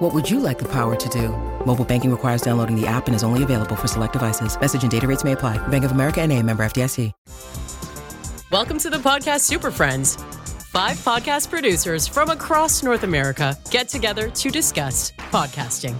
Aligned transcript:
What 0.00 0.14
would 0.14 0.30
you 0.30 0.40
like 0.40 0.58
the 0.58 0.68
power 0.68 0.96
to 0.96 1.08
do? 1.10 1.28
Mobile 1.66 1.84
banking 1.84 2.10
requires 2.10 2.40
downloading 2.40 2.74
the 2.74 2.86
app 2.86 3.06
and 3.06 3.14
is 3.14 3.22
only 3.22 3.42
available 3.42 3.76
for 3.76 3.86
select 3.86 4.14
devices. 4.14 4.58
Message 4.58 4.80
and 4.80 4.90
data 4.90 5.06
rates 5.06 5.24
may 5.24 5.32
apply. 5.32 5.58
Bank 5.68 5.84
of 5.84 5.90
America 5.90 6.22
and 6.22 6.32
a 6.32 6.42
member 6.42 6.62
FDIC. 6.62 7.12
Welcome 8.50 8.78
to 8.78 8.88
the 8.88 8.96
podcast 8.96 9.40
Super 9.40 9.70
Friends. 9.70 10.16
Five 10.72 10.96
podcast 10.96 11.50
producers 11.50 12.08
from 12.08 12.30
across 12.30 12.82
North 12.82 13.02
America 13.02 13.54
get 13.70 13.90
together 13.90 14.30
to 14.30 14.50
discuss 14.50 15.12
podcasting. 15.30 15.94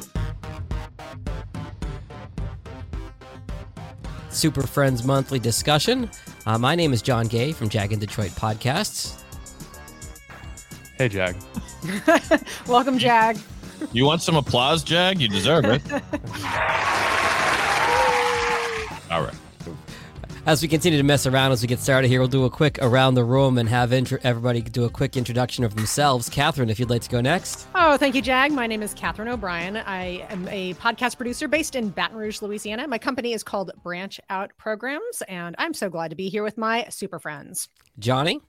Super 4.30 4.66
Friends 4.66 5.05
monthly 5.05 5.38
discussion. 5.38 6.10
Uh, 6.46 6.56
my 6.56 6.74
name 6.74 6.94
is 6.94 7.02
Jon 7.02 7.27
Gay 7.27 7.52
from 7.52 7.69
Jag 7.69 7.92
In 7.92 7.98
Detroit 7.98 8.30
Podcasts. 8.30 9.22
Hey, 10.96 11.08
Jag. 11.08 11.36
Welcome, 12.66 12.96
Jag. 12.96 13.36
You 13.93 14.05
want 14.05 14.23
some 14.23 14.37
applause, 14.37 14.83
Jag? 14.83 15.20
You 15.20 15.29
deserve 15.29 15.65
it. 15.66 15.83
All 19.11 19.23
right. 19.23 19.34
As 20.47 20.62
we 20.62 20.69
continue 20.69 20.97
to 20.98 21.05
mess 21.05 21.27
around 21.27 21.53
as 21.53 21.61
we 21.61 21.69
get 21.69 21.80
started 21.80 22.09
here, 22.09 22.19
we'll 22.19 22.29
do 22.29 22.45
a 22.45 22.51
quick 22.51 22.79
around 22.80 23.15
the 23.15 23.25
room 23.25 23.59
and 23.59 23.69
have 23.69 23.93
intro- 23.93 24.19
everybody 24.23 24.62
do 24.62 24.84
a 24.84 24.91
quick 24.91 25.17
introduction 25.17 25.64
of 25.64 25.75
themselves. 25.75 26.31
Catherine, 26.31 26.70
if 26.70 26.81
you'd 26.81 26.89
like 26.89 27.03
to 27.03 27.11
go 27.11 27.20
next. 27.20 27.67
Oh, 27.75 27.98
thank 27.98 28.14
you, 28.14 28.22
Jag. 28.22 28.50
My 28.50 28.67
name 28.67 28.83
is 28.83 28.95
Catherine 28.95 29.28
O'Brien. 29.28 29.77
I 29.77 30.27
am 30.31 30.48
a 30.48 30.72
podcast 30.75 31.19
producer 31.19 31.47
based 31.47 31.77
in 31.77 31.91
Baton 31.91 32.17
Rouge, 32.17 32.41
Louisiana. 32.41 32.89
My 32.89 32.98
company 32.98 33.34
is 33.34 33.42
called 33.42 33.70
Branch 33.83 34.19
Out 34.31 34.53
Programs, 34.56 35.22
and 35.28 35.55
I'm 35.59 35.75
so 35.75 35.91
glad 35.91 36.09
to 36.09 36.17
be 36.17 36.31
here 36.31 36.42
with 36.42 36.56
my 36.56 36.87
super 36.89 37.19
friends. 37.19 37.69
Johnny. 37.98 38.41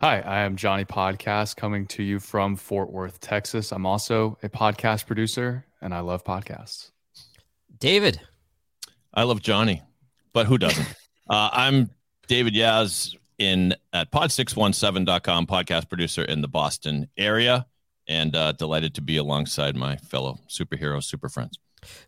Hi, 0.00 0.20
I 0.20 0.42
am 0.42 0.54
Johnny 0.54 0.84
Podcast 0.84 1.56
coming 1.56 1.84
to 1.88 2.04
you 2.04 2.20
from 2.20 2.54
Fort 2.54 2.92
Worth, 2.92 3.18
Texas. 3.18 3.72
I'm 3.72 3.84
also 3.84 4.38
a 4.44 4.48
podcast 4.48 5.06
producer 5.06 5.66
and 5.80 5.92
I 5.92 6.00
love 6.00 6.22
podcasts. 6.22 6.92
David. 7.80 8.20
I 9.12 9.24
love 9.24 9.42
Johnny, 9.42 9.82
but 10.32 10.46
who 10.46 10.56
doesn't? 10.56 10.86
uh, 11.28 11.50
I'm 11.52 11.90
David 12.28 12.54
Yas 12.54 13.16
in 13.38 13.74
at 13.92 14.12
pod617.com, 14.12 15.48
podcast 15.48 15.88
producer 15.88 16.22
in 16.22 16.42
the 16.42 16.48
Boston 16.48 17.08
area, 17.16 17.66
and 18.06 18.36
uh, 18.36 18.52
delighted 18.52 18.94
to 18.94 19.00
be 19.00 19.16
alongside 19.16 19.74
my 19.74 19.96
fellow 19.96 20.38
superheroes, 20.48 21.04
super 21.04 21.28
friends. 21.28 21.58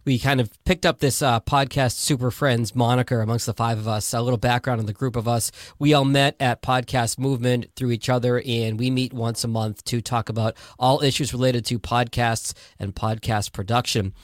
We 0.04 0.18
kind 0.18 0.40
of 0.40 0.50
picked 0.64 0.86
up 0.86 0.98
this 0.98 1.22
uh, 1.22 1.40
podcast 1.40 1.92
Super 1.92 2.30
Friends 2.30 2.74
moniker 2.74 3.20
amongst 3.20 3.46
the 3.46 3.54
five 3.54 3.78
of 3.78 3.88
us. 3.88 4.12
A 4.12 4.20
little 4.20 4.38
background 4.38 4.80
on 4.80 4.86
the 4.86 4.92
group 4.92 5.16
of 5.16 5.28
us. 5.28 5.50
We 5.78 5.94
all 5.94 6.04
met 6.04 6.36
at 6.40 6.62
Podcast 6.62 7.18
Movement 7.18 7.66
through 7.76 7.90
each 7.90 8.08
other, 8.08 8.42
and 8.46 8.78
we 8.78 8.90
meet 8.90 9.12
once 9.12 9.44
a 9.44 9.48
month 9.48 9.84
to 9.84 10.00
talk 10.00 10.28
about 10.28 10.56
all 10.78 11.02
issues 11.02 11.32
related 11.32 11.64
to 11.66 11.78
podcasts 11.78 12.54
and 12.78 12.94
podcast 12.94 13.52
production. 13.52 14.14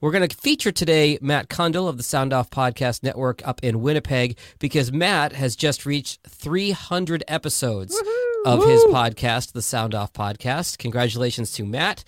We're 0.00 0.10
going 0.10 0.28
to 0.28 0.36
feature 0.36 0.72
today 0.72 1.18
Matt 1.22 1.48
Cundill 1.48 1.88
of 1.88 1.96
the 1.96 2.02
Sound 2.02 2.32
Off 2.32 2.50
Podcast 2.50 3.02
Network 3.02 3.40
up 3.48 3.62
in 3.62 3.80
Winnipeg 3.80 4.38
because 4.58 4.92
Matt 4.92 5.32
has 5.32 5.56
just 5.56 5.86
reached 5.86 6.20
300 6.28 7.24
episodes 7.28 7.94
Woo-hoo! 7.94 8.25
Of 8.46 8.64
his 8.64 8.84
podcast, 8.84 9.52
the 9.52 9.62
Sound 9.62 9.92
Off 9.92 10.12
Podcast. 10.12 10.78
Congratulations 10.78 11.50
to 11.52 11.64
Matt. 11.64 12.04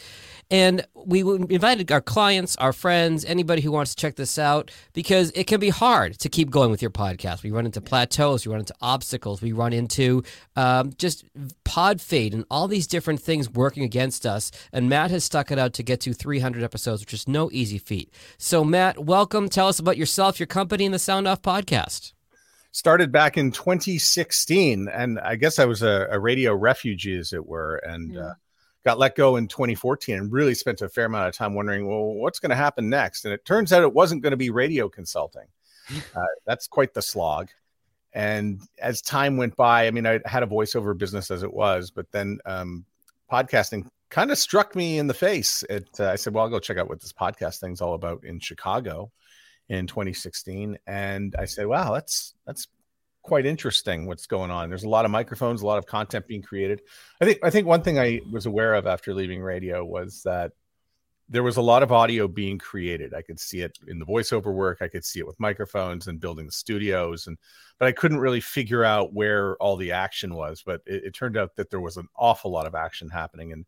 And 0.50 0.86
we 0.94 1.20
invited 1.20 1.90
our 1.90 2.00
clients, 2.00 2.56
our 2.56 2.72
friends, 2.72 3.24
anybody 3.24 3.60
who 3.60 3.72
wants 3.72 3.94
to 3.94 4.00
check 4.00 4.14
this 4.14 4.38
out 4.38 4.70
because 4.92 5.30
it 5.34 5.48
can 5.48 5.58
be 5.58 5.68
hard 5.68 6.18
to 6.20 6.28
keep 6.28 6.48
going 6.48 6.70
with 6.70 6.80
your 6.80 6.92
podcast. 6.92 7.42
We 7.42 7.50
run 7.50 7.66
into 7.66 7.80
plateaus, 7.80 8.46
we 8.46 8.52
run 8.52 8.60
into 8.60 8.74
obstacles, 8.80 9.42
we 9.42 9.52
run 9.52 9.72
into 9.72 10.22
um, 10.54 10.92
just 10.96 11.24
pod 11.64 12.00
fade 12.00 12.32
and 12.32 12.44
all 12.50 12.68
these 12.68 12.86
different 12.86 13.20
things 13.20 13.50
working 13.50 13.82
against 13.82 14.24
us. 14.24 14.52
And 14.72 14.88
Matt 14.88 15.10
has 15.10 15.24
stuck 15.24 15.50
it 15.50 15.58
out 15.58 15.74
to 15.74 15.82
get 15.82 16.00
to 16.02 16.14
300 16.14 16.62
episodes, 16.62 17.02
which 17.02 17.12
is 17.14 17.26
no 17.26 17.50
easy 17.52 17.78
feat. 17.78 18.14
So, 18.38 18.64
Matt, 18.64 19.04
welcome. 19.04 19.48
Tell 19.48 19.68
us 19.68 19.80
about 19.80 19.98
yourself, 19.98 20.38
your 20.38 20.46
company, 20.46 20.86
and 20.86 20.94
the 20.94 21.00
Sound 21.00 21.26
Off 21.26 21.42
podcast 21.42 22.12
started 22.72 23.10
back 23.10 23.36
in 23.36 23.50
2016 23.50 24.88
and 24.88 25.18
i 25.20 25.34
guess 25.36 25.58
i 25.58 25.64
was 25.64 25.82
a, 25.82 26.06
a 26.10 26.18
radio 26.18 26.54
refugee 26.54 27.16
as 27.18 27.32
it 27.32 27.46
were 27.46 27.76
and 27.76 28.12
Yeah. 28.14 28.20
uh, 28.20 28.34
got 28.84 28.98
let 28.98 29.16
go 29.16 29.36
in 29.36 29.48
2014 29.48 30.16
and 30.16 30.32
really 30.32 30.54
spent 30.54 30.80
a 30.82 30.88
fair 30.88 31.06
amount 31.06 31.28
of 31.28 31.34
time 31.34 31.54
wondering 31.54 31.86
well 31.86 32.14
what's 32.14 32.38
going 32.38 32.50
to 32.50 32.56
happen 32.56 32.88
next? 32.88 33.24
And 33.24 33.34
it 33.34 33.44
turns 33.44 33.72
out 33.72 33.82
it 33.82 33.92
wasn't 33.92 34.22
going 34.22 34.30
to 34.30 34.36
be 34.36 34.50
radio 34.50 34.88
consulting. 34.88 35.46
Uh, 36.14 36.22
that's 36.46 36.66
quite 36.68 36.92
the 36.94 37.00
slog. 37.02 37.48
And 38.12 38.60
as 38.78 39.00
time 39.02 39.36
went 39.38 39.56
by 39.56 39.86
i 39.86 39.90
mean 39.90 40.06
i 40.06 40.20
had 40.26 40.42
a 40.42 40.46
voiceover 40.46 40.96
business 40.96 41.30
as 41.30 41.42
it 41.42 41.52
was 41.52 41.90
but 41.90 42.10
then 42.12 42.38
um, 42.46 42.84
podcasting 43.30 43.86
kind 44.10 44.30
of 44.30 44.38
struck 44.38 44.74
me 44.76 44.98
in 44.98 45.06
the 45.06 45.14
face. 45.14 45.64
It 45.68 45.88
uh, 46.00 46.10
i 46.10 46.16
said 46.16 46.32
well 46.34 46.44
i'll 46.44 46.50
go 46.50 46.58
check 46.60 46.76
out 46.78 46.88
what 46.88 47.00
this 47.00 47.12
podcast 47.12 47.58
thing's 47.60 47.80
all 47.80 47.94
about 47.94 48.22
in 48.24 48.38
chicago 48.40 49.10
in 49.68 49.86
2016 49.86 50.78
and 50.86 51.36
i 51.38 51.44
said 51.44 51.66
wow 51.66 51.92
that's 51.92 52.34
that's 52.46 52.68
quite 53.28 53.44
interesting 53.44 54.06
what's 54.06 54.26
going 54.26 54.50
on. 54.50 54.70
There's 54.70 54.84
a 54.84 54.88
lot 54.88 55.04
of 55.04 55.10
microphones 55.10 55.60
a 55.60 55.66
lot 55.66 55.76
of 55.76 55.84
content 55.84 56.26
being 56.26 56.42
created. 56.42 56.80
I 57.20 57.26
think 57.26 57.38
i 57.42 57.50
think 57.50 57.66
one 57.66 57.82
thing 57.82 57.98
i 57.98 58.20
was 58.30 58.46
aware 58.46 58.74
of 58.74 58.86
after 58.86 59.14
leaving 59.14 59.42
radio 59.42 59.84
was 59.84 60.22
that 60.22 60.52
there 61.28 61.42
was 61.42 61.58
a 61.58 61.62
lot 61.62 61.82
of 61.82 61.92
audio 61.92 62.26
being 62.26 62.56
created. 62.56 63.12
I 63.12 63.20
could 63.20 63.38
see 63.38 63.60
it 63.60 63.78
in 63.86 63.98
the 63.98 64.06
voiceover 64.06 64.52
work 64.52 64.78
i 64.80 64.88
could 64.88 65.04
see 65.04 65.20
it 65.20 65.26
with 65.26 65.38
microphones 65.38 66.06
and 66.06 66.18
building 66.18 66.46
the 66.46 66.52
studios 66.52 67.26
and 67.26 67.36
but 67.78 67.86
i 67.86 67.92
couldn't 67.92 68.18
really 68.18 68.40
figure 68.40 68.82
out 68.84 69.12
where 69.12 69.56
all 69.56 69.76
the 69.76 69.92
action 69.92 70.34
was 70.34 70.62
but 70.64 70.80
it, 70.86 71.04
it 71.04 71.14
turned 71.14 71.36
out 71.36 71.54
that 71.56 71.70
there 71.70 71.82
was 71.82 71.98
an 71.98 72.08
awful 72.16 72.50
lot 72.50 72.66
of 72.66 72.74
action 72.74 73.10
happening 73.10 73.50
in 73.50 73.66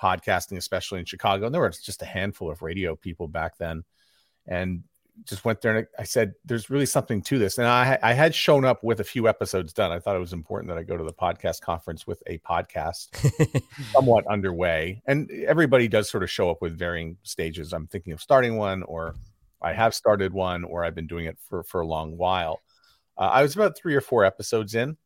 podcasting 0.00 0.58
especially 0.58 0.98
in 0.98 1.06
chicago 1.06 1.46
and 1.46 1.54
there 1.54 1.62
was 1.62 1.80
just 1.80 2.02
a 2.02 2.06
handful 2.06 2.50
of 2.50 2.62
radio 2.62 2.94
people 2.94 3.28
back 3.28 3.56
then 3.56 3.82
and 4.46 4.82
just 5.24 5.44
went 5.44 5.60
there 5.60 5.76
and 5.76 5.86
I 5.98 6.04
said, 6.04 6.34
"There's 6.44 6.70
really 6.70 6.86
something 6.86 7.22
to 7.22 7.38
this." 7.38 7.58
And 7.58 7.66
I, 7.66 7.98
I 8.02 8.12
had 8.12 8.34
shown 8.34 8.64
up 8.64 8.82
with 8.82 9.00
a 9.00 9.04
few 9.04 9.28
episodes 9.28 9.72
done. 9.72 9.92
I 9.92 9.98
thought 9.98 10.16
it 10.16 10.20
was 10.20 10.32
important 10.32 10.68
that 10.68 10.78
I 10.78 10.82
go 10.82 10.96
to 10.96 11.04
the 11.04 11.12
podcast 11.12 11.60
conference 11.60 12.06
with 12.06 12.22
a 12.26 12.38
podcast 12.38 13.08
somewhat 13.92 14.26
underway. 14.26 15.02
And 15.06 15.30
everybody 15.46 15.88
does 15.88 16.10
sort 16.10 16.22
of 16.22 16.30
show 16.30 16.50
up 16.50 16.62
with 16.62 16.78
varying 16.78 17.16
stages. 17.22 17.72
I'm 17.72 17.86
thinking 17.86 18.12
of 18.12 18.20
starting 18.20 18.56
one, 18.56 18.82
or 18.84 19.14
I 19.62 19.72
have 19.72 19.94
started 19.94 20.32
one, 20.32 20.64
or 20.64 20.84
I've 20.84 20.94
been 20.94 21.06
doing 21.06 21.26
it 21.26 21.38
for 21.48 21.62
for 21.62 21.80
a 21.80 21.86
long 21.86 22.16
while. 22.16 22.60
Uh, 23.16 23.28
I 23.32 23.42
was 23.42 23.54
about 23.54 23.76
three 23.76 23.94
or 23.94 24.00
four 24.00 24.24
episodes 24.24 24.74
in, 24.74 24.96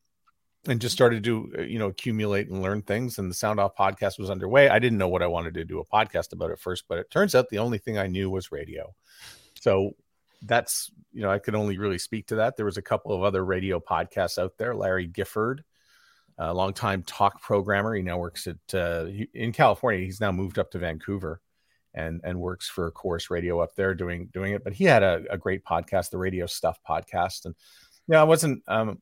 and 0.66 0.80
just 0.80 0.94
started 0.94 1.24
to 1.24 1.52
uh, 1.58 1.62
you 1.62 1.78
know 1.78 1.88
accumulate 1.88 2.48
and 2.48 2.62
learn 2.62 2.82
things. 2.82 3.18
And 3.18 3.30
the 3.30 3.34
Sound 3.34 3.60
Off 3.60 3.76
podcast 3.76 4.18
was 4.18 4.30
underway. 4.30 4.68
I 4.68 4.78
didn't 4.78 4.98
know 4.98 5.08
what 5.08 5.22
I 5.22 5.26
wanted 5.26 5.54
to 5.54 5.64
do 5.64 5.80
a 5.80 5.86
podcast 5.86 6.32
about 6.32 6.50
at 6.50 6.58
first, 6.58 6.84
but 6.88 6.98
it 6.98 7.10
turns 7.10 7.34
out 7.34 7.48
the 7.48 7.58
only 7.58 7.78
thing 7.78 7.98
I 7.98 8.06
knew 8.06 8.30
was 8.30 8.52
radio. 8.52 8.94
So 9.64 9.92
that's 10.42 10.90
you 11.14 11.22
know 11.22 11.30
I 11.30 11.38
can 11.38 11.54
only 11.54 11.78
really 11.78 11.96
speak 11.96 12.26
to 12.26 12.36
that. 12.36 12.54
There 12.56 12.66
was 12.66 12.76
a 12.76 12.82
couple 12.82 13.12
of 13.14 13.22
other 13.22 13.42
radio 13.42 13.80
podcasts 13.80 14.36
out 14.36 14.58
there. 14.58 14.74
Larry 14.74 15.06
Gifford, 15.06 15.64
a 16.36 16.52
longtime 16.52 17.02
talk 17.02 17.40
programmer, 17.40 17.94
he 17.94 18.02
now 18.02 18.18
works 18.18 18.46
at 18.46 18.58
uh, 18.74 19.06
in 19.32 19.52
California. 19.52 20.04
He's 20.04 20.20
now 20.20 20.32
moved 20.32 20.58
up 20.58 20.70
to 20.72 20.78
Vancouver, 20.78 21.40
and 21.94 22.20
and 22.24 22.40
works 22.40 22.68
for 22.68 22.90
Corus 22.90 23.30
Radio 23.30 23.58
up 23.60 23.74
there 23.74 23.94
doing 23.94 24.28
doing 24.34 24.52
it. 24.52 24.62
But 24.62 24.74
he 24.74 24.84
had 24.84 25.02
a, 25.02 25.22
a 25.30 25.38
great 25.38 25.64
podcast, 25.64 26.10
the 26.10 26.18
Radio 26.18 26.44
Stuff 26.44 26.78
podcast, 26.86 27.46
and 27.46 27.54
yeah, 28.06 28.20
I 28.20 28.24
wasn't. 28.24 28.62
Um, 28.68 29.00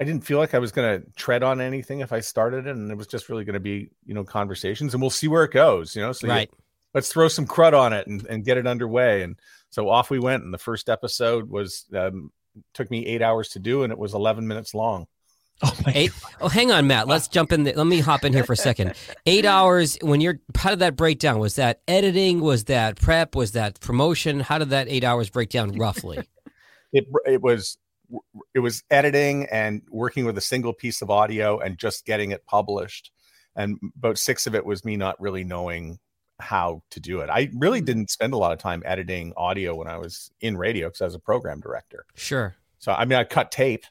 I 0.00 0.04
didn't 0.04 0.24
feel 0.24 0.38
like 0.38 0.54
I 0.54 0.58
was 0.58 0.72
going 0.72 1.02
to 1.02 1.10
tread 1.16 1.42
on 1.42 1.60
anything 1.60 2.00
if 2.00 2.14
I 2.14 2.20
started 2.20 2.66
it, 2.66 2.74
and 2.74 2.90
it 2.90 2.96
was 2.96 3.08
just 3.08 3.28
really 3.28 3.44
going 3.44 3.60
to 3.60 3.60
be 3.60 3.90
you 4.06 4.14
know 4.14 4.24
conversations, 4.24 4.94
and 4.94 5.02
we'll 5.02 5.10
see 5.10 5.28
where 5.28 5.44
it 5.44 5.52
goes. 5.52 5.94
You 5.94 6.00
know, 6.00 6.12
so 6.12 6.28
you- 6.28 6.32
right. 6.32 6.50
Let's 6.94 7.12
throw 7.12 7.28
some 7.28 7.46
crud 7.46 7.78
on 7.78 7.92
it 7.92 8.06
and, 8.06 8.26
and 8.26 8.44
get 8.44 8.58
it 8.58 8.66
underway. 8.66 9.22
And 9.22 9.38
so 9.70 9.88
off 9.88 10.10
we 10.10 10.18
went. 10.18 10.44
And 10.44 10.52
the 10.52 10.58
first 10.58 10.88
episode 10.88 11.48
was 11.48 11.86
um, 11.94 12.30
took 12.74 12.90
me 12.90 13.06
eight 13.06 13.22
hours 13.22 13.50
to 13.50 13.58
do, 13.58 13.82
and 13.82 13.92
it 13.92 13.98
was 13.98 14.14
11 14.14 14.46
minutes 14.46 14.74
long. 14.74 15.06
Oh 15.64 15.72
my 15.86 15.92
Eight. 15.94 16.10
Oh, 16.40 16.48
hang 16.48 16.72
on, 16.72 16.88
Matt. 16.88 17.06
Let's 17.06 17.28
jump 17.28 17.52
in. 17.52 17.62
There. 17.62 17.74
Let 17.74 17.86
me 17.86 18.00
hop 18.00 18.24
in 18.24 18.32
here 18.32 18.42
for 18.42 18.54
a 18.54 18.56
second. 18.56 18.94
Eight 19.26 19.44
hours. 19.44 19.96
When 20.02 20.20
you're, 20.20 20.40
how 20.56 20.70
did 20.70 20.80
that 20.80 20.96
break 20.96 21.20
down? 21.20 21.38
Was 21.38 21.54
that 21.54 21.82
editing? 21.86 22.40
Was 22.40 22.64
that 22.64 22.96
prep? 22.96 23.36
Was 23.36 23.52
that 23.52 23.78
promotion? 23.78 24.40
How 24.40 24.58
did 24.58 24.70
that 24.70 24.88
eight 24.88 25.04
hours 25.04 25.30
break 25.30 25.50
down 25.50 25.70
roughly? 25.76 26.18
It 26.94 27.06
it 27.24 27.40
was 27.40 27.78
it 28.54 28.58
was 28.58 28.84
editing 28.90 29.46
and 29.46 29.80
working 29.90 30.26
with 30.26 30.36
a 30.36 30.42
single 30.42 30.74
piece 30.74 31.00
of 31.00 31.10
audio 31.10 31.58
and 31.58 31.78
just 31.78 32.04
getting 32.04 32.32
it 32.32 32.44
published. 32.44 33.10
And 33.56 33.78
about 33.96 34.18
six 34.18 34.46
of 34.46 34.54
it 34.54 34.66
was 34.66 34.84
me 34.84 34.96
not 34.96 35.20
really 35.20 35.44
knowing 35.44 35.98
how 36.42 36.82
to 36.90 37.00
do 37.00 37.20
it. 37.20 37.30
I 37.30 37.50
really 37.54 37.80
mm. 37.80 37.86
didn't 37.86 38.10
spend 38.10 38.34
a 38.34 38.36
lot 38.36 38.52
of 38.52 38.58
time 38.58 38.82
editing 38.84 39.32
audio 39.36 39.74
when 39.74 39.88
I 39.88 39.96
was 39.96 40.30
in 40.40 40.56
radio 40.56 40.88
because 40.88 41.00
I 41.00 41.06
was 41.06 41.14
a 41.14 41.20
program 41.20 41.60
director. 41.60 42.04
Sure. 42.14 42.54
So 42.78 42.92
I 42.92 43.04
mean, 43.04 43.18
I 43.18 43.24
cut 43.24 43.50
tape, 43.50 43.84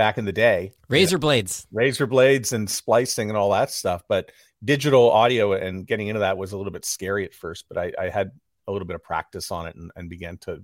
back 0.00 0.16
in 0.16 0.24
the 0.24 0.32
day. 0.32 0.72
Razor 0.88 1.18
blades. 1.18 1.66
razor 1.70 2.06
blades 2.06 2.54
and 2.54 2.70
splicing 2.70 3.28
and 3.28 3.36
all 3.36 3.50
that 3.50 3.70
stuff. 3.70 4.02
But 4.08 4.32
digital 4.64 5.10
audio 5.10 5.52
and 5.52 5.86
getting 5.86 6.08
into 6.08 6.20
that 6.20 6.38
was 6.38 6.52
a 6.52 6.56
little 6.56 6.72
bit 6.72 6.86
scary 6.86 7.26
at 7.26 7.34
first, 7.34 7.66
but 7.68 7.76
I, 7.76 7.92
I 7.98 8.08
had 8.08 8.30
a 8.66 8.72
little 8.72 8.86
bit 8.86 8.94
of 8.94 9.02
practice 9.02 9.50
on 9.50 9.66
it 9.66 9.76
and, 9.76 9.90
and 9.96 10.08
began 10.08 10.38
to 10.38 10.62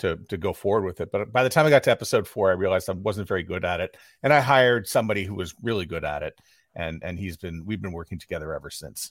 to 0.00 0.16
to 0.28 0.36
go 0.36 0.52
forward 0.52 0.84
with 0.84 1.00
it. 1.00 1.10
But 1.10 1.32
by 1.32 1.42
the 1.42 1.48
time 1.48 1.64
I 1.64 1.70
got 1.70 1.84
to 1.84 1.90
episode 1.90 2.28
four, 2.28 2.50
I 2.50 2.54
realized 2.54 2.90
I 2.90 2.92
wasn't 2.92 3.28
very 3.28 3.42
good 3.42 3.64
at 3.64 3.80
it, 3.80 3.96
and 4.22 4.30
I 4.30 4.40
hired 4.40 4.86
somebody 4.86 5.24
who 5.24 5.34
was 5.34 5.54
really 5.62 5.86
good 5.86 6.04
at 6.04 6.22
it, 6.22 6.38
and 6.74 7.02
and 7.02 7.18
he's 7.18 7.38
been 7.38 7.64
we've 7.64 7.80
been 7.80 7.92
working 7.92 8.18
together 8.18 8.52
ever 8.54 8.68
since. 8.68 9.10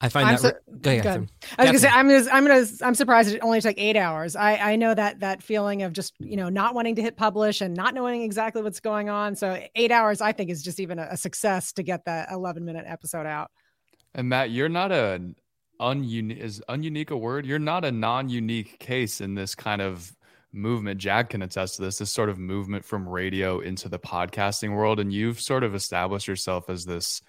I 0.00 0.08
find 0.08 0.28
I'm 0.28 0.34
that. 0.34 0.40
so- 0.40 0.48
re- 0.48 0.78
go 0.80 0.90
ahead. 0.90 1.02
Good. 1.02 1.08
Catherine. 1.08 1.30
I 1.58 1.62
was 1.62 1.68
gonna 1.68 1.78
say 1.78 1.88
I'm 1.88 2.08
just, 2.08 2.32
I'm 2.32 2.46
gonna 2.46 2.64
I'm 2.82 2.94
surprised 2.94 3.34
it 3.34 3.40
only 3.40 3.60
took 3.60 3.76
eight 3.78 3.96
hours. 3.96 4.36
I 4.36 4.56
I 4.56 4.76
know 4.76 4.94
that 4.94 5.20
that 5.20 5.42
feeling 5.42 5.82
of 5.82 5.92
just 5.92 6.14
you 6.20 6.36
know 6.36 6.48
not 6.48 6.74
wanting 6.74 6.94
to 6.96 7.02
hit 7.02 7.16
publish 7.16 7.60
and 7.60 7.74
not 7.74 7.94
knowing 7.94 8.22
exactly 8.22 8.62
what's 8.62 8.80
going 8.80 9.08
on. 9.08 9.34
So 9.34 9.60
eight 9.74 9.90
hours 9.90 10.20
I 10.20 10.32
think 10.32 10.50
is 10.50 10.62
just 10.62 10.78
even 10.78 10.98
a, 10.98 11.08
a 11.10 11.16
success 11.16 11.72
to 11.72 11.82
get 11.82 12.04
that 12.04 12.28
11 12.30 12.64
minute 12.64 12.84
episode 12.86 13.26
out. 13.26 13.50
And 14.14 14.28
Matt, 14.28 14.50
you're 14.50 14.68
not 14.68 14.92
a 14.92 15.20
ununique 15.80 16.38
is 16.38 16.62
ununique 16.68 17.10
a 17.10 17.16
word? 17.16 17.46
You're 17.46 17.58
not 17.58 17.84
a 17.84 17.92
non-unique 17.92 18.78
case 18.78 19.20
in 19.20 19.34
this 19.34 19.54
kind 19.54 19.80
of 19.82 20.14
movement. 20.52 21.00
Jag 21.00 21.28
can 21.28 21.42
attest 21.42 21.76
to 21.76 21.82
this, 21.82 21.98
this 21.98 22.10
sort 22.10 22.28
of 22.28 22.38
movement 22.38 22.84
from 22.84 23.08
radio 23.08 23.60
into 23.60 23.88
the 23.88 23.98
podcasting 23.98 24.74
world. 24.74 24.98
And 25.00 25.12
you've 25.12 25.40
sort 25.40 25.64
of 25.64 25.74
established 25.74 26.26
yourself 26.26 26.70
as 26.70 26.84
this 26.84 27.22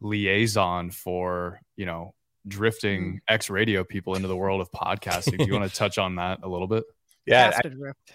liaison 0.00 0.90
for, 0.90 1.60
you 1.76 1.86
know, 1.86 2.14
drifting 2.46 3.14
mm. 3.14 3.18
ex 3.28 3.50
radio 3.50 3.84
people 3.84 4.14
into 4.14 4.28
the 4.28 4.36
world 4.36 4.60
of 4.60 4.70
podcasting. 4.70 5.38
Do 5.38 5.46
you 5.46 5.52
want 5.52 5.70
to 5.70 5.76
touch 5.76 5.98
on 5.98 6.16
that 6.16 6.40
a 6.42 6.48
little 6.48 6.66
bit? 6.68 6.84
Yeah, 7.26 7.50
Fast 7.50 7.64
and 7.66 7.80
ripped. 7.80 8.12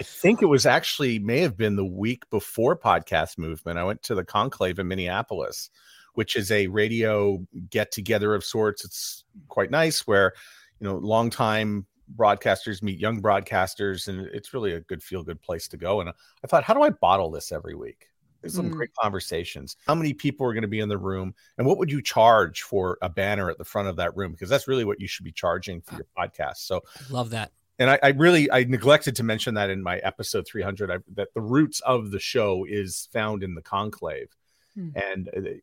I 0.00 0.02
think 0.02 0.40
it 0.40 0.46
was 0.46 0.64
actually 0.64 1.18
may 1.18 1.40
have 1.40 1.56
been 1.56 1.76
the 1.76 1.84
week 1.84 2.28
before 2.30 2.78
podcast 2.78 3.36
movement. 3.36 3.78
I 3.78 3.84
went 3.84 4.02
to 4.04 4.14
the 4.14 4.24
conclave 4.24 4.78
in 4.78 4.88
Minneapolis, 4.88 5.68
which 6.14 6.34
is 6.34 6.50
a 6.50 6.66
radio 6.68 7.44
get 7.68 7.92
together 7.92 8.34
of 8.34 8.42
sorts. 8.42 8.82
It's 8.84 9.24
quite 9.48 9.70
nice 9.70 10.06
where, 10.06 10.32
you 10.80 10.86
know, 10.86 10.96
longtime 10.96 11.86
broadcasters 12.16 12.82
meet 12.82 12.98
young 12.98 13.20
broadcasters, 13.20 14.08
and 14.08 14.26
it's 14.28 14.54
really 14.54 14.72
a 14.72 14.80
good 14.80 15.02
feel 15.02 15.22
good 15.22 15.42
place 15.42 15.68
to 15.68 15.76
go. 15.76 16.00
And 16.00 16.08
I 16.08 16.46
thought, 16.46 16.64
how 16.64 16.72
do 16.72 16.82
I 16.82 16.90
bottle 16.90 17.30
this 17.30 17.52
every 17.52 17.74
week? 17.74 18.06
There's 18.44 18.54
some 18.54 18.68
Mm. 18.70 18.74
great 18.74 18.94
conversations. 18.94 19.76
How 19.86 19.94
many 19.94 20.12
people 20.12 20.46
are 20.46 20.52
going 20.52 20.62
to 20.62 20.68
be 20.68 20.80
in 20.80 20.88
the 20.90 20.98
room, 20.98 21.34
and 21.56 21.66
what 21.66 21.78
would 21.78 21.90
you 21.90 22.02
charge 22.02 22.60
for 22.62 22.98
a 23.00 23.08
banner 23.08 23.48
at 23.50 23.56
the 23.56 23.64
front 23.64 23.88
of 23.88 23.96
that 23.96 24.14
room? 24.16 24.32
Because 24.32 24.50
that's 24.50 24.68
really 24.68 24.84
what 24.84 25.00
you 25.00 25.08
should 25.08 25.24
be 25.24 25.32
charging 25.32 25.80
for 25.80 25.94
your 25.94 26.06
podcast. 26.16 26.58
So 26.58 26.82
Love 27.10 27.30
that. 27.30 27.52
and 27.78 27.88
I, 27.90 27.98
I 28.02 28.08
really 28.10 28.50
I 28.50 28.64
neglected 28.64 29.16
to 29.16 29.22
mention 29.22 29.54
that 29.54 29.70
in 29.70 29.82
my 29.82 29.96
episode 29.98 30.46
300 30.46 30.90
I, 30.90 30.98
that 31.14 31.32
the 31.34 31.40
roots 31.40 31.80
of 31.80 32.10
the 32.10 32.20
show 32.20 32.66
is 32.68 33.08
found 33.12 33.42
in 33.42 33.54
the 33.54 33.62
conclave 33.62 34.28
Hmm. 34.76 34.88
and 34.96 35.60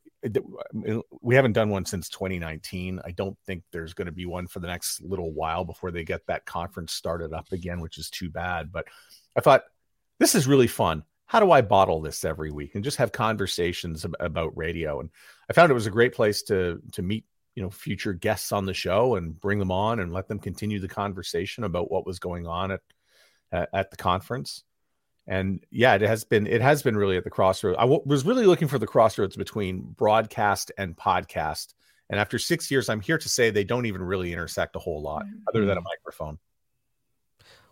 uh, 0.85 1.01
we 1.21 1.35
haven't 1.35 1.51
done 1.51 1.69
one 1.69 1.83
since 1.83 2.07
2019 2.07 3.01
i 3.03 3.11
don't 3.11 3.37
think 3.45 3.61
there's 3.73 3.93
going 3.93 4.05
to 4.05 4.11
be 4.13 4.25
one 4.25 4.47
for 4.47 4.61
the 4.61 4.67
next 4.67 5.01
little 5.01 5.33
while 5.33 5.65
before 5.65 5.91
they 5.91 6.05
get 6.05 6.25
that 6.27 6.45
conference 6.45 6.93
started 6.93 7.33
up 7.33 7.51
again 7.51 7.81
which 7.81 7.97
is 7.97 8.09
too 8.09 8.29
bad 8.29 8.71
but 8.71 8.85
i 9.35 9.41
thought 9.41 9.63
this 10.19 10.33
is 10.33 10.47
really 10.47 10.67
fun 10.67 11.03
how 11.31 11.39
do 11.39 11.49
i 11.49 11.61
bottle 11.61 12.01
this 12.01 12.25
every 12.25 12.51
week 12.51 12.75
and 12.75 12.83
just 12.83 12.97
have 12.97 13.13
conversations 13.13 14.05
about 14.19 14.57
radio? 14.57 14.99
And 14.99 15.09
i 15.49 15.53
found 15.53 15.71
it 15.71 15.75
was 15.75 15.87
a 15.87 15.91
great 15.91 16.13
place 16.13 16.43
to 16.43 16.81
to 16.91 17.01
meet 17.01 17.23
you 17.55 17.63
know 17.63 17.69
future 17.69 18.11
guests 18.11 18.51
on 18.51 18.65
the 18.65 18.73
show 18.73 19.15
and 19.15 19.39
bring 19.39 19.57
them 19.57 19.71
on 19.71 20.01
and 20.01 20.11
let 20.11 20.27
them 20.27 20.39
continue 20.39 20.81
the 20.81 20.89
conversation 20.89 21.63
about 21.63 21.89
what 21.89 22.05
was 22.05 22.19
going 22.19 22.47
on 22.47 22.71
at 22.71 22.81
at, 23.53 23.69
at 23.71 23.91
the 23.91 23.97
conference. 23.97 24.65
And 25.25 25.63
yeah 25.71 25.95
it 25.95 26.01
has 26.01 26.25
been 26.25 26.47
it 26.47 26.61
has 26.61 26.83
been 26.83 26.97
really 26.97 27.15
at 27.15 27.23
the 27.23 27.29
crossroads 27.29 27.77
I 27.79 27.83
w- 27.83 28.03
was 28.05 28.25
really 28.25 28.45
looking 28.45 28.67
for 28.67 28.77
the 28.77 28.85
crossroads 28.85 29.37
between 29.37 29.83
broadcast 29.83 30.73
and 30.77 30.97
podcast. 30.97 31.75
And 32.09 32.19
after 32.19 32.39
six 32.39 32.69
years 32.69 32.89
i'm 32.89 32.99
here 32.99 33.17
to 33.17 33.29
say 33.29 33.51
they 33.51 33.63
don't 33.63 33.85
even 33.85 34.01
really 34.01 34.33
intersect 34.33 34.75
a 34.75 34.79
whole 34.79 35.01
lot 35.01 35.23
other 35.47 35.61
than 35.61 35.77
a 35.77 35.79
mm-hmm. 35.79 35.87
microphone 35.95 36.39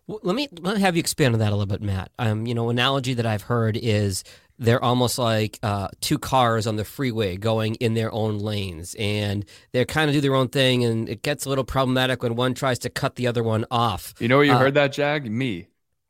Well, 0.09 0.19
let 0.23 0.35
me 0.35 0.47
let 0.59 0.73
me 0.73 0.81
have 0.81 0.95
you 0.95 1.01
expand 1.01 1.35
on 1.35 1.39
that 1.39 1.49
a 1.49 1.55
little 1.55 1.67
bit, 1.67 1.83
Matt. 1.83 2.11
Um, 2.17 2.47
you 2.47 2.55
know, 2.55 2.71
analogy 2.71 3.13
that 3.13 3.27
I've 3.27 3.43
heard 3.43 3.77
is 3.77 4.23
they're 4.57 4.83
almost 4.83 5.19
like 5.19 5.59
uh, 5.61 5.89
two 6.01 6.17
cars 6.17 6.65
on 6.65 6.77
the 6.77 6.83
freeway 6.83 7.37
going 7.37 7.75
in 7.75 7.93
their 7.93 8.11
own 8.11 8.39
lanes, 8.39 8.95
and 8.97 9.45
they 9.71 9.85
kind 9.85 10.09
of 10.09 10.15
do 10.15 10.19
their 10.19 10.33
own 10.33 10.47
thing, 10.49 10.83
and 10.83 11.07
it 11.07 11.21
gets 11.21 11.45
a 11.45 11.49
little 11.49 11.63
problematic 11.63 12.23
when 12.23 12.35
one 12.35 12.55
tries 12.55 12.79
to 12.79 12.89
cut 12.89 13.17
the 13.17 13.27
other 13.27 13.43
one 13.43 13.65
off. 13.69 14.15
You 14.19 14.27
know 14.27 14.37
where 14.37 14.45
you 14.45 14.53
Uh, 14.53 14.57
heard 14.57 14.73
that, 14.73 14.93
Jag? 14.93 15.29
Me. 15.31 15.67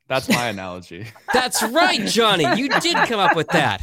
That's 0.09 0.27
my 0.27 0.47
analogy. 0.47 1.05
That's 1.33 1.61
right, 1.61 2.03
Johnny. 2.07 2.43
You 2.59 2.67
did 2.79 2.95
come 3.07 3.19
up 3.19 3.35
with 3.35 3.47
that. 3.49 3.79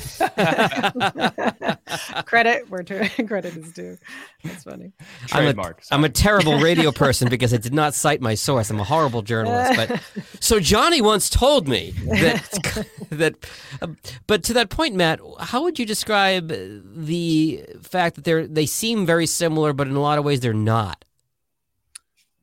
credit 2.26 2.69
where 2.69 2.82
to, 2.82 3.08
credit 3.28 3.56
is 3.56 3.70
due. 3.70 3.96
That's 4.43 4.64
funny. 4.64 4.90
I'm 5.31 5.44
a, 5.44 5.52
Trademark. 5.52 5.82
I'm 5.93 6.02
a 6.02 6.08
terrible 6.08 6.58
radio 6.58 6.90
person 6.90 7.28
because 7.28 7.55
I 7.55 7.58
did 7.58 7.73
not 7.73 7.94
cite 7.94 8.20
my 8.20 8.34
source. 8.34 8.70
I'm 8.70 8.81
a 8.81 8.84
horrible 8.84 9.23
journalist. 9.23 9.76
But 9.76 10.02
so 10.40 10.58
Johnny 10.58 11.00
once 11.00 11.31
told 11.31 11.69
me 11.69 11.93
that 12.06 12.96
that. 13.11 13.37
uh, 13.81 13.87
but 14.26 14.43
to 14.44 14.52
that 14.55 14.69
point, 14.69 14.96
Matt, 14.96 15.20
how 15.38 15.62
would 15.62 15.78
you 15.78 15.87
describe 15.87 16.49
the 16.49 17.64
fact 17.82 18.17
that 18.17 18.25
they're 18.25 18.49
they 18.49 18.67
seem 18.67 19.06
very 19.06 19.26
similar, 19.26 19.73
but 19.73 19.87
in 19.87 19.94
a 19.94 20.00
lot 20.00 20.19
of 20.19 20.25
ways 20.25 20.40
they're 20.40 20.52
not? 20.52 21.05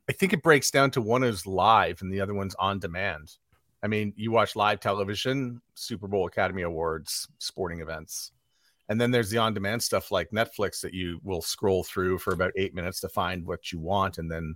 i 0.09 0.11
think 0.11 0.33
it 0.33 0.43
breaks 0.43 0.69
down 0.69 0.91
to 0.91 0.99
one 0.99 1.23
is 1.23 1.47
live 1.47 2.01
and 2.01 2.11
the 2.11 2.19
other 2.19 2.33
one's 2.33 2.55
on 2.55 2.77
demand 2.77 3.37
i 3.83 3.87
mean 3.87 4.13
you 4.15 4.31
watch 4.31 4.55
live 4.55 4.79
television 4.79 5.61
super 5.75 6.07
bowl 6.07 6.27
academy 6.27 6.63
awards 6.63 7.27
sporting 7.37 7.81
events 7.81 8.31
and 8.89 8.99
then 8.99 9.11
there's 9.11 9.29
the 9.29 9.37
on 9.37 9.53
demand 9.53 9.81
stuff 9.81 10.11
like 10.11 10.31
netflix 10.31 10.81
that 10.81 10.93
you 10.93 11.19
will 11.23 11.41
scroll 11.41 11.83
through 11.83 12.17
for 12.17 12.33
about 12.33 12.51
eight 12.55 12.73
minutes 12.73 12.99
to 12.99 13.09
find 13.09 13.45
what 13.45 13.71
you 13.71 13.79
want 13.79 14.17
and 14.17 14.31
then 14.31 14.55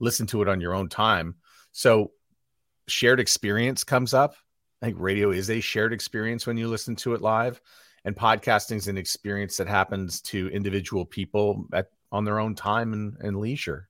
listen 0.00 0.26
to 0.28 0.42
it 0.42 0.48
on 0.48 0.60
your 0.60 0.74
own 0.74 0.88
time. 0.88 1.36
So 1.72 2.12
shared 2.88 3.20
experience 3.20 3.84
comes 3.84 4.14
up. 4.14 4.34
I 4.82 4.86
think 4.86 4.98
radio 4.98 5.30
is 5.30 5.50
a 5.50 5.60
shared 5.60 5.92
experience 5.92 6.46
when 6.46 6.56
you 6.56 6.68
listen 6.68 6.96
to 6.96 7.14
it 7.14 7.22
live 7.22 7.60
and 8.04 8.14
podcasting 8.14 8.76
is 8.76 8.88
an 8.88 8.98
experience 8.98 9.56
that 9.56 9.68
happens 9.68 10.20
to 10.22 10.48
individual 10.48 11.04
people 11.04 11.66
at 11.72 11.88
on 12.12 12.24
their 12.24 12.38
own 12.38 12.54
time 12.54 12.92
and, 12.92 13.16
and 13.20 13.36
leisure 13.36 13.88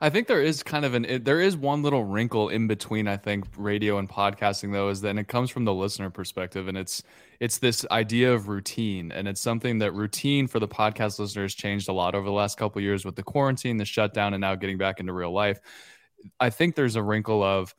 I 0.00 0.10
think 0.10 0.26
there 0.26 0.42
is 0.42 0.62
kind 0.62 0.84
of 0.84 0.94
an 0.94 1.04
it, 1.04 1.24
there 1.24 1.40
is 1.40 1.56
one 1.56 1.82
little 1.82 2.04
wrinkle 2.04 2.48
in 2.48 2.66
between 2.66 3.06
I 3.06 3.16
think 3.16 3.46
radio 3.56 3.98
and 3.98 4.08
podcasting 4.08 4.72
though 4.72 4.88
is 4.88 5.02
that 5.02 5.16
it 5.18 5.28
comes 5.28 5.50
from 5.50 5.64
the 5.64 5.74
listener 5.74 6.10
perspective 6.10 6.68
and 6.68 6.78
it's 6.78 7.02
it's 7.40 7.58
this 7.58 7.84
idea 7.90 8.32
of 8.32 8.48
routine 8.48 9.12
and 9.12 9.28
it's 9.28 9.40
something 9.40 9.78
that 9.78 9.92
routine 9.92 10.46
for 10.46 10.60
the 10.60 10.68
podcast 10.68 11.18
listeners 11.18 11.54
changed 11.54 11.88
a 11.88 11.92
lot 11.92 12.14
over 12.14 12.24
the 12.24 12.32
last 12.32 12.56
couple 12.58 12.78
of 12.78 12.84
years 12.84 13.04
with 13.04 13.16
the 13.16 13.22
quarantine, 13.22 13.76
the 13.76 13.84
shutdown 13.84 14.34
and 14.34 14.40
now 14.40 14.54
getting 14.54 14.78
back 14.78 15.00
into 15.00 15.12
real 15.12 15.32
life. 15.32 15.60
I 16.40 16.50
think 16.50 16.74
there's 16.74 16.96
a 16.96 17.02
wrinkle 17.02 17.42
of 17.42 17.74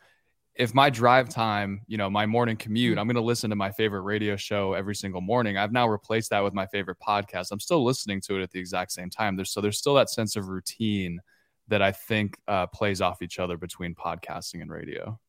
if 0.53 0.73
my 0.73 0.89
drive 0.89 1.29
time, 1.29 1.81
you 1.87 1.97
know, 1.97 2.09
my 2.09 2.25
morning 2.25 2.57
commute, 2.57 2.93
mm-hmm. 2.93 2.99
I'm 2.99 3.07
going 3.07 3.15
to 3.15 3.21
listen 3.21 3.49
to 3.51 3.55
my 3.55 3.71
favorite 3.71 4.01
radio 4.01 4.35
show 4.35 4.73
every 4.73 4.95
single 4.95 5.21
morning. 5.21 5.57
I've 5.57 5.71
now 5.71 5.87
replaced 5.87 6.31
that 6.31 6.43
with 6.43 6.53
my 6.53 6.65
favorite 6.67 6.97
podcast. 6.99 7.51
I'm 7.51 7.59
still 7.59 7.83
listening 7.83 8.21
to 8.21 8.39
it 8.39 8.43
at 8.43 8.51
the 8.51 8.59
exact 8.59 8.91
same 8.91 9.09
time. 9.09 9.35
There's 9.35 9.51
so 9.51 9.61
there's 9.61 9.77
still 9.77 9.95
that 9.95 10.09
sense 10.09 10.35
of 10.35 10.47
routine 10.47 11.19
that 11.69 11.81
I 11.81 11.91
think 11.91 12.37
uh, 12.47 12.67
plays 12.67 13.01
off 13.01 13.21
each 13.21 13.39
other 13.39 13.57
between 13.57 13.93
podcasting 13.95 14.61
and 14.61 14.71
radio. 14.71 15.19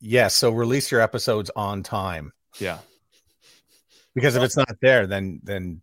Yes. 0.00 0.34
so 0.36 0.50
release 0.50 0.90
your 0.92 1.00
episodes 1.00 1.50
on 1.56 1.82
time 1.82 2.32
Yeah. 2.60 2.78
because 4.14 4.36
if 4.36 4.42
it's 4.42 4.56
not 4.56 4.76
there, 4.80 5.06
then 5.06 5.40
then 5.42 5.80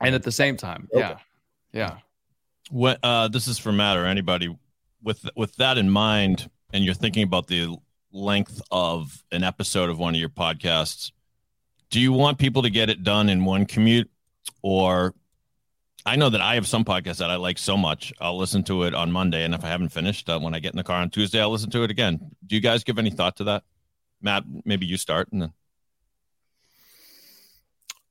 And 0.00 0.14
at 0.14 0.22
the 0.24 0.32
same 0.32 0.56
time, 0.56 0.88
Okay. 0.94 1.00
yeah. 1.08 1.18
Yeah. 1.72 1.98
What 2.70 2.98
uh, 3.02 3.28
this 3.28 3.46
is 3.48 3.58
for 3.58 3.70
Matt 3.72 3.96
or 3.96 4.06
anybody 4.06 4.54
with 5.02 5.28
with 5.36 5.54
that 5.56 5.78
in 5.78 5.88
mind, 5.90 6.50
and 6.72 6.84
you're 6.84 6.94
thinking 6.94 7.22
about 7.22 7.46
the 7.46 7.76
length 8.12 8.60
of 8.70 9.22
an 9.30 9.44
episode 9.44 9.90
of 9.90 9.98
one 9.98 10.14
of 10.14 10.20
your 10.20 10.28
podcasts. 10.30 11.12
Do 11.90 12.00
you 12.00 12.12
want 12.12 12.38
people 12.38 12.62
to 12.62 12.70
get 12.70 12.90
it 12.90 13.04
done 13.04 13.28
in 13.28 13.44
one 13.44 13.66
commute, 13.66 14.10
or 14.62 15.14
I 16.06 16.14
know 16.14 16.30
that 16.30 16.40
I 16.40 16.54
have 16.54 16.68
some 16.68 16.84
podcasts 16.84 17.18
that 17.18 17.30
I 17.30 17.36
like 17.36 17.58
so 17.58 17.76
much. 17.76 18.12
I'll 18.20 18.38
listen 18.38 18.62
to 18.64 18.84
it 18.84 18.94
on 18.94 19.10
Monday, 19.10 19.44
and 19.44 19.52
if 19.52 19.64
I 19.64 19.68
haven't 19.68 19.88
finished, 19.88 20.28
uh, 20.30 20.38
when 20.38 20.54
I 20.54 20.60
get 20.60 20.72
in 20.72 20.76
the 20.76 20.84
car 20.84 21.00
on 21.00 21.10
Tuesday, 21.10 21.40
I'll 21.40 21.50
listen 21.50 21.70
to 21.70 21.82
it 21.82 21.90
again. 21.90 22.30
Do 22.46 22.54
you 22.54 22.62
guys 22.62 22.84
give 22.84 22.98
any 22.98 23.10
thought 23.10 23.36
to 23.38 23.44
that? 23.44 23.64
Matt, 24.22 24.44
maybe 24.64 24.86
you 24.86 24.96
start, 24.96 25.28
and 25.32 25.42
then 25.42 25.52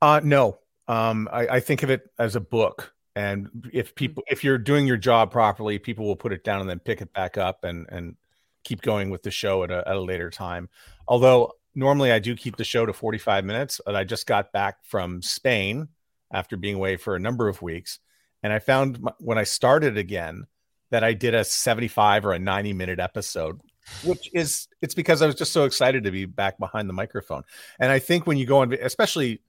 uh 0.02 0.20
no. 0.22 0.58
Um 0.88 1.28
I, 1.32 1.48
I 1.48 1.60
think 1.60 1.82
of 1.82 1.90
it 1.90 2.10
as 2.18 2.36
a 2.36 2.40
book. 2.40 2.92
And 3.14 3.48
if 3.72 3.94
people 3.94 4.22
if 4.28 4.44
you're 4.44 4.58
doing 4.58 4.86
your 4.86 4.98
job 4.98 5.30
properly, 5.30 5.78
people 5.78 6.06
will 6.06 6.16
put 6.16 6.32
it 6.32 6.44
down 6.44 6.60
and 6.60 6.68
then 6.68 6.78
pick 6.78 7.00
it 7.00 7.12
back 7.12 7.38
up 7.38 7.64
and 7.64 7.86
and 7.88 8.16
keep 8.62 8.82
going 8.82 9.10
with 9.10 9.22
the 9.22 9.30
show 9.30 9.64
at 9.64 9.70
a, 9.70 9.88
at 9.88 9.96
a 9.96 10.00
later 10.00 10.28
time. 10.30 10.68
Although 11.08 11.52
normally 11.74 12.12
I 12.12 12.18
do 12.18 12.36
keep 12.36 12.56
the 12.56 12.64
show 12.64 12.84
to 12.84 12.92
45 12.92 13.44
minutes, 13.44 13.80
but 13.86 13.96
I 13.96 14.04
just 14.04 14.26
got 14.26 14.52
back 14.52 14.84
from 14.84 15.22
Spain 15.22 15.88
after 16.32 16.56
being 16.56 16.76
away 16.76 16.96
for 16.96 17.14
a 17.14 17.20
number 17.20 17.48
of 17.48 17.62
weeks. 17.62 17.98
And 18.42 18.52
I 18.52 18.58
found 18.58 19.00
my, 19.00 19.12
when 19.18 19.38
I 19.38 19.44
started 19.44 19.96
again 19.96 20.46
that 20.90 21.02
I 21.02 21.12
did 21.12 21.34
a 21.34 21.44
75 21.44 22.26
or 22.26 22.32
a 22.32 22.38
90 22.38 22.72
minute 22.72 23.00
episode 23.00 23.60
which 24.02 24.30
is 24.34 24.68
it's 24.82 24.94
because 24.94 25.22
I 25.22 25.26
was 25.26 25.34
just 25.34 25.52
so 25.52 25.64
excited 25.64 26.04
to 26.04 26.10
be 26.10 26.24
back 26.24 26.58
behind 26.58 26.88
the 26.88 26.92
microphone. 26.92 27.44
And 27.78 27.92
I 27.92 27.98
think 27.98 28.26
when 28.26 28.36
you 28.36 28.46
go 28.46 28.58
on, 28.58 28.72
especially, 28.72 29.40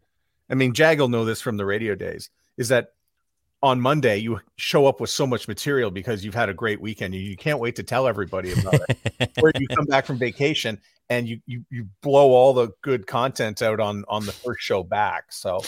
I 0.50 0.56
mean, 0.56 0.74
Jag 0.74 1.00
will 1.00 1.10
know 1.10 1.26
this 1.26 1.42
from 1.42 1.58
the 1.58 1.66
radio 1.66 1.96
days, 1.96 2.30
is 2.58 2.70
that 2.70 2.94
on 3.64 3.82
Monday 3.82 4.18
you 4.18 4.40
show 4.56 4.86
up 4.86 5.02
with 5.02 5.10
so 5.10 5.26
much 5.26 5.48
material 5.48 5.90
because 5.90 6.24
you've 6.24 6.36
had 6.36 6.50
a 6.50 6.54
great 6.54 6.80
weekend. 6.80 7.16
You, 7.16 7.22
you 7.22 7.36
can't 7.36 7.60
wait 7.60 7.76
to 7.78 7.84
tell 7.84 8.08
everybody 8.08 8.54
about 8.54 8.80
it. 8.90 9.32
or 9.42 9.52
you 9.56 9.68
come 9.68 9.86
back 9.86 10.06
from 10.06 10.18
vacation 10.18 10.80
and 11.10 11.28
you 11.28 11.42
you 11.46 11.66
you 11.72 11.88
blow 12.02 12.32
all 12.32 12.54
the 12.54 12.70
good 12.82 13.08
content 13.08 13.62
out 13.62 13.80
on 13.80 14.06
on 14.08 14.26
the 14.26 14.32
first 14.32 14.62
show 14.62 14.84
back. 14.84 15.32
So 15.32 15.62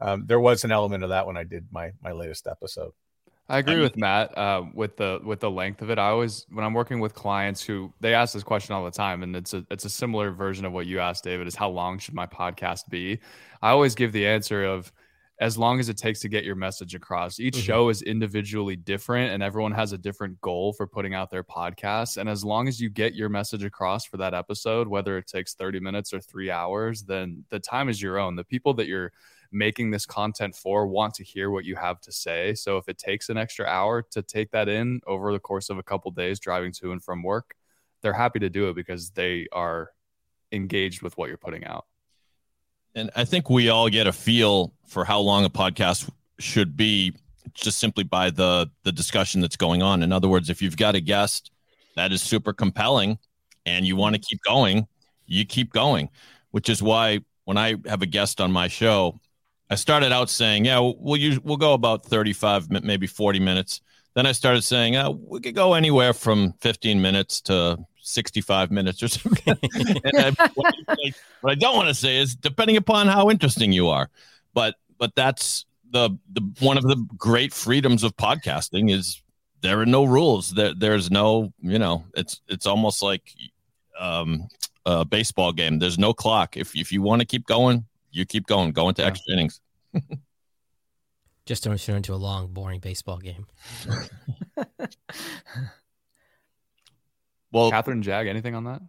um, 0.00 0.24
there 0.26 0.40
was 0.40 0.64
an 0.64 0.72
element 0.72 1.02
of 1.02 1.10
that 1.10 1.26
when 1.26 1.36
I 1.36 1.44
did 1.44 1.66
my 1.70 1.92
my 2.02 2.12
latest 2.12 2.46
episode. 2.46 2.92
I 3.50 3.58
agree 3.58 3.80
with 3.80 3.96
Matt 3.96 4.36
uh, 4.36 4.64
with 4.74 4.98
the 4.98 5.20
with 5.24 5.40
the 5.40 5.50
length 5.50 5.80
of 5.80 5.88
it. 5.88 5.98
I 5.98 6.08
always 6.08 6.44
when 6.50 6.64
I'm 6.64 6.74
working 6.74 7.00
with 7.00 7.14
clients 7.14 7.62
who 7.62 7.92
they 8.00 8.12
ask 8.12 8.34
this 8.34 8.42
question 8.42 8.74
all 8.74 8.84
the 8.84 8.90
time, 8.90 9.22
and 9.22 9.34
it's 9.34 9.54
a 9.54 9.64
it's 9.70 9.86
a 9.86 9.90
similar 9.90 10.32
version 10.32 10.66
of 10.66 10.72
what 10.72 10.86
you 10.86 11.00
asked, 11.00 11.24
David. 11.24 11.46
Is 11.46 11.54
how 11.54 11.70
long 11.70 11.98
should 11.98 12.14
my 12.14 12.26
podcast 12.26 12.90
be? 12.90 13.18
I 13.62 13.70
always 13.70 13.94
give 13.94 14.12
the 14.12 14.26
answer 14.26 14.64
of 14.64 14.92
as 15.40 15.56
long 15.56 15.78
as 15.80 15.88
it 15.88 15.96
takes 15.96 16.20
to 16.20 16.28
get 16.28 16.44
your 16.44 16.56
message 16.56 16.94
across. 16.94 17.40
Each 17.40 17.54
mm-hmm. 17.54 17.62
show 17.62 17.88
is 17.88 18.02
individually 18.02 18.76
different, 18.76 19.32
and 19.32 19.42
everyone 19.42 19.72
has 19.72 19.92
a 19.92 19.98
different 19.98 20.38
goal 20.42 20.74
for 20.74 20.86
putting 20.86 21.14
out 21.14 21.30
their 21.30 21.44
podcast. 21.44 22.18
And 22.18 22.28
as 22.28 22.44
long 22.44 22.68
as 22.68 22.80
you 22.80 22.90
get 22.90 23.14
your 23.14 23.30
message 23.30 23.64
across 23.64 24.04
for 24.04 24.18
that 24.18 24.34
episode, 24.34 24.88
whether 24.88 25.16
it 25.16 25.26
takes 25.26 25.54
30 25.54 25.80
minutes 25.80 26.12
or 26.12 26.20
three 26.20 26.50
hours, 26.50 27.02
then 27.04 27.44
the 27.48 27.60
time 27.60 27.88
is 27.88 28.02
your 28.02 28.18
own. 28.18 28.36
The 28.36 28.44
people 28.44 28.74
that 28.74 28.88
you're 28.88 29.12
making 29.50 29.90
this 29.90 30.04
content 30.06 30.54
for 30.54 30.86
want 30.86 31.14
to 31.14 31.24
hear 31.24 31.50
what 31.50 31.64
you 31.64 31.76
have 31.76 32.00
to 32.02 32.12
say. 32.12 32.54
So 32.54 32.76
if 32.76 32.88
it 32.88 32.98
takes 32.98 33.28
an 33.28 33.38
extra 33.38 33.66
hour 33.66 34.02
to 34.10 34.22
take 34.22 34.50
that 34.50 34.68
in 34.68 35.00
over 35.06 35.32
the 35.32 35.38
course 35.38 35.70
of 35.70 35.78
a 35.78 35.82
couple 35.82 36.10
of 36.10 36.16
days 36.16 36.38
driving 36.38 36.72
to 36.72 36.92
and 36.92 37.02
from 37.02 37.22
work, 37.22 37.54
they're 38.02 38.12
happy 38.12 38.38
to 38.40 38.50
do 38.50 38.68
it 38.68 38.76
because 38.76 39.10
they 39.10 39.46
are 39.52 39.90
engaged 40.52 41.02
with 41.02 41.16
what 41.16 41.28
you're 41.28 41.38
putting 41.38 41.64
out. 41.64 41.86
And 42.94 43.10
I 43.14 43.24
think 43.24 43.48
we 43.50 43.68
all 43.68 43.88
get 43.88 44.06
a 44.06 44.12
feel 44.12 44.72
for 44.86 45.04
how 45.04 45.20
long 45.20 45.44
a 45.44 45.50
podcast 45.50 46.10
should 46.38 46.76
be 46.76 47.14
just 47.54 47.78
simply 47.78 48.04
by 48.04 48.30
the 48.30 48.70
the 48.84 48.92
discussion 48.92 49.40
that's 49.40 49.56
going 49.56 49.82
on. 49.82 50.02
In 50.02 50.12
other 50.12 50.28
words, 50.28 50.50
if 50.50 50.62
you've 50.62 50.76
got 50.76 50.94
a 50.94 51.00
guest 51.00 51.50
that 51.96 52.12
is 52.12 52.22
super 52.22 52.52
compelling 52.52 53.18
and 53.66 53.86
you 53.86 53.96
want 53.96 54.14
to 54.14 54.20
keep 54.20 54.40
going, 54.42 54.86
you 55.26 55.44
keep 55.44 55.72
going, 55.72 56.08
which 56.50 56.68
is 56.68 56.82
why 56.82 57.20
when 57.44 57.56
I 57.56 57.76
have 57.86 58.02
a 58.02 58.06
guest 58.06 58.40
on 58.40 58.52
my 58.52 58.68
show, 58.68 59.18
I 59.70 59.74
started 59.74 60.12
out 60.12 60.30
saying, 60.30 60.64
yeah, 60.64 60.78
we'll 60.80 61.20
use, 61.20 61.38
we'll 61.40 61.56
go 61.56 61.74
about 61.74 62.04
35, 62.06 62.70
maybe 62.70 63.06
40 63.06 63.40
minutes. 63.40 63.80
Then 64.14 64.26
I 64.26 64.32
started 64.32 64.62
saying, 64.62 64.96
uh, 64.96 65.10
we 65.10 65.40
could 65.40 65.54
go 65.54 65.74
anywhere 65.74 66.12
from 66.12 66.54
15 66.60 67.00
minutes 67.00 67.40
to 67.42 67.78
65 68.00 68.70
minutes 68.70 69.02
or 69.02 69.08
something. 69.08 69.56
I, 70.16 70.34
what, 70.54 70.74
I, 70.88 71.12
what 71.42 71.50
I 71.52 71.54
don't 71.54 71.76
want 71.76 71.88
to 71.88 71.94
say 71.94 72.16
is 72.18 72.34
depending 72.34 72.76
upon 72.76 73.08
how 73.08 73.30
interesting 73.30 73.72
you 73.72 73.88
are, 73.88 74.08
but, 74.54 74.76
but 74.96 75.14
that's 75.14 75.66
the, 75.90 76.10
the, 76.32 76.40
one 76.60 76.78
of 76.78 76.84
the 76.84 76.96
great 77.16 77.52
freedoms 77.52 78.02
of 78.02 78.16
podcasting 78.16 78.90
is 78.90 79.22
there 79.60 79.80
are 79.80 79.86
no 79.86 80.04
rules. 80.04 80.52
There, 80.52 80.74
there's 80.74 81.10
no, 81.10 81.52
you 81.60 81.78
know, 81.78 82.04
it's, 82.14 82.40
it's 82.48 82.66
almost 82.66 83.02
like, 83.02 83.34
um, 83.98 84.48
a 84.86 85.04
baseball 85.04 85.52
game. 85.52 85.78
There's 85.78 85.98
no 85.98 86.14
clock. 86.14 86.56
If, 86.56 86.74
if 86.74 86.92
you 86.92 87.02
want 87.02 87.20
to 87.20 87.26
keep 87.26 87.46
going, 87.46 87.84
you 88.10 88.24
keep 88.26 88.46
going, 88.46 88.72
go 88.72 88.88
into 88.88 89.02
yeah. 89.02 89.08
extra 89.08 89.32
innings. 89.32 89.60
Just 91.46 91.64
don't 91.64 91.78
turn 91.78 91.96
into 91.96 92.12
a 92.12 92.16
long, 92.16 92.48
boring 92.48 92.80
baseball 92.80 93.18
game. 93.18 93.46
well, 97.50 97.70
Catherine 97.70 98.02
Jag, 98.02 98.26
anything 98.26 98.54
on 98.54 98.64
that? 98.64 98.82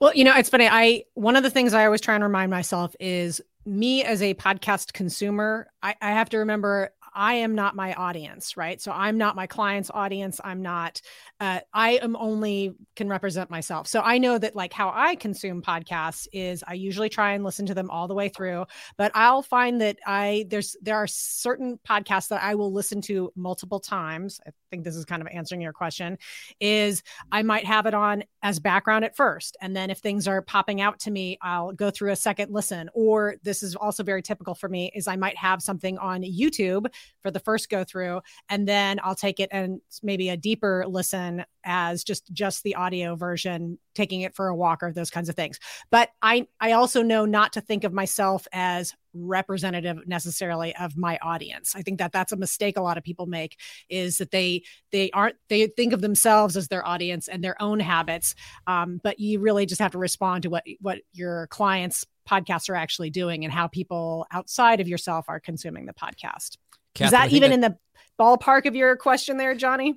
Well, 0.00 0.12
you 0.14 0.24
know, 0.24 0.34
it's 0.36 0.48
funny. 0.48 0.66
I 0.68 1.04
one 1.14 1.36
of 1.36 1.44
the 1.44 1.50
things 1.50 1.72
I 1.72 1.84
always 1.84 2.00
try 2.00 2.16
and 2.16 2.24
remind 2.24 2.50
myself 2.50 2.96
is 2.98 3.40
me 3.64 4.02
as 4.02 4.20
a 4.20 4.34
podcast 4.34 4.92
consumer. 4.92 5.68
I, 5.82 5.94
I 6.02 6.10
have 6.10 6.28
to 6.30 6.38
remember 6.38 6.90
I 7.14 7.34
am 7.34 7.54
not 7.54 7.76
my 7.76 7.94
audience, 7.94 8.56
right? 8.56 8.80
So 8.80 8.92
I'm 8.92 9.18
not 9.18 9.36
my 9.36 9.46
client's 9.46 9.90
audience. 9.92 10.40
I'm 10.42 10.62
not, 10.62 11.00
uh, 11.40 11.60
I 11.72 11.92
am 12.02 12.16
only 12.16 12.74
can 12.96 13.08
represent 13.08 13.50
myself. 13.50 13.86
So 13.86 14.00
I 14.00 14.18
know 14.18 14.38
that 14.38 14.56
like 14.56 14.72
how 14.72 14.92
I 14.94 15.14
consume 15.14 15.62
podcasts 15.62 16.26
is 16.32 16.64
I 16.66 16.74
usually 16.74 17.08
try 17.08 17.32
and 17.32 17.44
listen 17.44 17.66
to 17.66 17.74
them 17.74 17.90
all 17.90 18.08
the 18.08 18.14
way 18.14 18.28
through, 18.28 18.66
but 18.96 19.12
I'll 19.14 19.42
find 19.42 19.80
that 19.80 19.98
I, 20.06 20.46
there's, 20.48 20.76
there 20.82 20.96
are 20.96 21.06
certain 21.06 21.78
podcasts 21.88 22.28
that 22.28 22.42
I 22.42 22.54
will 22.54 22.72
listen 22.72 23.00
to 23.02 23.30
multiple 23.36 23.80
times. 23.80 24.40
I 24.46 24.50
think 24.70 24.84
this 24.84 24.96
is 24.96 25.04
kind 25.04 25.22
of 25.22 25.28
answering 25.28 25.60
your 25.60 25.72
question 25.72 26.18
is 26.60 27.02
I 27.30 27.42
might 27.42 27.64
have 27.64 27.86
it 27.86 27.94
on 27.94 28.24
as 28.42 28.58
background 28.58 29.04
at 29.04 29.16
first. 29.16 29.56
And 29.60 29.74
then 29.74 29.90
if 29.90 29.98
things 29.98 30.26
are 30.28 30.42
popping 30.42 30.80
out 30.80 30.98
to 31.00 31.10
me, 31.10 31.38
I'll 31.42 31.72
go 31.72 31.90
through 31.90 32.12
a 32.12 32.16
second 32.16 32.52
listen. 32.52 32.90
Or 32.92 33.36
this 33.42 33.62
is 33.62 33.76
also 33.76 34.02
very 34.02 34.22
typical 34.22 34.54
for 34.54 34.68
me 34.68 34.90
is 34.94 35.08
I 35.08 35.16
might 35.16 35.36
have 35.36 35.62
something 35.62 35.96
on 35.98 36.22
YouTube 36.22 36.86
for 37.20 37.30
the 37.30 37.40
first 37.40 37.70
go 37.70 37.84
through 37.84 38.20
and 38.48 38.68
then 38.68 39.00
I'll 39.02 39.14
take 39.14 39.40
it 39.40 39.48
and 39.52 39.80
maybe 40.02 40.28
a 40.28 40.36
deeper 40.36 40.84
listen 40.86 41.44
as 41.64 42.04
just 42.04 42.32
just 42.32 42.62
the 42.62 42.74
audio 42.74 43.16
version 43.16 43.78
taking 43.94 44.22
it 44.22 44.34
for 44.34 44.48
a 44.48 44.56
walk 44.56 44.82
or 44.82 44.92
those 44.92 45.10
kinds 45.10 45.28
of 45.28 45.34
things. 45.34 45.58
But 45.90 46.10
i 46.22 46.46
i 46.60 46.72
also 46.72 47.02
know 47.02 47.24
not 47.24 47.52
to 47.54 47.60
think 47.60 47.84
of 47.84 47.92
myself 47.92 48.46
as 48.52 48.94
representative 49.14 50.06
necessarily 50.06 50.74
of 50.76 50.96
my 50.96 51.18
audience. 51.22 51.74
I 51.76 51.82
think 51.82 51.98
that 51.98 52.12
that's 52.12 52.32
a 52.32 52.36
mistake 52.36 52.76
a 52.76 52.82
lot 52.82 52.98
of 52.98 53.04
people 53.04 53.26
make 53.26 53.58
is 53.88 54.18
that 54.18 54.30
they 54.30 54.62
they 54.92 55.10
aren't 55.12 55.36
they 55.48 55.66
think 55.68 55.92
of 55.92 56.00
themselves 56.00 56.56
as 56.56 56.68
their 56.68 56.86
audience 56.86 57.28
and 57.28 57.42
their 57.42 57.60
own 57.62 57.80
habits 57.80 58.34
um, 58.66 59.00
but 59.02 59.20
you 59.20 59.40
really 59.40 59.66
just 59.66 59.80
have 59.80 59.92
to 59.92 59.98
respond 59.98 60.42
to 60.42 60.50
what 60.50 60.64
what 60.80 60.98
your 61.12 61.46
clients 61.48 62.04
podcasts 62.28 62.68
are 62.68 62.74
actually 62.74 63.10
doing 63.10 63.44
and 63.44 63.52
how 63.52 63.68
people 63.68 64.26
outside 64.32 64.80
of 64.80 64.88
yourself 64.88 65.26
are 65.28 65.40
consuming 65.40 65.86
the 65.86 65.94
podcast 65.94 66.56
Catherine, 66.94 67.06
is 67.06 67.30
that 67.30 67.36
even 67.36 67.52
in 67.52 67.60
the 67.60 67.76
ballpark 68.18 68.66
of 68.66 68.74
your 68.74 68.96
question 68.96 69.36
there, 69.36 69.54
Johnny? 69.54 69.96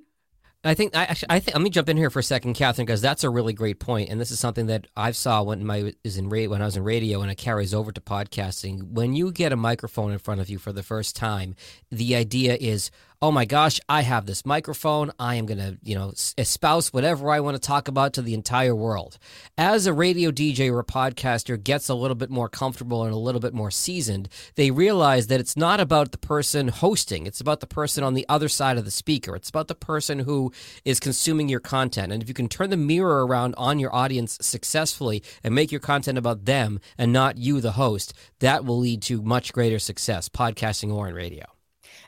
I 0.64 0.74
think 0.74 0.96
I 0.96 1.04
actually 1.04 1.28
I 1.30 1.40
think 1.40 1.56
let 1.56 1.64
me 1.64 1.70
jump 1.70 1.88
in 1.88 1.98
here 1.98 2.10
for 2.10 2.20
a 2.20 2.24
second, 2.24 2.56
Catherine, 2.56 2.86
because 2.86 3.02
that's 3.02 3.24
a 3.24 3.30
really 3.30 3.54
great 3.54 3.80
point, 3.80 4.10
and 4.10 4.20
this 4.20 4.32
is 4.32 4.40
something 4.40 4.66
that 4.66 4.88
I've 4.98 5.16
saw 5.16 5.44
when 5.44 5.66
my 5.66 5.94
is 6.04 6.18
in 6.18 6.30
when 6.30 6.62
I 6.62 6.66
was 6.66 6.76
in 6.76 6.84
radio, 6.84 7.22
and 7.22 7.32
it 7.32 7.36
carries 7.36 7.74
over 7.74 7.92
to 7.92 8.02
podcasting. 8.02 8.92
When 8.92 9.14
you 9.14 9.32
get 9.32 9.54
a 9.54 9.56
microphone 9.56 10.12
in 10.12 10.20
front 10.20 10.42
of 10.42 10.50
you 10.50 10.58
for 10.58 10.74
the 10.74 10.84
first 10.84 11.16
time, 11.16 11.56
the 11.92 12.16
idea 12.16 12.58
is 12.60 12.90
oh 13.20 13.32
my 13.32 13.46
gosh, 13.46 13.80
I 13.90 14.02
have 14.02 14.28
this 14.28 14.46
microphone. 14.46 15.12
I 15.18 15.36
am 15.36 15.48
going 15.48 15.58
to, 15.58 15.78
you 15.82 15.96
know, 15.96 16.14
espouse 16.38 16.94
whatever 16.94 17.32
I 17.32 17.40
want 17.40 17.56
to 17.56 17.60
talk 17.60 17.88
about 17.88 18.14
to 18.14 18.22
the 18.22 18.36
entire 18.36 18.76
world. 18.76 19.18
As 19.58 19.88
a 19.88 19.94
radio 19.94 20.30
DJ 20.30 20.72
or 20.72 20.80
a 20.80 20.86
podcaster 20.86 21.62
gets 21.62 21.90
a 21.90 21.96
little 21.96 22.16
bit 22.16 22.30
more 22.30 22.48
comfortable 22.48 23.04
and 23.04 23.14
a 23.14 23.18
little 23.18 23.42
bit 23.42 23.56
more 23.56 23.72
seasoned, 23.72 24.30
they 24.54 24.70
realize 24.70 25.28
that 25.28 25.40
it's 25.40 25.58
not 25.58 25.80
about 25.80 26.12
the 26.12 26.20
person 26.20 26.68
hosting, 26.68 27.26
it's 27.26 27.42
about 27.42 27.60
the 27.60 27.68
person 27.68 28.04
on 28.04 28.14
the 28.14 28.26
other 28.30 28.48
side 28.48 28.78
of 28.78 28.86
the 28.86 28.92
speaker. 28.92 29.36
It's 29.36 29.50
about 29.50 29.68
the 29.68 29.76
person 29.76 30.20
who 30.20 30.52
is 30.86 31.00
consuming 31.00 31.50
your 31.50 31.60
content. 31.60 32.14
And 32.14 32.22
if 32.22 32.28
you 32.28 32.36
can 32.36 32.48
turn 32.48 32.70
the 32.70 32.78
mirror 32.78 33.26
around 33.26 33.56
on 33.58 33.80
your 33.80 33.94
audience 33.96 34.38
successfully 34.42 35.24
and 35.44 35.56
make 35.56 35.72
your 35.72 35.82
content 35.82 36.20
about 36.20 36.46
them 36.46 36.80
and 36.98 37.12
not 37.12 37.38
you, 37.38 37.62
the 37.62 37.72
host, 37.72 38.14
that 38.40 38.64
will 38.64 38.78
lead 38.78 39.02
to 39.02 39.24
much 39.24 39.52
greater 39.54 39.80
success, 39.80 40.30
podcasting 40.30 40.94
or 40.94 41.08
in 41.08 41.16
radio. 41.16 41.57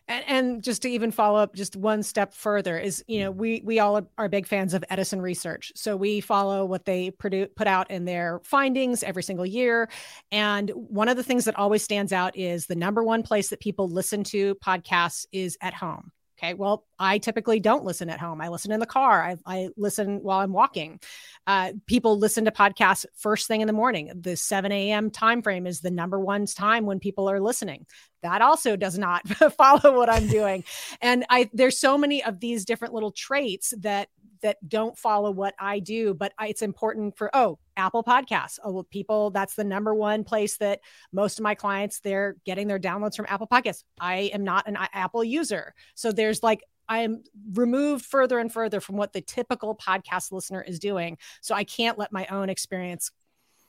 And, 0.09 0.25
and 0.27 0.63
just 0.63 0.81
to 0.81 0.89
even 0.89 1.11
follow 1.11 1.39
up 1.39 1.55
just 1.55 1.75
one 1.75 2.01
step 2.01 2.33
further 2.33 2.77
is 2.77 3.03
you 3.07 3.21
know 3.21 3.31
we 3.31 3.61
we 3.63 3.79
all 3.79 4.01
are 4.17 4.27
big 4.27 4.47
fans 4.47 4.73
of 4.73 4.83
edison 4.89 5.21
research. 5.21 5.71
So 5.75 5.95
we 5.95 6.19
follow 6.19 6.65
what 6.65 6.83
they 6.85 7.11
produce 7.11 7.49
put 7.55 7.67
out 7.67 7.91
in 7.91 8.05
their 8.05 8.41
findings 8.43 9.03
every 9.03 9.23
single 9.23 9.45
year. 9.45 9.87
And 10.31 10.71
one 10.71 11.07
of 11.07 11.15
the 11.15 11.23
things 11.23 11.45
that 11.45 11.55
always 11.55 11.83
stands 11.83 12.11
out 12.11 12.35
is 12.35 12.65
the 12.65 12.75
number 12.75 13.03
one 13.03 13.21
place 13.23 13.49
that 13.49 13.59
people 13.59 13.87
listen 13.87 14.23
to 14.25 14.55
podcasts 14.55 15.25
is 15.31 15.57
at 15.61 15.75
home. 15.75 16.11
Okay. 16.39 16.55
Well, 16.55 16.85
I 16.99 17.17
typically 17.17 17.59
don't 17.59 17.85
listen 17.85 18.09
at 18.09 18.19
home. 18.19 18.41
I 18.41 18.49
listen 18.49 18.71
in 18.71 18.79
the 18.79 18.85
car. 18.85 19.23
I, 19.23 19.37
I 19.45 19.69
listen 19.77 20.21
while 20.21 20.39
I'm 20.39 20.51
walking. 20.51 20.99
Uh, 21.47 21.71
people 21.87 22.19
listen 22.19 22.45
to 22.45 22.51
podcasts 22.51 23.05
first 23.15 23.47
thing 23.47 23.61
in 23.61 23.67
the 23.67 23.73
morning. 23.73 24.11
The 24.13 24.35
7 24.35 24.71
a.m. 24.71 25.09
time 25.09 25.41
frame 25.41 25.65
is 25.65 25.79
the 25.79 25.91
number 25.91 26.19
one 26.19 26.45
time 26.45 26.85
when 26.85 26.99
people 26.99 27.29
are 27.29 27.39
listening. 27.39 27.85
That 28.21 28.41
also 28.41 28.75
does 28.75 28.97
not 28.97 29.27
follow 29.57 29.95
what 29.95 30.09
I'm 30.09 30.27
doing. 30.27 30.63
and 31.01 31.25
I 31.29 31.49
there's 31.53 31.79
so 31.79 31.97
many 31.97 32.23
of 32.23 32.39
these 32.39 32.65
different 32.65 32.93
little 32.93 33.11
traits 33.11 33.73
that 33.79 34.09
that 34.41 34.57
don't 34.67 34.97
follow 34.97 35.31
what 35.31 35.53
I 35.59 35.79
do, 35.79 36.13
but 36.13 36.33
I, 36.37 36.47
it's 36.47 36.61
important 36.61 37.17
for 37.17 37.29
oh 37.33 37.59
Apple 37.77 38.03
Podcasts. 38.03 38.59
Oh, 38.63 38.83
people 38.83 39.31
that's 39.31 39.55
the 39.55 39.63
number 39.63 39.93
one 39.93 40.23
place 40.23 40.57
that 40.57 40.81
most 41.11 41.39
of 41.39 41.43
my 41.43 41.55
clients 41.55 41.99
they're 42.01 42.35
getting 42.45 42.67
their 42.67 42.79
downloads 42.79 43.15
from 43.15 43.25
Apple 43.29 43.47
Podcasts. 43.47 43.83
I 43.99 44.31
am 44.33 44.43
not 44.43 44.67
an 44.67 44.77
Apple 44.93 45.23
user, 45.23 45.73
so 45.95 46.11
there's 46.11 46.43
like 46.43 46.63
I 46.89 46.99
am 46.99 47.23
removed 47.53 48.03
further 48.03 48.39
and 48.39 48.51
further 48.51 48.81
from 48.81 48.97
what 48.97 49.13
the 49.13 49.21
typical 49.21 49.75
podcast 49.75 50.31
listener 50.31 50.61
is 50.61 50.79
doing. 50.79 51.17
So 51.41 51.55
I 51.55 51.63
can't 51.63 51.97
let 51.97 52.11
my 52.11 52.25
own 52.27 52.49
experience 52.49 53.11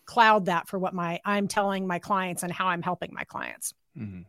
cloud 0.07 0.47
that 0.47 0.69
for 0.69 0.79
what 0.79 0.95
my 0.95 1.21
I'm 1.25 1.47
telling 1.47 1.87
my 1.87 2.01
clients 2.01 2.43
and 2.43 2.51
how 2.51 2.67
I'm 2.67 2.83
helping 2.83 3.13
my 3.13 3.25
clients. 3.25 3.75
Mm-hmm. 3.97 4.23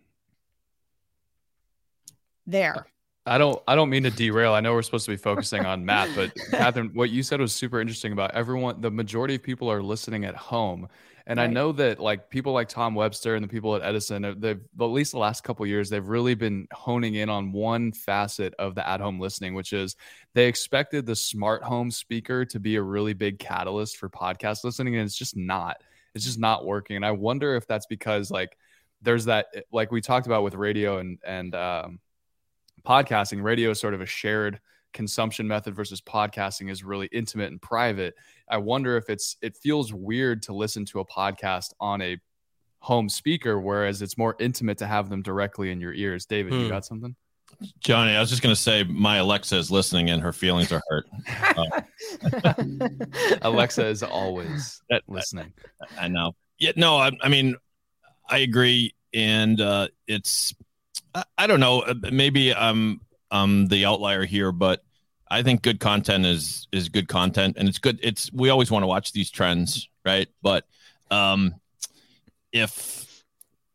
There. 2.45 2.86
I 3.25 3.38
don't 3.38 3.62
I 3.67 3.75
don't 3.75 3.89
mean 3.89 4.03
to 4.03 4.12
derail. 4.12 4.53
I 4.53 4.60
know 4.60 4.74
we're 4.74 4.81
supposed 4.81 5.05
to 5.05 5.12
be 5.12 5.17
focusing 5.17 5.65
on 5.65 5.86
Matt, 5.86 6.10
but 6.15 6.31
Catherine, 6.51 6.91
what 6.93 7.12
you 7.12 7.24
said 7.24 7.39
was 7.39 7.53
super 7.53 7.79
interesting 7.79 8.12
about 8.12 8.31
everyone. 8.31 8.81
The 8.81 8.91
majority 8.91 9.36
of 9.36 9.43
people 9.43 9.71
are 9.71 9.81
listening 9.81 10.25
at 10.25 10.36
home. 10.36 10.88
And 11.28 11.38
right. 11.38 11.50
I 11.50 11.54
know 11.54 11.72
that 11.74 12.00
like 12.00 12.30
people 12.30 12.54
like 12.54 12.68
Tom 12.68 12.96
Webster 12.96 13.36
and 13.36 13.44
the 13.44 13.48
people 13.48 13.75
at 13.75 13.82
Edison, 13.82 14.25
uh, 14.25 14.34
they've 14.38 14.62
at 14.80 14.86
least 14.86 15.12
the 15.12 15.20
last 15.20 15.44
couple 15.44 15.66
years, 15.66 15.90
they've 15.90 16.08
really 16.08 16.36
been 16.36 16.68
honing 16.72 17.16
in 17.16 17.30
on 17.30 17.51
one 17.51 17.92
facet 17.92 18.54
of 18.58 18.75
the 18.75 18.88
at-home 18.88 19.20
listening, 19.20 19.54
which 19.54 19.74
is 19.74 19.96
they 20.34 20.48
expected 20.48 21.06
the 21.06 21.16
smart 21.16 21.63
home 21.63 21.92
speaker 21.92 22.46
to 22.46 22.60
be 22.60 22.75
a 22.75 22.82
really 22.82 23.13
big 23.13 23.40
catalyst 23.40 23.98
for 23.98 24.10
podcast 24.10 24.63
listening, 24.63 24.96
and 24.96 25.06
it's 25.06 25.18
just 25.18 25.36
not. 25.36 25.78
It's 26.13 26.25
just 26.25 26.40
not 26.40 26.66
working. 26.66 26.96
And 26.96 27.06
I 27.06 27.12
wonder 27.12 27.56
if 27.56 27.68
that's 27.68 27.86
because 27.86 28.32
like 28.32 28.58
there's 29.01 29.25
that 29.25 29.48
like 29.72 29.92
we 29.92 30.01
talked 30.01 30.28
about 30.28 30.44
with 30.44 30.56
radio 30.56 30.98
and 30.98 31.20
and 31.25 31.56
um, 31.56 32.00
podcasting, 32.86 33.44
radio 33.44 33.72
is 33.72 33.80
sort 33.80 33.94
of 33.94 34.01
a 34.01 34.06
shared 34.06 34.60
consumption 34.93 35.48
method 35.48 35.75
versus 35.75 36.01
podcasting 36.01 36.69
is 36.69 36.83
really 36.83 37.07
intimate 37.12 37.51
and 37.51 37.62
private. 37.62 38.15
I 38.50 38.57
wonder 38.57 38.98
if 38.98 39.10
it's 39.10 39.38
it 39.41 39.57
feels 39.57 39.93
weird 39.93 40.43
to 40.43 40.53
listen 40.53 40.86
to 40.86 41.00
a 41.00 41.05
podcast 41.05 41.74
on 41.79 42.01
a 42.01 42.17
home 42.79 43.10
speaker, 43.10 43.60
whereas 43.60 44.01
it's 44.01 44.17
more 44.17 44.36
intimate 44.39 44.77
to 44.79 44.88
have 44.88 45.10
them 45.10 45.21
directly 45.21 45.71
in 45.71 45.79
your 45.79 45.93
ears. 45.93 46.25
David, 46.25 46.53
hmm. 46.53 46.60
you 46.62 46.69
got 46.69 46.86
something? 46.86 47.15
Johnny, 47.79 48.15
I 48.15 48.19
was 48.19 48.29
just 48.29 48.41
going 48.41 48.55
to 48.55 48.62
say 48.62 48.83
my 48.83 49.17
Alexa 49.17 49.55
is 49.55 49.69
listening 49.69 50.10
and 50.10 50.21
her 50.21 50.33
feelings 50.33 50.71
are 50.71 50.81
hurt. 50.89 51.05
Uh, 51.57 51.81
Alexa 53.41 53.86
is 53.86 54.03
always 54.03 54.81
listening. 55.07 55.53
I, 55.98 56.05
I 56.05 56.07
know. 56.07 56.33
Yeah, 56.57 56.71
no, 56.75 56.98
I, 56.98 57.12
I 57.21 57.29
mean, 57.29 57.55
I 58.29 58.39
agree, 58.39 58.95
and 59.13 59.60
uh, 59.60 59.89
it's 60.07 60.53
I, 61.13 61.24
I 61.38 61.48
don't 61.48 61.60
know. 61.60 61.81
Uh, 61.81 61.95
maybe 62.12 62.53
I'm 62.53 63.01
I'm 63.31 63.67
the 63.67 63.85
outlier 63.85 64.25
here, 64.25 64.51
but 64.51 64.83
I 65.29 65.43
think 65.43 65.61
good 65.61 65.79
content 65.79 66.25
is 66.25 66.67
is 66.71 66.89
good 66.89 67.07
content, 67.07 67.55
and 67.57 67.69
it's 67.69 67.79
good. 67.79 68.00
It's 68.03 68.31
we 68.33 68.50
always 68.50 68.69
want 68.69 68.83
to 68.83 68.88
watch 68.88 69.13
these 69.13 69.31
trends, 69.31 69.89
right? 70.05 70.27
But 70.41 70.65
um, 71.09 71.55
if 72.51 73.23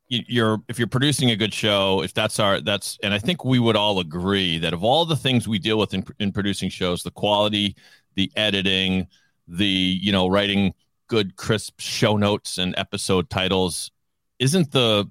you're 0.09 0.63
if 0.69 0.79
you're 0.79 0.87
producing 0.87 1.31
a 1.31 1.37
good 1.37 1.55
show, 1.55 2.03
if 2.03 2.13
that's 2.13 2.39
our 2.39 2.61
that's, 2.61 2.99
and 3.03 3.15
I 3.15 3.19
think 3.19 3.45
we 3.45 3.59
would 3.59 3.75
all 3.77 3.99
agree 4.01 4.59
that 4.59 4.75
of 4.75 4.85
all 4.85 5.05
the 5.07 5.17
things 5.17 5.49
we 5.49 5.59
deal 5.59 5.79
with 5.79 5.95
in, 5.95 6.05
in 6.19 6.31
producing 6.31 6.69
shows, 6.69 7.03
the 7.03 7.11
quality, 7.11 7.75
the 8.15 8.31
editing, 8.37 9.07
the 9.49 9.67
you 9.67 10.13
know 10.13 10.29
writing 10.29 10.75
good 11.09 11.37
crisp 11.37 11.81
show 11.81 12.17
notes 12.17 12.59
and 12.59 12.75
episode 12.77 13.31
titles 13.31 13.91
isn't 14.39 14.73
the 14.73 15.09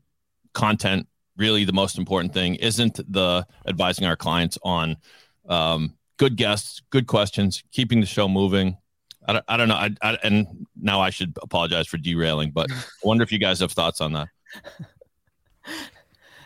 content 0.53 1.07
really 1.38 1.65
the 1.65 1.74
most 1.74 1.98
important 1.98 2.34
thing 2.34 2.56
isn't 2.56 3.00
the 3.12 3.46
advising 3.68 4.06
our 4.06 4.15
clients 4.15 4.58
on 4.63 4.98
um, 5.50 5.94
good 6.18 6.36
guests 6.36 6.82
good 6.89 7.08
questions 7.08 7.63
keeping 7.72 8.00
the 8.00 8.06
show 8.06 8.27
moving 8.27 8.77
i 9.27 9.34
don't, 9.34 9.46
I 9.48 9.58
don't 9.58 9.68
know 9.68 9.75
I, 9.75 9.89
I, 10.01 10.18
and 10.24 10.68
now 10.80 11.01
i 11.01 11.10
should 11.10 11.38
apologize 11.42 11.88
for 11.88 11.98
derailing 11.98 12.51
but 12.51 12.72
i 12.72 12.75
wonder 13.04 13.24
if 13.24 13.32
you 13.32 13.39
guys 13.39 13.60
have 13.60 13.72
thoughts 13.72 14.01
on 14.01 14.13
that 14.13 14.27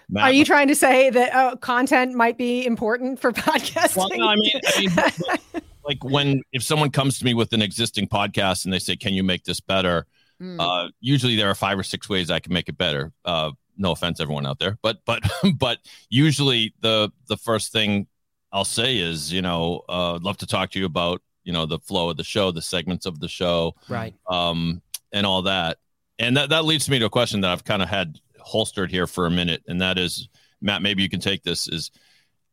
Matt, 0.09 0.23
Are 0.23 0.31
you 0.31 0.45
trying 0.45 0.67
to 0.69 0.75
say 0.75 1.09
that 1.09 1.35
uh, 1.35 1.55
content 1.57 2.15
might 2.15 2.37
be 2.37 2.65
important 2.65 3.19
for 3.19 3.31
podcasting? 3.33 3.97
Well, 3.97 4.09
no, 4.13 4.27
I 4.27 4.35
mean, 4.35 4.51
I 4.65 4.79
mean 4.79 5.61
like 5.89 6.03
when 6.03 6.43
if 6.53 6.63
someone 6.63 6.91
comes 6.91 7.17
to 7.19 7.25
me 7.25 7.33
with 7.33 7.51
an 7.51 7.61
existing 7.61 8.07
podcast 8.07 8.63
and 8.63 8.73
they 8.73 8.79
say, 8.79 8.95
"Can 8.95 9.13
you 9.13 9.23
make 9.23 9.43
this 9.43 9.59
better?" 9.59 10.05
Mm. 10.41 10.57
Uh, 10.59 10.89
usually 11.01 11.35
there 11.35 11.49
are 11.49 11.55
five 11.55 11.77
or 11.77 11.83
six 11.83 12.07
ways 12.07 12.29
I 12.29 12.39
can 12.39 12.53
make 12.53 12.69
it 12.69 12.77
better. 12.77 13.11
Uh, 13.25 13.51
no 13.79 13.91
offense, 13.91 14.19
everyone 14.19 14.45
out 14.45 14.59
there, 14.59 14.77
but 14.83 14.99
but 15.05 15.23
but 15.57 15.79
usually 16.09 16.73
the 16.81 17.11
the 17.27 17.37
first 17.37 17.71
thing 17.71 18.07
I'll 18.51 18.65
say 18.65 18.97
is, 18.97 19.31
you 19.31 19.41
know, 19.41 19.83
uh, 19.89 20.15
I'd 20.15 20.23
love 20.23 20.37
to 20.37 20.47
talk 20.47 20.71
to 20.71 20.79
you 20.79 20.85
about 20.85 21.21
you 21.43 21.53
know 21.53 21.65
the 21.65 21.79
flow 21.79 22.09
of 22.09 22.17
the 22.17 22.23
show, 22.23 22.51
the 22.51 22.61
segments 22.61 23.05
of 23.05 23.19
the 23.19 23.27
show, 23.27 23.75
right, 23.87 24.13
um, 24.27 24.81
and 25.11 25.25
all 25.25 25.43
that. 25.43 25.77
And 26.19 26.35
that 26.37 26.49
that 26.49 26.65
leads 26.65 26.89
me 26.89 26.99
to 26.99 27.05
a 27.05 27.09
question 27.09 27.41
that 27.41 27.51
I've 27.51 27.63
kind 27.63 27.81
of 27.81 27.89
had 27.89 28.19
holstered 28.39 28.91
here 28.91 29.07
for 29.07 29.25
a 29.25 29.31
minute, 29.31 29.63
and 29.67 29.81
that 29.81 29.97
is, 29.97 30.27
Matt, 30.61 30.81
maybe 30.81 31.01
you 31.01 31.09
can 31.09 31.21
take 31.21 31.43
this. 31.43 31.67
Is 31.67 31.91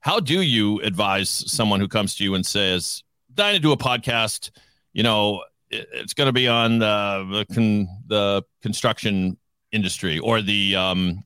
how 0.01 0.21
do 0.21 0.41
you 0.41 0.81
advise 0.81 1.29
someone 1.29 1.81
who 1.81 1.89
comes 1.89 2.15
to 2.17 2.25
you 2.25 2.35
and 2.37 2.47
says, 2.47 3.03
"Dying 3.35 3.57
to 3.57 3.61
do 3.61 3.73
a 3.73 3.77
podcast," 3.77 4.51
you 4.93 5.03
know, 5.03 5.43
it's 5.71 6.15
going 6.15 6.27
to 6.29 6.33
be 6.33 6.47
on 6.47 6.79
the 6.79 7.45
the, 7.49 7.55
con, 7.55 7.89
the 8.07 8.43
construction 8.63 9.37
industry 9.73 10.19
or 10.19 10.43
the 10.43 10.77
um 10.77 11.25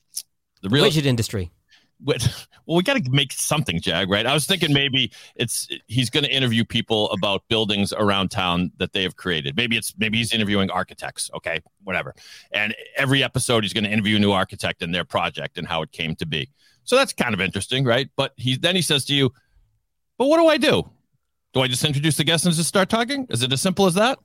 the 0.62 0.68
real 0.68 0.84
widget 0.84 1.04
industry. 1.06 1.50
Well, 2.66 2.76
we 2.76 2.82
got 2.82 3.02
to 3.02 3.10
make 3.10 3.32
something, 3.32 3.80
Jag. 3.80 4.08
Right? 4.08 4.24
I 4.26 4.32
was 4.32 4.46
thinking 4.46 4.72
maybe 4.72 5.12
it's 5.34 5.68
he's 5.86 6.08
going 6.08 6.24
to 6.24 6.30
interview 6.30 6.64
people 6.64 7.10
about 7.10 7.42
buildings 7.48 7.92
around 7.92 8.30
town 8.30 8.70
that 8.78 8.92
they 8.92 9.02
have 9.02 9.16
created. 9.16 9.56
Maybe 9.56 9.76
it's 9.76 9.92
maybe 9.98 10.18
he's 10.18 10.32
interviewing 10.32 10.70
architects. 10.70 11.30
Okay, 11.34 11.60
whatever. 11.84 12.14
And 12.52 12.74
every 12.96 13.22
episode, 13.22 13.64
he's 13.64 13.72
going 13.72 13.84
to 13.84 13.90
interview 13.90 14.16
a 14.16 14.18
new 14.18 14.32
architect 14.32 14.82
and 14.82 14.94
their 14.94 15.04
project 15.04 15.58
and 15.58 15.66
how 15.66 15.82
it 15.82 15.92
came 15.92 16.14
to 16.16 16.26
be. 16.26 16.48
So 16.84 16.96
that's 16.96 17.12
kind 17.12 17.34
of 17.34 17.40
interesting, 17.40 17.84
right? 17.84 18.08
But 18.16 18.32
he 18.36 18.56
then 18.56 18.76
he 18.76 18.82
says 18.82 19.04
to 19.06 19.14
you, 19.14 19.32
"But 20.16 20.26
what 20.26 20.38
do 20.38 20.46
I 20.46 20.56
do? 20.56 20.88
Do 21.52 21.60
I 21.60 21.66
just 21.66 21.84
introduce 21.84 22.16
the 22.16 22.24
guests 22.24 22.46
and 22.46 22.54
just 22.54 22.68
start 22.68 22.88
talking? 22.88 23.26
Is 23.30 23.42
it 23.42 23.52
as 23.52 23.60
simple 23.60 23.86
as 23.86 23.94
that? 23.94 24.18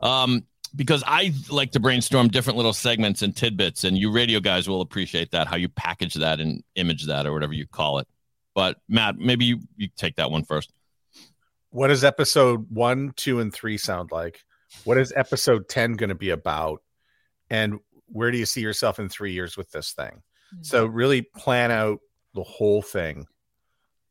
Um, 0.00 0.44
because 0.74 1.02
I 1.06 1.32
like 1.50 1.72
to 1.72 1.80
brainstorm 1.80 2.28
different 2.28 2.56
little 2.56 2.72
segments 2.72 3.22
and 3.22 3.34
tidbits, 3.34 3.84
and 3.84 3.96
you 3.96 4.10
radio 4.10 4.40
guys 4.40 4.68
will 4.68 4.80
appreciate 4.80 5.30
that, 5.32 5.46
how 5.46 5.56
you 5.56 5.68
package 5.68 6.14
that 6.14 6.40
and 6.40 6.62
image 6.74 7.06
that 7.06 7.26
or 7.26 7.32
whatever 7.32 7.52
you 7.52 7.66
call 7.66 7.98
it. 7.98 8.08
But 8.54 8.78
Matt, 8.88 9.18
maybe 9.18 9.44
you, 9.44 9.60
you 9.76 9.88
take 9.96 10.16
that 10.16 10.30
one 10.30 10.44
first. 10.44 10.72
What 11.70 11.88
does 11.88 12.04
episode 12.04 12.66
one, 12.70 13.12
two, 13.16 13.40
and 13.40 13.52
three 13.52 13.78
sound 13.78 14.10
like? 14.10 14.40
What 14.84 14.98
is 14.98 15.12
episode 15.14 15.68
10 15.68 15.94
going 15.94 16.08
to 16.08 16.14
be 16.14 16.30
about? 16.30 16.82
And 17.50 17.78
where 18.06 18.30
do 18.30 18.38
you 18.38 18.46
see 18.46 18.60
yourself 18.60 18.98
in 18.98 19.08
three 19.08 19.32
years 19.32 19.56
with 19.56 19.70
this 19.70 19.92
thing? 19.92 20.22
Mm-hmm. 20.54 20.62
So, 20.62 20.86
really 20.86 21.22
plan 21.22 21.70
out 21.70 22.00
the 22.34 22.42
whole 22.42 22.82
thing. 22.82 23.26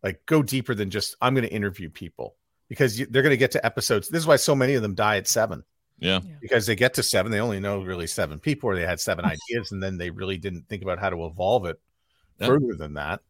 Like, 0.04 0.22
go 0.26 0.44
deeper 0.44 0.76
than 0.76 0.92
just, 0.92 1.16
I'm 1.22 1.34
going 1.34 1.48
to 1.48 1.54
interview 1.54 1.90
people 1.90 2.36
because 2.70 3.00
you, 3.00 3.08
they're 3.10 3.24
going 3.24 3.32
to 3.32 3.38
get 3.38 3.52
to 3.52 3.66
episodes. 3.66 4.10
This 4.10 4.20
is 4.20 4.28
why 4.28 4.36
so 4.36 4.56
many 4.56 4.76
of 4.76 4.82
them 4.82 4.96
die 4.96 5.18
at 5.18 5.28
seven. 5.28 5.64
Yeah. 6.00 6.20
Because 6.42 6.66
they 6.66 6.76
get 6.76 6.94
to 6.96 7.04
seven, 7.04 7.32
they 7.32 7.40
only 7.40 7.60
know 7.60 7.82
really 7.82 8.08
seven 8.08 8.40
people, 8.40 8.70
or 8.70 8.76
they 8.76 8.86
had 8.86 9.00
seven 9.00 9.26
ideas, 9.26 9.72
and 9.72 9.82
then 9.82 9.98
they 9.98 10.10
really 10.10 10.38
didn't 10.38 10.68
think 10.70 10.84
about 10.84 11.00
how 11.00 11.10
to 11.10 11.26
evolve 11.26 11.66
it 11.66 11.80
yeah. 12.40 12.48
further 12.48 12.76
than 12.76 12.96
that. 12.96 13.22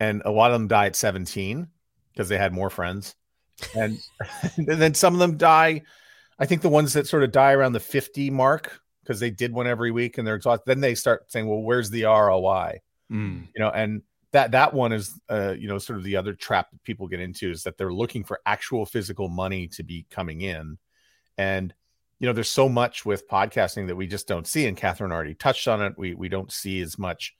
And 0.00 0.22
a 0.24 0.30
lot 0.30 0.50
of 0.50 0.54
them 0.54 0.68
die 0.68 0.86
at 0.86 0.96
17 0.96 1.66
because 2.12 2.28
they 2.28 2.38
had 2.38 2.52
more 2.52 2.70
friends. 2.70 3.14
And, 3.74 3.98
and 4.56 4.66
then 4.66 4.94
some 4.94 5.14
of 5.14 5.20
them 5.20 5.36
die. 5.36 5.82
I 6.38 6.46
think 6.46 6.62
the 6.62 6.68
ones 6.68 6.92
that 6.94 7.06
sort 7.06 7.22
of 7.22 7.32
die 7.32 7.52
around 7.52 7.72
the 7.72 7.80
50 7.80 8.30
mark 8.30 8.80
because 9.02 9.20
they 9.20 9.30
did 9.30 9.52
one 9.52 9.66
every 9.66 9.90
week 9.90 10.18
and 10.18 10.26
they're 10.26 10.34
exhausted. 10.34 10.64
Then 10.66 10.80
they 10.80 10.94
start 10.94 11.30
saying, 11.30 11.46
well, 11.46 11.60
where's 11.60 11.90
the 11.90 12.04
ROI? 12.04 12.80
Mm. 13.12 13.48
You 13.54 13.62
know, 13.62 13.70
and 13.70 14.02
that 14.34 14.50
that 14.50 14.74
one 14.74 14.92
is 14.92 15.18
uh, 15.28 15.54
you 15.56 15.68
know 15.68 15.78
sort 15.78 15.98
of 15.98 16.04
the 16.04 16.16
other 16.16 16.34
trap 16.34 16.70
that 16.70 16.82
people 16.82 17.06
get 17.06 17.20
into 17.20 17.50
is 17.50 17.62
that 17.62 17.78
they're 17.78 17.92
looking 17.92 18.24
for 18.24 18.40
actual 18.44 18.84
physical 18.84 19.28
money 19.28 19.68
to 19.68 19.84
be 19.84 20.06
coming 20.10 20.40
in 20.40 20.76
and 21.38 21.72
you 22.18 22.26
know 22.26 22.32
there's 22.32 22.50
so 22.50 22.68
much 22.68 23.04
with 23.04 23.28
podcasting 23.28 23.86
that 23.86 23.96
we 23.96 24.06
just 24.06 24.28
don't 24.28 24.46
see 24.46 24.66
and 24.66 24.76
catherine 24.76 25.12
already 25.12 25.34
touched 25.34 25.68
on 25.68 25.82
it 25.82 25.94
we 25.96 26.14
we 26.14 26.28
don't 26.28 26.52
see 26.52 26.80
as 26.80 26.98
much 26.98 27.34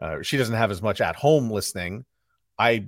uh, 0.00 0.22
she 0.22 0.36
doesn't 0.36 0.56
have 0.56 0.70
as 0.70 0.82
much 0.82 1.00
at 1.00 1.16
home 1.16 1.50
listening 1.50 2.04
i 2.58 2.86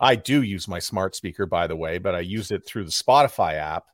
i 0.00 0.14
do 0.14 0.42
use 0.42 0.68
my 0.68 0.78
smart 0.78 1.14
speaker 1.14 1.46
by 1.46 1.66
the 1.66 1.76
way 1.76 1.98
but 1.98 2.14
i 2.14 2.20
use 2.20 2.50
it 2.50 2.66
through 2.66 2.84
the 2.84 2.90
spotify 2.90 3.54
app 3.54 3.84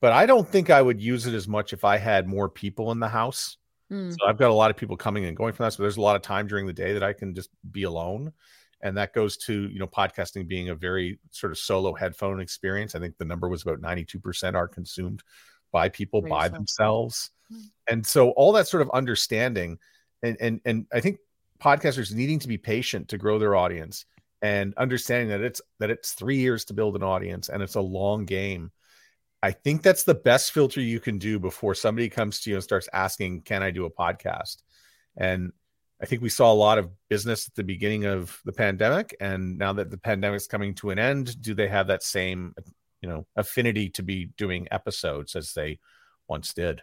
but 0.00 0.12
i 0.12 0.26
don't 0.26 0.48
think 0.48 0.70
i 0.70 0.82
would 0.82 1.00
use 1.00 1.26
it 1.26 1.34
as 1.34 1.48
much 1.48 1.72
if 1.72 1.84
i 1.84 1.96
had 1.96 2.26
more 2.26 2.48
people 2.48 2.92
in 2.92 3.00
the 3.00 3.08
house 3.08 3.56
Mm. 3.92 4.10
So 4.10 4.26
I've 4.26 4.38
got 4.38 4.50
a 4.50 4.54
lot 4.54 4.70
of 4.70 4.76
people 4.76 4.96
coming 4.96 5.26
and 5.26 5.36
going 5.36 5.52
from 5.52 5.64
that. 5.64 5.74
So 5.74 5.82
there's 5.82 5.98
a 5.98 6.02
lot 6.02 6.16
of 6.16 6.22
time 6.22 6.46
during 6.46 6.66
the 6.66 6.72
day 6.72 6.94
that 6.94 7.02
I 7.02 7.12
can 7.12 7.34
just 7.34 7.50
be 7.70 7.82
alone. 7.82 8.32
And 8.80 8.96
that 8.96 9.12
goes 9.12 9.36
to, 9.38 9.68
you 9.68 9.78
know, 9.78 9.86
podcasting 9.86 10.48
being 10.48 10.70
a 10.70 10.74
very 10.74 11.20
sort 11.30 11.52
of 11.52 11.58
solo 11.58 11.94
headphone 11.94 12.40
experience. 12.40 12.94
I 12.94 12.98
think 12.98 13.16
the 13.16 13.24
number 13.24 13.48
was 13.48 13.62
about 13.62 13.80
92% 13.80 14.54
are 14.54 14.66
consumed 14.66 15.22
by 15.72 15.88
people 15.88 16.22
by 16.22 16.48
themselves. 16.48 17.30
Mm. 17.52 17.62
And 17.88 18.06
so 18.06 18.30
all 18.30 18.52
that 18.52 18.68
sort 18.68 18.82
of 18.82 18.90
understanding 18.90 19.78
and 20.22 20.36
and 20.40 20.60
and 20.64 20.86
I 20.92 21.00
think 21.00 21.18
podcasters 21.60 22.14
needing 22.14 22.38
to 22.40 22.48
be 22.48 22.58
patient 22.58 23.08
to 23.08 23.18
grow 23.18 23.38
their 23.38 23.56
audience 23.56 24.04
and 24.40 24.74
understanding 24.76 25.28
that 25.28 25.40
it's 25.40 25.60
that 25.80 25.90
it's 25.90 26.12
3 26.12 26.36
years 26.36 26.64
to 26.66 26.74
build 26.74 26.96
an 26.96 27.02
audience 27.02 27.48
and 27.48 27.62
it's 27.62 27.76
a 27.76 27.80
long 27.80 28.24
game 28.24 28.70
I 29.42 29.50
think 29.50 29.82
that's 29.82 30.04
the 30.04 30.14
best 30.14 30.52
filter 30.52 30.80
you 30.80 31.00
can 31.00 31.18
do 31.18 31.38
before 31.40 31.74
somebody 31.74 32.08
comes 32.08 32.40
to 32.40 32.50
you 32.50 32.56
and 32.56 32.62
starts 32.62 32.88
asking, 32.92 33.42
"Can 33.42 33.62
I 33.62 33.72
do 33.72 33.84
a 33.84 33.90
podcast?" 33.90 34.58
And 35.16 35.52
I 36.00 36.06
think 36.06 36.22
we 36.22 36.28
saw 36.28 36.52
a 36.52 36.54
lot 36.54 36.78
of 36.78 36.90
business 37.08 37.48
at 37.48 37.54
the 37.54 37.64
beginning 37.64 38.06
of 38.06 38.40
the 38.44 38.52
pandemic, 38.52 39.16
and 39.20 39.58
now 39.58 39.72
that 39.72 39.90
the 39.90 39.98
pandemic's 39.98 40.46
coming 40.46 40.74
to 40.76 40.90
an 40.90 40.98
end, 40.98 41.40
do 41.42 41.54
they 41.54 41.68
have 41.68 41.88
that 41.88 42.04
same, 42.04 42.54
you 43.02 43.08
know, 43.08 43.26
affinity 43.36 43.90
to 43.90 44.02
be 44.02 44.26
doing 44.38 44.68
episodes 44.70 45.36
as 45.36 45.52
they 45.54 45.78
once 46.28 46.54
did? 46.54 46.82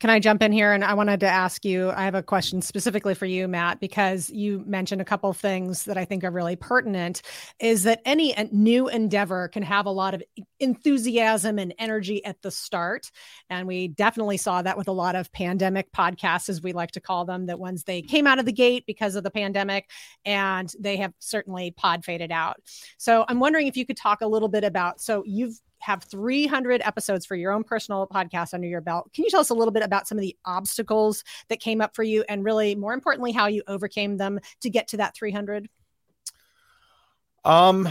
Can 0.00 0.10
I 0.10 0.18
jump 0.18 0.42
in 0.42 0.52
here? 0.52 0.72
And 0.72 0.84
I 0.84 0.92
wanted 0.92 1.20
to 1.20 1.28
ask 1.28 1.64
you, 1.64 1.90
I 1.90 2.04
have 2.04 2.16
a 2.16 2.22
question 2.22 2.60
specifically 2.60 3.14
for 3.14 3.26
you, 3.26 3.46
Matt, 3.46 3.80
because 3.80 4.28
you 4.28 4.62
mentioned 4.66 5.00
a 5.00 5.04
couple 5.04 5.30
of 5.30 5.36
things 5.36 5.84
that 5.84 5.96
I 5.96 6.04
think 6.04 6.24
are 6.24 6.32
really 6.32 6.56
pertinent. 6.56 7.22
Is 7.60 7.84
that 7.84 8.02
any 8.04 8.34
new 8.50 8.88
endeavor 8.88 9.48
can 9.48 9.62
have 9.62 9.86
a 9.86 9.90
lot 9.90 10.12
of 10.12 10.22
enthusiasm 10.58 11.58
and 11.58 11.72
energy 11.78 12.24
at 12.24 12.42
the 12.42 12.50
start. 12.50 13.10
And 13.48 13.68
we 13.68 13.88
definitely 13.88 14.36
saw 14.36 14.62
that 14.62 14.76
with 14.76 14.88
a 14.88 14.92
lot 14.92 15.14
of 15.14 15.32
pandemic 15.32 15.92
podcasts, 15.92 16.48
as 16.48 16.60
we 16.60 16.72
like 16.72 16.90
to 16.92 17.00
call 17.00 17.24
them, 17.24 17.46
that 17.46 17.60
ones 17.60 17.84
they 17.84 18.02
came 18.02 18.26
out 18.26 18.40
of 18.40 18.46
the 18.46 18.52
gate 18.52 18.84
because 18.86 19.14
of 19.14 19.22
the 19.22 19.30
pandemic 19.30 19.88
and 20.24 20.72
they 20.78 20.96
have 20.96 21.12
certainly 21.20 21.70
pod 21.70 22.04
faded 22.04 22.32
out. 22.32 22.56
So 22.98 23.24
I'm 23.28 23.38
wondering 23.38 23.68
if 23.68 23.76
you 23.76 23.86
could 23.86 23.96
talk 23.96 24.22
a 24.22 24.26
little 24.26 24.48
bit 24.48 24.64
about 24.64 25.00
so 25.00 25.22
you've 25.24 25.60
have 25.84 26.02
300 26.04 26.80
episodes 26.82 27.26
for 27.26 27.36
your 27.36 27.52
own 27.52 27.62
personal 27.62 28.06
podcast 28.06 28.54
under 28.54 28.66
your 28.66 28.80
belt. 28.80 29.10
Can 29.12 29.24
you 29.24 29.30
tell 29.30 29.40
us 29.40 29.50
a 29.50 29.54
little 29.54 29.72
bit 29.72 29.82
about 29.82 30.08
some 30.08 30.16
of 30.16 30.22
the 30.22 30.36
obstacles 30.46 31.24
that 31.48 31.60
came 31.60 31.80
up 31.80 31.94
for 31.94 32.02
you 32.02 32.24
and 32.28 32.42
really 32.42 32.74
more 32.74 32.94
importantly 32.94 33.32
how 33.32 33.46
you 33.46 33.62
overcame 33.66 34.16
them 34.16 34.40
to 34.62 34.70
get 34.70 34.88
to 34.88 34.96
that 34.96 35.14
300? 35.14 35.68
Um 37.44 37.88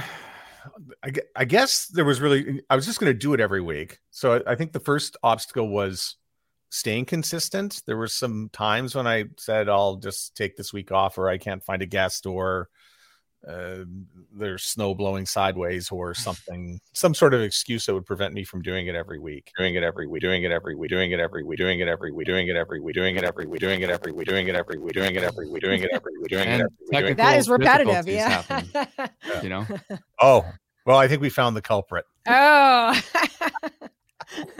I, 1.35 1.43
guess 1.43 1.87
there 1.87 2.05
was 2.05 2.21
really 2.21 2.61
I 2.69 2.75
was 2.77 2.85
just 2.85 2.99
going 2.99 3.11
to 3.11 3.17
do 3.17 3.33
it 3.33 3.41
every 3.41 3.61
week. 3.61 3.99
So 4.11 4.41
I 4.47 4.55
think 4.55 4.71
the 4.71 4.79
first 4.79 5.17
obstacle 5.21 5.67
was 5.67 6.15
staying 6.69 7.05
consistent. 7.05 7.83
There 7.85 7.97
were 7.97 8.07
some 8.07 8.49
times 8.53 8.95
when 8.95 9.05
I 9.05 9.25
said 9.37 9.67
I'll 9.67 9.97
just 9.97 10.37
take 10.37 10.55
this 10.55 10.71
week 10.71 10.91
off 10.91 11.17
or 11.17 11.27
I 11.27 11.37
can't 11.37 11.63
find 11.63 11.81
a 11.81 11.85
guest 11.85 12.25
or 12.25 12.69
uh, 13.47 13.83
there's 14.35 14.63
snow 14.63 14.95
blowing 14.95 15.25
sideways 15.25 15.91
or 15.91 16.13
something, 16.13 16.79
some 16.93 17.13
sort 17.13 17.33
of 17.33 17.41
excuse 17.41 17.85
that 17.85 17.93
would 17.93 18.05
prevent 18.05 18.33
me 18.33 18.43
from 18.43 18.61
doing 18.61 18.87
it 18.87 18.95
every 18.95 19.19
week, 19.19 19.51
doing 19.57 19.75
it 19.75 19.83
every 19.83 20.07
week, 20.07 20.21
doing 20.21 20.43
it 20.43 20.51
every 20.51 20.75
week, 20.75 20.89
doing 20.89 21.11
it 21.11 21.19
every 21.19 21.43
week, 21.43 21.57
doing 21.59 21.79
it 21.79 21.89
every 21.89 22.11
week, 22.11 22.25
doing 22.25 22.49
it 22.49 22.55
every 22.57 22.79
week, 22.79 22.95
doing 22.95 23.19
it 23.19 23.19
every 23.25 23.45
week, 23.45 23.59
doing 23.59 23.81
it 23.81 23.89
every 23.89 24.11
week, 24.11 24.27
doing 24.27 24.47
it 24.47 24.55
every 24.55 24.79
week, 24.79 24.93
doing 24.93 25.15
it 25.15 25.23
every 25.23 25.49
week, 25.49 25.61
doing 25.61 25.83
it 25.83 25.89
every 25.91 26.17
week, 26.17 26.29
doing 26.29 26.49
it 26.49 26.61
every 26.93 27.09
week. 27.09 27.17
That 27.17 27.37
is 27.37 27.49
repetitive, 27.49 28.07
yeah. 28.07 28.61
You 29.41 29.49
know. 29.49 29.67
Oh 30.21 30.45
well, 30.85 30.97
I 30.97 31.07
think 31.07 31.21
we 31.21 31.29
found 31.29 31.55
the 31.55 31.61
culprit. 31.61 32.05
Oh. 32.27 32.99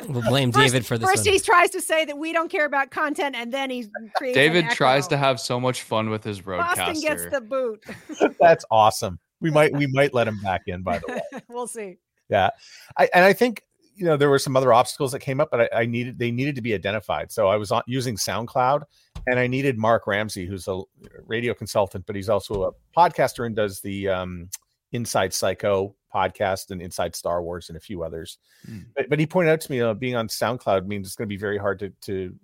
We'll 0.08 0.22
blame 0.22 0.52
first, 0.52 0.66
David 0.66 0.86
for 0.86 0.98
this. 0.98 1.10
First, 1.10 1.26
one. 1.26 1.34
he 1.34 1.40
tries 1.40 1.70
to 1.72 1.82
say 1.82 2.06
that 2.06 2.18
we 2.18 2.34
don't 2.34 2.50
care 2.50 2.66
about 2.66 2.92
content, 2.92 3.36
and 3.36 3.54
then 3.54 3.70
he 3.70 3.88
creates. 4.16 4.36
David 4.36 4.70
tries 4.70 5.08
to 5.08 5.18
have 5.18 5.40
so 5.40 5.60
much 5.60 5.82
fun 5.84 6.10
with 6.10 6.24
his 6.24 6.42
RODECaster. 6.42 6.76
Boston 6.76 7.02
gets 7.02 7.26
the 7.30 7.42
boot. 7.42 7.84
That's 8.40 8.66
awesome. 8.70 9.20
We 9.42 9.52
might 9.52 9.74
we 9.74 9.88
might 9.88 10.14
let 10.14 10.28
him 10.28 10.40
back 10.42 10.64
in. 10.68 10.84
By 10.84 11.00
the 11.00 11.06
way, 11.08 11.42
we'll 11.50 11.68
see. 11.68 11.98
Yeah, 12.30 12.50
I, 12.98 13.10
and 13.14 13.26
I 13.26 13.34
think 13.34 13.64
you 13.96 14.06
know 14.06 14.18
there 14.18 14.30
were 14.30 14.40
some 14.40 14.56
other 14.56 14.74
obstacles 14.74 15.12
that 15.12 15.20
came 15.20 15.40
up, 15.42 15.50
but 15.52 15.62
I, 15.62 15.82
I 15.82 15.86
needed 15.86 16.18
they 16.18 16.32
needed 16.32 16.56
to 16.56 16.62
be 16.62 16.74
identified. 16.74 17.32
So 17.32 17.48
I 17.48 17.58
was 17.58 17.72
on, 17.72 17.84
using 17.88 18.16
SoundCloud, 18.16 18.84
and 19.28 19.40
I 19.40 19.48
needed 19.48 19.78
Mark 19.78 20.08
Ramsey, 20.08 20.46
who's 20.46 20.68
a 20.68 20.82
radio 21.26 21.54
consultant, 21.54 22.06
but 22.06 22.16
he's 22.16 22.30
also 22.30 22.64
a 22.64 22.72
podcaster 22.98 23.46
and 23.46 23.56
does 23.56 23.82
the 23.82 24.10
um, 24.10 24.50
Inside 24.94 25.34
Psycho 25.34 25.96
podcast 26.14 26.72
and 26.72 26.82
Inside 26.82 27.16
Star 27.16 27.42
Wars 27.44 27.70
and 27.70 27.78
a 27.78 27.82
few 27.82 28.04
others. 28.04 28.38
Mm. 28.70 28.86
But, 28.96 29.10
but 29.10 29.20
he 29.20 29.26
pointed 29.26 29.52
out 29.52 29.62
to 29.62 29.72
me, 29.72 29.82
uh, 29.82 29.94
being 29.94 30.16
on 30.16 30.28
SoundCloud 30.28 30.86
means 30.86 31.08
it's 31.08 31.16
going 31.16 31.28
to 31.28 31.34
be 31.34 31.38
very 31.40 31.58
hard 31.58 31.80
to 31.80 31.90
to 32.02 32.36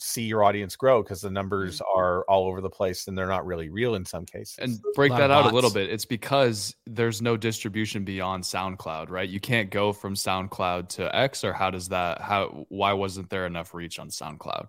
see 0.00 0.22
your 0.22 0.44
audience 0.44 0.76
grow 0.76 1.02
because 1.02 1.20
the 1.20 1.30
numbers 1.30 1.80
Mm-hmm. 1.80 1.98
are 1.98 2.22
all 2.28 2.46
over 2.46 2.60
the 2.60 2.70
place 2.70 3.08
and 3.08 3.18
they're 3.18 3.26
not 3.26 3.44
really 3.44 3.68
real 3.68 3.96
in 3.96 4.04
some 4.04 4.24
cases. 4.24 4.56
And 4.60 4.80
break 4.94 5.10
that 5.10 5.32
of 5.32 5.46
out 5.46 5.52
a 5.52 5.54
little 5.54 5.72
bit. 5.72 5.90
It's 5.90 6.04
because 6.04 6.74
there's 6.86 7.20
no 7.20 7.36
distribution 7.36 8.04
beyond 8.04 8.44
SoundCloud, 8.44 9.10
right? 9.10 9.28
You 9.28 9.40
can't 9.40 9.70
go 9.70 9.92
from 9.92 10.14
SoundCloud 10.14 10.88
to 10.90 11.14
X, 11.14 11.42
or 11.42 11.52
how 11.52 11.70
does 11.70 11.88
that? 11.88 12.20
How? 12.20 12.64
Why 12.68 12.92
wasn't 12.92 13.28
there 13.28 13.44
enough 13.46 13.74
reach 13.74 13.98
on 13.98 14.08
SoundCloud? 14.08 14.68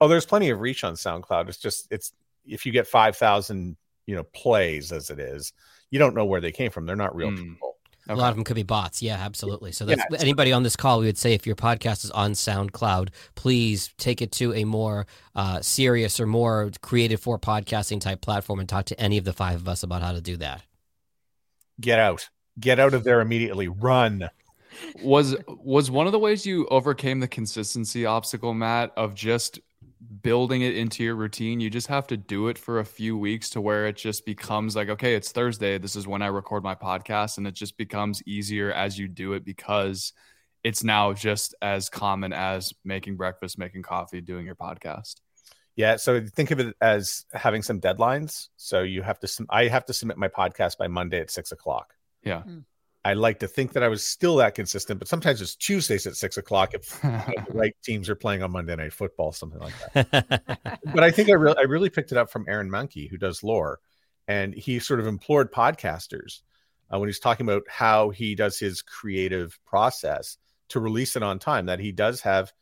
oh, 0.00 0.08
there's 0.08 0.26
plenty 0.26 0.50
of 0.50 0.60
reach 0.60 0.84
on 0.84 0.94
SoundCloud. 0.94 1.48
It's 1.48 1.58
just 1.58 1.86
it's 1.90 2.12
if 2.46 2.66
you 2.66 2.72
get 2.72 2.86
five 2.86 3.16
thousand 3.16 3.76
you 4.06 4.14
know 4.14 4.24
plays 4.34 4.92
as 4.92 5.10
it 5.10 5.18
is, 5.18 5.52
you 5.94 6.00
don't 6.00 6.16
know 6.16 6.24
where 6.24 6.40
they 6.40 6.50
came 6.50 6.72
from. 6.72 6.86
They're 6.86 6.96
not 6.96 7.14
real 7.14 7.28
Mm. 7.30 7.36
people. 7.38 7.76
A 8.08 8.16
lot 8.16 8.30
of 8.30 8.34
them 8.34 8.42
could 8.42 8.56
be 8.56 8.64
bots. 8.64 9.00
Yeah, 9.00 9.14
absolutely. 9.14 9.70
So 9.70 9.84
that's 9.86 10.02
it's- 10.06 10.20
anybody 10.20 10.50
on 10.52 10.64
this 10.64 10.74
call. 10.74 10.98
We 10.98 11.06
would 11.06 11.16
say 11.16 11.34
if 11.34 11.46
your 11.46 11.54
podcast 11.54 12.04
is 12.04 12.10
on 12.10 12.32
SoundCloud, 12.32 13.10
please 13.36 13.90
take 13.96 14.20
it 14.20 14.32
to 14.32 14.52
a 14.54 14.64
more 14.64 15.06
uh, 15.36 15.60
serious 15.62 16.18
or 16.18 16.26
more 16.26 16.72
creative 16.82 17.20
for 17.20 17.38
podcasting 17.38 18.00
type 18.00 18.20
platform 18.22 18.58
and 18.58 18.68
talk 18.68 18.86
to 18.86 19.00
any 19.00 19.18
of 19.18 19.24
the 19.24 19.32
five 19.32 19.60
of 19.60 19.68
us 19.68 19.84
about 19.84 20.02
how 20.02 20.10
to 20.10 20.20
do 20.20 20.36
that. 20.38 20.62
Get 21.80 22.00
out, 22.00 22.28
get 22.58 22.80
out 22.80 22.92
of 22.92 23.04
there 23.04 23.20
immediately. 23.20 23.68
Run. 23.68 24.28
was 25.04 25.36
was 25.46 25.88
one 25.88 26.06
of 26.06 26.12
the 26.12 26.18
ways 26.18 26.44
you 26.44 26.66
overcame 26.66 27.20
the 27.20 27.28
consistency 27.28 28.04
obstacle 28.04 28.52
matt 28.52 28.92
of 28.96 29.14
just 29.14 29.60
building 30.22 30.62
it 30.62 30.76
into 30.76 31.02
your 31.02 31.14
routine 31.14 31.60
you 31.60 31.70
just 31.70 31.86
have 31.86 32.06
to 32.06 32.16
do 32.16 32.48
it 32.48 32.58
for 32.58 32.78
a 32.78 32.84
few 32.84 33.16
weeks 33.16 33.50
to 33.50 33.60
where 33.60 33.86
it 33.86 33.96
just 33.96 34.26
becomes 34.26 34.76
like 34.76 34.88
okay 34.88 35.14
it's 35.14 35.32
thursday 35.32 35.78
this 35.78 35.96
is 35.96 36.06
when 36.06 36.22
i 36.22 36.26
record 36.26 36.62
my 36.62 36.74
podcast 36.74 37.38
and 37.38 37.46
it 37.46 37.54
just 37.54 37.76
becomes 37.76 38.22
easier 38.26 38.72
as 38.72 38.98
you 38.98 39.08
do 39.08 39.32
it 39.32 39.44
because 39.44 40.12
it's 40.62 40.82
now 40.82 41.12
just 41.12 41.54
as 41.62 41.88
common 41.88 42.32
as 42.32 42.72
making 42.84 43.16
breakfast 43.16 43.58
making 43.58 43.82
coffee 43.82 44.20
doing 44.20 44.46
your 44.46 44.56
podcast 44.56 45.16
Yeah. 45.76 45.96
So 45.96 46.24
think 46.24 46.52
of 46.52 46.60
it 46.60 46.76
as 46.80 47.26
having 47.32 47.62
some 47.62 47.80
deadlines. 47.80 48.48
So 48.56 48.82
you 48.82 49.02
have 49.02 49.18
to. 49.20 49.46
I 49.50 49.66
have 49.66 49.84
to 49.86 49.92
submit 49.92 50.16
my 50.16 50.28
podcast 50.28 50.78
by 50.78 50.86
Monday 50.86 51.20
at 51.20 51.30
six 51.30 51.50
o'clock. 51.52 51.94
yeah 52.22 52.42
hmm. 52.42 52.60
I 53.04 53.12
like 53.14 53.38
to 53.40 53.48
think 53.48 53.72
that 53.74 53.82
I 53.82 53.88
was 53.88 54.02
still 54.04 54.36
that 54.36 54.54
consistent, 54.54 54.98
but 54.98 55.08
sometimes 55.08 55.42
it's 55.42 55.56
Tuesdays 55.56 56.06
at 56.06 56.16
six 56.16 56.36
o'clock 56.38 56.72
if 56.74 57.00
the 57.02 57.44
right 57.52 57.76
teams 57.84 58.08
are 58.08 58.14
playing 58.14 58.42
on 58.42 58.50
Monday 58.52 58.74
Night 58.76 58.92
Football, 58.94 59.32
something 59.32 59.60
like 59.60 59.74
that. 59.92 60.78
but 60.84 61.04
I 61.04 61.10
think 61.10 61.28
I 61.28 61.32
really, 61.32 61.56
I 61.58 61.62
really 61.62 61.90
picked 61.90 62.12
it 62.12 62.18
up 62.18 62.30
from 62.30 62.46
Aaron 62.48 62.70
Mahnke, 62.70 63.10
who 63.10 63.18
does 63.18 63.42
lore, 63.42 63.80
and 64.26 64.54
he 64.54 64.78
sort 64.78 65.00
of 65.00 65.06
implored 65.06 65.52
podcasters 65.52 66.40
uh, 66.92 66.98
when 66.98 67.08
he's 67.08 67.18
talking 67.18 67.46
about 67.46 67.64
how 67.68 68.08
he 68.10 68.34
does 68.34 68.58
his 68.58 68.80
creative 68.80 69.58
process 69.66 70.38
to 70.70 70.80
release 70.80 71.14
it 71.16 71.22
on 71.22 71.38
time. 71.38 71.66
That 71.66 71.80
he 71.80 71.92
does 71.92 72.22
have 72.22 72.52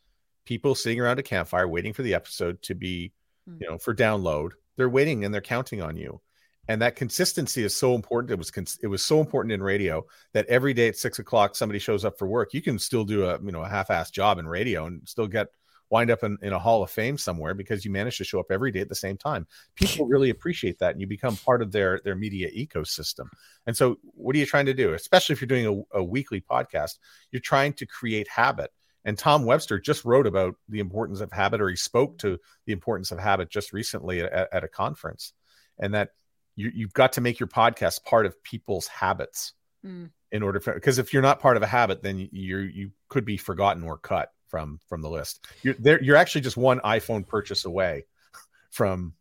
people 0.45 0.75
sitting 0.75 0.99
around 0.99 1.19
a 1.19 1.23
campfire 1.23 1.67
waiting 1.67 1.93
for 1.93 2.03
the 2.03 2.15
episode 2.15 2.61
to 2.63 2.75
be, 2.75 3.13
Hmm. 3.47 3.57
you 3.61 3.69
know, 3.69 3.77
for 3.77 3.93
download. 3.93 4.51
They're 4.77 4.89
waiting 4.89 5.23
and 5.25 5.33
they're 5.33 5.41
counting 5.41 5.81
on 5.81 5.95
you, 5.97 6.19
and 6.67 6.81
that 6.81 6.95
consistency 6.95 7.63
is 7.63 7.75
so 7.75 7.93
important. 7.95 8.31
It 8.31 8.37
was 8.37 8.51
cons- 8.51 8.79
it 8.81 8.87
was 8.87 9.03
so 9.03 9.19
important 9.19 9.51
in 9.51 9.61
radio 9.61 10.05
that 10.33 10.45
every 10.47 10.73
day 10.73 10.87
at 10.87 10.97
six 10.97 11.19
o'clock 11.19 11.55
somebody 11.55 11.79
shows 11.79 12.05
up 12.05 12.17
for 12.17 12.27
work. 12.27 12.53
You 12.53 12.61
can 12.61 12.79
still 12.79 13.03
do 13.03 13.25
a 13.25 13.39
you 13.41 13.51
know 13.51 13.63
a 13.63 13.69
half-ass 13.69 14.11
job 14.11 14.39
in 14.39 14.47
radio 14.47 14.85
and 14.85 15.01
still 15.07 15.27
get 15.27 15.47
wind 15.89 16.09
up 16.09 16.23
in, 16.23 16.37
in 16.41 16.53
a 16.53 16.59
hall 16.59 16.81
of 16.81 16.89
fame 16.89 17.19
somewhere 17.19 17.53
because 17.53 17.85
you 17.85 17.91
manage 17.91 18.17
to 18.17 18.23
show 18.23 18.39
up 18.39 18.47
every 18.49 18.71
day 18.71 18.79
at 18.79 18.89
the 18.89 18.95
same 18.95 19.15
time 19.15 19.45
people 19.75 20.07
really 20.07 20.31
appreciate 20.31 20.79
that 20.79 20.91
and 20.91 21.01
you 21.01 21.05
become 21.05 21.35
part 21.37 21.61
of 21.61 21.71
their 21.71 21.99
their 22.03 22.15
media 22.15 22.49
ecosystem 22.49 23.27
and 23.67 23.77
so 23.77 23.97
what 24.15 24.35
are 24.35 24.39
you 24.39 24.45
trying 24.45 24.65
to 24.65 24.73
do 24.73 24.93
especially 24.93 25.33
if 25.33 25.41
you're 25.41 25.47
doing 25.47 25.85
a, 25.93 25.99
a 25.99 26.03
weekly 26.03 26.41
podcast 26.41 26.97
you're 27.31 27.39
trying 27.39 27.71
to 27.73 27.85
create 27.85 28.27
habit 28.27 28.71
and 29.05 29.19
tom 29.19 29.45
webster 29.45 29.79
just 29.79 30.03
wrote 30.03 30.25
about 30.25 30.55
the 30.67 30.79
importance 30.79 31.21
of 31.21 31.31
habit 31.31 31.61
or 31.61 31.69
he 31.69 31.75
spoke 31.75 32.17
to 32.17 32.39
the 32.65 32.73
importance 32.73 33.11
of 33.11 33.19
habit 33.19 33.51
just 33.51 33.71
recently 33.71 34.21
at, 34.21 34.51
at 34.51 34.63
a 34.63 34.67
conference 34.67 35.33
and 35.77 35.93
that 35.93 36.09
you, 36.55 36.71
you've 36.73 36.93
got 36.93 37.13
to 37.13 37.21
make 37.21 37.39
your 37.39 37.47
podcast 37.47 38.03
part 38.03 38.25
of 38.25 38.41
people's 38.43 38.87
habits 38.87 39.53
Mm. 39.85 40.11
in 40.31 40.43
order 40.43 40.61
for 40.61 40.73
because 40.73 40.97
if 40.97 41.11
you're 41.11 41.21
not 41.21 41.41
part 41.41 41.57
of 41.57 41.63
a 41.63 41.67
habit 41.67 42.01
then 42.01 42.17
you 42.17 42.59
you 42.59 42.91
could 43.09 43.25
be 43.25 43.35
forgotten 43.35 43.83
or 43.83 43.97
cut 43.97 44.31
from 44.47 44.79
from 44.87 45.01
the 45.01 45.09
list 45.09 45.45
you're 45.61 45.75
there 45.77 46.01
you're 46.01 46.15
actually 46.15 46.39
just 46.39 46.55
one 46.55 46.79
iphone 46.85 47.27
purchase 47.27 47.65
away 47.65 48.05
from 48.71 49.13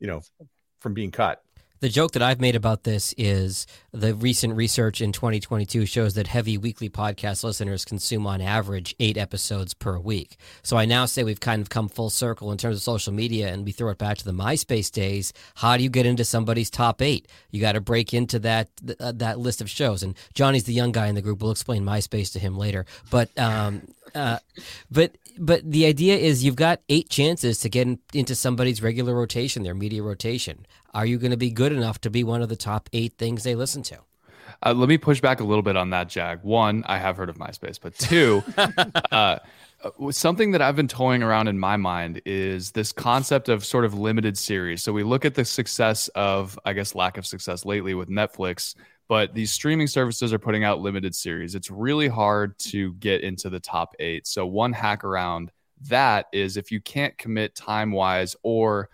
you 0.00 0.06
know 0.06 0.20
from 0.80 0.92
being 0.92 1.10
cut 1.10 1.42
The 1.84 1.90
joke 1.90 2.12
that 2.12 2.22
I've 2.22 2.40
made 2.40 2.56
about 2.56 2.84
this 2.84 3.14
is 3.18 3.66
the 3.92 4.14
recent 4.14 4.56
research 4.56 5.02
in 5.02 5.12
2022 5.12 5.84
shows 5.84 6.14
that 6.14 6.26
heavy 6.26 6.56
weekly 6.56 6.88
podcast 6.88 7.44
listeners 7.44 7.84
consume 7.84 8.26
on 8.26 8.40
average 8.40 8.96
eight 9.00 9.18
episodes 9.18 9.74
per 9.74 9.98
week. 9.98 10.38
So 10.62 10.78
I 10.78 10.86
now 10.86 11.04
say 11.04 11.24
we've 11.24 11.40
kind 11.40 11.60
of 11.60 11.68
come 11.68 11.90
full 11.90 12.08
circle 12.08 12.50
in 12.52 12.56
terms 12.56 12.76
of 12.76 12.82
social 12.82 13.12
media 13.12 13.52
and 13.52 13.66
we 13.66 13.72
throw 13.72 13.90
it 13.90 13.98
back 13.98 14.16
to 14.16 14.24
the 14.24 14.32
MySpace 14.32 14.90
days. 14.90 15.34
How 15.56 15.76
do 15.76 15.82
you 15.82 15.90
get 15.90 16.06
into 16.06 16.24
somebody's 16.24 16.70
top 16.70 17.02
eight? 17.02 17.28
You 17.50 17.60
got 17.60 17.72
to 17.72 17.82
break 17.82 18.14
into 18.14 18.38
that 18.38 18.70
uh, 18.98 19.12
that 19.16 19.38
list 19.38 19.60
of 19.60 19.68
shows. 19.68 20.02
And 20.02 20.16
Johnny's 20.32 20.64
the 20.64 20.72
young 20.72 20.90
guy 20.90 21.08
in 21.08 21.14
the 21.14 21.20
group. 21.20 21.42
We'll 21.42 21.50
explain 21.50 21.84
MySpace 21.84 22.32
to 22.32 22.38
him 22.38 22.56
later. 22.56 22.86
But 23.10 23.28
um, 23.38 23.82
uh, 24.14 24.38
but 24.90 25.18
but 25.38 25.70
the 25.70 25.84
idea 25.84 26.16
is 26.16 26.44
you've 26.44 26.56
got 26.56 26.80
eight 26.88 27.10
chances 27.10 27.58
to 27.58 27.68
get 27.68 27.86
in, 27.86 27.98
into 28.14 28.34
somebody's 28.34 28.80
regular 28.80 29.14
rotation, 29.14 29.64
their 29.64 29.74
media 29.74 30.02
rotation. 30.02 30.64
Are 30.94 31.04
you 31.04 31.18
going 31.18 31.32
to 31.32 31.36
be 31.36 31.50
good 31.50 31.72
enough 31.72 32.00
to 32.02 32.10
be 32.10 32.22
one 32.22 32.40
of 32.40 32.48
the 32.48 32.56
top 32.56 32.88
eight 32.92 33.14
things 33.18 33.42
they 33.42 33.56
listen 33.56 33.82
to? 33.84 33.98
Uh, 34.64 34.72
let 34.72 34.88
me 34.88 34.96
push 34.96 35.20
back 35.20 35.40
a 35.40 35.44
little 35.44 35.62
bit 35.62 35.76
on 35.76 35.90
that, 35.90 36.08
Jag. 36.08 36.42
One, 36.42 36.84
I 36.86 36.98
have 36.98 37.16
heard 37.16 37.28
of 37.28 37.36
MySpace, 37.36 37.78
but 37.80 37.98
two, 37.98 38.42
uh, 39.10 39.38
something 40.10 40.52
that 40.52 40.62
I've 40.62 40.76
been 40.76 40.88
toying 40.88 41.22
around 41.22 41.48
in 41.48 41.58
my 41.58 41.76
mind 41.76 42.22
is 42.24 42.70
this 42.70 42.92
concept 42.92 43.48
of 43.48 43.64
sort 43.64 43.84
of 43.84 43.94
limited 43.94 44.38
series. 44.38 44.82
So 44.82 44.92
we 44.92 45.02
look 45.02 45.24
at 45.24 45.34
the 45.34 45.44
success 45.44 46.08
of, 46.08 46.58
I 46.64 46.72
guess, 46.72 46.94
lack 46.94 47.18
of 47.18 47.26
success 47.26 47.64
lately 47.64 47.94
with 47.94 48.08
Netflix, 48.08 48.76
but 49.08 49.34
these 49.34 49.52
streaming 49.52 49.88
services 49.88 50.32
are 50.32 50.38
putting 50.38 50.62
out 50.62 50.80
limited 50.80 51.14
series. 51.14 51.54
It's 51.54 51.70
really 51.70 52.08
hard 52.08 52.56
to 52.60 52.94
get 52.94 53.22
into 53.22 53.50
the 53.50 53.60
top 53.60 53.94
eight. 53.98 54.26
So 54.26 54.46
one 54.46 54.72
hack 54.72 55.02
around 55.02 55.50
that 55.88 56.26
is 56.32 56.56
if 56.56 56.70
you 56.70 56.80
can't 56.80 57.18
commit 57.18 57.54
time 57.54 57.90
wise 57.90 58.36
or 58.42 58.88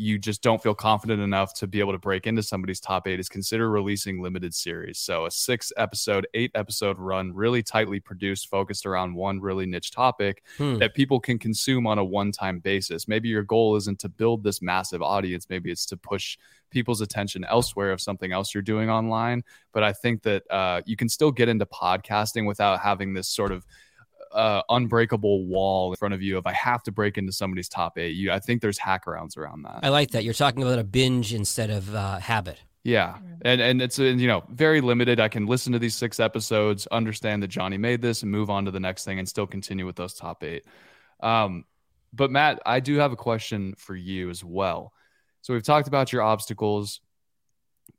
you 0.00 0.16
just 0.16 0.42
don't 0.42 0.62
feel 0.62 0.76
confident 0.76 1.20
enough 1.20 1.52
to 1.52 1.66
be 1.66 1.80
able 1.80 1.90
to 1.90 1.98
break 1.98 2.28
into 2.28 2.40
somebody's 2.40 2.78
top 2.78 3.08
eight 3.08 3.18
is 3.18 3.28
consider 3.28 3.68
releasing 3.68 4.22
limited 4.22 4.54
series. 4.54 5.00
So 5.00 5.26
a 5.26 5.30
six 5.30 5.72
episode, 5.76 6.24
eight 6.34 6.52
episode 6.54 6.96
run, 7.00 7.34
really 7.34 7.64
tightly 7.64 7.98
produced, 7.98 8.48
focused 8.48 8.86
around 8.86 9.16
one 9.16 9.40
really 9.40 9.66
niche 9.66 9.90
topic 9.90 10.44
Hmm. 10.56 10.78
that 10.78 10.94
people 10.94 11.18
can 11.18 11.36
consume 11.36 11.84
on 11.84 11.98
a 11.98 12.04
one 12.04 12.30
time 12.30 12.60
basis. 12.60 13.08
Maybe 13.08 13.28
your 13.28 13.42
goal 13.42 13.74
isn't 13.74 13.98
to 13.98 14.08
build 14.08 14.44
this 14.44 14.62
massive 14.62 15.02
audience. 15.02 15.48
Maybe 15.50 15.72
it's 15.72 15.84
to 15.86 15.96
push 15.96 16.38
people's 16.70 17.00
attention 17.00 17.44
elsewhere 17.44 17.90
of 17.90 18.00
something 18.00 18.30
else 18.30 18.54
you're 18.54 18.62
doing 18.62 18.88
online. 18.88 19.42
But 19.72 19.82
I 19.82 19.92
think 19.92 20.22
that 20.22 20.44
uh, 20.48 20.82
you 20.86 20.94
can 20.94 21.08
still 21.08 21.32
get 21.32 21.48
into 21.48 21.66
podcasting 21.66 22.46
without 22.46 22.78
having 22.78 23.14
this 23.14 23.26
sort 23.26 23.50
of 23.50 23.66
uh, 24.32 24.62
unbreakable 24.68 25.46
wall 25.46 25.92
in 25.92 25.96
front 25.96 26.14
of 26.14 26.22
you 26.22 26.38
of 26.38 26.46
I 26.46 26.52
have 26.52 26.82
to 26.84 26.92
break 26.92 27.18
into 27.18 27.32
somebody's 27.32 27.68
top 27.68 27.98
eight. 27.98 28.16
You, 28.16 28.32
I 28.32 28.38
think 28.38 28.62
there's 28.62 28.78
hackarounds 28.78 29.36
around 29.36 29.62
that. 29.62 29.80
I 29.82 29.88
like 29.88 30.10
that. 30.12 30.24
You're 30.24 30.34
talking 30.34 30.62
about 30.62 30.78
a 30.78 30.84
binge 30.84 31.34
instead 31.34 31.70
of 31.70 31.94
uh, 31.94 32.18
habit. 32.18 32.60
Yeah, 32.84 33.18
and 33.42 33.60
and 33.60 33.82
it's 33.82 33.98
you 33.98 34.26
know 34.26 34.44
very 34.50 34.80
limited. 34.80 35.20
I 35.20 35.28
can 35.28 35.46
listen 35.46 35.72
to 35.72 35.78
these 35.78 35.94
six 35.94 36.20
episodes, 36.20 36.86
understand 36.86 37.42
that 37.42 37.48
Johnny 37.48 37.76
made 37.76 38.00
this, 38.00 38.22
and 38.22 38.30
move 38.30 38.50
on 38.50 38.64
to 38.64 38.70
the 38.70 38.80
next 38.80 39.04
thing, 39.04 39.18
and 39.18 39.28
still 39.28 39.46
continue 39.46 39.84
with 39.84 39.96
those 39.96 40.14
top 40.14 40.42
eight. 40.44 40.64
Um, 41.20 41.64
but 42.12 42.30
Matt, 42.30 42.60
I 42.64 42.80
do 42.80 42.96
have 42.96 43.12
a 43.12 43.16
question 43.16 43.74
for 43.76 43.94
you 43.94 44.30
as 44.30 44.42
well. 44.42 44.92
So 45.42 45.52
we've 45.52 45.62
talked 45.62 45.88
about 45.88 46.12
your 46.12 46.22
obstacles. 46.22 47.00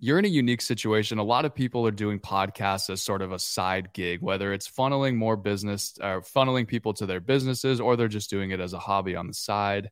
You're 0.02 0.18
in 0.18 0.24
a 0.24 0.30
unique 0.30 0.62
situation. 0.62 1.18
A 1.18 1.24
lot 1.24 1.44
of 1.44 1.54
people 1.54 1.86
are 1.86 1.92
doing 1.92 2.20
podcasts 2.20 2.90
as 2.90 3.02
sort 3.02 3.22
of 3.22 3.34
a 3.34 3.40
side 3.40 3.92
gig, 3.92 4.22
whether 4.22 4.54
it's 4.54 4.70
funneling 4.70 5.16
more 5.16 5.36
business 5.36 5.98
or 6.02 6.22
funneling 6.22 6.66
people 6.66 6.94
to 6.94 7.06
their 7.06 7.20
businesses, 7.20 7.82
or 7.82 7.98
they're 7.98 8.08
just 8.08 8.30
doing 8.30 8.52
it 8.52 8.62
as 8.62 8.72
a 8.72 8.80
hobby 8.80 9.18
on 9.18 9.28
the 9.28 9.34
side. 9.34 9.92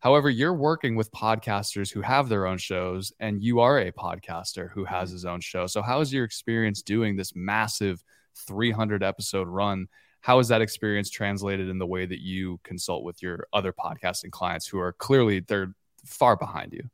However, 0.00 0.28
you're 0.28 0.52
working 0.52 0.96
with 0.96 1.10
podcasters 1.12 1.90
who 1.90 2.02
have 2.02 2.28
their 2.28 2.46
own 2.46 2.58
shows, 2.58 3.10
and 3.20 3.42
you 3.42 3.60
are 3.60 3.78
a 3.78 3.90
podcaster 3.90 4.70
who 4.70 4.84
has 4.84 5.10
his 5.10 5.24
own 5.24 5.40
show. 5.40 5.66
So, 5.66 5.80
how 5.80 6.02
is 6.02 6.12
your 6.12 6.24
experience 6.24 6.82
doing 6.82 7.16
this 7.16 7.34
massive 7.34 8.04
300 8.46 9.02
episode 9.02 9.48
run? 9.48 9.88
How 10.20 10.40
is 10.40 10.48
that 10.48 10.60
experience 10.60 11.08
translated 11.08 11.70
in 11.70 11.78
the 11.78 11.86
way 11.86 12.04
that 12.04 12.20
you 12.20 12.60
consult 12.64 13.02
with 13.02 13.22
your 13.22 13.46
other 13.54 13.72
podcasting 13.72 14.30
clients 14.30 14.68
who 14.68 14.78
are 14.78 14.92
clearly 14.92 15.40
they're 15.40 15.74
far 16.04 16.36
behind 16.36 16.74
you? 16.74 16.90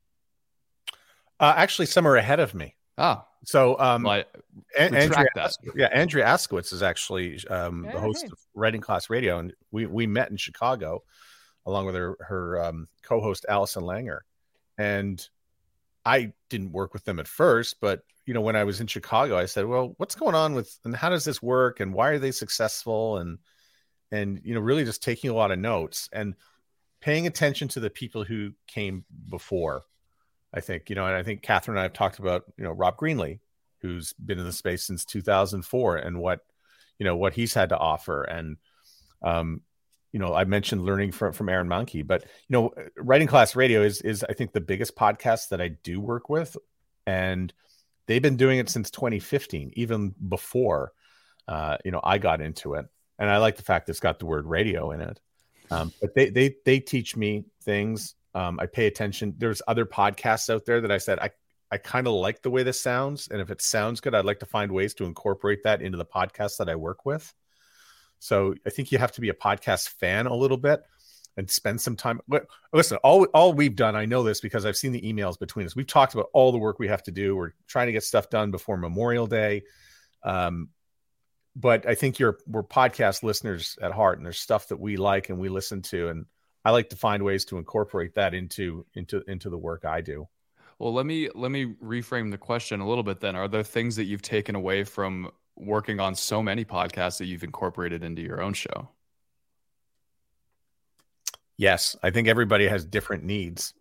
Uh, 1.40 1.54
actually, 1.56 1.86
some 1.86 2.06
are 2.06 2.16
ahead 2.16 2.40
of 2.40 2.54
me. 2.54 2.76
Ah, 2.96 3.26
So, 3.44 3.78
um, 3.78 4.04
well, 4.04 4.22
An- 4.78 4.94
Andrea, 4.94 5.26
that. 5.34 5.52
Yeah, 5.74 5.88
Andrea 5.92 6.24
Askowitz 6.24 6.72
is 6.72 6.82
actually 6.82 7.44
um, 7.48 7.82
the 7.82 8.00
host 8.00 8.22
hey. 8.22 8.28
of 8.28 8.38
Writing 8.54 8.80
Class 8.80 9.10
Radio, 9.10 9.38
and 9.38 9.52
we 9.70 9.86
we 9.86 10.06
met 10.06 10.30
in 10.30 10.36
Chicago, 10.36 11.02
along 11.66 11.86
with 11.86 11.94
her 11.94 12.16
her 12.20 12.64
um, 12.64 12.88
co-host 13.02 13.46
Allison 13.48 13.82
Langer, 13.82 14.20
and 14.78 15.26
I 16.04 16.32
didn't 16.50 16.72
work 16.72 16.92
with 16.92 17.04
them 17.04 17.18
at 17.18 17.28
first, 17.28 17.80
but 17.80 18.02
you 18.26 18.34
know 18.34 18.40
when 18.40 18.56
I 18.56 18.64
was 18.64 18.80
in 18.80 18.86
Chicago, 18.86 19.36
I 19.36 19.46
said, 19.46 19.66
"Well, 19.66 19.94
what's 19.98 20.14
going 20.14 20.34
on 20.34 20.54
with 20.54 20.78
and 20.84 20.94
how 20.94 21.08
does 21.08 21.24
this 21.24 21.42
work 21.42 21.80
and 21.80 21.92
why 21.92 22.10
are 22.10 22.18
they 22.18 22.30
successful?" 22.30 23.18
and 23.18 23.38
and 24.12 24.40
you 24.44 24.54
know 24.54 24.60
really 24.60 24.84
just 24.84 25.02
taking 25.02 25.30
a 25.30 25.34
lot 25.34 25.50
of 25.50 25.58
notes 25.58 26.08
and 26.12 26.34
paying 27.00 27.26
attention 27.26 27.68
to 27.68 27.80
the 27.80 27.90
people 27.90 28.24
who 28.24 28.52
came 28.66 29.04
before. 29.28 29.82
I 30.54 30.60
think 30.60 30.88
you 30.88 30.96
know, 30.96 31.06
and 31.06 31.16
I 31.16 31.22
think 31.22 31.42
Catherine 31.42 31.76
and 31.76 31.80
I 31.80 31.84
have 31.84 31.92
talked 31.92 32.18
about 32.18 32.44
you 32.56 32.64
know 32.64 32.70
Rob 32.70 32.96
Greenlee, 32.96 33.40
who's 33.82 34.12
been 34.14 34.38
in 34.38 34.44
the 34.44 34.52
space 34.52 34.84
since 34.84 35.04
2004 35.04 35.96
and 35.96 36.20
what 36.20 36.40
you 36.98 37.04
know 37.04 37.16
what 37.16 37.34
he's 37.34 37.54
had 37.54 37.70
to 37.70 37.78
offer. 37.78 38.22
And 38.22 38.56
um 39.22 39.62
you 40.14 40.20
know 40.20 40.32
i 40.32 40.44
mentioned 40.44 40.84
learning 40.84 41.10
from 41.10 41.32
from 41.32 41.48
aaron 41.48 41.66
mahnke 41.66 42.06
but 42.06 42.22
you 42.22 42.52
know 42.52 42.72
writing 42.96 43.26
class 43.26 43.56
radio 43.56 43.82
is 43.82 44.00
is 44.02 44.24
i 44.28 44.32
think 44.32 44.52
the 44.52 44.60
biggest 44.60 44.94
podcast 44.94 45.48
that 45.48 45.60
i 45.60 45.68
do 45.68 46.00
work 46.00 46.30
with. 46.30 46.56
And 47.06 47.52
they've 48.06 48.22
been 48.22 48.36
doing 48.36 48.58
it 48.58 48.70
since 48.70 48.90
2015 48.90 49.72
even 49.74 50.14
before 50.28 50.92
uh 51.48 51.76
you 51.84 51.90
know 51.90 52.00
i 52.02 52.16
got 52.16 52.40
into 52.40 52.74
it. 52.74 52.86
And 53.18 53.28
i 53.28 53.38
like 53.38 53.56
the 53.56 53.62
fact 53.62 53.88
it's 53.88 54.00
got 54.00 54.18
the 54.18 54.26
word 54.26 54.46
radio 54.46 54.92
in 54.92 55.00
it. 55.00 55.20
Um 55.70 55.92
but 56.00 56.14
they 56.14 56.30
they 56.30 56.56
they 56.64 56.80
teach 56.80 57.16
me 57.16 57.44
things 57.62 58.14
um 58.34 58.58
i 58.60 58.66
pay 58.66 58.86
attention 58.86 59.34
there's 59.38 59.62
other 59.66 59.86
podcasts 59.86 60.48
out 60.48 60.64
there 60.64 60.80
that 60.80 60.90
i 60.90 60.98
said 60.98 61.18
i 61.18 61.30
I 61.74 61.78
kind 61.78 62.06
of 62.06 62.12
like 62.12 62.40
the 62.40 62.50
way 62.50 62.62
this 62.62 62.80
sounds. 62.80 63.26
And 63.26 63.40
if 63.40 63.50
it 63.50 63.60
sounds 63.60 64.00
good, 64.00 64.14
I'd 64.14 64.24
like 64.24 64.38
to 64.38 64.46
find 64.46 64.70
ways 64.70 64.94
to 64.94 65.04
incorporate 65.04 65.64
that 65.64 65.82
into 65.82 65.98
the 65.98 66.04
podcast 66.04 66.58
that 66.58 66.68
I 66.68 66.76
work 66.76 67.04
with. 67.04 67.34
So 68.20 68.54
I 68.64 68.70
think 68.70 68.92
you 68.92 68.98
have 68.98 69.10
to 69.12 69.20
be 69.20 69.30
a 69.30 69.34
podcast 69.34 69.88
fan 69.88 70.26
a 70.26 70.34
little 70.36 70.56
bit 70.56 70.84
and 71.36 71.50
spend 71.50 71.80
some 71.80 71.96
time. 71.96 72.20
Listen, 72.72 72.98
all, 72.98 73.24
all 73.34 73.52
we've 73.52 73.74
done, 73.74 73.96
I 73.96 74.04
know 74.04 74.22
this 74.22 74.40
because 74.40 74.64
I've 74.64 74.76
seen 74.76 74.92
the 74.92 75.00
emails 75.00 75.36
between 75.36 75.66
us. 75.66 75.74
We've 75.74 75.84
talked 75.84 76.14
about 76.14 76.28
all 76.32 76.52
the 76.52 76.58
work 76.58 76.78
we 76.78 76.86
have 76.86 77.02
to 77.02 77.10
do. 77.10 77.34
We're 77.34 77.54
trying 77.66 77.86
to 77.86 77.92
get 77.92 78.04
stuff 78.04 78.30
done 78.30 78.52
before 78.52 78.76
Memorial 78.76 79.26
Day. 79.26 79.64
Um, 80.22 80.68
but 81.56 81.88
I 81.88 81.96
think 81.96 82.20
you're 82.20 82.38
we're 82.46 82.62
podcast 82.62 83.24
listeners 83.24 83.78
at 83.82 83.90
heart, 83.90 84.18
and 84.18 84.24
there's 84.24 84.38
stuff 84.38 84.68
that 84.68 84.78
we 84.78 84.96
like 84.96 85.28
and 85.28 85.40
we 85.40 85.48
listen 85.48 85.82
to, 85.82 86.08
and 86.08 86.26
I 86.64 86.70
like 86.70 86.88
to 86.90 86.96
find 86.96 87.22
ways 87.22 87.44
to 87.46 87.59
incorporate 87.59 88.14
that 88.14 88.35
into 88.35 88.87
into 88.94 89.22
into 89.29 89.50
the 89.50 89.59
work 89.59 89.85
I 89.85 90.00
do. 90.00 90.29
Well, 90.79 90.92
let 90.92 91.07
me 91.07 91.29
let 91.35 91.50
me 91.50 91.74
reframe 91.83 92.31
the 92.31 92.38
question 92.38 92.81
a 92.81 92.88
little 92.88 93.05
bit 93.05 93.20
then. 93.20 93.37
Are 93.37 93.48
there 93.48 93.62
things 93.62 93.96
that 93.96 94.05
you've 94.05 94.22
taken 94.22 94.55
away 94.57 94.85
from 94.85 95.31
working 95.57 96.00
on 96.00 96.14
so 96.14 96.42
many 96.42 96.64
podcasts 96.64 97.18
that 97.18 97.27
you've 97.27 97.44
incorporated 97.44 98.03
into 98.03 98.22
your 98.22 98.42
own 98.42 98.55
show? 98.55 98.88
Yes, 101.57 101.96
I 102.03 102.11
think 102.11 102.27
everybody 102.27 102.66
has 102.66 102.85
different 102.85 103.22
needs, 103.24 103.74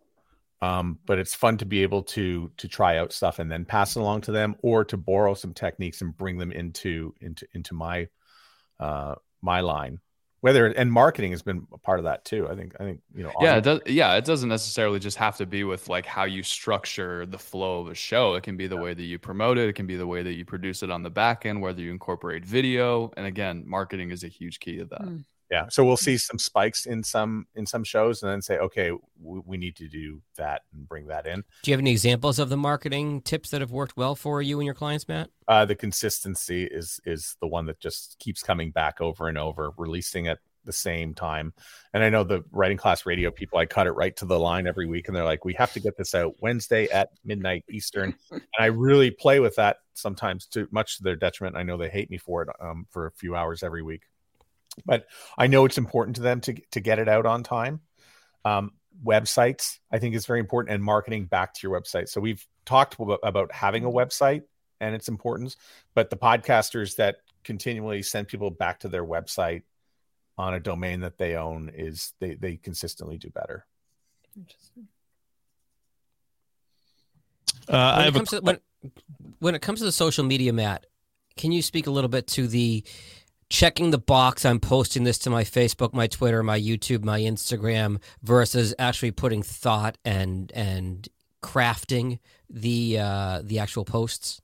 um, 0.60 0.98
but 1.06 1.18
it's 1.18 1.34
fun 1.34 1.56
to 1.58 1.66
be 1.66 1.82
able 1.82 2.02
to 2.04 2.50
to 2.56 2.68
try 2.68 2.98
out 2.98 3.12
stuff 3.12 3.38
and 3.40 3.50
then 3.50 3.64
pass 3.64 3.96
it 3.96 4.00
along 4.00 4.22
to 4.22 4.32
them, 4.32 4.54
or 4.62 4.84
to 4.84 4.96
borrow 4.96 5.34
some 5.34 5.52
techniques 5.54 6.00
and 6.00 6.16
bring 6.16 6.38
them 6.38 6.52
into 6.52 7.14
into 7.20 7.46
into 7.54 7.74
my 7.74 8.08
uh, 8.78 9.16
my 9.42 9.60
line. 9.60 10.00
Whether 10.44 10.66
and 10.66 10.92
marketing 10.92 11.30
has 11.30 11.40
been 11.40 11.66
a 11.72 11.78
part 11.78 11.98
of 11.98 12.04
that 12.04 12.26
too. 12.26 12.46
I 12.50 12.54
think 12.54 12.76
I 12.78 12.84
think 12.84 13.00
you 13.14 13.22
know. 13.22 13.32
Yeah, 13.40 13.56
it 13.56 13.64
does, 13.64 13.80
yeah, 13.86 14.14
it 14.16 14.26
doesn't 14.26 14.50
necessarily 14.50 14.98
just 14.98 15.16
have 15.16 15.38
to 15.38 15.46
be 15.46 15.64
with 15.64 15.88
like 15.88 16.04
how 16.04 16.24
you 16.24 16.42
structure 16.42 17.24
the 17.24 17.38
flow 17.38 17.80
of 17.80 17.88
a 17.88 17.94
show. 17.94 18.34
It 18.34 18.42
can 18.42 18.54
be 18.58 18.66
the 18.66 18.76
way 18.76 18.92
that 18.92 19.02
you 19.04 19.18
promote 19.18 19.56
it. 19.56 19.70
It 19.70 19.72
can 19.72 19.86
be 19.86 19.96
the 19.96 20.06
way 20.06 20.22
that 20.22 20.34
you 20.34 20.44
produce 20.44 20.82
it 20.82 20.90
on 20.90 21.02
the 21.02 21.08
back 21.08 21.46
end, 21.46 21.62
whether 21.62 21.80
you 21.80 21.90
incorporate 21.90 22.44
video. 22.44 23.10
And 23.16 23.24
again, 23.24 23.64
marketing 23.66 24.10
is 24.10 24.22
a 24.22 24.28
huge 24.28 24.60
key 24.60 24.76
to 24.76 24.84
that. 24.84 25.00
Mm. 25.00 25.24
Yeah. 25.50 25.66
So 25.68 25.84
we'll 25.84 25.96
see 25.96 26.16
some 26.16 26.38
spikes 26.38 26.86
in 26.86 27.02
some 27.02 27.46
in 27.54 27.66
some 27.66 27.84
shows, 27.84 28.22
and 28.22 28.30
then 28.30 28.42
say, 28.42 28.58
okay, 28.58 28.90
we, 29.20 29.40
we 29.44 29.56
need 29.56 29.76
to 29.76 29.88
do 29.88 30.22
that 30.36 30.62
and 30.72 30.88
bring 30.88 31.06
that 31.08 31.26
in. 31.26 31.44
Do 31.62 31.70
you 31.70 31.74
have 31.74 31.80
any 31.80 31.92
examples 31.92 32.38
of 32.38 32.48
the 32.48 32.56
marketing 32.56 33.22
tips 33.22 33.50
that 33.50 33.60
have 33.60 33.70
worked 33.70 33.96
well 33.96 34.14
for 34.14 34.42
you 34.42 34.58
and 34.58 34.66
your 34.66 34.74
clients, 34.74 35.06
Matt? 35.08 35.30
uh, 35.48 35.64
the 35.64 35.74
consistency 35.74 36.64
is 36.64 37.00
is 37.04 37.36
the 37.40 37.46
one 37.46 37.66
that 37.66 37.80
just 37.80 38.16
keeps 38.18 38.42
coming 38.42 38.70
back 38.70 39.00
over 39.00 39.28
and 39.28 39.38
over, 39.38 39.72
releasing 39.76 40.28
at 40.28 40.38
the 40.64 40.72
same 40.72 41.14
time. 41.14 41.52
And 41.92 42.02
I 42.02 42.08
know 42.08 42.24
the 42.24 42.42
writing 42.50 42.78
class 42.78 43.04
radio 43.04 43.30
people, 43.30 43.58
I 43.58 43.66
cut 43.66 43.86
it 43.86 43.92
right 43.92 44.16
to 44.16 44.24
the 44.24 44.38
line 44.38 44.66
every 44.66 44.86
week, 44.86 45.08
and 45.08 45.16
they're 45.16 45.24
like, 45.24 45.44
"We 45.44 45.54
have 45.54 45.72
to 45.74 45.80
get 45.80 45.96
this 45.96 46.14
out 46.14 46.34
Wednesday 46.40 46.88
at 46.88 47.10
midnight 47.24 47.64
Eastern." 47.68 48.14
and 48.30 48.42
I 48.58 48.66
really 48.66 49.10
play 49.10 49.40
with 49.40 49.56
that 49.56 49.78
sometimes, 49.92 50.46
to 50.48 50.66
much 50.70 50.96
to 50.96 51.02
their 51.02 51.16
detriment. 51.16 51.56
I 51.56 51.62
know 51.62 51.76
they 51.76 51.90
hate 51.90 52.10
me 52.10 52.18
for 52.18 52.42
it 52.42 52.48
um, 52.60 52.86
for 52.90 53.06
a 53.06 53.12
few 53.12 53.36
hours 53.36 53.62
every 53.62 53.82
week, 53.82 54.02
but 54.84 55.06
I 55.36 55.46
know 55.46 55.64
it's 55.64 55.78
important 55.78 56.16
to 56.16 56.22
them 56.22 56.40
to 56.42 56.54
to 56.72 56.80
get 56.80 56.98
it 56.98 57.08
out 57.08 57.26
on 57.26 57.42
time. 57.42 57.80
Um, 58.44 58.72
websites, 59.04 59.78
I 59.90 59.98
think, 59.98 60.14
is 60.14 60.26
very 60.26 60.40
important, 60.40 60.74
and 60.74 60.82
marketing 60.82 61.26
back 61.26 61.54
to 61.54 61.60
your 61.66 61.78
website. 61.78 62.08
So 62.08 62.20
we've 62.20 62.46
talked 62.64 62.98
about, 62.98 63.20
about 63.22 63.52
having 63.52 63.84
a 63.84 63.90
website 63.90 64.42
and 64.80 64.94
its 64.94 65.08
importance, 65.08 65.56
but 65.94 66.10
the 66.10 66.16
podcasters 66.16 66.96
that 66.96 67.16
continually 67.42 68.02
send 68.02 68.28
people 68.28 68.50
back 68.50 68.80
to 68.80 68.88
their 68.88 69.04
website 69.04 69.62
on 70.36 70.54
a 70.54 70.60
domain 70.60 71.00
that 71.00 71.18
they 71.18 71.36
own 71.36 71.70
is 71.74 72.12
they 72.20 72.34
they 72.34 72.56
consistently 72.56 73.18
do 73.18 73.30
better. 73.30 73.66
Interesting. 74.36 74.88
Uh, 77.68 77.76
I 77.76 77.96
When 77.96 78.04
have 78.04 78.16
it, 78.16 78.22
a 78.22 78.26
to, 78.26 78.40
when, 78.40 78.60
when 79.38 79.54
it 79.54 79.62
comes 79.62 79.78
to 79.78 79.84
the 79.84 79.92
social 79.92 80.24
media, 80.24 80.52
Matt, 80.52 80.86
can 81.36 81.52
you 81.52 81.62
speak 81.62 81.86
a 81.86 81.90
little 81.90 82.10
bit 82.10 82.26
to 82.28 82.46
the 82.46 82.84
checking 83.54 83.92
the 83.92 83.98
box? 83.98 84.44
I'm 84.44 84.58
posting 84.58 85.04
this 85.04 85.16
to 85.18 85.30
my 85.30 85.44
Facebook, 85.44 85.94
my 85.94 86.08
Twitter, 86.08 86.42
my 86.42 86.60
YouTube, 86.60 87.04
my 87.04 87.20
Instagram, 87.20 88.00
versus 88.22 88.74
actually 88.78 89.12
putting 89.12 89.42
thought 89.42 89.96
and 90.04 90.50
and 90.52 91.08
crafting 91.42 92.18
the 92.50 92.98
uh, 92.98 93.42
the 93.44 93.60
actual 93.60 93.84
posts. 93.84 94.40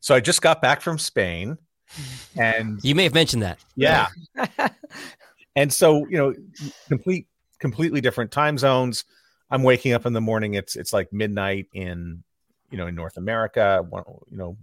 So 0.00 0.14
I 0.14 0.20
just 0.20 0.40
got 0.40 0.62
back 0.62 0.80
from 0.80 0.98
Spain, 0.98 1.58
and 2.36 2.80
You 2.82 2.94
may 2.94 3.04
have 3.04 3.14
mentioned 3.14 3.42
that. 3.42 3.58
yeah, 3.76 4.08
and 5.56 5.70
so 5.70 6.06
you 6.08 6.16
know, 6.16 6.34
complete 6.88 7.26
completely 7.58 8.00
different 8.00 8.30
time 8.30 8.56
zones. 8.56 9.04
I'm 9.50 9.62
waking 9.62 9.92
up 9.92 10.06
in 10.06 10.14
the 10.14 10.20
morning. 10.20 10.54
It's 10.54 10.76
it's 10.76 10.94
like 10.94 11.12
midnight 11.12 11.66
in 11.74 12.22
you 12.70 12.78
know 12.78 12.86
in 12.86 12.94
North 12.94 13.18
America. 13.18 13.84
One, 13.86 14.04
you 14.30 14.38
know, 14.38 14.56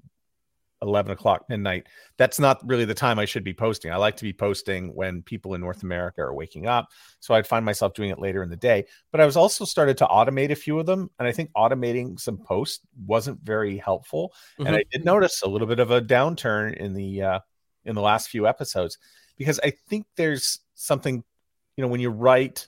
11 0.82 1.12
o'clock 1.12 1.46
midnight. 1.50 1.88
That's 2.18 2.40
not 2.40 2.62
really 2.66 2.86
the 2.86 2.94
time 2.94 3.20
i 3.20 3.26
should 3.26 3.44
be 3.44 3.54
posting. 3.54 3.92
I 3.92 3.98
like 3.98 4.18
to 4.18 4.24
be 4.24 4.34
posting 4.34 4.94
when 4.96 5.22
people 5.22 5.54
in 5.54 5.62
north 5.62 5.84
america 5.84 6.22
are 6.22 6.34
waking 6.34 6.68
up 6.68 6.90
so 7.20 7.34
i'd 7.34 7.48
find 7.48 7.66
myself 7.66 7.94
doing 7.94 8.10
it 8.10 8.20
later 8.20 8.44
in 8.44 8.50
the 8.50 8.56
day. 8.56 8.86
But 9.12 9.22
i 9.22 9.26
was 9.26 9.38
also 9.38 9.66
started 9.66 9.98
to 9.98 10.06
automate 10.06 10.52
a 10.52 10.56
few 10.56 10.80
of 10.80 10.86
them 10.86 11.10
and 11.20 11.28
i 11.28 11.32
think 11.32 11.52
automating 11.56 12.20
some 12.20 12.38
posts 12.38 12.86
wasn't 13.06 13.40
very 13.42 13.78
helpful. 13.78 14.34
Mm-hmm. 14.54 14.68
and 14.68 14.76
i 14.76 14.84
did 14.92 15.06
notice 15.06 15.42
a 15.42 15.48
little 15.48 15.68
bit 15.68 15.80
of 15.80 15.92
a 15.92 16.02
downturn 16.02 16.76
in 16.76 16.94
the 16.94 17.22
uh 17.22 17.40
in 17.86 17.96
the 17.96 18.02
last 18.02 18.30
few 18.30 18.48
episodes 18.48 18.98
because 19.38 19.60
i 19.64 19.72
think 19.90 20.06
there's 20.16 20.60
something 20.76 21.24
you 21.76 21.82
know 21.82 21.88
when 21.88 22.02
you 22.02 22.10
write 22.10 22.68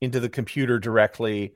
into 0.00 0.18
the 0.18 0.28
computer 0.28 0.78
directly 0.78 1.54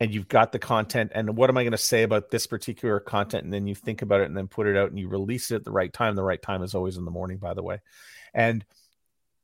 and 0.00 0.14
you've 0.14 0.28
got 0.28 0.50
the 0.50 0.58
content 0.58 1.12
and 1.14 1.36
what 1.36 1.50
am 1.50 1.58
i 1.58 1.62
going 1.62 1.72
to 1.72 1.78
say 1.78 2.02
about 2.02 2.30
this 2.30 2.46
particular 2.46 2.98
content? 2.98 3.44
And 3.44 3.52
then 3.52 3.66
you 3.66 3.74
think 3.74 4.02
about 4.02 4.22
it 4.22 4.26
and 4.26 4.36
then 4.36 4.48
put 4.48 4.66
it 4.66 4.76
out 4.76 4.88
and 4.90 4.98
you 4.98 5.08
release 5.08 5.50
it 5.50 5.56
at 5.56 5.64
the 5.64 5.70
right 5.70 5.92
time. 5.92 6.16
The 6.16 6.22
right 6.22 6.40
time 6.40 6.62
is 6.62 6.74
always 6.74 6.96
in 6.96 7.04
the 7.04 7.10
morning 7.10 7.36
by 7.36 7.54
the 7.54 7.62
way. 7.62 7.80
And 8.32 8.64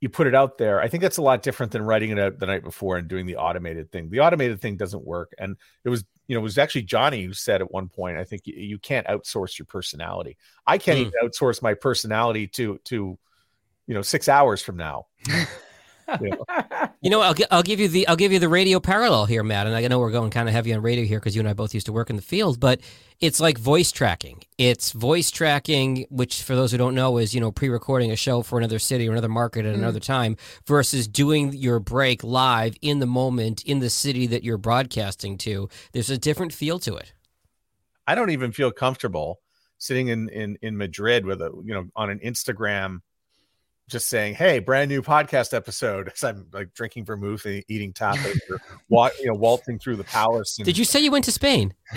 you 0.01 0.09
put 0.09 0.27
it 0.27 0.35
out 0.35 0.59
there. 0.59 0.81
I 0.81 0.88
think 0.88 1.03
that's 1.03 1.16
a 1.16 1.23
lot 1.23 1.42
different 1.42 1.73
than 1.73 1.83
writing 1.83 2.11
it 2.11 2.19
out 2.19 2.38
the 2.38 2.47
night 2.47 2.62
before 2.62 2.97
and 2.97 3.09
doing 3.09 3.27
the 3.27 3.37
automated 3.37 3.90
thing. 3.90 4.11
The 4.11 4.21
automated 4.21 4.61
thing 4.61 4.77
doesn't 4.77 5.05
work. 5.05 5.33
And 5.38 5.57
it 5.85 5.88
was 5.90 6.05
you 6.27 6.35
know 6.35 6.40
it 6.40 6.42
was 6.42 6.59
actually 6.59 6.83
johnny 6.83 7.23
who 7.23 7.33
said 7.33 7.61
at 7.61 7.71
one 7.71 7.88
point 7.88 8.19
i 8.19 8.25
think 8.25 8.42
you, 8.47 8.55
you 8.55 8.79
can't 8.79 9.07
outsource 9.07 9.59
your 9.59 9.66
personality. 9.66 10.37
I 10.66 10.79
can't 10.79 10.99
mm. 10.99 11.03
even 11.03 11.12
outsource 11.23 11.62
my 11.62 11.75
personality 11.75 12.47
to 12.49 12.79
to 12.85 13.19
you 13.87 13.95
know 13.95 14.03
six 14.03 14.29
hours 14.29 14.62
from 14.62 14.77
now 14.77 15.07
you 17.01 17.11
know, 17.11 17.21
I'll, 17.21 17.35
I'll 17.51 17.62
give 17.62 17.81
you 17.81 17.88
the 17.88 18.07
I'll 18.07 18.16
give 18.16 18.33
you 18.33 18.38
the 18.38 18.49
radio 18.49 18.81
parallel 18.81 19.27
here, 19.27 19.42
Matt. 19.42 19.66
And 19.66 19.75
I 19.75 19.87
know 19.88 19.99
we're 19.99 20.11
going 20.11 20.31
kind 20.31 20.49
of 20.49 20.55
heavy 20.55 20.73
on 20.73 20.83
radio 20.83 21.05
here 21.05 21.19
because 21.19 21.35
you 21.35 21.40
and 21.40 21.49
I 21.49 21.53
both 21.53 21.75
used 21.75 21.87
to 21.87 21.92
work 21.92 22.11
in 22.11 22.16
the 22.16 22.23
field, 22.23 22.61
but 22.61 22.81
it's 23.21 23.40
like 23.40 23.59
voice 23.59 23.90
tracking. 23.92 24.42
It's 24.59 24.92
voice 24.92 25.31
tracking, 25.31 26.07
which 26.11 26.42
for 26.42 26.55
those 26.55 26.73
who 26.73 26.79
don't 26.79 26.95
know 26.95 27.19
is 27.19 27.35
you 27.35 27.40
know 27.40 27.51
pre-recording 27.51 28.12
a 28.12 28.16
show 28.16 28.42
for 28.42 28.59
another 28.59 28.79
city 28.79 29.09
or 29.09 29.12
another 29.12 29.29
market 29.29 29.66
at 29.66 29.75
mm. 29.75 29.79
another 29.79 30.01
time, 30.01 30.37
versus 30.66 31.09
doing 31.09 31.53
your 31.53 31.81
break 31.81 32.23
live 32.23 32.77
in 32.83 33.01
the 33.01 33.07
moment 33.07 33.64
in 33.64 33.81
the 33.81 33.90
city 33.90 34.27
that 34.27 34.45
you're 34.45 34.59
broadcasting 34.59 35.38
to. 35.38 35.69
There's 35.92 36.11
a 36.11 36.19
different 36.19 36.53
feel 36.53 36.79
to 36.81 36.97
it. 36.97 37.12
I 38.07 38.14
don't 38.14 38.31
even 38.31 38.53
feel 38.53 38.71
comfortable 38.71 39.40
sitting 39.79 40.09
in 40.09 40.29
in 40.29 40.57
in 40.62 40.77
Madrid 40.77 41.27
with 41.27 41.40
a 41.40 41.51
you 41.64 41.75
know 41.75 41.88
on 41.97 42.11
an 42.11 42.21
Instagram 42.21 43.01
just 43.88 44.09
saying, 44.09 44.35
"Hey, 44.35 44.59
brand 44.59 44.88
new 44.88 45.03
podcast 45.03 45.55
episode." 45.55 46.09
As 46.14 46.25
I'm 46.25 46.46
like 46.53 46.75
drinking 46.75 47.05
vermouth 47.05 47.44
and 47.44 47.64
eating 47.68 47.92
tapas, 47.92 48.38
or 48.51 48.61
wa- 48.88 49.11
you 49.20 49.27
know, 49.27 49.35
waltzing 49.35 49.79
through 49.79 49.96
the 49.96 50.05
palace. 50.05 50.59
And... 50.59 50.64
Did 50.64 50.79
you 50.79 50.85
say 50.85 51.01
you 51.01 51.11
went 51.11 51.25
to 51.27 51.33
Spain? 51.33 51.75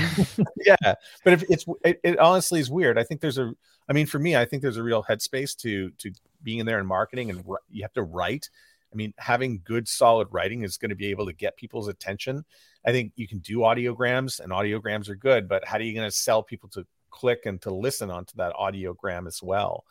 yeah, 0.66 0.76
but 1.24 1.34
if 1.34 1.44
it's 1.50 1.66
it, 1.84 2.00
it, 2.04 2.20
honestly 2.20 2.60
is 2.60 2.70
weird. 2.70 2.98
I 2.98 3.04
think 3.04 3.22
there's 3.22 3.38
a. 3.38 3.54
I 3.90 3.94
mean, 3.94 4.06
for 4.06 4.20
me, 4.20 4.36
I 4.36 4.46
think 4.46 4.62
there's 4.62 4.78
a 4.78 4.84
real 4.84 5.04
headspace 5.04 5.56
to 5.58 5.90
to 5.92 6.12
being 6.44 6.60
in 6.60 6.66
there 6.66 6.80
and 6.80 6.88
marketing, 6.88 7.30
and 7.30 7.44
you 7.70 7.84
have 7.84 7.94
to 7.94 8.04
write. 8.04 8.50
I 8.92 8.96
mean, 8.96 9.14
having 9.20 9.62
good, 9.64 9.88
solid 9.88 10.28
writing 10.32 10.64
is 10.64 10.78
going 10.78 10.90
to 10.90 10.96
be 10.96 11.08
able 11.08 11.28
to 11.28 11.34
get 11.34 11.58
people's 11.58 11.88
attention. 11.88 12.44
I 12.86 12.92
think 12.92 13.12
you 13.16 13.28
can 13.28 13.40
do 13.40 13.60
audiograms, 13.60 14.40
and 14.40 14.52
audiograms 14.52 15.10
are 15.10 15.16
good, 15.16 15.48
but 15.48 15.66
how 15.66 15.78
are 15.78 15.82
you 15.82 15.94
going 15.94 16.10
to 16.10 16.16
sell 16.16 16.42
people 16.42 16.70
to 16.70 16.86
click 17.12 17.46
and 17.46 17.62
to 17.62 17.74
listen 17.74 18.10
onto 18.10 18.36
that 18.38 18.54
audiogram 18.54 19.28
as 19.28 19.44
well? 19.44 19.86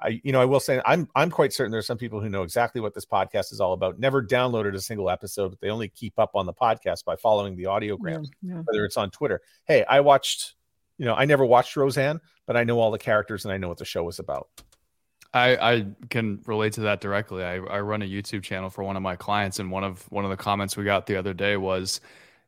I, 0.00 0.20
you 0.24 0.32
know, 0.32 0.40
I 0.40 0.44
will 0.44 0.60
say 0.60 0.80
I'm 0.84 1.08
I'm 1.14 1.30
quite 1.30 1.52
certain 1.52 1.70
there's 1.70 1.86
some 1.86 1.98
people 1.98 2.20
who 2.20 2.28
know 2.28 2.42
exactly 2.42 2.80
what 2.80 2.94
this 2.94 3.06
podcast 3.06 3.52
is 3.52 3.60
all 3.60 3.72
about. 3.72 3.98
Never 3.98 4.22
downloaded 4.22 4.74
a 4.74 4.80
single 4.80 5.10
episode, 5.10 5.50
but 5.50 5.60
they 5.60 5.70
only 5.70 5.88
keep 5.88 6.18
up 6.18 6.32
on 6.34 6.46
the 6.46 6.52
podcast 6.52 7.04
by 7.04 7.16
following 7.16 7.56
the 7.56 7.64
audiogram, 7.64 8.26
yeah, 8.42 8.54
yeah. 8.54 8.62
whether 8.64 8.84
it's 8.84 8.96
on 8.96 9.10
Twitter. 9.10 9.40
Hey, 9.64 9.84
I 9.84 10.00
watched, 10.00 10.54
you 10.98 11.04
know, 11.04 11.14
I 11.14 11.24
never 11.24 11.44
watched 11.44 11.76
Roseanne, 11.76 12.20
but 12.46 12.56
I 12.56 12.64
know 12.64 12.80
all 12.80 12.90
the 12.90 12.98
characters 12.98 13.44
and 13.44 13.52
I 13.52 13.58
know 13.58 13.68
what 13.68 13.78
the 13.78 13.84
show 13.84 14.02
was 14.02 14.18
about. 14.18 14.48
I, 15.34 15.56
I 15.56 15.86
can 16.10 16.40
relate 16.46 16.74
to 16.74 16.82
that 16.82 17.00
directly. 17.00 17.42
I, 17.42 17.54
I 17.54 17.80
run 17.80 18.02
a 18.02 18.04
YouTube 18.04 18.42
channel 18.42 18.68
for 18.68 18.84
one 18.84 18.96
of 18.96 19.02
my 19.02 19.16
clients, 19.16 19.60
and 19.60 19.70
one 19.70 19.84
of 19.84 20.02
one 20.10 20.24
of 20.24 20.30
the 20.30 20.36
comments 20.36 20.76
we 20.76 20.84
got 20.84 21.06
the 21.06 21.16
other 21.16 21.32
day 21.32 21.56
was, 21.56 22.00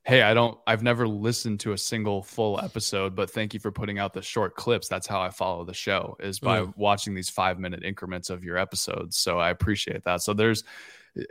hey 0.04 0.22
i 0.22 0.34
don't 0.34 0.58
i've 0.66 0.82
never 0.82 1.08
listened 1.08 1.58
to 1.58 1.72
a 1.72 1.78
single 1.78 2.22
full 2.22 2.60
episode 2.62 3.16
but 3.16 3.30
thank 3.30 3.54
you 3.54 3.60
for 3.60 3.72
putting 3.72 3.98
out 3.98 4.12
the 4.12 4.22
short 4.22 4.54
clips. 4.54 4.88
That's 4.88 5.06
how 5.06 5.20
i 5.20 5.30
follow 5.30 5.64
the 5.64 5.74
show 5.74 6.16
is 6.20 6.38
by 6.38 6.66
watching 6.76 7.14
these 7.14 7.30
five 7.30 7.58
minute 7.58 7.82
increments 7.82 8.30
of 8.30 8.44
your 8.44 8.56
episodes. 8.58 9.16
So 9.16 9.38
i 9.38 9.50
appreciate 9.50 10.04
that. 10.04 10.22
So 10.22 10.34
there's 10.34 10.64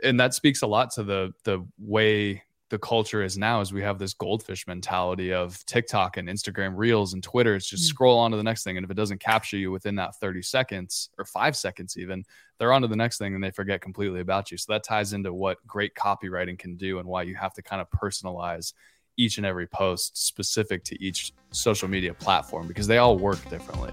and 0.02 0.18
that 0.18 0.34
speaks 0.34 0.62
a 0.62 0.66
lot 0.66 0.90
to 0.92 1.02
the 1.02 1.32
the 1.44 1.64
way 1.78 2.42
the 2.74 2.78
culture 2.80 3.22
is 3.22 3.38
now 3.38 3.60
is 3.60 3.72
we 3.72 3.82
have 3.82 4.00
this 4.00 4.14
goldfish 4.14 4.66
mentality 4.66 5.32
of 5.32 5.64
TikTok 5.66 6.16
and 6.16 6.28
Instagram 6.28 6.72
Reels 6.74 7.14
and 7.14 7.22
Twitter. 7.22 7.54
It's 7.54 7.68
just 7.68 7.84
mm. 7.84 7.86
scroll 7.86 8.18
on 8.18 8.32
to 8.32 8.36
the 8.36 8.42
next 8.42 8.64
thing. 8.64 8.76
And 8.76 8.82
if 8.82 8.90
it 8.90 8.96
doesn't 8.96 9.20
capture 9.20 9.56
you 9.56 9.70
within 9.70 9.94
that 9.94 10.16
30 10.16 10.42
seconds 10.42 11.08
or 11.16 11.24
five 11.24 11.56
seconds, 11.56 11.96
even, 11.96 12.24
they're 12.58 12.72
on 12.72 12.82
to 12.82 12.88
the 12.88 12.96
next 12.96 13.18
thing 13.18 13.32
and 13.32 13.44
they 13.44 13.52
forget 13.52 13.80
completely 13.80 14.18
about 14.18 14.50
you. 14.50 14.58
So 14.58 14.72
that 14.72 14.82
ties 14.82 15.12
into 15.12 15.32
what 15.32 15.64
great 15.68 15.94
copywriting 15.94 16.58
can 16.58 16.74
do 16.74 16.98
and 16.98 17.06
why 17.06 17.22
you 17.22 17.36
have 17.36 17.54
to 17.54 17.62
kind 17.62 17.80
of 17.80 17.88
personalize 17.90 18.72
each 19.16 19.36
and 19.36 19.46
every 19.46 19.68
post 19.68 20.26
specific 20.26 20.82
to 20.82 21.00
each 21.00 21.32
social 21.52 21.86
media 21.86 22.12
platform 22.12 22.66
because 22.66 22.88
they 22.88 22.98
all 22.98 23.16
work 23.16 23.38
differently. 23.48 23.92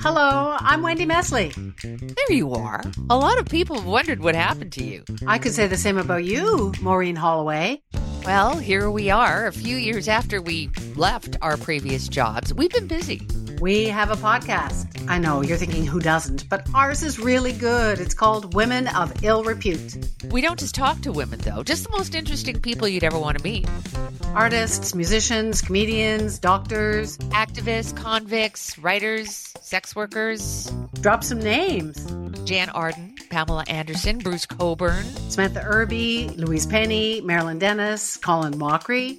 Hello, 0.00 0.56
I'm 0.58 0.82
Wendy 0.82 1.06
Mesley. 1.06 1.52
There 1.82 2.32
you 2.32 2.52
are. 2.52 2.82
A 3.10 3.16
lot 3.16 3.38
of 3.38 3.46
people 3.46 3.76
have 3.76 3.86
wondered 3.86 4.20
what 4.20 4.34
happened 4.34 4.72
to 4.72 4.84
you. 4.84 5.04
I 5.26 5.38
could 5.38 5.52
say 5.52 5.66
the 5.66 5.76
same 5.76 5.98
about 5.98 6.24
you, 6.24 6.72
Maureen 6.80 7.16
Holloway. 7.16 7.82
Well, 8.24 8.58
here 8.58 8.90
we 8.90 9.10
are, 9.10 9.46
a 9.46 9.52
few 9.52 9.76
years 9.76 10.08
after 10.08 10.42
we 10.42 10.70
left 10.96 11.36
our 11.40 11.56
previous 11.56 12.08
jobs. 12.08 12.52
We've 12.52 12.70
been 12.70 12.86
busy. 12.86 13.26
We 13.60 13.86
have 13.86 14.10
a 14.10 14.16
podcast. 14.16 15.04
I 15.08 15.18
know 15.18 15.42
you're 15.42 15.56
thinking 15.56 15.84
who 15.84 15.98
doesn't, 15.98 16.48
but 16.48 16.68
ours 16.74 17.02
is 17.02 17.18
really 17.18 17.52
good. 17.52 17.98
It's 17.98 18.14
called 18.14 18.54
Women 18.54 18.86
of 18.88 19.24
Ill 19.24 19.42
Repute. 19.42 19.98
We 20.30 20.40
don't 20.40 20.58
just 20.58 20.76
talk 20.76 21.00
to 21.00 21.12
women, 21.12 21.40
though, 21.40 21.64
just 21.64 21.82
the 21.82 21.90
most 21.90 22.14
interesting 22.14 22.60
people 22.60 22.86
you'd 22.86 23.02
ever 23.02 23.18
want 23.18 23.38
to 23.38 23.44
meet 23.44 23.68
artists, 24.34 24.94
musicians, 24.94 25.60
comedians, 25.60 26.38
doctors, 26.38 27.18
activists, 27.18 27.96
convicts, 27.96 28.78
writers, 28.78 29.52
sex 29.60 29.96
workers. 29.96 30.70
Drop 31.00 31.24
some 31.24 31.40
names 31.40 32.06
Jann 32.44 32.68
Arden, 32.70 33.14
Pamela 33.30 33.64
Anderson, 33.68 34.18
Bruce 34.18 34.46
Cockburn, 34.46 35.04
Samantha 35.30 35.62
Irby, 35.64 36.28
Louise 36.36 36.66
Penny, 36.66 37.20
Marilyn 37.22 37.58
Denis, 37.58 38.16
Colin 38.18 38.54
Mochrie. 38.54 39.18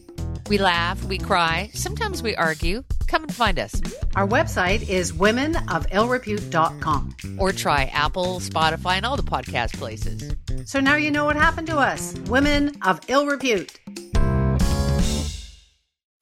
We 0.49 0.57
laugh, 0.57 1.01
we 1.03 1.19
cry, 1.19 1.69
sometimes 1.75 2.23
we 2.23 2.35
argue. 2.35 2.83
Come 3.07 3.23
and 3.23 3.33
find 3.33 3.59
us. 3.59 3.79
Our 4.15 4.27
website 4.27 4.89
is 4.89 5.11
womenofillrepute.com. 5.11 7.15
Or 7.37 7.51
try 7.51 7.83
Apple, 7.93 8.39
Spotify, 8.39 8.93
and 8.93 9.05
all 9.05 9.15
the 9.15 9.21
podcast 9.21 9.77
places. 9.77 10.35
So 10.65 10.79
now 10.79 10.95
you 10.95 11.11
know 11.11 11.25
what 11.25 11.35
happened 11.35 11.67
to 11.67 11.77
us 11.77 12.15
Women 12.25 12.75
of 12.81 12.99
Ill 13.07 13.27
Repute. 13.27 13.79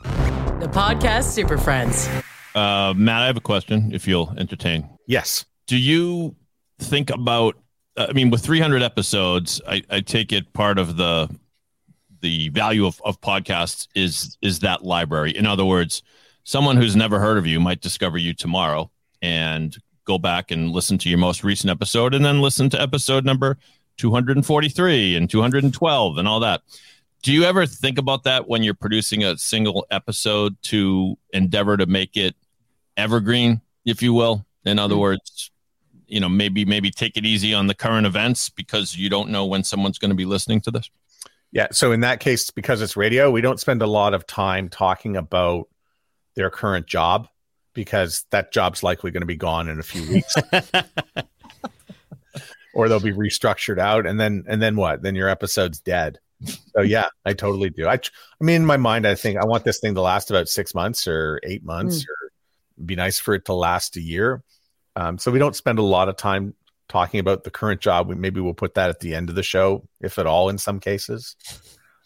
The 0.01 0.69
podcast 0.71 1.31
Super 1.31 1.57
Friends. 1.57 2.09
Uh, 2.53 2.93
Matt, 2.97 3.23
I 3.23 3.27
have 3.27 3.37
a 3.37 3.41
question 3.41 3.93
if 3.93 4.07
you'll 4.07 4.33
entertain. 4.37 4.89
Yes. 5.07 5.45
Do 5.67 5.77
you 5.77 6.35
think 6.79 7.11
about, 7.11 7.55
I 7.95 8.11
mean, 8.11 8.29
with 8.29 8.43
300 8.43 8.81
episodes, 8.81 9.61
I, 9.65 9.83
I 9.89 10.01
take 10.01 10.33
it 10.33 10.51
part 10.51 10.79
of 10.79 10.97
the 10.97 11.29
the 12.21 12.49
value 12.49 12.85
of, 12.85 13.01
of 13.05 13.19
podcasts 13.21 13.87
is 13.95 14.37
is 14.41 14.59
that 14.59 14.83
library. 14.83 15.35
In 15.35 15.45
other 15.45 15.65
words, 15.65 16.03
someone 16.43 16.77
who's 16.77 16.95
never 16.95 17.19
heard 17.19 17.37
of 17.37 17.45
you 17.45 17.59
might 17.59 17.81
discover 17.81 18.17
you 18.17 18.33
tomorrow 18.33 18.89
and 19.21 19.77
go 20.05 20.17
back 20.17 20.51
and 20.51 20.71
listen 20.71 20.97
to 20.97 21.09
your 21.09 21.17
most 21.17 21.43
recent 21.43 21.69
episode 21.69 22.13
and 22.13 22.23
then 22.23 22.41
listen 22.41 22.69
to 22.69 22.81
episode 22.81 23.25
number 23.25 23.57
243 23.97 25.15
and 25.15 25.29
212 25.29 26.17
and 26.17 26.27
all 26.27 26.39
that. 26.39 26.61
Do 27.23 27.33
you 27.33 27.43
ever 27.43 27.65
think 27.65 27.97
about 27.97 28.23
that 28.23 28.47
when 28.47 28.63
you're 28.63 28.73
producing 28.73 29.23
a 29.23 29.37
single 29.37 29.85
episode 29.91 30.55
to 30.63 31.17
endeavor 31.33 31.75
to 31.75 31.85
make 31.85 32.15
it 32.15 32.35
evergreen, 32.95 33.61
if 33.85 34.01
you 34.01 34.13
will? 34.13 34.45
In 34.65 34.79
other 34.79 34.93
mm-hmm. 34.93 35.01
words, 35.01 35.51
you 36.07 36.19
know, 36.19 36.29
maybe 36.29 36.63
maybe 36.63 36.89
take 36.89 37.17
it 37.17 37.25
easy 37.25 37.53
on 37.53 37.67
the 37.67 37.73
current 37.73 38.05
events 38.05 38.49
because 38.49 38.95
you 38.95 39.09
don't 39.09 39.29
know 39.29 39.45
when 39.45 39.63
someone's 39.63 39.97
going 39.97 40.09
to 40.09 40.15
be 40.15 40.25
listening 40.25 40.61
to 40.61 40.71
this. 40.71 40.89
Yeah. 41.51 41.67
So 41.71 41.91
in 41.91 42.01
that 42.01 42.19
case, 42.19 42.51
because 42.51 42.81
it's 42.81 42.97
radio, 42.97 43.31
we 43.31 43.41
don't 43.41 43.59
spend 43.59 43.81
a 43.81 43.87
lot 43.87 44.13
of 44.13 44.27
time 44.27 44.69
talking 44.69 45.15
about 45.15 45.67
their 46.35 46.49
current 46.49 46.87
job 46.87 47.27
because 47.73 48.25
that 48.31 48.51
job's 48.51 48.83
likely 48.83 49.11
going 49.11 49.21
to 49.21 49.27
be 49.27 49.35
gone 49.35 49.69
in 49.69 49.79
a 49.79 49.83
few 49.83 50.07
weeks. 50.09 50.35
or 52.73 52.89
they'll 52.89 52.99
be 52.99 53.13
restructured 53.13 53.79
out 53.79 54.05
and 54.05 54.19
then 54.19 54.43
and 54.47 54.61
then 54.61 54.75
what? 54.75 55.01
Then 55.01 55.15
your 55.15 55.29
episode's 55.29 55.79
dead. 55.79 56.19
So 56.75 56.81
yeah, 56.81 57.07
I 57.25 57.33
totally 57.33 57.71
do. 57.71 57.87
I 57.87 57.93
I 57.95 58.43
mean 58.43 58.57
in 58.57 58.65
my 58.65 58.77
mind 58.77 59.07
I 59.07 59.15
think 59.15 59.39
I 59.39 59.45
want 59.45 59.63
this 59.63 59.79
thing 59.79 59.95
to 59.95 60.01
last 60.01 60.29
about 60.29 60.47
6 60.47 60.75
months 60.75 61.07
or 61.07 61.39
8 61.43 61.63
months 61.63 62.03
mm. 62.03 62.05
or 62.05 62.85
be 62.85 62.95
nice 62.95 63.17
for 63.19 63.33
it 63.33 63.45
to 63.45 63.53
last 63.53 63.95
a 63.97 64.01
year. 64.01 64.43
Um, 64.95 65.17
so 65.17 65.31
we 65.31 65.39
don't 65.39 65.55
spend 65.55 65.79
a 65.79 65.83
lot 65.83 66.09
of 66.09 66.17
time 66.17 66.53
talking 66.89 67.19
about 67.19 67.43
the 67.43 67.51
current 67.51 67.81
job. 67.81 68.07
We, 68.07 68.15
maybe 68.15 68.39
we'll 68.41 68.53
put 68.53 68.75
that 68.75 68.89
at 68.89 68.99
the 68.99 69.15
end 69.15 69.29
of 69.29 69.35
the 69.35 69.43
show, 69.43 69.87
if 70.01 70.19
at 70.19 70.27
all, 70.27 70.49
in 70.49 70.57
some 70.57 70.79
cases. 70.79 71.35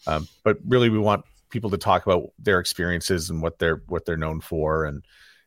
Um, 0.06 0.28
but 0.44 0.58
really, 0.66 0.90
we 0.90 0.98
want 0.98 1.24
people 1.50 1.70
to 1.70 1.78
talk 1.78 2.06
about 2.06 2.32
their 2.38 2.58
experiences 2.58 3.30
and 3.30 3.42
what 3.42 3.58
they're 3.58 3.82
what 3.86 4.04
they're 4.04 4.16
known 4.16 4.40
for, 4.40 4.84
and 4.84 5.02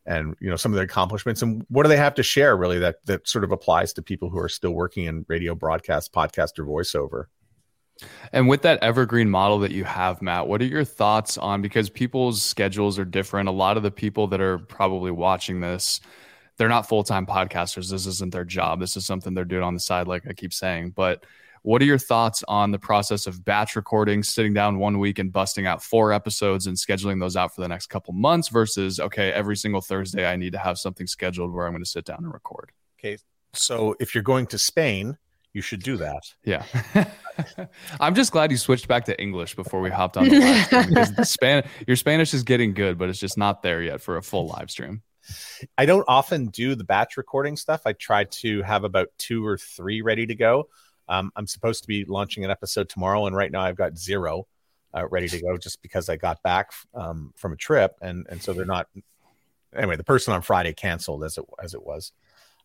and 0.05 0.35
you 0.39 0.49
know 0.49 0.55
some 0.55 0.71
of 0.71 0.75
their 0.75 0.85
accomplishments 0.85 1.41
and 1.41 1.65
what 1.69 1.83
do 1.83 1.89
they 1.89 1.97
have 1.97 2.13
to 2.15 2.23
share 2.23 2.55
really 2.55 2.79
that 2.79 3.03
that 3.05 3.27
sort 3.27 3.43
of 3.43 3.51
applies 3.51 3.93
to 3.93 4.01
people 4.01 4.29
who 4.29 4.39
are 4.39 4.49
still 4.49 4.71
working 4.71 5.05
in 5.05 5.25
radio 5.27 5.55
broadcast 5.55 6.13
podcast 6.13 6.59
or 6.59 6.65
voiceover 6.65 7.25
and 8.31 8.47
with 8.47 8.61
that 8.61 8.81
evergreen 8.83 9.29
model 9.29 9.59
that 9.59 9.71
you 9.71 9.83
have 9.83 10.21
matt 10.21 10.47
what 10.47 10.61
are 10.61 10.65
your 10.65 10.83
thoughts 10.83 11.37
on 11.37 11.61
because 11.61 11.89
people's 11.89 12.41
schedules 12.41 12.99
are 12.99 13.05
different 13.05 13.49
a 13.49 13.51
lot 13.51 13.77
of 13.77 13.83
the 13.83 13.91
people 13.91 14.27
that 14.27 14.41
are 14.41 14.59
probably 14.59 15.11
watching 15.11 15.59
this 15.61 16.01
they're 16.57 16.69
not 16.69 16.87
full-time 16.87 17.25
podcasters 17.25 17.89
this 17.89 18.05
isn't 18.05 18.31
their 18.31 18.45
job 18.45 18.79
this 18.79 18.95
is 18.95 19.05
something 19.05 19.33
they're 19.33 19.45
doing 19.45 19.63
on 19.63 19.73
the 19.73 19.79
side 19.79 20.07
like 20.07 20.27
i 20.27 20.33
keep 20.33 20.53
saying 20.53 20.89
but 20.91 21.25
what 21.63 21.81
are 21.81 21.85
your 21.85 21.97
thoughts 21.97 22.43
on 22.47 22.69
the 22.71 22.77
process 22.77 23.25
of 23.25 23.43
batch 23.43 23.75
recording 23.75 24.21
sitting 24.21 24.53
down 24.53 24.77
one 24.77 24.99
week 24.99 25.17
and 25.17 25.33
busting 25.33 25.65
out 25.65 25.81
four 25.81 26.13
episodes 26.13 26.67
and 26.67 26.77
scheduling 26.77 27.19
those 27.19 27.35
out 27.35 27.53
for 27.53 27.61
the 27.61 27.67
next 27.67 27.87
couple 27.87 28.13
months 28.13 28.49
versus 28.49 28.99
okay 28.99 29.31
every 29.31 29.55
single 29.55 29.81
thursday 29.81 30.29
i 30.29 30.35
need 30.35 30.53
to 30.53 30.59
have 30.59 30.77
something 30.77 31.07
scheduled 31.07 31.51
where 31.51 31.65
i'm 31.65 31.73
going 31.73 31.83
to 31.83 31.89
sit 31.89 32.05
down 32.05 32.19
and 32.19 32.33
record 32.33 32.71
okay 32.99 33.17
so 33.53 33.95
if 33.99 34.13
you're 34.13 34.23
going 34.23 34.45
to 34.45 34.57
spain 34.57 35.17
you 35.55 35.61
should 35.61 35.81
do 35.81 35.95
that. 35.95 36.21
Yeah. 36.43 36.65
I'm 38.01 38.13
just 38.13 38.33
glad 38.33 38.51
you 38.51 38.57
switched 38.57 38.89
back 38.89 39.05
to 39.05 39.19
English 39.19 39.55
before 39.55 39.79
we 39.79 39.89
hopped 39.89 40.17
on 40.17 40.27
the 40.27 40.37
live 40.37 40.65
stream 40.65 40.89
because 40.89 41.29
Span- 41.31 41.65
your 41.87 41.95
Spanish 41.95 42.33
is 42.33 42.43
getting 42.43 42.73
good, 42.73 42.97
but 42.97 43.07
it's 43.07 43.19
just 43.19 43.37
not 43.37 43.63
there 43.63 43.81
yet 43.81 44.01
for 44.01 44.17
a 44.17 44.21
full 44.21 44.47
live 44.47 44.69
stream. 44.69 45.01
I 45.77 45.85
don't 45.85 46.05
often 46.07 46.47
do 46.47 46.75
the 46.75 46.83
batch 46.83 47.17
recording 47.17 47.57
stuff. 47.57 47.81
I 47.85 47.93
try 47.93 48.25
to 48.25 48.61
have 48.61 48.83
about 48.83 49.09
two 49.17 49.45
or 49.45 49.57
three 49.57 50.01
ready 50.01 50.25
to 50.25 50.35
go. 50.35 50.69
Um, 51.07 51.31
I'm 51.35 51.47
supposed 51.47 51.83
to 51.83 51.87
be 51.87 52.05
launching 52.05 52.43
an 52.45 52.51
episode 52.51 52.89
tomorrow, 52.89 53.25
and 53.25 53.35
right 53.35 53.51
now 53.51 53.61
I've 53.61 53.75
got 53.75 53.97
zero 53.97 54.47
uh, 54.95 55.07
ready 55.07 55.27
to 55.27 55.41
go 55.41 55.57
just 55.57 55.81
because 55.81 56.09
I 56.09 56.15
got 56.15 56.41
back 56.41 56.71
um, 56.93 57.33
from 57.35 57.53
a 57.53 57.57
trip, 57.57 57.95
and 58.01 58.25
and 58.29 58.41
so 58.41 58.53
they're 58.53 58.65
not. 58.65 58.87
Anyway, 59.75 59.97
the 59.97 60.03
person 60.03 60.33
on 60.33 60.41
Friday 60.41 60.73
canceled 60.73 61.23
as 61.23 61.37
it 61.37 61.45
as 61.61 61.73
it 61.73 61.85
was, 61.85 62.11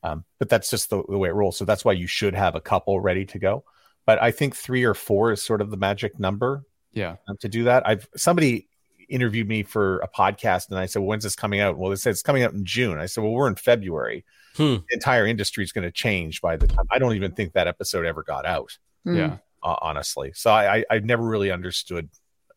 um, 0.03 0.25
but 0.39 0.49
that's 0.49 0.71
just 0.71 0.91
the, 0.91 1.03
the 1.09 1.19
way 1.19 1.29
it 1.29 1.35
rolls. 1.35 1.57
So 1.57 1.65
that's 1.65 1.85
why 1.85 1.93
you 1.93 2.07
should 2.07 2.35
have 2.35 2.55
a 2.55 2.61
couple 2.61 3.01
ready 3.01 3.25
to 3.27 3.39
go. 3.39 3.65
But 4.07 4.23
I 4.23 4.31
think 4.31 4.57
three 4.57 4.85
or 4.85 4.95
four 4.95 5.33
is 5.33 5.43
sort 5.43 5.61
of 5.61 5.71
the 5.71 5.77
magic 5.77 6.19
number. 6.19 6.65
Yeah, 6.93 7.17
um, 7.29 7.37
to 7.39 7.49
do 7.49 7.65
that, 7.65 7.87
I've 7.87 8.09
somebody 8.17 8.69
interviewed 9.11 9.49
me 9.49 9.63
for 9.63 9.99
a 9.99 10.09
podcast 10.09 10.71
and 10.71 10.79
I 10.79 10.87
said, 10.87 11.01
well, 11.01 11.09
when's 11.09 11.25
this 11.25 11.37
coming 11.37 11.61
out? 11.61 11.77
Well, 11.77 11.93
it 11.93 11.99
said 11.99 12.11
it's 12.11 12.23
coming 12.23 12.43
out 12.43 12.53
in 12.53 12.65
June. 12.65 12.99
I 12.99 13.07
said, 13.07 13.23
well, 13.23 13.33
we're 13.33 13.49
in 13.49 13.57
February. 13.57 14.25
Hmm. 14.57 14.77
The 14.77 14.95
entire 14.95 15.27
industry 15.27 15.65
is 15.65 15.73
going 15.73 15.85
to 15.85 15.93
change 15.93 16.41
by 16.41 16.57
the 16.57 16.67
time. 16.67 16.87
I 16.91 16.99
don't 16.99 17.15
even 17.15 17.33
think 17.33 17.53
that 17.53 17.67
episode 17.67 18.07
ever 18.07 18.23
got 18.23 18.47
out. 18.47 18.79
Hmm. 19.05 19.17
Yeah. 19.17 19.37
Uh, 19.63 19.77
honestly. 19.83 20.33
So 20.35 20.51
I, 20.51 20.77
I, 20.77 20.85
I've 20.91 21.05
never 21.05 21.23
really 21.23 21.51
understood, 21.51 22.09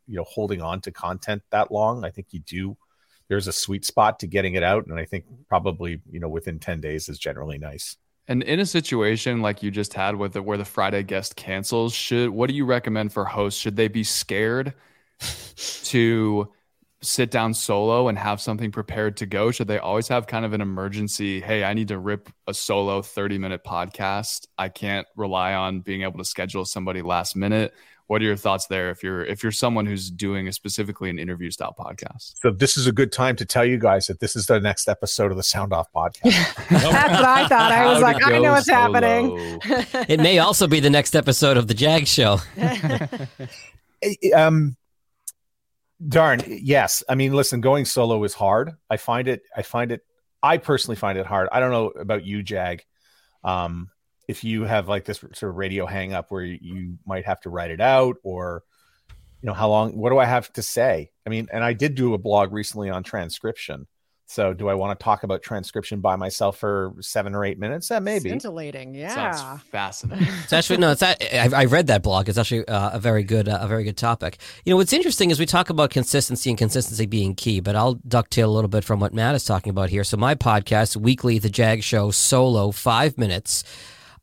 you 0.07 0.15
know, 0.15 0.23
holding 0.23 0.61
on 0.61 0.79
to 0.81 0.91
content 0.91 1.43
that 1.49 1.71
long. 1.71 2.05
I 2.05 2.09
think 2.09 2.27
you 2.31 2.39
do. 2.39 2.77
There's 3.27 3.47
a 3.47 3.53
sweet 3.53 3.85
spot 3.85 4.19
to 4.19 4.27
getting 4.27 4.53
it 4.53 4.63
out. 4.63 4.85
And 4.87 4.97
I 4.97 5.05
think 5.05 5.25
probably, 5.49 6.01
you 6.09 6.19
know, 6.19 6.29
within 6.29 6.59
10 6.59 6.79
days 6.79 7.09
is 7.09 7.19
generally 7.19 7.57
nice. 7.57 7.97
And 8.27 8.41
in 8.43 8.59
a 8.61 8.65
situation 8.65 9.41
like 9.41 9.61
you 9.61 9.69
just 9.69 9.93
had 9.93 10.15
with 10.15 10.35
it, 10.37 10.45
where 10.45 10.57
the 10.57 10.63
Friday 10.63 11.03
guest 11.03 11.35
cancels, 11.35 11.93
should 11.93 12.29
what 12.29 12.49
do 12.49 12.55
you 12.55 12.63
recommend 12.63 13.11
for 13.11 13.25
hosts? 13.25 13.59
Should 13.59 13.75
they 13.75 13.89
be 13.89 14.03
scared 14.03 14.73
to 15.85 16.51
sit 17.03 17.31
down 17.31 17.53
solo 17.53 18.07
and 18.07 18.17
have 18.17 18.41
something 18.41 18.71
prepared 18.71 19.17
to 19.17 19.25
go? 19.25 19.51
Should 19.51 19.67
they 19.67 19.77
always 19.77 20.07
have 20.07 20.27
kind 20.27 20.45
of 20.45 20.53
an 20.53 20.61
emergency? 20.61 21.41
Hey, 21.41 21.63
I 21.63 21.73
need 21.73 21.89
to 21.89 21.99
rip 21.99 22.29
a 22.47 22.53
solo 22.53 23.01
30 23.01 23.37
minute 23.37 23.63
podcast. 23.63 24.47
I 24.57 24.69
can't 24.69 25.07
rely 25.15 25.53
on 25.53 25.81
being 25.81 26.03
able 26.03 26.17
to 26.19 26.25
schedule 26.25 26.65
somebody 26.65 27.01
last 27.01 27.35
minute. 27.35 27.73
What 28.07 28.21
are 28.21 28.25
your 28.25 28.35
thoughts 28.35 28.67
there 28.67 28.91
if 28.91 29.01
you're 29.01 29.23
if 29.23 29.43
you're 29.43 29.51
someone 29.53 29.85
who's 29.85 30.11
doing 30.11 30.47
a 30.49 30.53
specifically 30.53 31.09
an 31.09 31.17
interview 31.17 31.49
style 31.49 31.73
podcast? 31.77 32.33
So 32.41 32.51
this 32.51 32.75
is 32.75 32.85
a 32.85 32.91
good 32.91 33.13
time 33.13 33.37
to 33.37 33.45
tell 33.45 33.63
you 33.63 33.77
guys 33.77 34.07
that 34.07 34.19
this 34.19 34.35
is 34.35 34.45
the 34.45 34.59
next 34.59 34.89
episode 34.89 35.31
of 35.31 35.37
the 35.37 35.43
Sound 35.43 35.71
Off 35.71 35.87
podcast. 35.93 36.21
That's 36.69 36.83
what 36.83 36.93
I 36.95 37.47
thought. 37.47 37.71
I 37.71 37.91
was 37.91 38.01
like, 38.01 38.21
I 38.21 38.39
know 38.39 38.51
what's 38.51 38.65
solo. 38.65 38.77
happening. 38.77 39.59
it 40.09 40.19
may 40.19 40.37
also 40.39 40.67
be 40.67 40.81
the 40.81 40.89
next 40.89 41.15
episode 41.15 41.55
of 41.55 41.67
the 41.67 41.73
Jag 41.73 42.05
Show. 42.05 42.39
um, 44.35 44.75
Darn, 46.07 46.41
yes. 46.47 47.03
I 47.07 47.15
mean, 47.15 47.33
listen, 47.33 47.61
going 47.61 47.85
solo 47.85 48.23
is 48.23 48.33
hard. 48.33 48.71
I 48.89 48.97
find 48.97 49.27
it. 49.27 49.43
I 49.55 49.61
find 49.61 49.91
it. 49.91 50.01
I 50.41 50.57
personally 50.57 50.95
find 50.95 51.17
it 51.17 51.25
hard. 51.25 51.49
I 51.51 51.59
don't 51.59 51.71
know 51.71 51.87
about 51.87 52.25
you, 52.25 52.43
Jag. 52.43 52.83
Um, 53.43 53.89
if 54.27 54.43
you 54.43 54.63
have 54.63 54.87
like 54.87 55.05
this 55.05 55.19
sort 55.19 55.43
of 55.43 55.55
radio 55.55 55.85
hang 55.85 56.13
up 56.13 56.31
where 56.31 56.43
you, 56.43 56.97
might 57.05 57.25
have 57.25 57.41
to 57.41 57.49
write 57.49 57.71
it 57.71 57.81
out, 57.81 58.17
or 58.23 58.63
you 59.41 59.47
know, 59.47 59.53
how 59.53 59.69
long? 59.69 59.97
What 59.97 60.09
do 60.09 60.17
I 60.17 60.25
have 60.25 60.51
to 60.53 60.61
say? 60.61 61.11
I 61.25 61.29
mean, 61.29 61.47
and 61.51 61.63
I 61.63 61.73
did 61.73 61.95
do 61.95 62.13
a 62.13 62.17
blog 62.17 62.51
recently 62.51 62.89
on 62.89 63.03
transcription, 63.03 63.87
so, 64.33 64.51
do 64.51 64.67
I 64.67 64.73
want 64.73 64.97
to 64.97 65.03
talk 65.03 65.21
about 65.21 65.43
transcription 65.43 65.99
by 65.99 66.15
myself 66.15 66.57
for 66.57 66.95
seven 66.99 67.35
or 67.35 67.45
eight 67.45 67.59
minutes? 67.59 67.89
That 67.89 68.01
maybe 68.01 68.31
scintillating. 68.31 68.95
Yeah, 68.95 69.31
Sounds 69.31 69.61
fascinating. 69.69 70.27
it's 70.43 70.51
actually 70.51 70.77
no. 70.77 70.89
It's 70.89 71.01
that 71.01 71.21
I, 71.21 71.61
I 71.61 71.65
read 71.65 71.85
that 71.85 72.01
blog. 72.01 72.27
It's 72.27 72.39
actually 72.39 72.67
uh, 72.67 72.95
a 72.95 72.99
very 72.99 73.23
good, 73.23 73.47
uh, 73.47 73.59
a 73.61 73.67
very 73.67 73.83
good 73.83 73.95
topic. 73.95 74.39
You 74.65 74.71
know, 74.71 74.77
what's 74.77 74.91
interesting 74.91 75.29
is 75.29 75.39
we 75.39 75.45
talk 75.45 75.69
about 75.69 75.91
consistency 75.91 76.49
and 76.49 76.57
consistency 76.57 77.05
being 77.05 77.35
key, 77.35 77.59
but 77.59 77.75
I'll 77.75 77.97
ducktail 77.97 78.45
a 78.45 78.47
little 78.47 78.69
bit 78.69 78.83
from 78.83 78.99
what 78.99 79.13
Matt 79.13 79.35
is 79.35 79.45
talking 79.45 79.69
about 79.69 79.91
here. 79.91 80.03
So, 80.03 80.17
my 80.17 80.33
podcast, 80.33 80.95
weekly, 80.95 81.37
the 81.37 81.51
Jag 81.51 81.83
Show, 81.83 82.09
solo, 82.09 82.71
five 82.71 83.19
minutes. 83.19 83.63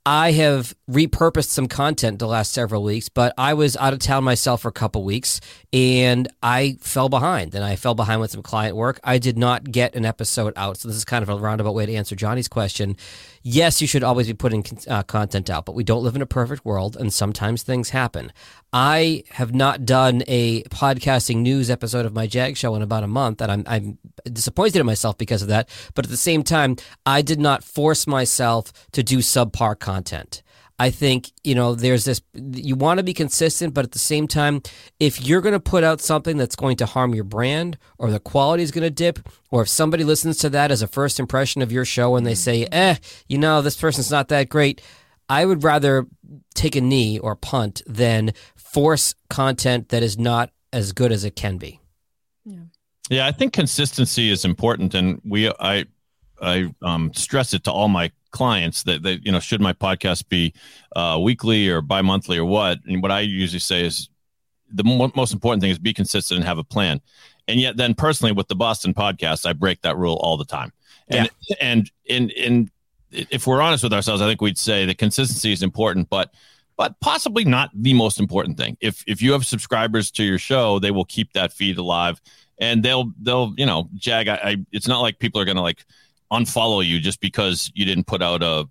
I 0.07 0.33
have 0.33 0.75
repurposed 0.91 1.49
some 1.49 1.69
content 1.69 2.19
the 2.19 2.27
last 2.27 2.53
several 2.53 2.83
weeks, 2.83 3.11
but 3.11 3.35
I 3.37 3.53
was 3.53 3.77
out 3.77 3.93
of 3.93 3.99
town 3.99 4.25
myself 4.25 4.63
for 4.63 4.69
a 4.69 4.73
couple 4.73 5.05
weeks 5.05 5.41
and 5.75 6.27
I 6.43 6.79
fell 6.81 7.11
behind. 7.11 7.55
And 7.55 7.63
I 7.63 7.77
fell 7.77 7.95
behind 7.95 8.21
with 8.21 8.31
some 8.31 8.43
client 8.43 8.77
work. 8.77 8.99
I 9.05 9.19
did 9.19 9.37
not 9.37 9.71
get 9.71 9.95
an 9.95 10.07
episode 10.07 10.55
out. 10.57 10.79
So 10.79 10.89
this 10.89 10.97
is 10.97 11.05
kind 11.05 11.23
of 11.23 11.29
a 11.29 11.37
roundabout 11.37 11.75
way 11.75 11.85
to 11.85 11.95
answer 11.95 12.17
Johnny's 12.17 12.49
question. 12.49 12.97
Yes, 13.43 13.81
you 13.81 13.87
should 13.87 14.05
always 14.05 14.27
be 14.27 14.35
putting 14.35 14.67
uh, 14.87 15.03
content 15.05 15.49
out, 15.49 15.65
but 15.65 15.75
we 15.75 15.83
don't 15.83 16.03
live 16.03 16.15
in 16.15 16.21
a 16.21 16.27
perfect 16.27 16.63
world 16.63 16.95
and 16.95 17.11
sometimes 17.11 17.63
things 17.63 17.89
happen. 17.91 18.33
I 18.71 19.25
have 19.31 19.55
not 19.55 19.87
done 19.87 20.23
a 20.27 20.63
podcasting 20.65 21.37
news 21.37 21.71
episode 21.71 22.05
of 22.05 22.13
my 22.13 22.27
Jag 22.27 22.59
show 22.59 22.75
in 22.75 22.83
about 22.83 23.03
a 23.03 23.07
month, 23.07 23.41
and 23.41 23.51
I'm, 23.51 23.65
I'm 23.67 23.99
disappointed 24.31 24.77
in 24.77 24.85
myself 24.85 25.17
because 25.17 25.41
of 25.41 25.49
that. 25.49 25.71
But 25.95 26.05
at 26.05 26.11
the 26.11 26.19
same 26.19 26.43
time, 26.43 26.77
I 27.07 27.23
did 27.23 27.41
not 27.41 27.65
force 27.65 28.07
myself 28.07 28.75
to 28.93 29.03
do 29.03 29.19
subpar 29.19 29.79
content. 29.79 30.43
I 30.81 30.89
think, 30.89 31.31
you 31.45 31.55
know, 31.55 31.75
there's 31.75 32.07
this, 32.07 32.23
you 32.33 32.75
want 32.75 32.97
to 32.97 33.05
be 33.05 33.13
consistent, 33.13 33.75
but 33.75 33.85
at 33.85 33.93
the 33.93 33.99
same 33.99 34.27
time, 34.27 34.63
if 34.99 35.21
you're 35.21 35.43
going 35.43 35.53
to 35.53 35.61
put 35.61 35.85
out 35.85 36.01
something 36.01 36.39
that's 36.39 36.57
going 36.57 36.79
to 36.79 36.87
harm 36.87 37.15
your 37.15 37.25
brand 37.25 37.77
or 37.99 38.11
the 38.11 38.19
quality 38.19 38.63
is 38.63 38.71
going 38.71 38.85
to 38.85 38.91
dip, 38.91 39.19
or 39.51 39.61
if 39.61 39.69
somebody 39.69 40.05
listens 40.05 40.39
to 40.39 40.49
that 40.49 40.71
as 40.71 40.81
a 40.81 40.87
first 40.87 41.21
impression 41.21 41.61
of 41.61 41.71
your 41.71 41.85
show 41.85 42.17
and 42.17 42.27
they 42.27 42.35
say, 42.35 42.67
eh, 42.73 42.97
you 43.29 43.37
know, 43.37 43.61
this 43.61 43.77
person's 43.77 44.11
not 44.11 44.29
that 44.29 44.49
great, 44.49 44.81
I 45.29 45.45
would 45.45 45.65
rather 45.65 46.07
take 46.55 46.75
a 46.77 46.81
knee 46.81 47.19
or 47.19 47.37
punt 47.37 47.83
than 47.87 48.33
force 48.57 49.15
content 49.29 49.91
that 49.91 50.03
is 50.03 50.17
not 50.19 50.51
as 50.73 50.93
good 50.93 51.13
as 51.13 51.25
it 51.25 51.37
can 51.37 51.59
be. 51.59 51.79
Yeah, 52.47 52.63
yeah 53.11 53.27
I 53.27 53.33
think 53.33 53.53
consistency 53.53 54.31
is 54.31 54.47
important, 54.47 54.95
and 54.95 55.21
we 55.27 55.51
I 55.61 55.85
I 56.41 56.75
um, 56.83 57.13
stress 57.15 57.55
it 57.55 57.65
to 57.65 57.73
all 57.73 57.89
my 57.89 58.11
clients 58.31 58.85
that 58.85 59.03
that 59.03 59.25
you 59.25 59.33
know 59.33 59.41
should 59.41 59.61
my 59.61 59.73
podcast 59.73 60.29
be 60.29 60.55
uh, 60.97 61.19
weekly 61.21 61.69
or 61.69 61.81
bi-monthly 61.81 62.39
or 62.39 62.45
what 62.45 62.79
and 62.87 63.03
what 63.03 63.11
i 63.11 63.21
usually 63.21 63.59
say 63.59 63.85
is 63.85 64.09
the 64.73 64.85
mo- 64.85 65.11
most 65.17 65.33
important 65.33 65.61
thing 65.61 65.71
is 65.71 65.79
be 65.79 65.93
consistent 65.93 66.39
and 66.39 66.47
have 66.47 66.59
a 66.59 66.65
plan 66.65 67.01
and 67.49 67.59
yet 67.59 67.77
then 67.77 67.93
personally 67.93 68.31
with 68.33 68.47
the 68.47 68.55
boston 68.55 68.95
podcast 68.95 69.47
i 69.47 69.53
break 69.53 69.83
that 69.83 69.97
rule 69.97 70.15
all 70.23 70.37
the 70.37 70.45
time 70.45 70.73
and 71.09 71.29
yeah. 71.49 71.57
and 71.61 71.91
in 72.05 72.31
in 72.31 72.71
if 73.11 73.49
we're 73.49 73.61
honest 73.61 73.83
with 73.83 73.93
ourselves 73.93 74.23
i 74.23 74.27
think 74.27 74.41
we'd 74.41 74.57
say 74.57 74.87
that 74.87 74.97
consistency 74.97 75.53
is 75.53 75.63
important 75.63 76.09
but 76.09 76.33
but 76.81 76.99
possibly 77.01 77.45
not 77.45 77.69
the 77.75 77.93
most 77.93 78.19
important 78.19 78.57
thing. 78.57 78.75
If 78.81 79.05
if 79.07 79.21
you 79.21 79.33
have 79.33 79.45
subscribers 79.45 80.11
to 80.13 80.25
your 80.25 80.39
show, 80.39 80.79
they 80.79 80.91
will 80.91 81.05
keep 81.05 81.35
that 81.35 81.53
feed 81.53 81.77
alive, 81.77 82.23
and 82.59 82.83
they'll 82.83 83.13
they'll 83.21 83.53
you 83.59 83.67
know 83.67 83.91
jag. 83.97 84.29
I, 84.29 84.37
I 84.37 84.57
it's 84.73 84.89
not 84.89 85.03
like 85.03 85.19
people 85.19 85.43
are 85.43 85.45
gonna 85.45 85.61
like 85.61 85.85
unfollow 86.33 86.87
you 86.87 87.01
just 87.01 87.21
because 87.21 87.71
you 87.75 87.85
didn't 87.85 88.07
put 88.07 88.23
out 88.23 88.43
a 88.43 88.69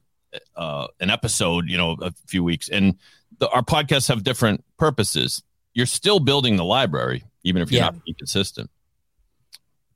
uh, 0.55 0.87
an 0.99 1.09
episode, 1.09 1.69
you 1.69 1.77
know, 1.77 1.95
a 2.01 2.11
few 2.27 2.43
weeks. 2.43 2.69
And 2.69 2.95
the, 3.39 3.49
our 3.49 3.63
podcasts 3.63 4.07
have 4.09 4.23
different 4.23 4.63
purposes. 4.77 5.43
You're 5.73 5.85
still 5.85 6.19
building 6.19 6.55
the 6.55 6.65
library, 6.65 7.23
even 7.43 7.61
if 7.61 7.71
you're 7.71 7.79
yeah. 7.79 7.85
not 7.85 8.03
being 8.05 8.15
consistent. 8.15 8.69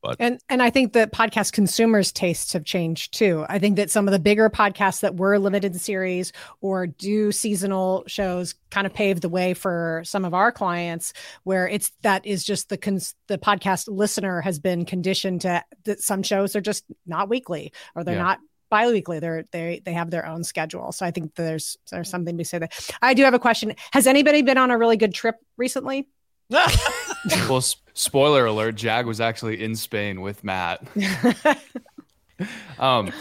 But 0.03 0.17
and 0.19 0.39
and 0.49 0.61
I 0.61 0.69
think 0.69 0.93
that 0.93 1.13
podcast 1.13 1.53
consumers' 1.53 2.11
tastes 2.11 2.51
have 2.53 2.65
changed 2.65 3.13
too. 3.13 3.45
I 3.47 3.57
think 3.57 3.77
that 3.77 3.89
some 3.89 4.05
of 4.05 4.11
the 4.11 4.19
bigger 4.19 4.49
podcasts 4.49 4.99
that 4.99 5.15
were 5.15 5.39
limited 5.39 5.79
series 5.79 6.33
or 6.59 6.87
do 6.87 7.31
seasonal 7.31 8.03
shows 8.05 8.55
kind 8.69 8.85
of 8.85 8.93
paved 8.93 9.21
the 9.21 9.29
way 9.29 9.53
for 9.53 10.01
some 10.05 10.25
of 10.25 10.33
our 10.33 10.51
clients 10.51 11.13
where 11.43 11.67
it's 11.69 11.91
that 12.01 12.25
is 12.25 12.43
just 12.43 12.67
the 12.67 12.77
cons- 12.77 13.15
the 13.27 13.37
podcast 13.37 13.87
listener 13.87 14.41
has 14.41 14.59
been 14.59 14.85
conditioned 14.85 15.41
to 15.41 15.63
that 15.85 16.01
some 16.01 16.21
shows 16.21 16.55
are 16.57 16.61
just 16.61 16.83
not 17.07 17.29
weekly 17.29 17.71
or 17.95 18.03
they're 18.03 18.15
yeah. 18.15 18.23
not 18.23 18.39
biweekly. 18.69 19.19
They're 19.19 19.45
they 19.51 19.81
they 19.85 19.93
have 19.93 20.11
their 20.11 20.25
own 20.25 20.43
schedule. 20.43 20.91
So 20.91 21.05
i 21.05 21.11
think 21.11 21.35
there's 21.35 21.77
there's 21.91 22.09
something 22.09 22.37
to 22.37 22.43
say 22.43 22.59
that 22.59 22.73
i 23.01 23.13
do 23.13 23.23
have 23.23 23.33
a 23.33 23.39
question. 23.39 23.73
Has 23.93 24.05
anybody 24.05 24.41
been 24.41 24.57
on 24.57 24.69
a 24.69 24.77
really 24.77 24.97
good 24.97 25.13
trip 25.13 25.35
recently 25.55 26.07
well, 27.49 27.61
spoiler 27.93 28.45
alert: 28.45 28.75
Jag 28.75 29.05
was 29.05 29.19
actually 29.21 29.63
in 29.63 29.75
Spain 29.75 30.21
with 30.21 30.43
Matt. 30.43 30.85
um, 32.79 33.11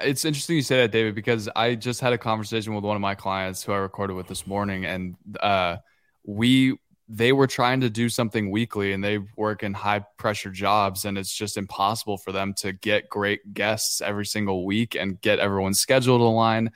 it's 0.00 0.24
interesting 0.24 0.56
you 0.56 0.62
say 0.62 0.78
that, 0.78 0.92
David, 0.92 1.14
because 1.14 1.48
I 1.54 1.74
just 1.74 2.00
had 2.00 2.12
a 2.12 2.18
conversation 2.18 2.74
with 2.74 2.84
one 2.84 2.96
of 2.96 3.02
my 3.02 3.14
clients 3.14 3.62
who 3.62 3.72
I 3.72 3.76
recorded 3.76 4.14
with 4.14 4.26
this 4.26 4.46
morning, 4.46 4.86
and 4.86 5.16
uh, 5.40 5.76
we 6.24 6.78
they 7.08 7.32
were 7.32 7.46
trying 7.46 7.80
to 7.80 7.88
do 7.88 8.08
something 8.08 8.50
weekly, 8.50 8.92
and 8.92 9.02
they 9.02 9.18
work 9.36 9.62
in 9.62 9.72
high 9.72 10.04
pressure 10.18 10.50
jobs, 10.50 11.04
and 11.04 11.16
it's 11.16 11.32
just 11.32 11.56
impossible 11.56 12.18
for 12.18 12.32
them 12.32 12.52
to 12.54 12.72
get 12.72 13.08
great 13.08 13.54
guests 13.54 14.00
every 14.00 14.26
single 14.26 14.66
week 14.66 14.94
and 14.94 15.20
get 15.20 15.38
everyone's 15.38 15.80
scheduled 15.80 16.20
to 16.20 16.24
align. 16.24 16.70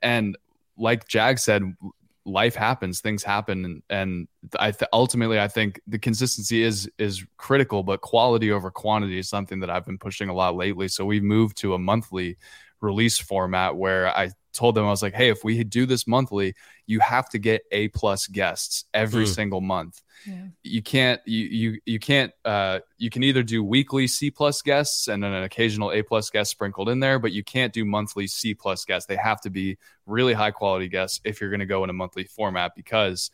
And 0.00 0.38
like 0.78 1.06
Jag 1.08 1.38
said, 1.38 1.76
life 2.26 2.54
happens 2.54 3.00
things 3.00 3.22
happen 3.22 3.64
and, 3.66 3.82
and 3.90 4.28
i 4.58 4.70
th- 4.70 4.88
ultimately 4.94 5.38
i 5.38 5.46
think 5.46 5.78
the 5.86 5.98
consistency 5.98 6.62
is 6.62 6.90
is 6.98 7.22
critical 7.36 7.82
but 7.82 8.00
quality 8.00 8.50
over 8.50 8.70
quantity 8.70 9.18
is 9.18 9.28
something 9.28 9.60
that 9.60 9.68
i've 9.68 9.84
been 9.84 9.98
pushing 9.98 10.28
a 10.28 10.34
lot 10.34 10.54
lately. 10.56 10.88
So 10.88 11.04
we've 11.04 11.22
moved 11.22 11.56
to 11.58 11.74
a 11.74 11.78
monthly 11.78 12.36
release 12.84 13.18
format 13.18 13.74
where 13.76 14.08
i 14.16 14.30
told 14.52 14.74
them 14.74 14.84
i 14.84 14.90
was 14.90 15.02
like 15.02 15.14
hey 15.14 15.30
if 15.30 15.42
we 15.42 15.64
do 15.64 15.86
this 15.86 16.06
monthly 16.06 16.54
you 16.86 17.00
have 17.00 17.28
to 17.28 17.38
get 17.38 17.62
a 17.72 17.88
plus 17.88 18.26
guests 18.28 18.84
every 18.94 19.24
mm. 19.24 19.34
single 19.34 19.60
month 19.60 20.02
yeah. 20.26 20.46
you 20.62 20.82
can't 20.82 21.20
you 21.26 21.44
you 21.46 21.80
you 21.86 21.98
can't 21.98 22.32
uh 22.44 22.78
you 22.96 23.10
can 23.10 23.22
either 23.22 23.42
do 23.42 23.64
weekly 23.64 24.06
c 24.06 24.30
plus 24.30 24.62
guests 24.62 25.08
and 25.08 25.22
then 25.22 25.32
an 25.32 25.42
occasional 25.42 25.90
a 25.92 26.02
plus 26.02 26.30
guest 26.30 26.50
sprinkled 26.50 26.88
in 26.88 27.00
there 27.00 27.18
but 27.18 27.32
you 27.32 27.42
can't 27.42 27.72
do 27.72 27.84
monthly 27.84 28.26
c 28.26 28.54
plus 28.54 28.84
guests 28.84 29.06
they 29.06 29.16
have 29.16 29.40
to 29.40 29.50
be 29.50 29.76
really 30.06 30.32
high 30.32 30.52
quality 30.52 30.88
guests 30.88 31.20
if 31.24 31.40
you're 31.40 31.50
going 31.50 31.60
to 31.60 31.66
go 31.66 31.82
in 31.82 31.90
a 31.90 31.94
monthly 31.94 32.24
format 32.24 32.72
because 32.76 33.30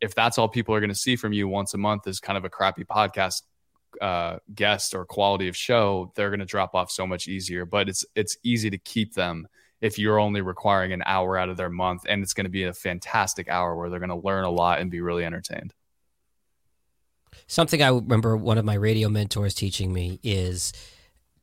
if 0.00 0.14
that's 0.14 0.38
all 0.38 0.48
people 0.48 0.74
are 0.74 0.80
going 0.80 0.90
to 0.90 0.94
see 0.94 1.16
from 1.16 1.32
you 1.32 1.46
once 1.46 1.72
a 1.72 1.78
month 1.78 2.06
is 2.06 2.20
kind 2.20 2.36
of 2.36 2.44
a 2.44 2.50
crappy 2.50 2.84
podcast 2.84 3.42
uh, 4.00 4.38
guest 4.54 4.94
or 4.94 5.04
quality 5.04 5.48
of 5.48 5.56
show, 5.56 6.12
they're 6.14 6.30
going 6.30 6.40
to 6.40 6.46
drop 6.46 6.74
off 6.74 6.90
so 6.90 7.06
much 7.06 7.28
easier. 7.28 7.64
But 7.64 7.88
it's 7.88 8.04
it's 8.14 8.36
easy 8.42 8.70
to 8.70 8.78
keep 8.78 9.14
them 9.14 9.48
if 9.80 9.98
you're 9.98 10.18
only 10.18 10.40
requiring 10.40 10.92
an 10.92 11.02
hour 11.04 11.36
out 11.36 11.48
of 11.48 11.56
their 11.56 11.70
month, 11.70 12.06
and 12.08 12.22
it's 12.22 12.34
going 12.34 12.44
to 12.44 12.50
be 12.50 12.64
a 12.64 12.72
fantastic 12.72 13.48
hour 13.48 13.76
where 13.76 13.90
they're 13.90 13.98
going 13.98 14.08
to 14.08 14.16
learn 14.16 14.44
a 14.44 14.50
lot 14.50 14.80
and 14.80 14.90
be 14.90 15.00
really 15.00 15.24
entertained. 15.24 15.74
Something 17.46 17.82
I 17.82 17.88
remember 17.88 18.36
one 18.36 18.58
of 18.58 18.64
my 18.64 18.74
radio 18.74 19.08
mentors 19.08 19.54
teaching 19.54 19.92
me 19.92 20.20
is 20.22 20.72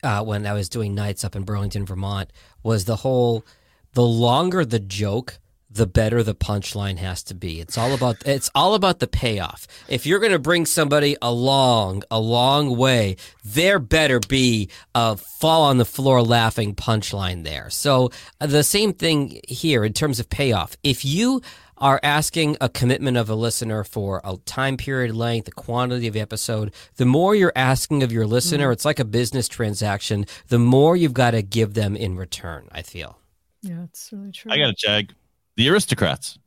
uh, 0.03 0.23
when 0.23 0.47
I 0.47 0.53
was 0.53 0.69
doing 0.69 0.95
nights 0.95 1.23
up 1.23 1.35
in 1.35 1.43
Burlington, 1.43 1.85
Vermont, 1.85 2.31
was 2.63 2.85
the 2.85 2.97
whole 2.97 3.45
the 3.93 4.01
longer 4.01 4.65
the 4.65 4.79
joke, 4.79 5.39
the 5.73 5.87
better 5.87 6.21
the 6.21 6.35
punchline 6.35 6.97
has 6.97 7.23
to 7.23 7.33
be. 7.33 7.61
It's 7.61 7.77
all 7.77 7.93
about 7.93 8.17
it's 8.25 8.49
all 8.53 8.73
about 8.73 8.99
the 8.99 9.07
payoff. 9.07 9.67
If 9.87 10.05
you're 10.05 10.19
going 10.19 10.31
to 10.31 10.39
bring 10.39 10.65
somebody 10.65 11.15
along 11.21 12.03
a 12.11 12.19
long 12.19 12.75
way, 12.77 13.15
there 13.43 13.79
better 13.79 14.19
be 14.19 14.69
a 14.93 15.15
fall 15.15 15.63
on 15.63 15.77
the 15.77 15.85
floor 15.85 16.21
laughing 16.21 16.75
punchline 16.75 17.43
there. 17.43 17.69
So 17.69 18.11
uh, 18.39 18.47
the 18.47 18.63
same 18.63 18.93
thing 18.93 19.39
here 19.47 19.85
in 19.85 19.93
terms 19.93 20.19
of 20.19 20.29
payoff. 20.29 20.75
If 20.83 21.05
you 21.05 21.41
are 21.77 21.99
asking 22.03 22.57
a 22.61 22.69
commitment 22.69 23.17
of 23.17 23.29
a 23.29 23.35
listener 23.35 23.83
for 23.83 24.21
a 24.23 24.37
time 24.45 24.77
period 24.77 25.15
length, 25.15 25.45
the 25.45 25.51
quantity 25.51 26.07
of 26.07 26.13
the 26.13 26.19
episode, 26.19 26.71
the 26.97 27.05
more 27.05 27.33
you're 27.33 27.53
asking 27.55 28.03
of 28.03 28.11
your 28.11 28.27
listener, 28.27 28.65
mm-hmm. 28.65 28.73
it's 28.73 28.85
like 28.85 28.99
a 28.99 29.05
business 29.05 29.47
transaction, 29.47 30.25
the 30.49 30.59
more 30.59 30.95
you've 30.95 31.13
got 31.13 31.31
to 31.31 31.41
give 31.41 31.73
them 31.73 31.95
in 31.95 32.17
return, 32.17 32.67
I 32.71 32.83
feel. 32.83 33.17
Yeah, 33.63 33.83
it's 33.83 34.09
really 34.11 34.31
true. 34.31 34.51
I 34.51 34.57
got 34.57 34.69
a 34.69 34.73
Jag. 34.73 35.13
The 35.55 35.69
aristocrats. 35.69 36.37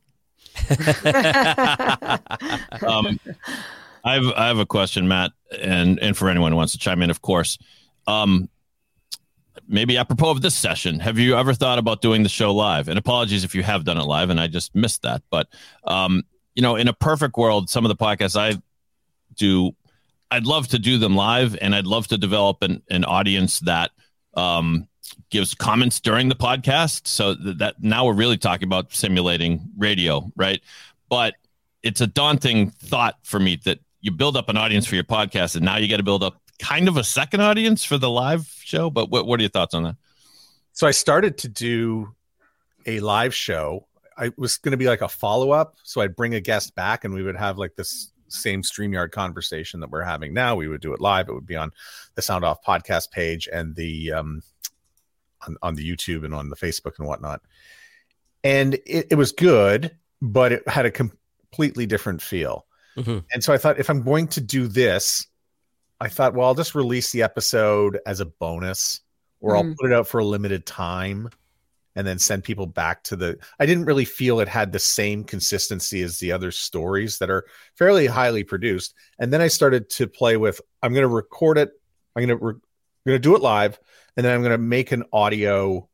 um, 2.87 3.19
I 4.03 4.13
have 4.13 4.25
I 4.35 4.47
have 4.47 4.59
a 4.59 4.65
question, 4.65 5.07
Matt, 5.07 5.31
and 5.59 5.99
and 5.99 6.15
for 6.15 6.29
anyone 6.29 6.51
who 6.51 6.57
wants 6.57 6.73
to 6.73 6.79
chime 6.79 7.01
in, 7.01 7.09
of 7.09 7.21
course. 7.21 7.57
Um, 8.07 8.49
maybe 9.67 9.97
apropos 9.97 10.31
of 10.31 10.41
this 10.41 10.55
session, 10.55 10.99
have 10.99 11.17
you 11.17 11.35
ever 11.35 11.53
thought 11.53 11.79
about 11.79 12.01
doing 12.01 12.23
the 12.23 12.29
show 12.29 12.53
live? 12.53 12.87
And 12.87 12.97
apologies 12.97 13.43
if 13.43 13.55
you 13.55 13.63
have 13.63 13.83
done 13.83 13.97
it 13.97 14.03
live 14.03 14.29
and 14.29 14.39
I 14.39 14.47
just 14.47 14.75
missed 14.75 15.01
that. 15.03 15.21
But, 15.29 15.47
um, 15.85 16.23
you 16.55 16.61
know, 16.61 16.75
in 16.75 16.87
a 16.87 16.93
perfect 16.93 17.37
world, 17.37 17.69
some 17.69 17.85
of 17.85 17.89
the 17.89 17.95
podcasts 17.95 18.39
I 18.39 18.61
do, 19.35 19.75
I'd 20.31 20.45
love 20.45 20.67
to 20.69 20.79
do 20.79 20.97
them 20.97 21.15
live 21.15 21.57
and 21.61 21.75
I'd 21.75 21.87
love 21.87 22.07
to 22.07 22.17
develop 22.17 22.61
an, 22.61 22.81
an 22.89 23.05
audience 23.05 23.59
that 23.61 23.91
um, 24.35 24.87
gives 25.29 25.53
comments 25.53 25.99
during 25.99 26.29
the 26.29 26.35
podcast. 26.35 27.07
So 27.07 27.33
that, 27.35 27.57
that 27.59 27.75
now 27.81 28.05
we're 28.05 28.13
really 28.13 28.37
talking 28.37 28.67
about 28.67 28.93
simulating 28.93 29.61
radio, 29.77 30.31
right? 30.35 30.61
But 31.09 31.35
it's 31.83 32.01
a 32.01 32.07
daunting 32.07 32.71
thought 32.71 33.17
for 33.23 33.39
me 33.39 33.59
that 33.65 33.79
you 34.01 34.11
build 34.11 34.37
up 34.37 34.49
an 34.49 34.57
audience 34.57 34.85
for 34.85 34.95
your 34.95 35.03
podcast 35.03 35.55
and 35.55 35.65
now 35.65 35.77
you 35.77 35.87
got 35.87 35.97
to 35.97 36.03
build 36.03 36.23
up 36.23 36.41
kind 36.59 36.87
of 36.87 36.97
a 36.97 37.03
second 37.03 37.41
audience 37.41 37.83
for 37.83 37.97
the 37.97 38.09
live 38.09 38.47
show. 38.63 38.89
But 38.89 39.09
what, 39.09 39.25
what 39.25 39.39
are 39.39 39.43
your 39.43 39.49
thoughts 39.49 39.73
on 39.73 39.83
that? 39.83 39.95
So 40.73 40.87
I 40.87 40.91
started 40.91 41.37
to 41.39 41.47
do 41.47 42.13
a 42.85 42.99
live 42.99 43.33
show. 43.33 43.87
I 44.17 44.31
was 44.37 44.57
going 44.57 44.71
to 44.71 44.77
be 44.77 44.87
like 44.87 45.01
a 45.01 45.07
follow 45.07 45.51
up. 45.51 45.75
So 45.83 46.01
I'd 46.01 46.15
bring 46.15 46.35
a 46.35 46.41
guest 46.41 46.75
back 46.75 47.03
and 47.03 47.13
we 47.13 47.23
would 47.23 47.35
have 47.35 47.57
like 47.57 47.75
this 47.75 48.11
same 48.27 48.61
StreamYard 48.61 49.11
conversation 49.11 49.79
that 49.81 49.89
we're 49.89 50.03
having 50.03 50.33
now. 50.33 50.55
We 50.55 50.67
would 50.67 50.81
do 50.81 50.93
it 50.93 51.01
live. 51.01 51.29
It 51.29 51.33
would 51.33 51.45
be 51.45 51.55
on 51.55 51.71
the 52.15 52.21
Sound 52.21 52.43
Off 52.43 52.63
podcast 52.63 53.11
page 53.11 53.47
and 53.51 53.75
the, 53.75 54.11
um, 54.11 54.41
on, 55.47 55.57
on 55.61 55.75
the 55.75 55.89
YouTube 55.89 56.23
and 56.25 56.33
on 56.33 56.49
the 56.49 56.55
Facebook 56.55 56.99
and 56.99 57.07
whatnot. 57.07 57.41
and 58.43 58.75
it, 58.85 59.07
it 59.11 59.15
was 59.15 59.31
good, 59.31 59.95
but 60.21 60.51
it 60.51 60.67
had 60.67 60.85
a 60.85 60.91
completely 60.91 61.85
different 61.85 62.21
feel. 62.21 62.65
Mm-hmm. 62.97 63.19
And 63.33 63.43
so 63.43 63.53
I 63.53 63.57
thought, 63.57 63.79
if 63.79 63.89
I'm 63.89 64.03
going 64.03 64.27
to 64.29 64.41
do 64.41 64.67
this, 64.67 65.27
I 65.99 66.09
thought, 66.09 66.33
well, 66.33 66.47
I'll 66.47 66.55
just 66.55 66.75
release 66.75 67.11
the 67.11 67.23
episode 67.23 67.99
as 68.05 68.19
a 68.19 68.25
bonus, 68.25 69.01
or 69.41 69.55
I'll 69.55 69.63
Mm. 69.63 69.75
put 69.77 69.91
it 69.91 69.93
out 69.93 70.07
for 70.07 70.19
a 70.19 70.25
limited 70.25 70.65
time 70.65 71.29
and 71.95 72.05
then 72.05 72.19
send 72.19 72.43
people 72.43 72.65
back 72.67 73.03
to 73.03 73.15
the. 73.15 73.37
I 73.59 73.65
didn't 73.65 73.85
really 73.85 74.05
feel 74.05 74.39
it 74.39 74.47
had 74.47 74.71
the 74.71 74.79
same 74.79 75.23
consistency 75.23 76.01
as 76.01 76.19
the 76.19 76.31
other 76.31 76.51
stories 76.51 77.17
that 77.19 77.29
are 77.29 77.45
fairly 77.75 78.05
highly 78.07 78.43
produced. 78.43 78.93
And 79.19 79.31
then 79.31 79.41
I 79.41 79.47
started 79.47 79.89
to 79.91 80.07
play 80.07 80.35
with, 80.37 80.59
I'm 80.83 80.93
going 80.93 81.03
to 81.07 81.07
record 81.07 81.57
it, 81.57 81.71
I'm 82.15 82.25
going 82.25 82.37
to, 82.39 82.45
re- 82.45 82.53
I'm 83.05 83.11
going 83.11 83.21
to 83.21 83.29
do 83.29 83.35
it 83.35 83.41
live, 83.41 83.79
and 84.17 84.25
then 84.25 84.33
I'm 84.33 84.41
going 84.41 84.51
to 84.51 84.57
make 84.57 84.91
an 84.91 85.03
audio 85.13 85.87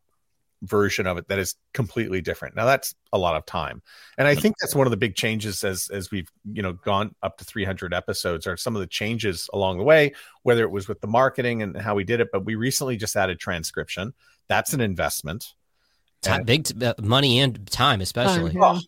version 0.63 1.07
of 1.07 1.17
it 1.17 1.27
that 1.27 1.39
is 1.39 1.55
completely 1.73 2.21
different. 2.21 2.55
Now 2.55 2.65
that's 2.65 2.93
a 3.11 3.17
lot 3.17 3.35
of 3.35 3.45
time. 3.45 3.81
And 4.17 4.27
I 4.27 4.35
think 4.35 4.55
that's 4.61 4.75
one 4.75 4.85
of 4.85 4.91
the 4.91 4.97
big 4.97 5.15
changes 5.15 5.63
as 5.63 5.89
as 5.91 6.11
we've, 6.11 6.29
you 6.51 6.61
know, 6.61 6.73
gone 6.73 7.15
up 7.23 7.37
to 7.37 7.45
300 7.45 7.93
episodes 7.93 8.45
are 8.45 8.57
some 8.57 8.75
of 8.75 8.79
the 8.79 8.87
changes 8.87 9.49
along 9.53 9.79
the 9.79 9.83
way, 9.83 10.13
whether 10.43 10.63
it 10.63 10.71
was 10.71 10.87
with 10.87 11.01
the 11.01 11.07
marketing 11.07 11.61
and 11.63 11.75
how 11.75 11.95
we 11.95 12.03
did 12.03 12.19
it, 12.19 12.29
but 12.31 12.45
we 12.45 12.55
recently 12.55 12.95
just 12.95 13.15
added 13.15 13.39
transcription. 13.39 14.13
That's 14.47 14.73
an 14.73 14.81
investment. 14.81 15.53
Time, 16.21 16.43
big 16.43 16.65
t- 16.65 16.85
uh, 16.85 16.93
money 17.01 17.39
and 17.39 17.65
time, 17.71 17.99
especially. 17.99 18.55
Oh, 18.61 18.79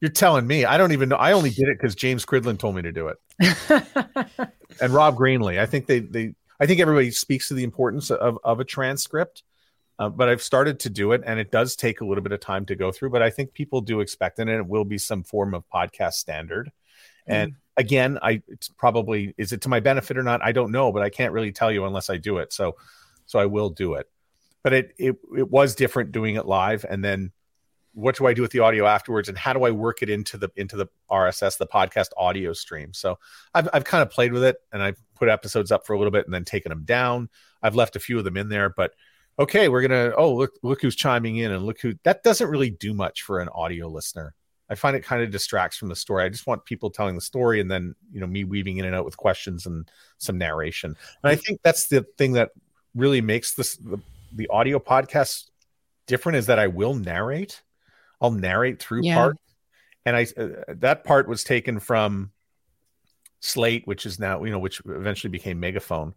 you're 0.00 0.10
telling 0.10 0.46
me. 0.46 0.64
I 0.64 0.76
don't 0.76 0.90
even 0.90 1.08
know. 1.08 1.16
I 1.16 1.32
only 1.32 1.50
did 1.50 1.68
it 1.68 1.78
because 1.78 1.94
James 1.94 2.26
Cridland 2.26 2.58
told 2.58 2.74
me 2.74 2.82
to 2.82 2.92
do 2.92 3.08
it. 3.08 3.18
and 4.80 4.92
Rob 4.92 5.16
Greenlee. 5.16 5.60
I 5.60 5.66
think 5.66 5.86
they 5.86 6.00
they 6.00 6.34
I 6.58 6.66
think 6.66 6.80
everybody 6.80 7.10
speaks 7.10 7.48
to 7.48 7.54
the 7.54 7.64
importance 7.64 8.10
of 8.10 8.38
of 8.44 8.60
a 8.60 8.64
transcript. 8.64 9.42
Uh, 9.98 10.10
but 10.10 10.28
I've 10.28 10.42
started 10.42 10.80
to 10.80 10.90
do 10.90 11.12
it, 11.12 11.22
and 11.24 11.40
it 11.40 11.50
does 11.50 11.74
take 11.74 12.02
a 12.02 12.04
little 12.04 12.22
bit 12.22 12.32
of 12.32 12.40
time 12.40 12.66
to 12.66 12.76
go 12.76 12.92
through. 12.92 13.08
But 13.08 13.22
I 13.22 13.30
think 13.30 13.54
people 13.54 13.80
do 13.80 14.00
expect 14.00 14.38
it, 14.38 14.42
and 14.42 14.50
it 14.50 14.66
will 14.66 14.84
be 14.84 14.98
some 14.98 15.22
form 15.22 15.54
of 15.54 15.64
podcast 15.72 16.14
standard. 16.14 16.70
And 17.26 17.54
again, 17.76 18.18
I 18.22 18.42
it's 18.48 18.68
probably 18.68 19.34
is 19.36 19.52
it 19.52 19.62
to 19.62 19.68
my 19.68 19.80
benefit 19.80 20.18
or 20.18 20.22
not? 20.22 20.42
I 20.42 20.52
don't 20.52 20.70
know, 20.70 20.92
but 20.92 21.02
I 21.02 21.10
can't 21.10 21.32
really 21.32 21.52
tell 21.52 21.72
you 21.72 21.84
unless 21.84 22.10
I 22.10 22.16
do 22.16 22.38
it. 22.38 22.52
So, 22.52 22.76
so 23.26 23.38
I 23.38 23.46
will 23.46 23.70
do 23.70 23.94
it. 23.94 24.08
But 24.62 24.72
it 24.72 24.94
it 24.98 25.16
it 25.36 25.50
was 25.50 25.74
different 25.74 26.12
doing 26.12 26.36
it 26.36 26.46
live, 26.46 26.84
and 26.88 27.04
then 27.04 27.32
what 27.96 28.14
do 28.14 28.26
I 28.26 28.34
do 28.34 28.42
with 28.42 28.50
the 28.50 28.58
audio 28.58 28.84
afterwards, 28.86 29.30
and 29.30 29.38
how 29.38 29.54
do 29.54 29.64
I 29.64 29.70
work 29.70 30.02
it 30.02 30.10
into 30.10 30.36
the 30.36 30.50
into 30.56 30.76
the 30.76 30.86
RSS, 31.10 31.56
the 31.56 31.66
podcast 31.66 32.08
audio 32.18 32.52
stream? 32.52 32.92
So 32.92 33.18
I've 33.54 33.70
I've 33.72 33.84
kind 33.84 34.02
of 34.02 34.10
played 34.10 34.34
with 34.34 34.44
it, 34.44 34.56
and 34.70 34.82
I've 34.82 35.02
put 35.14 35.30
episodes 35.30 35.72
up 35.72 35.86
for 35.86 35.94
a 35.94 35.98
little 35.98 36.10
bit, 36.10 36.26
and 36.26 36.34
then 36.34 36.44
taken 36.44 36.68
them 36.68 36.84
down. 36.84 37.30
I've 37.62 37.74
left 37.74 37.96
a 37.96 38.00
few 38.00 38.18
of 38.18 38.24
them 38.24 38.36
in 38.36 38.50
there, 38.50 38.68
but 38.68 38.92
okay, 39.38 39.68
we're 39.68 39.80
gonna 39.80 40.12
oh 40.14 40.34
look 40.34 40.52
look 40.62 40.82
who's 40.82 40.94
chiming 40.94 41.38
in, 41.38 41.52
and 41.52 41.64
look 41.64 41.80
who 41.80 41.94
that 42.02 42.22
doesn't 42.22 42.50
really 42.50 42.68
do 42.68 42.92
much 42.92 43.22
for 43.22 43.40
an 43.40 43.48
audio 43.48 43.88
listener. 43.88 44.34
I 44.68 44.74
find 44.74 44.94
it 44.94 45.02
kind 45.02 45.22
of 45.22 45.30
distracts 45.30 45.78
from 45.78 45.88
the 45.88 45.96
story. 45.96 46.24
I 46.24 46.28
just 46.28 46.46
want 46.46 46.66
people 46.66 46.90
telling 46.90 47.14
the 47.14 47.22
story, 47.22 47.60
and 47.60 47.70
then 47.70 47.94
you 48.12 48.20
know 48.20 48.26
me 48.26 48.44
weaving 48.44 48.76
in 48.76 48.84
and 48.84 48.94
out 48.94 49.06
with 49.06 49.16
questions 49.16 49.64
and 49.64 49.90
some 50.18 50.36
narration. 50.36 50.94
And 51.22 51.30
I 51.32 51.36
think 51.36 51.60
that's 51.64 51.88
the 51.88 52.04
thing 52.18 52.32
that 52.32 52.50
really 52.94 53.22
makes 53.22 53.54
this 53.54 53.76
the, 53.76 53.98
the 54.32 54.48
audio 54.48 54.78
podcast 54.78 55.44
different 56.06 56.36
is 56.36 56.46
that 56.46 56.58
I 56.58 56.66
will 56.66 56.94
narrate. 56.94 57.62
I'll 58.20 58.30
narrate 58.30 58.80
through 58.80 59.02
Yeah. 59.04 59.14
part, 59.16 59.36
and 60.04 60.16
I 60.16 60.26
uh, 60.36 60.48
that 60.68 61.04
part 61.04 61.28
was 61.28 61.44
taken 61.44 61.78
from 61.80 62.32
Slate, 63.40 63.86
which 63.86 64.06
is 64.06 64.18
now 64.18 64.42
you 64.44 64.50
know 64.50 64.58
which 64.58 64.80
eventually 64.86 65.30
became 65.30 65.60
Megaphone. 65.60 66.14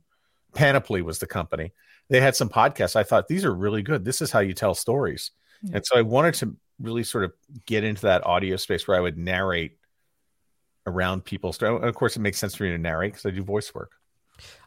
Panoply 0.54 1.02
was 1.02 1.20
the 1.20 1.28
company. 1.28 1.74
They 2.10 2.22
had 2.22 2.36
some 2.36 2.50
podcasts. 2.50 2.96
I 2.96 3.04
thought 3.04 3.28
these 3.28 3.46
are 3.46 3.54
really 3.54 3.84
good. 3.84 4.04
This 4.04 4.22
is 4.22 4.32
how 4.32 4.40
you 4.40 4.54
tell 4.54 4.74
stories, 4.74 5.32
and 5.74 5.86
so 5.86 5.98
I 5.98 6.02
wanted 6.02 6.34
to 6.36 6.56
really 6.80 7.04
sort 7.04 7.26
of 7.26 7.34
get 7.66 7.84
into 7.84 8.04
that 8.04 8.26
audio 8.26 8.56
space 8.56 8.88
where 8.88 8.98
I 8.98 9.02
would 9.02 9.18
narrate 9.18 9.78
around 10.88 11.24
people's 11.26 11.62
of 11.62 11.94
course, 11.96 12.16
it 12.16 12.22
makes 12.22 12.38
sense 12.40 12.56
for 12.56 12.64
me 12.64 12.70
to 12.72 12.78
narrate 12.78 13.14
because 13.14 13.26
I 13.26 13.32
do 13.32 13.44
voice 13.44 13.74
work. 13.76 13.92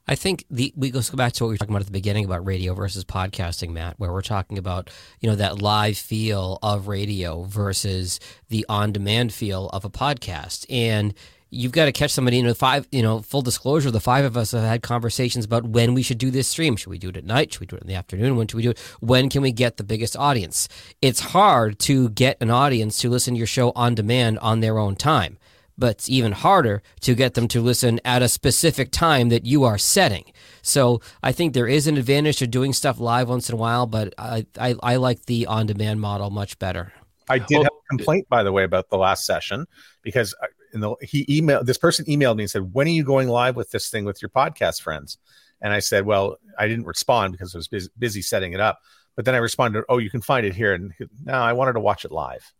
I 0.09 0.17
think 0.17 0.45
the 0.51 0.73
we 0.77 0.91
go 0.91 1.01
back 1.15 1.33
to 1.35 1.45
what 1.45 1.49
we 1.49 1.55
were 1.55 1.59
talking 1.59 1.75
about 1.75 1.83
at 1.83 1.87
the 1.87 1.93
beginning 1.93 2.25
about 2.25 2.45
radio 2.45 2.75
versus 2.75 3.05
podcasting, 3.05 3.71
Matt, 3.71 3.99
where 3.99 4.13
we're 4.13 4.21
talking 4.21 4.59
about 4.59 4.91
you 5.21 5.31
know 5.31 5.37
that 5.37 5.63
live 5.63 5.97
feel 5.97 6.59
of 6.63 6.89
radio 6.89 7.45
versus 7.45 8.19
the 8.49 8.67
on-demand 8.69 9.33
feel 9.33 9.69
of 9.69 9.85
a 9.85 9.91
podcast, 9.91 10.67
and 10.69 11.15
you've 11.51 11.71
got 11.71 11.85
to 11.85 11.93
catch 11.93 12.11
somebody. 12.11 12.39
You 12.39 12.43
know, 12.43 12.55
five. 12.55 12.89
You 12.91 13.03
know, 13.03 13.21
full 13.21 13.43
disclosure, 13.43 13.93
the 13.93 14.01
five 14.01 14.25
of 14.25 14.37
us 14.37 14.51
have 14.51 14.65
had 14.65 14.83
conversations 14.83 15.45
about 15.45 15.65
when 15.65 15.95
we 15.95 16.03
should 16.03 16.19
do 16.19 16.33
this 16.33 16.49
stream. 16.49 16.75
Should 16.75 16.91
we 16.91 16.99
do 16.99 17.11
it 17.11 17.17
at 17.17 17.25
night? 17.25 17.53
Should 17.53 17.61
we 17.61 17.67
do 17.67 17.77
it 17.77 17.83
in 17.83 17.89
the 17.89 17.95
afternoon? 17.95 18.35
When 18.35 18.49
should 18.49 18.57
we 18.57 18.65
do 18.65 18.71
it? 18.71 18.79
When 18.99 19.29
can 19.29 19.41
we 19.41 19.53
get 19.53 19.77
the 19.77 19.85
biggest 19.85 20.17
audience? 20.17 20.69
It's 21.01 21.21
hard 21.21 21.79
to 21.81 22.09
get 22.11 22.39
an 22.41 22.51
audience 22.51 22.99
to 23.03 23.09
listen 23.09 23.35
to 23.35 23.39
your 23.39 23.47
show 23.47 23.71
on 23.77 23.95
demand 23.95 24.41
on 24.41 24.61
their 24.61 24.79
own 24.79 24.97
time 24.97 25.39
but 25.83 25.97
it's 25.97 26.09
even 26.09 26.31
harder 26.31 26.81
to 27.01 27.13
get 27.13 27.35
them 27.35 27.49
to 27.49 27.61
listen 27.61 27.99
at 28.05 28.23
a 28.23 28.29
specific 28.29 28.93
time 28.93 29.31
that 29.31 29.45
you 29.45 29.65
are 29.65 29.77
setting. 29.77 30.23
So 30.63 31.01
I 31.25 31.33
think 31.33 31.55
there 31.55 31.67
is 31.67 31.89
an 31.89 31.97
advantage 31.97 32.37
to 32.37 32.47
doing 32.47 32.73
stuff 32.73 33.01
live 33.01 33.29
once 33.29 33.49
in 33.49 33.57
a 33.57 33.59
while, 33.59 33.87
but 33.89 34.15
I, 34.17 34.47
I, 34.57 34.77
I 34.81 34.95
like 34.95 35.27
the 35.27 35.47
on 35.47 35.67
demand 35.67 36.01
model 36.01 36.31
much 36.31 36.57
better. 36.61 36.93
I 37.29 37.41
did 37.41 37.65
have 37.65 37.67
a 37.67 37.71
oh. 37.73 37.83
complaint, 37.91 38.29
by 38.29 38.45
the 38.45 38.53
way, 38.53 38.63
about 38.63 38.91
the 38.91 38.97
last 38.97 39.27
session 39.27 39.67
because 40.03 40.37
uh, 40.41 40.47
in 40.73 40.79
the 40.79 40.95
he 41.03 41.27
emailed 41.27 41.67
this 41.67 41.79
person 41.79 42.05
emailed 42.05 42.37
me 42.37 42.45
and 42.45 42.51
said, 42.51 42.73
"When 42.73 42.87
are 42.87 42.91
you 42.91 43.03
going 43.03 43.29
live 43.29 43.57
with 43.57 43.73
this 43.73 43.91
thing 43.91 44.05
with 44.05 44.23
your 44.23 44.29
podcast 44.29 44.83
friends?" 44.83 45.19
And 45.61 45.73
I 45.73 45.81
said, 45.81 46.07
"Well, 46.07 46.37
I 46.61 46.69
didn't 46.69 46.87
respond 46.87 47.33
because 47.33 47.57
I 47.57 47.59
was 47.59 47.67
busy, 47.67 47.89
busy 47.99 48.23
setting 48.23 48.53
it 48.53 48.61
up." 48.61 48.79
But 49.17 49.25
then 49.25 49.35
I 49.35 49.39
responded, 49.39 49.83
"Oh, 49.89 49.99
you 49.99 50.11
can 50.11 50.23
find 50.23 50.47
it 50.47 50.55
here." 50.55 50.75
And 50.75 50.93
he- 50.97 51.07
no, 51.25 51.33
I 51.33 51.55
wanted 51.55 51.73
to 51.73 51.81
watch 51.81 52.05
it 52.05 52.13
live. 52.13 52.53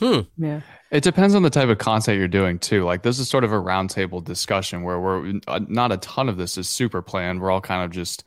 Hmm. 0.00 0.20
Yeah. 0.36 0.60
It 0.90 1.04
depends 1.04 1.34
on 1.34 1.42
the 1.42 1.50
type 1.50 1.68
of 1.68 1.78
content 1.78 2.18
you're 2.18 2.28
doing 2.28 2.58
too. 2.58 2.84
Like 2.84 3.02
this 3.02 3.18
is 3.18 3.28
sort 3.28 3.44
of 3.44 3.52
a 3.52 3.56
roundtable 3.56 4.22
discussion 4.22 4.82
where 4.82 4.98
we're 4.98 5.40
uh, 5.46 5.60
not 5.68 5.92
a 5.92 5.98
ton 5.98 6.28
of 6.28 6.36
this 6.36 6.58
is 6.58 6.68
super 6.68 7.00
planned. 7.00 7.40
We're 7.40 7.50
all 7.50 7.60
kind 7.60 7.84
of 7.84 7.90
just 7.90 8.24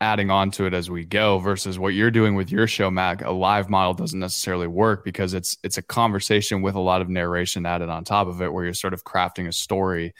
adding 0.00 0.30
on 0.30 0.50
to 0.52 0.64
it 0.66 0.74
as 0.74 0.88
we 0.88 1.04
go. 1.04 1.38
Versus 1.38 1.78
what 1.78 1.88
you're 1.88 2.10
doing 2.10 2.34
with 2.34 2.50
your 2.52 2.66
show, 2.66 2.90
Mac. 2.90 3.22
A 3.24 3.30
live 3.30 3.68
model 3.68 3.94
doesn't 3.94 4.18
necessarily 4.18 4.68
work 4.68 5.04
because 5.04 5.34
it's 5.34 5.58
it's 5.64 5.78
a 5.78 5.82
conversation 5.82 6.62
with 6.62 6.76
a 6.76 6.80
lot 6.80 7.00
of 7.02 7.08
narration 7.08 7.66
added 7.66 7.88
on 7.88 8.04
top 8.04 8.28
of 8.28 8.40
it, 8.40 8.52
where 8.52 8.64
you're 8.64 8.74
sort 8.74 8.94
of 8.94 9.04
crafting 9.04 9.48
a 9.48 9.52
story. 9.52 10.14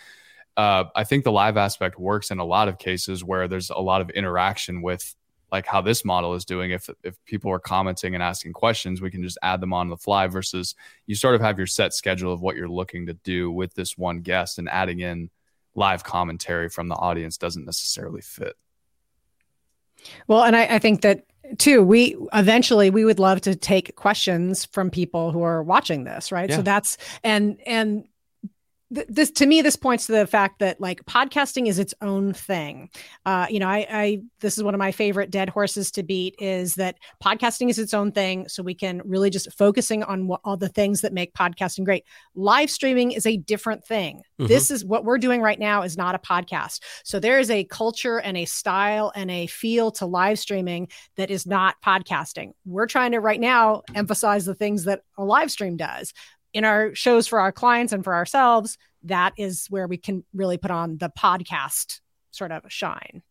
Uh, 0.57 0.84
I 0.96 1.05
think 1.05 1.24
the 1.24 1.32
live 1.32 1.57
aspect 1.57 1.98
works 1.98 2.30
in 2.32 2.38
a 2.38 2.44
lot 2.44 2.68
of 2.68 2.78
cases 2.78 3.22
where 3.24 3.46
there's 3.46 3.70
a 3.70 3.78
lot 3.78 4.01
of 4.01 4.11
interaction 4.11 4.82
with 4.82 5.14
like 5.53 5.66
how 5.66 5.80
this 5.80 6.05
model 6.05 6.34
is 6.34 6.44
doing 6.44 6.70
if 6.70 6.88
if 7.03 7.16
people 7.24 7.51
are 7.51 7.59
commenting 7.59 8.14
and 8.14 8.22
asking 8.22 8.53
questions 8.53 9.01
we 9.01 9.11
can 9.11 9.22
just 9.22 9.38
add 9.42 9.61
them 9.61 9.72
on 9.72 9.88
the 9.88 9.96
fly 9.96 10.26
versus 10.26 10.74
you 11.07 11.14
sort 11.14 11.34
of 11.34 11.40
have 11.40 11.59
your 11.59 11.66
set 11.66 11.92
schedule 11.92 12.32
of 12.32 12.40
what 12.40 12.57
you're 12.57 12.68
looking 12.68 13.07
to 13.07 13.14
do 13.14 13.51
with 13.51 13.74
this 13.74 13.96
one 13.98 14.20
guest 14.20 14.59
and 14.59 14.68
adding 14.68 15.01
in 15.01 15.30
live 15.74 16.05
commentary 16.05 16.68
from 16.68 16.88
the 16.88 16.96
audience 16.96 17.36
doesn't 17.36 17.64
necessarily 17.64 18.20
fit 18.20 18.57
Well, 20.26 20.42
and 20.42 20.57
I, 20.57 20.64
I 20.66 20.78
think 20.78 21.03
that 21.03 21.24
too, 21.59 21.82
we 21.82 22.16
eventually 22.32 22.90
we 22.90 23.05
would 23.05 23.18
love 23.18 23.40
to 23.42 23.57
take 23.57 23.96
questions 23.96 24.64
from 24.66 24.90
people 24.90 25.32
who 25.32 25.42
are 25.42 25.62
watching 25.62 26.05
this, 26.05 26.30
right? 26.30 26.48
Yeah. 26.48 26.57
So 26.57 26.62
that's 26.62 26.96
and 27.24 27.59
and 27.66 28.05
th- 28.95 29.07
this 29.09 29.30
to 29.30 29.47
me 29.47 29.62
this 29.62 29.76
points 29.76 30.07
to 30.07 30.12
the 30.12 30.26
fact 30.26 30.59
that 30.61 30.80
like 30.80 31.05
podcasting 31.05 31.66
is 31.66 31.78
its 31.78 31.95
own 32.01 32.32
thing. 32.32 32.91
Uh 33.26 33.47
you 33.49 33.59
know 33.59 33.68
I, 33.68 33.86
I 33.91 34.22
this 34.41 34.57
is 34.59 34.64
one 34.64 34.74
of 34.74 34.78
my 34.78 34.93
favorite 34.93 35.30
dead 35.30 35.49
horses 35.49 35.91
to 35.93 36.03
beat 36.03 36.34
is 36.38 36.74
that 36.76 36.99
podcasting 37.22 37.70
is 37.70 37.78
its 37.78 37.95
own 37.95 38.12
thing 38.12 38.49
so 38.49 38.62
we 38.62 38.74
can 38.74 39.03
really 39.05 39.30
just 39.30 39.53
focusing 39.57 40.03
on 40.03 40.26
what, 40.26 40.41
all 40.45 40.57
the 40.57 40.68
things 40.68 41.01
that 41.03 41.12
make 41.12 41.34
podcasting 41.34 41.84
great. 41.84 42.05
Live 42.34 42.70
streaming 42.70 43.12
is 43.12 43.26
a 43.26 43.36
different 43.36 43.84
thing. 43.84 44.22
Mhm. 44.41 44.49
this 44.49 44.70
is 44.70 44.84
what 44.84 45.05
we're 45.05 45.18
doing 45.18 45.41
right 45.43 45.59
now 45.59 45.82
is 45.82 45.97
not 45.97 46.14
a 46.14 46.18
podcast. 46.18 46.80
So 47.05 47.20
there 47.20 47.38
is 47.38 47.51
a 47.51 47.64
culture 47.64 48.18
and 48.18 48.36
a 48.36 48.45
style 48.45 49.12
and 49.14 49.30
a 49.30 49.47
feel 49.47 49.91
to 49.93 50.07
live 50.07 50.38
streaming 50.38 50.88
that 51.16 51.30
is 51.30 51.47
not 51.47 51.76
podcasting. 51.84 52.53
We're 52.64 52.86
trying 52.86 53.12
to 53.12 53.20
right 53.20 53.41
now 53.41 53.82
emphasize 53.95 54.45
the 54.45 54.55
things 54.55 54.84
that 54.84 55.03
a 55.18 55.24
live 55.24 55.51
stream 55.51 55.76
does 55.76 56.12
in 56.53 56.64
our 56.64 56.94
shows 56.94 57.26
for 57.26 57.40
our 57.40 57.53
clients 57.53 57.92
and 57.92 58.05
for 58.05 58.14
ourselves, 58.14 58.78
that 59.05 59.32
is 59.36 59.66
where 59.70 59.86
we 59.86 59.96
can 59.96 60.24
really 60.34 60.59
put 60.59 60.70
on 60.70 60.98
the 60.98 61.11
podcast 61.11 62.01
sort 62.30 62.53
of 62.53 62.62
shine. 62.68 63.22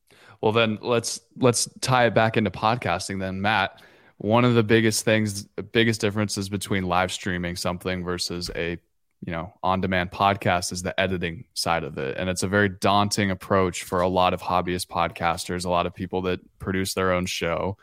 well 0.41 0.51
then 0.51 0.77
let's 0.81 1.21
let's 1.37 1.69
tie 1.81 2.05
it 2.05 2.13
back 2.13 2.37
into 2.37 2.51
podcasting 2.51 3.19
then 3.19 3.41
matt. 3.41 3.81
One 4.17 4.43
of 4.43 4.53
the 4.53 4.63
biggest 4.63 5.05
things 5.05 5.43
biggest 5.71 6.01
differences 6.01 6.49
between 6.49 6.83
live 6.83 7.11
streaming 7.11 7.55
something 7.55 8.03
versus 8.03 8.51
a 8.55 8.77
you 9.25 9.31
know 9.31 9.53
on 9.63 9.79
demand 9.79 10.11
podcast 10.11 10.71
is 10.73 10.81
the 10.81 10.97
editing 10.99 11.45
side 11.53 11.83
of 11.83 11.97
it. 11.97 12.17
And 12.17 12.29
it's 12.29 12.43
a 12.43 12.47
very 12.47 12.69
daunting 12.69 13.31
approach 13.31 13.83
for 13.83 14.01
a 14.01 14.09
lot 14.09 14.33
of 14.33 14.41
hobbyist 14.41 14.87
podcasters 14.87 15.65
a 15.65 15.69
lot 15.69 15.85
of 15.85 15.93
people 15.93 16.23
that 16.23 16.39
produce 16.59 16.93
their 16.93 17.13
own 17.13 17.25
show 17.25 17.77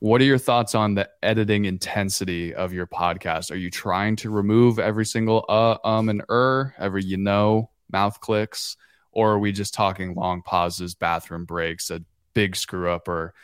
what 0.00 0.20
are 0.20 0.24
your 0.24 0.38
thoughts 0.38 0.74
on 0.74 0.94
the 0.94 1.08
editing 1.22 1.64
intensity 1.64 2.54
of 2.54 2.72
your 2.72 2.86
podcast 2.86 3.50
are 3.50 3.56
you 3.56 3.70
trying 3.70 4.16
to 4.16 4.30
remove 4.30 4.78
every 4.78 5.04
single 5.04 5.44
uh 5.48 5.76
um 5.84 6.08
and 6.08 6.22
er 6.30 6.74
every 6.78 7.02
you 7.02 7.16
know 7.16 7.70
mouth 7.90 8.20
clicks 8.20 8.76
or 9.12 9.32
are 9.32 9.38
we 9.38 9.52
just 9.52 9.74
talking 9.74 10.14
long 10.14 10.42
pauses 10.42 10.94
bathroom 10.94 11.44
breaks 11.44 11.90
a 11.90 12.02
big 12.34 12.54
screw 12.54 12.90
up 12.90 13.08
or 13.08 13.34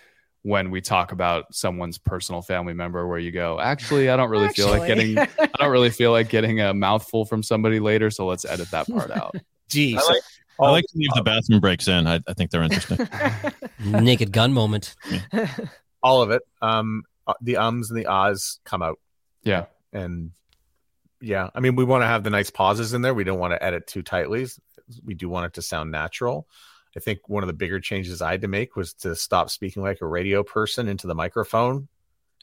when 0.42 0.70
we 0.70 0.80
talk 0.80 1.11
about 1.11 1.52
someone's 1.55 1.96
personal 1.96 2.42
family 2.42 2.74
member 2.74 3.07
where 3.09 3.18
you 3.18 3.30
go 3.30 3.59
actually 3.59 4.11
i 4.11 4.16
don't 4.16 4.30
really 4.30 4.48
feel 4.50 4.68
like 4.68 4.86
getting 4.86 5.18
i 5.18 5.28
don't 5.59 5.70
really 5.70 5.90
feel 5.90 6.12
like 6.12 6.28
getting 6.28 6.61
a 6.61 6.74
mouthful 6.74 7.24
from 7.24 7.42
somebody 7.42 7.80
later 7.80 8.11
so 8.11 8.26
let's 8.26 8.44
edit 8.44 8.70
that 8.70 8.86
part 8.86 9.11
out 9.11 9.34
Geez. 9.68 9.96
I 9.96 10.12
like, 10.12 10.22
I 10.61 10.70
like 10.70 10.84
to 10.84 10.98
leave 10.98 11.11
the 11.14 11.22
bathroom 11.22 11.61
breaks 11.61 11.88
in. 11.88 12.07
I, 12.07 12.20
I 12.26 12.34
think 12.34 12.50
they're 12.50 12.62
interesting. 12.62 13.09
Naked 13.84 14.32
gun 14.32 14.52
moment. 14.52 14.94
All 16.05 16.22
of 16.22 16.30
it. 16.30 16.42
Um, 16.62 17.02
uh, 17.26 17.34
the 17.40 17.57
ums 17.57 17.90
and 17.90 17.98
the 17.98 18.07
ahs 18.07 18.61
come 18.64 18.82
out, 18.82 19.00
yeah 19.42 19.64
and 19.94 20.32
yeah, 21.20 21.48
I 21.55 21.61
mean, 21.61 21.76
we 21.76 21.84
want 21.84 22.02
to 22.02 22.07
have 22.07 22.24
the 22.24 22.30
nice 22.30 22.50
pauses 22.50 22.92
in 22.92 23.00
there. 23.00 23.14
We 23.14 23.24
don't 23.24 23.38
want 23.38 23.52
to 23.52 23.62
edit 23.62 23.86
too 23.86 24.02
tightly. 24.02 24.46
We 25.02 25.14
do 25.14 25.30
want 25.30 25.46
it 25.46 25.55
to 25.55 25.62
sound 25.62 25.90
natural. 25.90 26.46
I 26.94 27.00
think 27.00 27.28
one 27.28 27.42
of 27.42 27.46
the 27.46 27.55
bigger 27.55 27.80
changes 27.80 28.20
I 28.20 28.32
had 28.32 28.42
to 28.42 28.48
make 28.48 28.76
was 28.76 28.92
to 28.94 29.16
stop 29.16 29.48
speaking 29.48 29.82
like 29.82 30.02
a 30.02 30.07
radio 30.07 30.42
person 30.42 30.86
into 30.86 31.07
the 31.07 31.14
microphone 31.14 31.88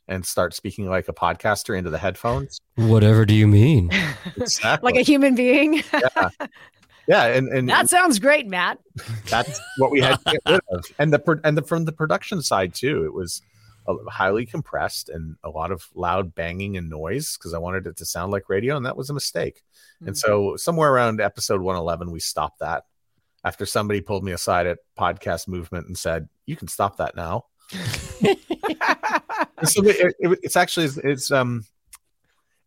and 0.07 0.25
start 0.25 0.55
speaking 0.55 0.89
like 0.89 1.07
a 1.07 1.13
podcaster 1.13 1.77
into 1.77 1.89
the 1.89 1.99
headphones. 1.99 2.59
Whatever 2.75 3.25
do 3.25 3.35
you 3.35 3.47
mean? 3.47 3.91
Exactly. 4.37 4.91
like 4.91 4.99
a 4.99 5.03
human 5.03 5.35
being. 5.35 5.83
yeah. 5.93 6.29
Yeah, 7.11 7.25
and 7.25 7.49
and 7.49 7.67
that 7.67 7.89
sounds 7.89 8.19
great, 8.19 8.47
Matt. 8.47 8.79
that's 9.29 9.59
what 9.77 9.91
we 9.91 9.99
had 9.99 10.15
to 10.25 10.31
get 10.31 10.41
rid 10.49 10.61
of. 10.69 10.85
And 10.97 11.11
the 11.11 11.41
and 11.43 11.57
the 11.57 11.61
from 11.61 11.83
the 11.83 11.91
production 11.91 12.41
side 12.41 12.73
too 12.73 13.03
it 13.05 13.13
was 13.13 13.41
highly 14.07 14.45
compressed 14.45 15.09
and 15.09 15.35
a 15.43 15.49
lot 15.49 15.71
of 15.71 15.89
loud 15.93 16.33
banging 16.35 16.77
and 16.77 16.87
noise 16.89 17.35
because 17.35 17.53
i 17.53 17.57
wanted 17.57 17.87
it 17.87 17.97
to 17.97 18.05
sound 18.05 18.31
like 18.31 18.47
radio 18.47 18.77
and 18.77 18.85
that 18.85 18.95
was 18.95 19.09
a 19.09 19.13
mistake. 19.13 19.61
And 20.05 20.17
so 20.17 20.55
somewhere 20.55 20.89
around 20.93 21.19
episode 21.19 21.59
111 21.61 22.11
we 22.11 22.19
stopped 22.21 22.59
that 22.59 22.85
after 23.43 23.65
somebody 23.65 23.99
pulled 23.99 24.23
me 24.23 24.31
aside 24.31 24.67
at 24.67 24.77
podcast 24.97 25.47
movement 25.49 25.87
and 25.87 25.97
said 25.97 26.29
you 26.45 26.55
can 26.55 26.69
stop 26.69 26.95
that 26.97 27.15
now. 27.15 27.45
So 29.63 29.83
it- 29.85 30.15
it- 30.19 30.39
it's 30.43 30.55
actually 30.55 30.89
it's 31.03 31.29
um 31.29 31.65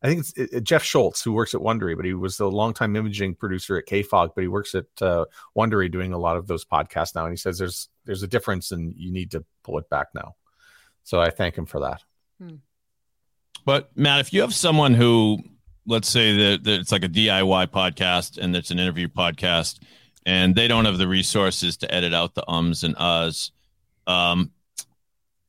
I 0.04 0.08
think 0.08 0.20
it's 0.20 0.32
it, 0.36 0.64
Jeff 0.64 0.84
Schultz 0.84 1.22
who 1.22 1.32
works 1.32 1.54
at 1.54 1.62
Wondery, 1.62 1.96
but 1.96 2.04
he 2.04 2.12
was 2.12 2.36
the 2.36 2.50
longtime 2.50 2.94
imaging 2.94 3.36
producer 3.36 3.78
at 3.78 3.86
KFOG, 3.86 4.32
but 4.34 4.42
he 4.42 4.48
works 4.48 4.74
at 4.74 4.84
uh, 5.00 5.24
Wondery 5.56 5.90
doing 5.90 6.12
a 6.12 6.18
lot 6.18 6.36
of 6.36 6.46
those 6.46 6.62
podcasts 6.62 7.14
now. 7.14 7.24
And 7.24 7.32
he 7.32 7.38
says 7.38 7.56
there's 7.56 7.88
there's 8.04 8.22
a 8.22 8.28
difference, 8.28 8.70
and 8.70 8.92
you 8.94 9.10
need 9.10 9.30
to 9.30 9.42
pull 9.62 9.78
it 9.78 9.88
back 9.88 10.08
now. 10.14 10.36
So 11.04 11.20
I 11.20 11.30
thank 11.30 11.56
him 11.56 11.64
for 11.64 11.80
that. 11.80 12.02
But 13.64 13.96
Matt, 13.96 14.20
if 14.20 14.34
you 14.34 14.42
have 14.42 14.54
someone 14.54 14.92
who, 14.92 15.38
let's 15.86 16.08
say 16.08 16.36
that, 16.36 16.64
that 16.64 16.80
it's 16.80 16.92
like 16.92 17.04
a 17.04 17.08
DIY 17.08 17.68
podcast 17.68 18.36
and 18.36 18.54
it's 18.54 18.70
an 18.70 18.78
interview 18.78 19.08
podcast, 19.08 19.78
and 20.26 20.54
they 20.54 20.68
don't 20.68 20.84
have 20.84 20.98
the 20.98 21.08
resources 21.08 21.78
to 21.78 21.94
edit 21.94 22.12
out 22.12 22.34
the 22.34 22.44
ums 22.46 22.84
and 22.84 22.94
uhs, 22.96 23.52
um, 24.06 24.50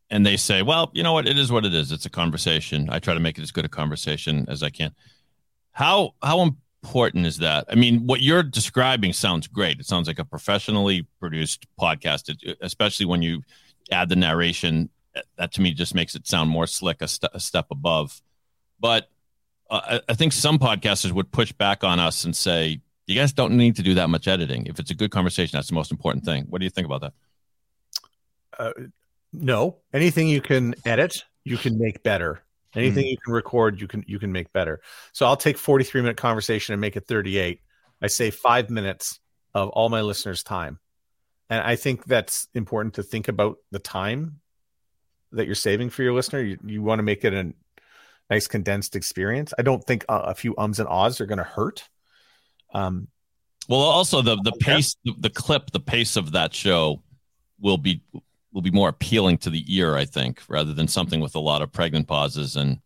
and 0.10 0.26
they 0.26 0.38
say, 0.38 0.62
"Well, 0.62 0.92
you 0.94 1.04
know 1.04 1.14
what? 1.14 1.28
It 1.28 1.38
is 1.38 1.52
what 1.52 1.66
it 1.66 1.74
is. 1.74 1.92
It's 1.92 2.06
a 2.06 2.10
conversation. 2.10 2.90
I 2.90 3.00
try 3.00 3.14
to 3.14 3.20
make 3.20 3.38
it 3.38 3.42
as 3.42 3.52
good 3.52 3.66
a 3.66 3.70
conversation 3.70 4.46
as 4.50 4.64
I 4.64 4.70
can." 4.70 4.94
How 5.72 6.14
how 6.22 6.42
important 6.84 7.26
is 7.26 7.38
that? 7.40 7.66
I 7.70 7.76
mean, 7.76 8.06
what 8.06 8.22
you're 8.22 8.44
describing 8.44 9.12
sounds 9.14 9.48
great. 9.48 9.80
It 9.80 9.86
sounds 9.86 10.08
like 10.08 10.20
a 10.20 10.26
professionally 10.26 11.08
produced 11.20 11.66
podcast, 11.80 12.30
it- 12.30 12.58
especially 12.62 13.08
when 13.08 13.22
you 13.22 13.44
add 13.92 14.10
the 14.10 14.16
narration. 14.16 14.90
That 15.38 15.54
to 15.54 15.62
me 15.62 15.74
just 15.74 15.96
makes 15.96 16.14
it 16.16 16.28
sound 16.28 16.50
more 16.50 16.68
slick, 16.68 17.02
a, 17.02 17.08
st- 17.08 17.32
a 17.34 17.40
step 17.40 17.68
above. 17.72 18.22
But 18.80 19.10
uh, 19.70 19.82
I, 20.08 20.12
I 20.12 20.14
think 20.14 20.34
some 20.34 20.60
podcasters 20.60 21.14
would 21.14 21.32
push 21.32 21.52
back 21.54 21.84
on 21.84 22.00
us 22.00 22.26
and 22.26 22.36
say, 22.36 22.82
"You 23.08 23.16
guys 23.16 23.34
don't 23.34 23.58
need 23.58 23.76
to 23.78 23.82
do 23.82 23.94
that 23.96 24.10
much 24.10 24.28
editing. 24.28 24.66
If 24.68 24.78
it's 24.80 24.92
a 24.92 24.96
good 24.96 25.12
conversation, 25.12 25.58
that's 25.58 25.70
the 25.70 25.74
most 25.74 25.92
important 25.92 26.26
thing." 26.26 26.46
What 26.50 26.60
do 26.60 26.66
you 26.66 26.70
think 26.70 26.86
about 26.86 27.02
that? 27.02 27.14
Uh, 28.60 28.72
no, 29.42 29.78
anything 29.94 30.28
you 30.28 30.42
can 30.42 30.76
edit, 30.86 31.24
you 31.44 31.58
can 31.58 31.78
make 31.78 32.04
better. 32.04 32.42
Anything 32.76 33.06
you 33.06 33.18
can 33.24 33.34
record, 33.34 33.80
you 33.80 33.88
can 33.88 34.04
you 34.06 34.20
can 34.20 34.32
make 34.32 34.52
better. 34.52 34.82
So 35.14 35.26
I'll 35.26 35.38
take 35.38 35.58
43 35.58 36.02
minute 36.02 36.18
conversation 36.18 36.74
and 36.74 36.82
make 36.82 36.98
it 36.98 37.08
38. 37.08 37.62
I 38.02 38.08
save 38.08 38.36
five 38.36 38.70
minutes 38.70 39.20
of 39.54 39.70
all 39.70 39.88
my 39.88 40.02
listeners' 40.02 40.44
time. 40.44 40.80
And 41.50 41.62
I 41.62 41.78
think 41.78 42.06
that's 42.06 42.48
important 42.54 42.96
to 42.96 43.04
think 43.04 43.28
about 43.28 43.58
the 43.72 43.80
time 43.80 44.42
that 45.32 45.46
you're 45.46 45.56
saving 45.56 45.90
for 45.90 46.04
your 46.04 46.14
listener. 46.14 46.42
You, 46.42 46.58
you 46.66 46.82
want 46.82 47.00
to 47.00 47.04
make 47.04 47.24
it 47.24 47.34
a 47.34 47.54
nice 48.30 48.48
condensed 48.48 48.96
experience. 48.96 49.54
I 49.58 49.62
don't 49.62 49.84
think 49.84 50.04
a, 50.10 50.16
a 50.16 50.36
few 50.36 50.56
ums 50.58 50.80
and 50.80 50.90
ahs 50.90 51.22
are 51.22 51.26
going 51.26 51.38
to 51.38 51.44
hurt. 51.44 51.88
Um, 52.74 53.08
Well, 53.70 53.80
also 53.80 54.22
the 54.22 54.36
the 54.44 54.52
pace, 54.52 54.98
the 55.06 55.30
clip, 55.30 55.72
the 55.72 55.80
pace 55.80 56.18
of 56.18 56.34
that 56.34 56.54
show 56.54 57.02
will 57.60 57.78
be 57.78 58.02
will 58.56 58.62
be 58.62 58.72
more 58.72 58.88
appealing 58.88 59.38
to 59.40 59.50
the 59.50 59.64
ear, 59.68 59.96
I 59.96 60.06
think, 60.06 60.42
rather 60.48 60.74
than 60.74 60.88
something 60.88 61.20
with 61.20 61.36
a 61.36 61.40
lot 61.40 61.62
of 61.62 61.72
pregnant 61.74 62.08
pauses 62.08 62.56
and 62.56 62.80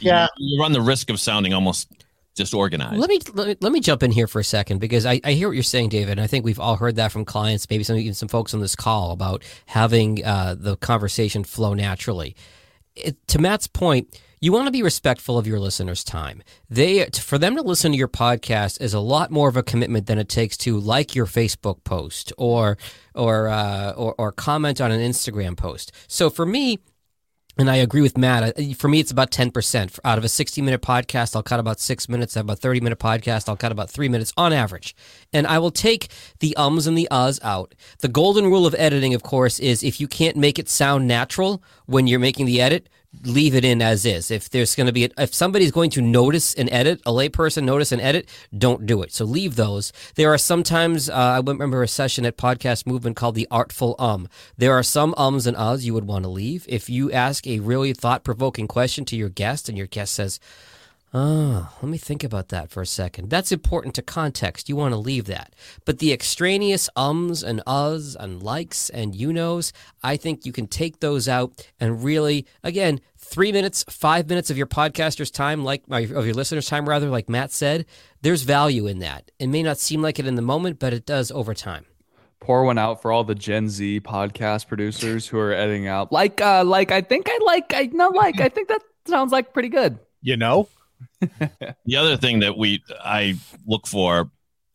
Yeah. 0.00 0.28
you, 0.38 0.56
you 0.56 0.60
run 0.60 0.72
the 0.72 0.80
risk 0.80 1.10
of 1.10 1.20
sounding 1.20 1.52
almost 1.52 1.88
disorganized. 2.34 2.96
Let 2.98 3.10
me, 3.10 3.20
let 3.34 3.46
me 3.48 3.56
let 3.60 3.72
me 3.72 3.80
jump 3.80 4.02
in 4.02 4.10
here 4.10 4.26
for 4.26 4.40
a 4.40 4.44
second 4.44 4.78
because 4.78 5.04
I, 5.06 5.20
I 5.24 5.32
hear 5.32 5.48
what 5.48 5.54
you're 5.54 5.62
saying, 5.62 5.90
David. 5.90 6.12
And 6.12 6.20
I 6.20 6.26
think 6.26 6.44
we've 6.44 6.58
all 6.58 6.76
heard 6.76 6.96
that 6.96 7.12
from 7.12 7.24
clients, 7.26 7.68
maybe 7.68 7.84
some 7.84 7.96
even 7.96 8.14
some 8.14 8.28
folks 8.28 8.54
on 8.54 8.60
this 8.60 8.74
call 8.74 9.12
about 9.12 9.42
having 9.66 10.24
uh, 10.24 10.54
the 10.58 10.76
conversation 10.78 11.44
flow 11.44 11.74
naturally. 11.74 12.34
It, 12.94 13.16
to 13.28 13.38
Matt's 13.38 13.66
point, 13.66 14.18
you 14.40 14.52
want 14.52 14.66
to 14.66 14.70
be 14.70 14.82
respectful 14.82 15.38
of 15.38 15.46
your 15.46 15.58
listeners' 15.58 16.04
time. 16.04 16.42
They 16.68 17.06
for 17.06 17.38
them 17.38 17.56
to 17.56 17.62
listen 17.62 17.92
to 17.92 17.98
your 17.98 18.08
podcast 18.08 18.80
is 18.80 18.94
a 18.94 19.00
lot 19.00 19.30
more 19.30 19.48
of 19.48 19.56
a 19.56 19.62
commitment 19.62 20.06
than 20.06 20.18
it 20.18 20.28
takes 20.28 20.56
to 20.58 20.78
like 20.78 21.14
your 21.14 21.26
Facebook 21.26 21.84
post 21.84 22.32
or 22.36 22.76
or 23.14 23.48
uh, 23.48 23.92
or, 23.92 24.14
or 24.18 24.32
comment 24.32 24.80
on 24.80 24.90
an 24.90 25.00
Instagram 25.00 25.56
post. 25.56 25.92
So 26.06 26.28
for 26.30 26.44
me, 26.44 26.78
and 27.58 27.70
I 27.70 27.76
agree 27.76 28.02
with 28.02 28.18
Matt. 28.18 28.54
For 28.76 28.86
me, 28.86 29.00
it's 29.00 29.10
about 29.10 29.30
10%. 29.30 29.98
Out 30.04 30.18
of 30.18 30.24
a 30.24 30.28
60 30.28 30.60
minute 30.60 30.82
podcast, 30.82 31.34
I'll 31.34 31.42
cut 31.42 31.58
about 31.58 31.80
six 31.80 32.06
minutes. 32.06 32.36
Out 32.36 32.44
of 32.44 32.50
a 32.50 32.56
30 32.56 32.80
minute 32.80 32.98
podcast, 32.98 33.48
I'll 33.48 33.56
cut 33.56 33.72
about 33.72 33.88
three 33.88 34.10
minutes 34.10 34.32
on 34.36 34.52
average. 34.52 34.94
And 35.32 35.46
I 35.46 35.58
will 35.58 35.70
take 35.70 36.08
the 36.40 36.54
ums 36.56 36.86
and 36.86 36.98
the 36.98 37.08
uhs 37.10 37.40
out. 37.42 37.74
The 38.00 38.08
golden 38.08 38.44
rule 38.46 38.66
of 38.66 38.74
editing, 38.76 39.14
of 39.14 39.22
course, 39.22 39.58
is 39.58 39.82
if 39.82 40.00
you 40.00 40.06
can't 40.06 40.36
make 40.36 40.58
it 40.58 40.68
sound 40.68 41.08
natural 41.08 41.62
when 41.86 42.06
you're 42.06 42.20
making 42.20 42.44
the 42.44 42.60
edit, 42.60 42.90
leave 43.24 43.54
it 43.54 43.64
in 43.64 43.80
as 43.82 44.04
is. 44.04 44.30
If 44.30 44.50
there's 44.50 44.74
going 44.74 44.86
to 44.86 44.92
be, 44.92 45.10
if 45.16 45.34
somebody's 45.34 45.72
going 45.72 45.90
to 45.90 46.02
notice 46.02 46.54
an 46.54 46.68
edit, 46.70 47.00
a 47.06 47.10
layperson 47.10 47.64
notice 47.64 47.92
an 47.92 48.00
edit, 48.00 48.28
don't 48.56 48.86
do 48.86 49.02
it. 49.02 49.12
So 49.12 49.24
leave 49.24 49.56
those. 49.56 49.92
There 50.14 50.32
are 50.32 50.38
sometimes, 50.38 51.08
uh, 51.08 51.14
I 51.14 51.38
remember 51.38 51.82
a 51.82 51.88
session 51.88 52.26
at 52.26 52.36
Podcast 52.36 52.86
Movement 52.86 53.16
called 53.16 53.34
the 53.34 53.48
Artful 53.50 53.94
Um. 53.98 54.28
There 54.56 54.74
are 54.74 54.82
some 54.82 55.14
ums 55.16 55.46
and 55.46 55.56
uhs 55.56 55.84
you 55.84 55.94
would 55.94 56.06
want 56.06 56.24
to 56.24 56.30
leave. 56.30 56.66
If 56.68 56.88
you 56.88 57.10
ask 57.12 57.46
a 57.46 57.60
really 57.60 57.92
thought 57.92 58.24
provoking 58.24 58.68
question 58.68 59.04
to 59.06 59.16
your 59.16 59.28
guest 59.28 59.68
and 59.68 59.78
your 59.78 59.86
guest 59.86 60.14
says, 60.14 60.40
Oh, 61.18 61.70
let 61.80 61.88
me 61.88 61.96
think 61.96 62.22
about 62.22 62.48
that 62.50 62.70
for 62.70 62.82
a 62.82 62.86
second. 62.86 63.30
That's 63.30 63.50
important 63.50 63.94
to 63.94 64.02
context. 64.02 64.68
You 64.68 64.76
want 64.76 64.92
to 64.92 64.98
leave 64.98 65.24
that. 65.24 65.54
But 65.86 65.98
the 65.98 66.12
extraneous 66.12 66.90
ums 66.94 67.42
and 67.42 67.62
uhs 67.66 68.14
and 68.20 68.42
likes 68.42 68.90
and 68.90 69.14
you 69.14 69.32
knows, 69.32 69.72
I 70.02 70.18
think 70.18 70.44
you 70.44 70.52
can 70.52 70.66
take 70.66 71.00
those 71.00 71.26
out 71.26 71.66
and 71.80 72.04
really, 72.04 72.44
again, 72.62 73.00
three 73.16 73.50
minutes, 73.50 73.82
five 73.88 74.28
minutes 74.28 74.50
of 74.50 74.58
your 74.58 74.66
podcaster's 74.66 75.30
time, 75.30 75.64
like 75.64 75.84
of 75.88 76.26
your 76.26 76.34
listener's 76.34 76.68
time, 76.68 76.86
rather, 76.86 77.08
like 77.08 77.30
Matt 77.30 77.50
said, 77.50 77.86
there's 78.20 78.42
value 78.42 78.86
in 78.86 78.98
that. 78.98 79.30
It 79.38 79.46
may 79.46 79.62
not 79.62 79.78
seem 79.78 80.02
like 80.02 80.18
it 80.18 80.26
in 80.26 80.34
the 80.34 80.42
moment, 80.42 80.78
but 80.78 80.92
it 80.92 81.06
does 81.06 81.30
over 81.30 81.54
time. 81.54 81.86
pour 82.40 82.64
one 82.64 82.76
out 82.76 83.00
for 83.00 83.10
all 83.10 83.24
the 83.24 83.34
Gen 83.34 83.70
Z 83.70 84.00
podcast 84.00 84.68
producers 84.68 85.26
who 85.28 85.38
are 85.38 85.52
editing 85.54 85.86
out 85.88 86.12
like 86.12 86.42
uh 86.42 86.62
like 86.62 86.92
I 86.92 87.00
think 87.00 87.26
I 87.30 87.38
like 87.42 87.72
I 87.74 87.88
not 87.92 88.14
like 88.14 88.38
I 88.38 88.50
think 88.50 88.68
that 88.68 88.82
sounds 89.06 89.32
like 89.32 89.54
pretty 89.54 89.70
good. 89.70 89.98
you 90.20 90.36
know, 90.36 90.68
The 91.86 91.96
other 91.96 92.16
thing 92.16 92.40
that 92.40 92.56
we 92.56 92.82
I 93.00 93.36
look 93.66 93.86
for 93.86 94.30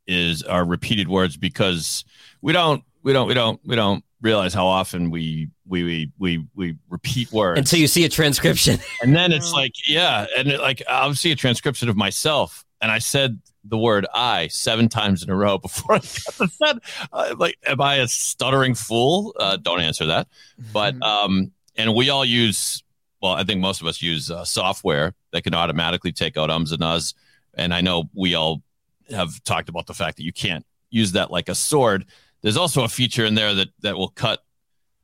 is 0.07 0.43
our 0.43 0.65
repeated 0.65 1.07
words 1.07 1.37
because 1.37 2.03
we 2.41 2.53
don't 2.53 2.83
we 3.03 3.13
don't 3.13 3.27
we 3.27 3.33
don't 3.33 3.59
we 3.65 3.75
don't 3.75 4.03
realize 4.21 4.53
how 4.53 4.65
often 4.65 5.11
we 5.11 5.49
we 5.67 5.83
we 5.83 6.11
we, 6.17 6.45
we 6.55 6.75
repeat 6.89 7.31
words 7.31 7.59
Until 7.59 7.79
you 7.79 7.87
see 7.87 8.05
a 8.05 8.09
transcription. 8.09 8.79
and 9.01 9.15
then 9.15 9.31
it's 9.31 9.51
like 9.53 9.73
yeah 9.87 10.25
and 10.37 10.47
it, 10.47 10.59
like 10.59 10.81
I'll 10.87 11.13
see 11.15 11.31
a 11.31 11.35
transcription 11.35 11.89
of 11.89 11.95
myself 11.95 12.65
and 12.81 12.91
I 12.91 12.99
said 12.99 13.39
the 13.63 13.77
word 13.77 14.07
I 14.13 14.47
seven 14.47 14.89
times 14.89 15.23
in 15.23 15.29
a 15.29 15.35
row 15.35 15.57
before 15.57 15.95
I 15.95 15.99
got 15.99 16.35
the 16.37 16.47
set. 16.47 16.77
Uh, 17.11 17.35
like, 17.37 17.57
am 17.65 17.81
I 17.81 17.95
a 17.95 18.07
stuttering 18.07 18.75
fool? 18.75 19.35
Uh, 19.39 19.57
don't 19.57 19.81
answer 19.81 20.07
that. 20.07 20.27
But 20.73 21.01
um, 21.01 21.51
and 21.75 21.95
we 21.95 22.09
all 22.09 22.25
use. 22.25 22.83
Well, 23.21 23.33
I 23.33 23.43
think 23.43 23.61
most 23.61 23.81
of 23.81 23.87
us 23.87 24.01
use 24.01 24.31
uh, 24.31 24.43
software 24.45 25.13
that 25.31 25.43
can 25.43 25.53
automatically 25.53 26.11
take 26.11 26.37
out 26.37 26.49
ums 26.49 26.71
and 26.71 26.81
uhs. 26.81 27.13
And 27.53 27.73
I 27.73 27.81
know 27.81 28.09
we 28.13 28.35
all 28.35 28.63
have 29.11 29.43
talked 29.43 29.69
about 29.69 29.87
the 29.87 29.93
fact 29.93 30.17
that 30.17 30.23
you 30.23 30.33
can't 30.33 30.65
use 30.89 31.11
that 31.13 31.31
like 31.31 31.49
a 31.49 31.55
sword. 31.55 32.05
There's 32.41 32.57
also 32.57 32.83
a 32.83 32.89
feature 32.89 33.25
in 33.25 33.35
there 33.35 33.53
that 33.53 33.69
that 33.81 33.97
will 33.97 34.09
cut 34.09 34.43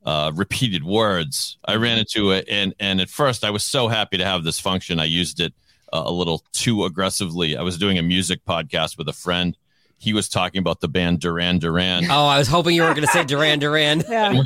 uh, 0.04 0.32
repeated 0.34 0.84
words. 0.84 1.58
I 1.64 1.76
ran 1.76 1.98
into 1.98 2.30
it, 2.30 2.46
and 2.48 2.74
and 2.80 3.00
at 3.00 3.08
first 3.08 3.44
I 3.44 3.50
was 3.50 3.64
so 3.64 3.88
happy 3.88 4.16
to 4.18 4.24
have 4.24 4.44
this 4.44 4.58
function. 4.58 4.98
I 4.98 5.04
used 5.04 5.40
it 5.40 5.54
uh, 5.92 6.02
a 6.04 6.12
little 6.12 6.44
too 6.52 6.84
aggressively. 6.84 7.56
I 7.56 7.62
was 7.62 7.78
doing 7.78 7.98
a 7.98 8.02
music 8.02 8.44
podcast 8.44 8.98
with 8.98 9.08
a 9.08 9.12
friend. 9.12 9.56
He 9.98 10.12
was 10.12 10.28
talking 10.28 10.60
about 10.60 10.80
the 10.80 10.88
band 10.88 11.20
Duran 11.20 11.58
Duran. 11.58 12.04
Oh, 12.10 12.26
I 12.26 12.38
was 12.38 12.48
hoping 12.48 12.74
you 12.74 12.82
were 12.82 12.94
going 12.94 13.06
to 13.06 13.08
say 13.08 13.24
Duran 13.24 13.58
Duran. 13.64 14.02
Yeah. 14.08 14.42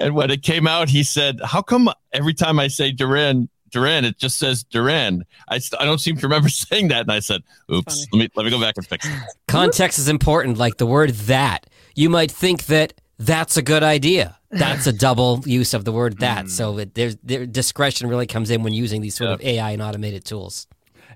And 0.00 0.14
when 0.14 0.30
it 0.30 0.42
came 0.42 0.66
out, 0.66 0.88
he 0.88 1.02
said, 1.02 1.40
"How 1.44 1.62
come 1.62 1.90
every 2.12 2.34
time 2.34 2.58
I 2.58 2.68
say 2.68 2.90
Duran, 2.92 3.48
Duran, 3.70 4.04
it 4.04 4.18
just 4.18 4.38
says 4.38 4.64
Duran? 4.64 5.24
I, 5.48 5.58
st- 5.58 5.80
I 5.80 5.84
don't 5.84 5.98
seem 5.98 6.16
to 6.16 6.26
remember 6.26 6.48
saying 6.70 6.88
that." 6.88 7.02
And 7.02 7.12
I 7.12 7.20
said, 7.20 7.42
"Oops, 7.72 8.06
let 8.12 8.18
me 8.18 8.28
let 8.34 8.44
me 8.44 8.50
go 8.50 8.60
back 8.60 8.76
and 8.76 8.86
fix 8.86 9.06
it." 9.06 9.12
Context 9.48 9.98
is 9.98 10.08
important, 10.08 10.58
like 10.58 10.78
the 10.78 10.86
word 10.86 11.10
that. 11.10 11.66
You 11.94 12.08
might 12.08 12.30
think 12.30 12.66
that 12.66 12.94
that's 13.18 13.56
a 13.56 13.62
good 13.62 13.82
idea. 13.82 14.38
That's 14.50 14.86
a 14.86 14.92
double 14.92 15.42
use 15.44 15.74
of 15.74 15.84
the 15.84 15.92
word 15.92 16.18
that. 16.20 16.48
So 16.48 16.78
it, 16.78 16.94
there's 16.94 17.16
there, 17.22 17.46
discretion 17.46 18.08
really 18.08 18.26
comes 18.26 18.50
in 18.50 18.62
when 18.62 18.72
using 18.72 19.00
these 19.00 19.14
sort 19.14 19.30
of 19.30 19.40
AI 19.42 19.70
and 19.72 19.82
automated 19.82 20.24
tools. 20.24 20.66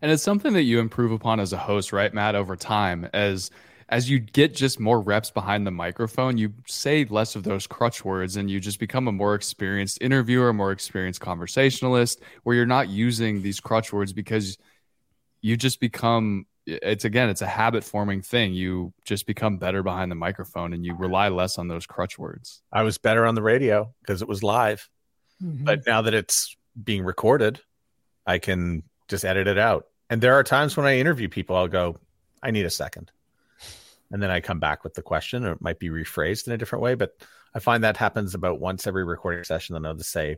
And 0.02 0.12
it's 0.12 0.22
something 0.22 0.52
that 0.52 0.62
you 0.62 0.80
improve 0.80 1.12
upon 1.12 1.40
as 1.40 1.52
a 1.52 1.56
host, 1.56 1.92
right, 1.92 2.12
Matt, 2.12 2.34
over 2.34 2.56
time 2.56 3.08
as 3.14 3.50
as 3.88 4.08
you 4.08 4.18
get 4.18 4.54
just 4.54 4.80
more 4.80 5.00
reps 5.00 5.30
behind 5.30 5.66
the 5.66 5.70
microphone, 5.70 6.38
you 6.38 6.52
say 6.66 7.04
less 7.04 7.36
of 7.36 7.42
those 7.42 7.66
crutch 7.66 8.04
words 8.04 8.36
and 8.36 8.50
you 8.50 8.60
just 8.60 8.78
become 8.78 9.08
a 9.08 9.12
more 9.12 9.34
experienced 9.34 9.98
interviewer, 10.00 10.52
more 10.52 10.72
experienced 10.72 11.20
conversationalist, 11.20 12.20
where 12.42 12.56
you're 12.56 12.66
not 12.66 12.88
using 12.88 13.42
these 13.42 13.60
crutch 13.60 13.92
words 13.92 14.12
because 14.12 14.58
you 15.40 15.56
just 15.56 15.80
become 15.80 16.46
it's 16.66 17.04
again, 17.04 17.28
it's 17.28 17.42
a 17.42 17.46
habit 17.46 17.84
forming 17.84 18.22
thing. 18.22 18.54
You 18.54 18.92
just 19.04 19.26
become 19.26 19.58
better 19.58 19.82
behind 19.82 20.10
the 20.10 20.16
microphone 20.16 20.72
and 20.72 20.84
you 20.84 20.94
rely 20.94 21.28
less 21.28 21.58
on 21.58 21.68
those 21.68 21.86
crutch 21.86 22.18
words. 22.18 22.62
I 22.72 22.82
was 22.82 22.96
better 22.96 23.26
on 23.26 23.34
the 23.34 23.42
radio 23.42 23.92
because 24.00 24.22
it 24.22 24.28
was 24.28 24.42
live. 24.42 24.88
Mm-hmm. 25.42 25.64
But 25.64 25.86
now 25.86 26.02
that 26.02 26.14
it's 26.14 26.56
being 26.82 27.04
recorded, 27.04 27.60
I 28.26 28.38
can 28.38 28.82
just 29.08 29.24
edit 29.24 29.46
it 29.46 29.58
out. 29.58 29.86
And 30.08 30.20
there 30.20 30.34
are 30.34 30.42
times 30.42 30.76
when 30.76 30.86
I 30.86 30.98
interview 30.98 31.28
people, 31.28 31.56
I'll 31.56 31.68
go, 31.68 31.98
I 32.42 32.50
need 32.50 32.64
a 32.64 32.70
second. 32.70 33.10
And 34.14 34.22
then 34.22 34.30
I 34.30 34.38
come 34.38 34.60
back 34.60 34.84
with 34.84 34.94
the 34.94 35.02
question, 35.02 35.44
or 35.44 35.54
it 35.54 35.60
might 35.60 35.80
be 35.80 35.88
rephrased 35.88 36.46
in 36.46 36.52
a 36.52 36.56
different 36.56 36.84
way. 36.84 36.94
But 36.94 37.16
I 37.52 37.58
find 37.58 37.82
that 37.82 37.96
happens 37.96 38.32
about 38.32 38.60
once 38.60 38.86
every 38.86 39.04
recording 39.04 39.42
session. 39.42 39.74
Then 39.74 39.84
I'll 39.84 39.96
just 39.96 40.12
say, 40.12 40.36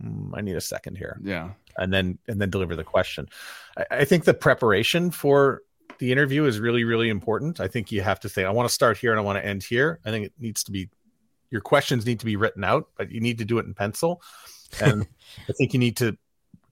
mm, 0.00 0.30
I 0.32 0.42
need 0.42 0.54
a 0.54 0.60
second 0.60 0.96
here. 0.96 1.20
Yeah. 1.24 1.50
And 1.76 1.92
then 1.92 2.18
and 2.28 2.40
then 2.40 2.50
deliver 2.50 2.76
the 2.76 2.84
question. 2.84 3.28
I, 3.76 3.84
I 3.90 4.04
think 4.04 4.26
the 4.26 4.32
preparation 4.32 5.10
for 5.10 5.62
the 5.98 6.12
interview 6.12 6.44
is 6.44 6.60
really, 6.60 6.84
really 6.84 7.08
important. 7.08 7.58
I 7.58 7.66
think 7.66 7.90
you 7.90 8.00
have 8.00 8.20
to 8.20 8.28
say, 8.28 8.44
I 8.44 8.50
want 8.50 8.68
to 8.68 8.72
start 8.72 8.96
here 8.96 9.10
and 9.10 9.18
I 9.18 9.24
want 9.24 9.38
to 9.38 9.44
end 9.44 9.64
here. 9.64 9.98
I 10.06 10.10
think 10.10 10.26
it 10.26 10.32
needs 10.38 10.62
to 10.62 10.70
be 10.70 10.88
your 11.50 11.62
questions 11.62 12.06
need 12.06 12.20
to 12.20 12.26
be 12.26 12.36
written 12.36 12.62
out, 12.62 12.90
but 12.96 13.10
you 13.10 13.20
need 13.20 13.38
to 13.38 13.44
do 13.44 13.58
it 13.58 13.66
in 13.66 13.74
pencil. 13.74 14.22
And 14.80 15.04
I 15.48 15.52
think 15.52 15.72
you 15.72 15.80
need 15.80 15.96
to 15.96 16.16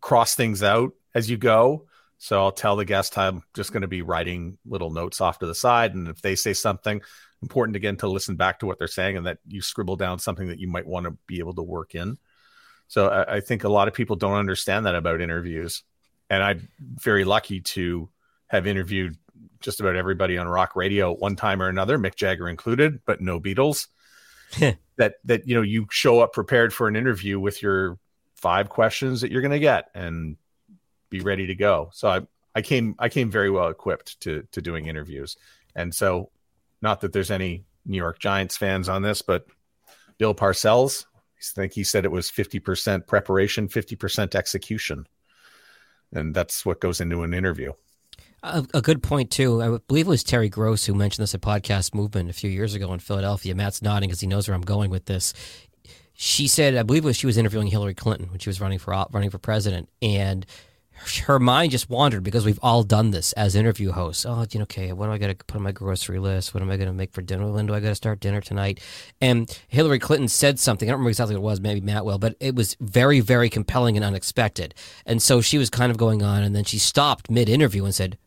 cross 0.00 0.36
things 0.36 0.62
out 0.62 0.92
as 1.16 1.28
you 1.28 1.36
go. 1.36 1.86
So 2.24 2.40
I'll 2.40 2.52
tell 2.52 2.74
the 2.74 2.86
guest 2.86 3.18
I'm 3.18 3.42
just 3.52 3.70
going 3.70 3.82
to 3.82 3.86
be 3.86 4.00
writing 4.00 4.56
little 4.64 4.90
notes 4.90 5.20
off 5.20 5.40
to 5.40 5.46
the 5.46 5.54
side. 5.54 5.94
And 5.94 6.08
if 6.08 6.22
they 6.22 6.36
say 6.36 6.54
something 6.54 7.02
important 7.42 7.76
again 7.76 7.98
to 7.98 8.08
listen 8.08 8.34
back 8.34 8.60
to 8.60 8.66
what 8.66 8.78
they're 8.78 8.88
saying 8.88 9.18
and 9.18 9.26
that 9.26 9.40
you 9.46 9.60
scribble 9.60 9.96
down 9.96 10.18
something 10.18 10.48
that 10.48 10.58
you 10.58 10.66
might 10.66 10.86
want 10.86 11.04
to 11.04 11.18
be 11.26 11.40
able 11.40 11.52
to 11.52 11.62
work 11.62 11.94
in. 11.94 12.16
So 12.88 13.08
I, 13.08 13.34
I 13.34 13.40
think 13.40 13.64
a 13.64 13.68
lot 13.68 13.88
of 13.88 13.94
people 13.94 14.16
don't 14.16 14.38
understand 14.38 14.86
that 14.86 14.94
about 14.94 15.20
interviews. 15.20 15.82
And 16.30 16.42
I'm 16.42 16.66
very 16.80 17.24
lucky 17.24 17.60
to 17.60 18.08
have 18.46 18.66
interviewed 18.66 19.18
just 19.60 19.80
about 19.80 19.94
everybody 19.94 20.38
on 20.38 20.48
rock 20.48 20.76
radio 20.76 21.12
at 21.12 21.18
one 21.18 21.36
time 21.36 21.60
or 21.60 21.68
another, 21.68 21.98
Mick 21.98 22.14
Jagger 22.14 22.48
included, 22.48 23.00
but 23.04 23.20
no 23.20 23.38
Beatles. 23.38 23.88
that 24.96 25.16
that 25.24 25.46
you 25.46 25.54
know 25.54 25.62
you 25.62 25.86
show 25.90 26.20
up 26.20 26.32
prepared 26.32 26.72
for 26.72 26.88
an 26.88 26.96
interview 26.96 27.38
with 27.38 27.60
your 27.60 27.98
five 28.36 28.70
questions 28.70 29.20
that 29.20 29.30
you're 29.30 29.42
going 29.42 29.52
to 29.52 29.58
get 29.58 29.90
and 29.94 30.38
be 31.14 31.20
ready 31.20 31.46
to 31.46 31.54
go. 31.54 31.90
So 31.92 32.08
I 32.08 32.20
I 32.54 32.62
came 32.62 32.94
I 32.98 33.08
came 33.08 33.30
very 33.30 33.50
well 33.50 33.68
equipped 33.68 34.20
to 34.20 34.42
to 34.52 34.60
doing 34.60 34.86
interviews. 34.86 35.36
And 35.76 35.94
so 35.94 36.30
not 36.82 37.00
that 37.00 37.12
there's 37.12 37.30
any 37.30 37.64
New 37.86 37.96
York 37.96 38.18
Giants 38.18 38.56
fans 38.56 38.88
on 38.88 39.02
this, 39.02 39.22
but 39.22 39.46
Bill 40.18 40.34
Parcells, 40.34 41.06
I 41.38 41.42
think 41.54 41.72
he 41.72 41.84
said 41.84 42.04
it 42.04 42.10
was 42.10 42.30
50% 42.30 43.06
preparation, 43.06 43.68
50% 43.68 44.34
execution. 44.34 45.06
And 46.12 46.34
that's 46.34 46.64
what 46.64 46.80
goes 46.80 47.00
into 47.00 47.22
an 47.22 47.34
interview. 47.34 47.72
A, 48.42 48.64
a 48.74 48.80
good 48.80 49.02
point 49.02 49.30
too. 49.30 49.62
I 49.62 49.78
believe 49.88 50.06
it 50.06 50.10
was 50.10 50.22
Terry 50.22 50.48
Gross 50.48 50.84
who 50.84 50.94
mentioned 50.94 51.22
this 51.22 51.34
at 51.34 51.40
Podcast 51.40 51.94
Movement 51.94 52.30
a 52.30 52.34
few 52.34 52.50
years 52.50 52.74
ago 52.74 52.92
in 52.92 53.00
Philadelphia. 53.00 53.54
Matt's 53.54 53.82
nodding 53.82 54.08
because 54.08 54.20
he 54.20 54.26
knows 54.26 54.48
where 54.48 54.54
I'm 54.54 54.62
going 54.62 54.90
with 54.90 55.06
this. 55.06 55.32
She 56.12 56.46
said, 56.46 56.76
I 56.76 56.84
believe 56.84 57.04
was 57.04 57.16
she 57.16 57.26
was 57.26 57.36
interviewing 57.36 57.66
Hillary 57.66 57.94
Clinton 57.94 58.30
when 58.30 58.38
she 58.38 58.48
was 58.48 58.60
running 58.60 58.78
for 58.78 59.06
running 59.10 59.30
for 59.30 59.38
president, 59.38 59.88
and 60.00 60.46
her 61.26 61.38
mind 61.38 61.72
just 61.72 61.90
wandered 61.90 62.22
because 62.22 62.44
we've 62.44 62.58
all 62.62 62.82
done 62.82 63.10
this 63.10 63.32
as 63.34 63.54
interview 63.54 63.92
hosts. 63.92 64.24
Oh, 64.26 64.44
you 64.50 64.58
know, 64.58 64.64
okay, 64.64 64.92
what 64.92 65.06
do 65.06 65.12
I 65.12 65.18
going 65.18 65.34
to 65.34 65.44
put 65.44 65.56
on 65.56 65.62
my 65.62 65.72
grocery 65.72 66.18
list? 66.18 66.54
What 66.54 66.62
am 66.62 66.70
I 66.70 66.76
going 66.76 66.88
to 66.88 66.94
make 66.94 67.12
for 67.12 67.22
dinner? 67.22 67.50
When 67.50 67.66
do 67.66 67.74
I 67.74 67.80
got 67.80 67.88
to 67.88 67.94
start 67.94 68.20
dinner 68.20 68.40
tonight? 68.40 68.80
And 69.20 69.48
Hillary 69.68 69.98
Clinton 69.98 70.28
said 70.28 70.58
something. 70.58 70.88
I 70.88 70.92
don't 70.92 71.00
remember 71.00 71.10
exactly 71.10 71.36
what 71.36 71.40
it 71.40 71.44
was. 71.44 71.60
Maybe 71.60 71.80
Matt 71.80 72.04
will, 72.04 72.18
but 72.18 72.36
it 72.40 72.54
was 72.54 72.76
very, 72.80 73.20
very 73.20 73.50
compelling 73.50 73.96
and 73.96 74.04
unexpected. 74.04 74.74
And 75.04 75.22
so 75.22 75.40
she 75.40 75.58
was 75.58 75.70
kind 75.70 75.90
of 75.90 75.98
going 75.98 76.22
on, 76.22 76.42
and 76.42 76.54
then 76.54 76.64
she 76.64 76.78
stopped 76.78 77.30
mid 77.30 77.48
interview 77.48 77.84
and 77.84 77.94
said, 77.94 78.18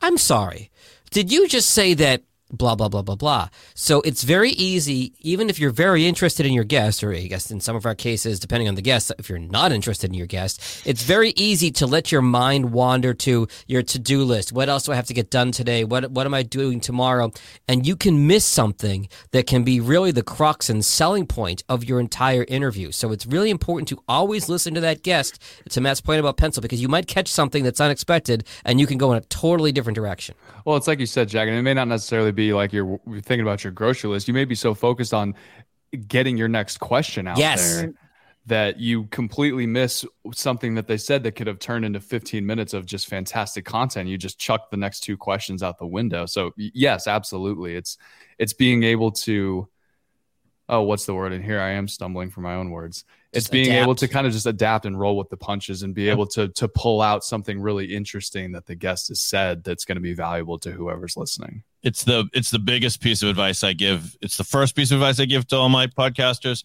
I'm 0.00 0.18
sorry. 0.18 0.70
Did 1.10 1.30
you 1.30 1.46
just 1.46 1.70
say 1.70 1.94
that 1.94 2.22
blah, 2.52 2.74
blah, 2.74 2.88
blah, 2.88 3.02
blah, 3.02 3.16
blah? 3.16 3.48
So 3.74 4.00
it's 4.02 4.22
very 4.22 4.50
easy, 4.50 5.14
even 5.20 5.48
if 5.48 5.58
you're 5.58 5.70
very 5.70 6.06
interested 6.06 6.46
in 6.46 6.52
your 6.52 6.64
guest, 6.64 7.02
or 7.02 7.12
I 7.12 7.26
guess 7.26 7.50
in 7.50 7.60
some 7.60 7.74
of 7.74 7.86
our 7.86 7.94
cases, 7.94 8.38
depending 8.38 8.68
on 8.68 8.74
the 8.74 8.82
guest, 8.82 9.10
if 9.18 9.28
you're 9.28 9.38
not 9.38 9.72
interested 9.72 10.10
in 10.10 10.14
your 10.14 10.26
guest, 10.26 10.60
it's 10.86 11.02
very 11.02 11.30
easy 11.30 11.70
to 11.72 11.86
let 11.86 12.12
your 12.12 12.22
mind 12.22 12.72
wander 12.72 13.14
to 13.14 13.48
your 13.66 13.82
to 13.82 13.98
do 13.98 14.22
list. 14.22 14.52
What 14.52 14.68
else 14.68 14.84
do 14.84 14.92
I 14.92 14.96
have 14.96 15.06
to 15.06 15.14
get 15.14 15.30
done 15.30 15.50
today? 15.50 15.84
What, 15.84 16.10
what 16.10 16.26
am 16.26 16.34
I 16.34 16.42
doing 16.42 16.80
tomorrow? 16.80 17.32
And 17.66 17.86
you 17.86 17.96
can 17.96 18.26
miss 18.26 18.44
something 18.44 19.08
that 19.30 19.46
can 19.46 19.64
be 19.64 19.80
really 19.80 20.10
the 20.10 20.22
crux 20.22 20.68
and 20.68 20.84
selling 20.84 21.26
point 21.26 21.64
of 21.68 21.84
your 21.84 22.00
entire 22.00 22.44
interview. 22.48 22.92
So 22.92 23.12
it's 23.12 23.26
really 23.26 23.50
important 23.50 23.88
to 23.88 24.02
always 24.08 24.48
listen 24.48 24.74
to 24.74 24.80
that 24.80 25.02
guest, 25.02 25.42
to 25.70 25.80
Matt's 25.80 26.00
point 26.00 26.20
about 26.20 26.36
pencil, 26.36 26.60
because 26.60 26.82
you 26.82 26.88
might 26.88 27.06
catch 27.06 27.28
something 27.28 27.64
that's 27.64 27.80
unexpected 27.80 28.46
and 28.64 28.78
you 28.78 28.86
can 28.86 28.98
go 28.98 29.12
in 29.12 29.18
a 29.18 29.22
totally 29.22 29.72
different 29.72 29.94
direction. 29.94 30.34
Well, 30.64 30.76
it's 30.76 30.86
like 30.86 31.00
you 31.00 31.06
said, 31.06 31.28
Jag, 31.28 31.48
and 31.48 31.56
it 31.56 31.62
may 31.62 31.74
not 31.74 31.88
necessarily 31.88 32.32
be 32.32 32.41
like 32.50 32.72
you're, 32.72 32.98
thinking 33.06 33.42
about 33.42 33.62
your 33.62 33.72
grocery 33.72 34.10
list. 34.10 34.26
You 34.26 34.34
may 34.34 34.44
be 34.44 34.54
so 34.54 34.74
focused 34.74 35.14
on 35.14 35.34
getting 36.08 36.36
your 36.36 36.48
next 36.48 36.78
question 36.78 37.28
out 37.28 37.38
Yes. 37.38 37.76
there 37.76 37.94
that 38.46 38.80
you 38.80 39.04
completely 39.04 39.66
miss 39.66 40.04
something 40.34 40.74
that 40.74 40.88
they 40.88 40.96
said 40.96 41.22
that 41.22 41.32
could 41.32 41.46
have 41.46 41.60
turned 41.60 41.84
into 41.84 42.00
15 42.00 42.44
minutes 42.44 42.74
of 42.74 42.84
just 42.84 43.06
fantastic 43.06 43.64
content. 43.64 44.08
You 44.08 44.18
just 44.18 44.38
chuck 44.38 44.70
the 44.70 44.76
next 44.76 45.00
two 45.00 45.16
questions 45.16 45.62
out 45.62 45.78
the 45.78 45.86
window. 45.86 46.26
So 46.26 46.52
yes, 46.56 47.06
absolutely. 47.06 47.76
It's 47.76 47.98
it's 48.38 48.52
being 48.52 48.82
able 48.82 49.12
to 49.12 49.68
oh, 50.68 50.82
what's 50.82 51.06
the 51.06 51.14
word? 51.14 51.32
And 51.32 51.44
here 51.44 51.60
I 51.60 51.72
am 51.72 51.86
stumbling 51.86 52.30
for 52.30 52.40
my 52.40 52.54
own 52.54 52.70
words. 52.70 53.04
It's 53.32 53.44
Just 53.44 53.52
being 53.52 53.72
able 53.72 53.94
to 53.96 54.08
kind 54.08 54.26
of 54.26 54.32
just 54.32 54.46
adapt 54.46 54.86
and 54.86 54.98
roll 54.98 55.16
with 55.16 55.28
the 55.28 55.36
punches 55.36 55.82
and 55.82 55.94
be 55.94 56.08
able 56.08 56.26
to 56.28 56.48
to 56.48 56.68
pull 56.68 57.00
out 57.00 57.24
something 57.24 57.60
really 57.60 57.94
interesting 57.94 58.52
that 58.52 58.66
the 58.66 58.74
guest 58.74 59.08
has 59.08 59.20
said 59.20 59.62
that's 59.62 59.84
going 59.84 59.96
to 59.96 60.02
be 60.02 60.14
valuable 60.14 60.58
to 60.60 60.72
whoever's 60.72 61.16
listening. 61.16 61.62
It's 61.82 62.04
the 62.04 62.28
it's 62.32 62.50
the 62.50 62.58
biggest 62.58 63.00
piece 63.00 63.22
of 63.22 63.28
advice 63.28 63.64
I 63.64 63.72
give. 63.72 64.16
It's 64.20 64.36
the 64.36 64.44
first 64.44 64.76
piece 64.76 64.90
of 64.90 64.98
advice 64.98 65.18
I 65.20 65.24
give 65.24 65.46
to 65.48 65.56
all 65.56 65.68
my 65.68 65.86
podcasters, 65.86 66.64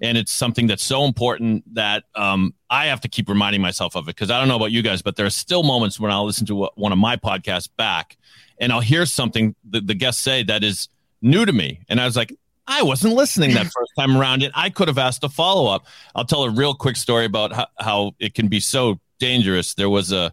and 0.00 0.16
it's 0.16 0.32
something 0.32 0.66
that's 0.66 0.82
so 0.82 1.04
important 1.04 1.74
that 1.74 2.04
um, 2.14 2.54
I 2.70 2.86
have 2.86 3.00
to 3.02 3.08
keep 3.08 3.28
reminding 3.28 3.60
myself 3.60 3.96
of 3.96 4.04
it 4.04 4.14
because 4.14 4.30
I 4.30 4.38
don't 4.38 4.48
know 4.48 4.56
about 4.56 4.70
you 4.70 4.82
guys, 4.82 5.02
but 5.02 5.16
there 5.16 5.26
are 5.26 5.30
still 5.30 5.62
moments 5.62 5.98
when 5.98 6.12
I'll 6.12 6.24
listen 6.24 6.46
to 6.46 6.70
one 6.76 6.92
of 6.92 6.98
my 6.98 7.16
podcasts 7.16 7.68
back, 7.76 8.16
and 8.58 8.72
I'll 8.72 8.80
hear 8.80 9.04
something 9.04 9.54
that 9.70 9.86
the 9.86 9.94
guests 9.94 10.22
say 10.22 10.44
that 10.44 10.62
is 10.62 10.88
new 11.20 11.44
to 11.44 11.52
me, 11.52 11.80
and 11.88 12.00
I 12.00 12.06
was 12.06 12.16
like. 12.16 12.36
I 12.64 12.84
wasn't 12.84 13.14
listening 13.14 13.54
that 13.54 13.64
first 13.76 13.90
time 13.98 14.16
around 14.16 14.44
and 14.44 14.52
I 14.54 14.70
could 14.70 14.86
have 14.86 14.96
asked 14.96 15.24
a 15.24 15.28
follow 15.28 15.66
up. 15.68 15.84
I'll 16.14 16.24
tell 16.24 16.44
a 16.44 16.50
real 16.50 16.74
quick 16.74 16.94
story 16.94 17.24
about 17.24 17.52
how, 17.52 17.66
how 17.80 18.12
it 18.20 18.34
can 18.34 18.46
be 18.46 18.60
so 18.60 19.00
dangerous. 19.18 19.74
There 19.74 19.90
was 19.90 20.12
a, 20.12 20.32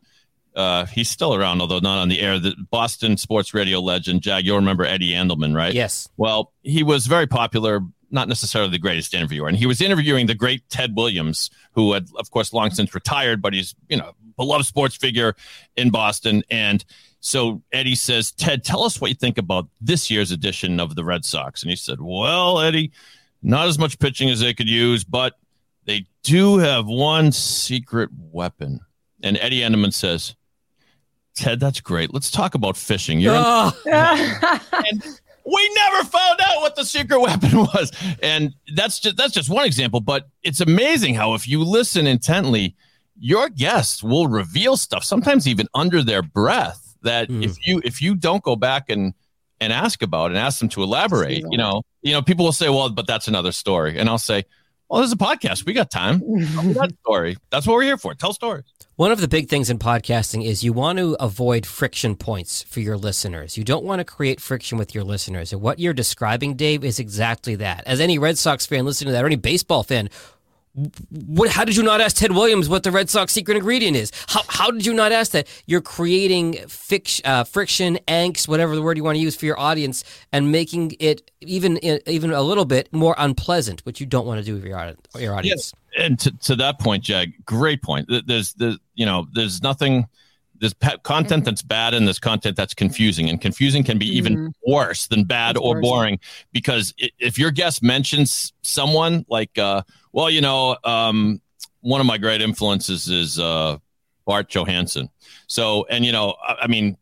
uh, 0.56 0.86
he's 0.86 1.10
still 1.10 1.36
around, 1.36 1.62
although 1.62 1.80
not 1.80 2.00
on 2.00 2.10
the 2.10 2.20
air. 2.20 2.40
The 2.40 2.56
Boston 2.72 3.18
sports 3.18 3.54
radio 3.54 3.80
legend, 3.80 4.22
Jag, 4.22 4.46
you'll 4.46 4.58
remember 4.58 4.84
Eddie 4.84 5.12
Andelman, 5.12 5.56
right? 5.56 5.74
Yes. 5.74 6.10
Well, 6.18 6.54
he 6.64 6.84
was 6.84 7.08
very 7.08 7.28
popular, 7.28 7.82
not 8.12 8.28
necessarily 8.28 8.72
the 8.72 8.80
greatest 8.80 9.14
interviewer, 9.14 9.48
and 9.48 9.58
he 9.58 9.66
was 9.66 9.82
interviewing 9.82 10.28
the 10.28 10.36
great 10.36 10.68
Ted 10.70 10.96
Williams, 10.96 11.50
who 11.74 11.94
had, 11.94 12.08
of 12.18 12.32
course, 12.32 12.52
long 12.54 12.72
since 12.72 12.94
retired, 12.94 13.42
but 13.42 13.54
he's 13.54 13.76
you 13.88 13.98
know 13.98 14.10
a 14.10 14.14
beloved 14.36 14.66
sports 14.66 14.96
figure 14.96 15.36
in 15.76 15.92
Boston. 15.92 16.44
And 16.50 16.84
so 17.20 17.62
Eddie 17.72 17.96
says, 17.96 18.32
Ted, 18.32 18.64
tell 18.64 18.84
us 18.84 19.00
what 19.00 19.10
you 19.10 19.16
think 19.16 19.38
about 19.38 19.68
this 19.82 20.10
year's 20.10 20.32
edition 20.32 20.80
of 20.80 20.96
the 20.96 21.04
Red 21.04 21.26
Sox. 21.26 21.62
And 21.62 21.70
he 21.70 21.76
said, 21.76 22.00
Well, 22.02 22.60
Eddie, 22.60 22.92
not 23.42 23.68
as 23.68 23.78
much 23.78 24.00
pitching 24.00 24.30
as 24.30 24.40
they 24.40 24.54
could 24.54 24.70
use, 24.70 25.04
but 25.04 25.36
they 25.86 26.06
do 26.24 26.58
have 26.58 26.86
one 26.86 27.32
secret 27.32 28.10
weapon. 28.14 28.80
And 29.22 29.38
Eddie 29.38 29.62
Andelman 29.62 29.94
says, 29.94 30.36
Ted, 31.40 31.60
that's 31.60 31.80
great. 31.82 32.14
Let's 32.14 32.30
talk 32.30 32.54
about 32.56 32.76
fishing. 32.78 33.20
You're 33.20 33.34
Oh. 33.36 33.72
and 33.86 35.04
we 35.46 35.72
never 35.76 36.04
found 36.08 36.40
out 36.42 36.62
what 36.62 36.76
the 36.76 36.86
secret 36.86 37.20
weapon 37.20 37.58
was. 37.74 37.92
And 38.22 38.54
that's 38.76 39.00
just 39.00 39.18
that's 39.18 39.34
just 39.34 39.50
one 39.50 39.66
example, 39.66 40.02
but 40.02 40.28
it's 40.44 40.60
amazing 40.62 41.16
how 41.16 41.34
if 41.34 41.48
you 41.48 41.64
listen 41.64 42.08
intently, 42.08 42.76
your 43.18 43.50
guests 43.50 44.04
will 44.04 44.28
reveal 44.28 44.78
stuff, 44.78 45.04
sometimes 45.04 45.48
even 45.48 45.68
under 45.74 46.04
their 46.04 46.22
breath, 46.22 46.96
that 47.04 47.28
Hmm. 47.30 47.44
if 47.44 47.56
you 47.66 47.82
if 47.84 48.02
you 48.02 48.16
don't 48.16 48.44
go 48.44 48.56
back 48.56 48.90
and 48.90 49.14
and 49.62 49.74
ask 49.74 50.02
about 50.02 50.32
and 50.32 50.38
ask 50.38 50.60
them 50.60 50.70
to 50.70 50.84
elaborate, 50.84 51.44
you 51.50 51.58
know, 51.58 51.82
you 52.02 52.14
know, 52.14 52.22
people 52.22 52.46
will 52.46 52.52
say, 52.54 52.70
well, 52.70 52.90
but 52.90 53.08
that's 53.08 53.28
another 53.28 53.52
story. 53.52 53.98
And 54.00 54.08
I'll 54.10 54.18
say, 54.18 54.44
Well, 54.90 55.02
there's 55.02 55.12
a 55.12 55.18
podcast. 55.18 55.66
We 55.66 55.74
got 55.74 55.92
time. 55.92 56.20
Tell 56.20 56.64
me 56.64 56.74
that 56.74 56.92
story. 57.04 57.38
That's 57.50 57.68
what 57.68 57.74
we're 57.76 57.84
here 57.84 57.98
for. 57.98 58.14
Tell 58.16 58.34
stories. 58.34 58.64
One 59.00 59.14
of 59.14 59.22
the 59.22 59.30
big 59.30 59.48
things 59.48 59.70
in 59.70 59.80
podcasting 59.80 60.46
is 60.46 60.62
you 60.62 60.74
want 60.74 61.00
to 61.00 61.16
avoid 61.22 61.66
friction 61.66 62.18
points 62.18 62.64
for 62.64 62.82
your 62.82 62.98
listeners. 62.98 63.58
You 63.58 63.64
don't 63.64 63.86
want 63.86 64.02
to 64.02 64.04
create 64.04 64.42
friction 64.42 64.78
with 64.78 64.94
your 64.94 65.06
listeners. 65.06 65.54
And 65.54 65.62
what 65.62 65.80
you're 65.80 65.94
describing, 65.94 66.56
Dave, 66.56 66.84
is 66.84 67.00
exactly 67.00 67.56
that. 67.56 67.82
As 67.88 68.02
any 68.02 68.20
Red 68.20 68.38
Sox 68.38 68.66
fan 68.66 68.84
listening 68.84 69.08
to 69.08 69.12
that, 69.14 69.24
or 69.24 69.28
any 69.28 69.38
baseball 69.38 69.84
fan, 69.84 70.10
what, 71.10 71.50
how 71.50 71.66
did 71.66 71.76
you 71.76 71.84
not 71.84 72.00
ask 72.00 72.16
Ted 72.18 72.32
Williams 72.32 72.70
what 72.70 72.84
the 72.84 72.92
Red 72.92 73.10
Sox 73.10 73.34
secret 73.34 73.58
ingredient 73.58 73.98
is? 73.98 74.12
How, 74.28 74.42
how 74.48 74.72
did 74.72 74.86
you 74.86 74.94
not 74.94 75.12
ask 75.12 75.32
that? 75.32 75.48
You're 75.66 75.82
creating 75.82 76.60
uh, 77.26 77.44
friction, 77.44 78.00
angst, 78.08 78.48
whatever 78.48 78.76
the 78.76 78.82
word 78.82 78.98
you 78.98 79.04
want 79.04 79.16
to 79.16 79.22
use 79.22 79.36
for 79.36 79.46
your 79.46 79.60
audience, 79.60 80.04
and 80.32 80.52
making 80.52 80.96
it 81.00 81.32
even 81.42 81.80
even 82.08 82.32
a 82.32 82.42
little 82.42 82.66
bit 82.66 82.92
more 82.94 83.16
unpleasant, 83.18 83.82
which 83.86 84.00
you 84.00 84.06
don't 84.06 84.26
want 84.26 84.40
to 84.40 84.46
do 84.46 84.54
with 84.54 84.64
your, 84.64 84.96
your 85.20 85.36
audience. 85.36 85.74
Yes. 85.96 86.06
And 86.06 86.20
to, 86.20 86.32
to 86.40 86.56
that 86.58 86.80
point, 86.80 87.04
Jag, 87.04 87.34
great 87.46 87.82
point. 87.82 88.10
There's 88.28 88.54
the 88.54 88.78
you 88.96 89.06
know 89.06 89.28
there's 89.34 89.62
nothing 89.62 90.08
there's 90.60 90.74
content 91.04 91.46
that's 91.46 91.62
bad 91.62 91.94
and 91.94 92.06
there's 92.08 92.20
content 92.20 92.56
that's 92.56 92.74
confusing 92.74 93.30
and 93.30 93.42
confusing 93.42 93.84
can 93.84 93.98
be 93.98 94.06
even 94.06 94.36
mm-hmm. 94.36 94.72
worse 94.72 95.08
than 95.08 95.24
bad 95.24 95.58
or 95.58 95.76
worse. 95.76 95.82
boring 95.82 96.20
because 96.52 96.94
if 96.98 97.38
your 97.38 97.52
guest 97.52 97.82
mentions 97.82 98.54
someone 98.62 99.26
like 99.30 99.58
uh, 99.58 99.82
well 100.12 100.30
you 100.30 100.42
know 100.42 100.78
um, 100.84 101.42
one 101.82 102.02
of 102.02 102.08
my 102.08 102.18
great 102.18 102.42
influences 102.42 103.10
is 103.10 103.40
uh, 103.40 103.78
bart 104.26 104.50
johansson 104.50 105.10
so 105.48 105.86
and 105.90 106.06
you 106.06 106.12
know 106.12 106.36
i, 106.44 106.58
I 106.62 106.68
mean 106.68 106.98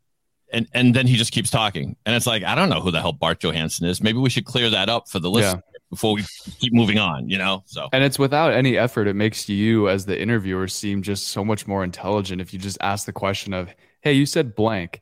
and 0.54 0.68
and 0.74 0.96
then 0.96 1.08
he 1.08 1.18
just 1.18 1.34
keeps 1.34 1.50
talking. 1.50 1.98
And 2.06 2.16
it's 2.16 2.26
like 2.26 2.44
i 2.44 2.56
don't 2.56 2.70
know 2.70 2.80
who 2.80 2.90
the 2.90 3.02
hell 3.02 3.12
bart 3.12 3.44
johansson 3.44 3.86
is. 3.86 4.02
Maybe 4.02 4.18
we 4.18 4.30
should 4.30 4.46
clear 4.46 4.70
that 4.70 4.88
up 4.88 5.10
for 5.10 5.20
the 5.20 5.30
listener 5.30 5.62
yeah 5.66 5.77
before 5.90 6.16
we 6.16 6.26
keep 6.60 6.74
moving 6.74 7.00
on, 7.00 7.30
you 7.30 7.38
know? 7.38 7.64
So, 7.66 7.88
and 7.94 8.04
it's 8.04 8.20
without 8.20 8.54
any 8.54 8.78
effort. 8.78 9.08
It 9.08 9.16
makes 9.16 9.48
you, 9.48 9.90
as 9.90 10.06
the 10.06 10.20
interviewer, 10.20 10.68
seem 10.68 11.02
just 11.02 11.30
so 11.30 11.46
much 11.46 11.68
more 11.68 11.84
intelligent 11.84 12.42
if 12.42 12.54
you 12.54 12.60
just 12.60 12.78
ask 12.82 13.06
the 13.06 13.14
question 13.14 13.54
of, 13.54 13.74
Hey, 14.02 14.14
you 14.14 14.26
said 14.26 14.56
blank. 14.56 15.02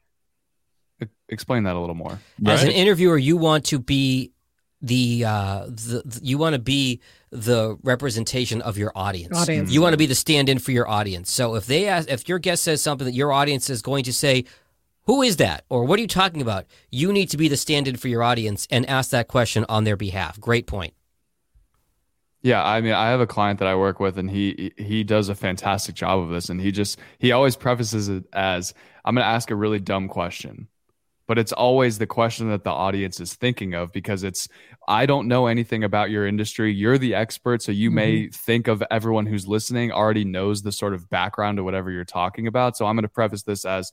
Explain 1.27 1.63
that 1.63 1.75
a 1.75 1.79
little 1.79 1.95
more. 1.95 2.19
As 2.45 2.61
right? 2.61 2.69
an 2.69 2.71
interviewer, 2.71 3.17
you 3.17 3.35
want 3.35 3.65
to 3.65 3.79
be 3.79 4.31
the, 4.81 5.25
uh, 5.25 5.65
the, 5.65 6.03
the 6.05 6.19
you 6.21 6.37
want 6.37 6.53
to 6.53 6.61
be 6.61 7.01
the 7.31 7.77
representation 7.81 8.61
of 8.61 8.77
your 8.77 8.91
audience. 8.95 9.35
audience. 9.35 9.71
You 9.71 9.81
want 9.81 9.93
to 9.93 9.97
be 9.97 10.05
the 10.05 10.15
stand-in 10.15 10.59
for 10.59 10.71
your 10.71 10.87
audience. 10.87 11.31
So 11.31 11.55
if 11.55 11.65
they 11.65 11.87
ask, 11.87 12.09
if 12.09 12.29
your 12.29 12.39
guest 12.39 12.63
says 12.63 12.81
something 12.81 13.05
that 13.05 13.13
your 13.13 13.33
audience 13.33 13.69
is 13.69 13.81
going 13.81 14.03
to 14.05 14.13
say, 14.13 14.45
who 15.05 15.21
is 15.21 15.37
that? 15.37 15.63
Or 15.69 15.85
what 15.85 15.99
are 15.99 16.01
you 16.01 16.07
talking 16.07 16.41
about? 16.41 16.65
You 16.91 17.13
need 17.13 17.29
to 17.29 17.37
be 17.37 17.47
the 17.47 17.57
stand 17.57 17.87
in 17.87 17.95
for 17.97 18.07
your 18.07 18.23
audience 18.23 18.67
and 18.71 18.85
ask 18.89 19.11
that 19.11 19.27
question 19.27 19.65
on 19.69 19.83
their 19.83 19.97
behalf. 19.97 20.39
Great 20.39 20.67
point. 20.67 20.93
Yeah, 22.41 22.63
I 22.63 22.79
mean, 22.79 22.93
I 22.93 23.09
have 23.09 23.21
a 23.21 23.25
client 23.25 23.57
that 23.57 23.67
I 23.67 23.75
work 23.75 23.99
with, 23.99 24.19
and 24.19 24.29
he 24.29 24.71
he 24.77 25.03
does 25.03 25.29
a 25.29 25.35
fantastic 25.35 25.95
job 25.95 26.19
of 26.19 26.29
this. 26.29 26.49
And 26.49 26.61
he 26.61 26.71
just 26.71 26.99
he 27.17 27.31
always 27.31 27.55
prefaces 27.55 28.07
it 28.07 28.25
as, 28.33 28.71
"I'm 29.03 29.15
going 29.15 29.23
to 29.23 29.27
ask 29.27 29.49
a 29.49 29.55
really 29.55 29.79
dumb 29.79 30.07
question," 30.07 30.67
but 31.27 31.39
it's 31.39 31.51
always 31.51 31.97
the 31.97 32.05
question 32.05 32.49
that 32.49 32.63
the 32.63 32.69
audience 32.69 33.19
is 33.19 33.33
thinking 33.33 33.73
of 33.73 33.91
because 33.91 34.21
it's, 34.21 34.47
"I 34.87 35.07
don't 35.07 35.27
know 35.27 35.47
anything 35.47 35.83
about 35.83 36.11
your 36.11 36.27
industry. 36.27 36.71
You're 36.71 36.99
the 36.99 37.15
expert, 37.15 37.63
so 37.63 37.71
you 37.71 37.89
mm-hmm. 37.89 37.95
may 37.95 38.27
think 38.27 38.67
of 38.67 38.83
everyone 38.91 39.25
who's 39.25 39.47
listening 39.47 39.91
already 39.91 40.23
knows 40.23 40.61
the 40.61 40.71
sort 40.71 40.93
of 40.93 41.09
background 41.09 41.57
to 41.57 41.63
whatever 41.63 41.89
you're 41.89 42.05
talking 42.05 42.45
about." 42.45 42.77
So 42.77 42.85
I'm 42.85 42.95
going 42.95 43.03
to 43.03 43.09
preface 43.09 43.41
this 43.41 43.65
as, 43.65 43.91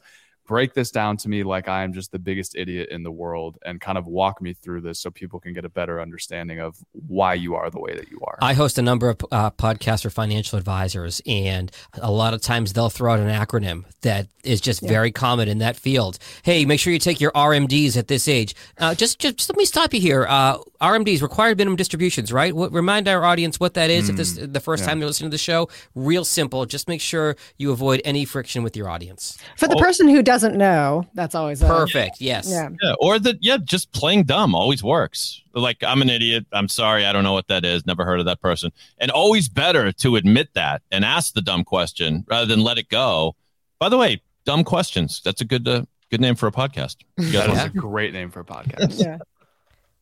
break 0.52 0.74
this 0.74 0.90
down 0.90 1.16
to 1.16 1.30
me 1.30 1.42
like 1.42 1.66
I 1.66 1.82
am 1.82 1.94
just 1.94 2.12
the 2.12 2.18
biggest 2.18 2.54
idiot 2.56 2.90
in 2.90 3.02
the 3.02 3.10
world 3.10 3.56
and 3.64 3.80
kind 3.80 3.96
of 3.96 4.04
walk 4.06 4.42
me 4.42 4.52
through 4.52 4.82
this 4.82 5.00
so 5.00 5.10
people 5.10 5.40
can 5.40 5.54
get 5.54 5.64
a 5.64 5.70
better 5.70 5.98
understanding 5.98 6.60
of 6.60 6.76
why 6.92 7.32
you 7.32 7.54
are 7.54 7.70
the 7.70 7.80
way 7.80 7.94
that 7.94 8.10
you 8.10 8.20
are. 8.26 8.36
I 8.42 8.52
host 8.52 8.76
a 8.76 8.82
number 8.82 9.08
of 9.08 9.16
uh, 9.32 9.50
podcasts 9.52 10.02
for 10.02 10.10
financial 10.10 10.58
advisors, 10.58 11.22
and 11.24 11.72
a 11.94 12.12
lot 12.12 12.34
of 12.34 12.42
times 12.42 12.74
they'll 12.74 12.90
throw 12.90 13.14
out 13.14 13.20
an 13.20 13.30
acronym 13.30 13.84
that 14.02 14.26
is 14.44 14.60
just 14.60 14.82
yeah. 14.82 14.88
very 14.88 15.10
common 15.10 15.48
in 15.48 15.58
that 15.58 15.76
field. 15.76 16.18
Hey, 16.42 16.64
make 16.64 16.80
sure 16.80 16.92
you 16.92 16.98
take 16.98 17.20
your 17.20 17.30
RMDs 17.32 17.96
at 17.96 18.08
this 18.08 18.28
age. 18.28 18.54
Uh, 18.76 18.94
just, 18.94 19.18
just, 19.18 19.38
just, 19.38 19.48
let 19.48 19.56
me 19.56 19.64
stop 19.64 19.94
you 19.94 20.00
here. 20.00 20.26
Uh, 20.28 20.58
RMDs, 20.80 21.22
required 21.22 21.58
minimum 21.58 21.76
distributions, 21.76 22.32
right? 22.32 22.54
What, 22.54 22.72
remind 22.72 23.08
our 23.08 23.24
audience 23.24 23.60
what 23.60 23.74
that 23.74 23.88
is 23.88 24.06
mm, 24.06 24.10
if 24.10 24.16
this 24.16 24.32
the 24.32 24.60
first 24.60 24.82
yeah. 24.82 24.88
time 24.88 24.98
they're 24.98 25.06
listening 25.06 25.30
to 25.30 25.34
the 25.34 25.38
show. 25.38 25.68
Real 25.94 26.24
simple. 26.24 26.66
Just 26.66 26.88
make 26.88 27.00
sure 27.00 27.36
you 27.56 27.70
avoid 27.70 28.02
any 28.04 28.24
friction 28.24 28.62
with 28.62 28.76
your 28.76 28.88
audience. 28.88 29.38
For 29.56 29.68
the 29.68 29.76
oh. 29.76 29.80
person 29.80 30.08
who 30.08 30.22
doesn't 30.22 30.41
know, 30.50 31.04
that's 31.14 31.34
always 31.34 31.60
perfect. 31.60 32.20
A, 32.20 32.24
yes. 32.24 32.48
Yeah. 32.50 32.68
yeah. 32.82 32.94
Or 33.00 33.18
that, 33.18 33.38
yeah, 33.40 33.56
just 33.62 33.92
playing 33.92 34.24
dumb 34.24 34.54
always 34.54 34.82
works. 34.82 35.42
Like, 35.54 35.82
I'm 35.82 36.02
an 36.02 36.10
idiot. 36.10 36.46
I'm 36.52 36.68
sorry. 36.68 37.04
I 37.06 37.12
don't 37.12 37.24
know 37.24 37.32
what 37.32 37.48
that 37.48 37.64
is. 37.64 37.86
Never 37.86 38.04
heard 38.04 38.20
of 38.20 38.26
that 38.26 38.40
person. 38.40 38.72
And 38.98 39.10
always 39.10 39.48
better 39.48 39.92
to 39.92 40.16
admit 40.16 40.48
that 40.54 40.82
and 40.90 41.04
ask 41.04 41.34
the 41.34 41.42
dumb 41.42 41.64
question 41.64 42.24
rather 42.28 42.46
than 42.46 42.60
let 42.60 42.78
it 42.78 42.88
go. 42.88 43.34
By 43.78 43.88
the 43.88 43.98
way, 43.98 44.22
dumb 44.44 44.64
questions. 44.64 45.20
That's 45.24 45.40
a 45.40 45.44
good, 45.44 45.66
uh, 45.68 45.82
good 46.10 46.20
name 46.20 46.34
for 46.34 46.46
a 46.46 46.52
podcast. 46.52 46.96
That 47.16 47.50
is 47.50 47.64
a 47.64 47.68
great 47.68 48.12
name 48.12 48.30
for 48.30 48.40
a 48.40 48.44
podcast. 48.44 49.02
yeah. 49.02 49.18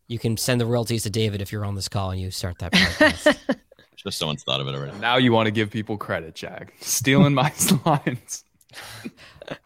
You 0.07 0.19
can 0.19 0.37
send 0.37 0.61
the 0.61 0.67
royalties 0.67 1.05
to 1.05 1.11
David 1.11 1.41
if 1.41 1.53
you're 1.53 1.65
on 1.65 1.77
this 1.77 1.89
call 1.89 2.11
and 2.11 2.21
you 2.21 2.31
start 2.31 2.59
that 2.59 2.73
podcast. 2.73 3.59
Just 3.97 4.19
someone's 4.19 4.43
thought 4.43 4.61
of 4.61 4.67
it 4.67 4.75
already. 4.75 4.99
Now 4.99 5.19
you 5.19 5.31
want 5.33 5.47
to 5.47 5.51
give 5.51 5.71
people 5.71 5.99
credit, 5.99 6.35
Jag. 6.35 6.73
Stealing 6.81 7.35
my 7.35 7.53
lines. 7.85 8.45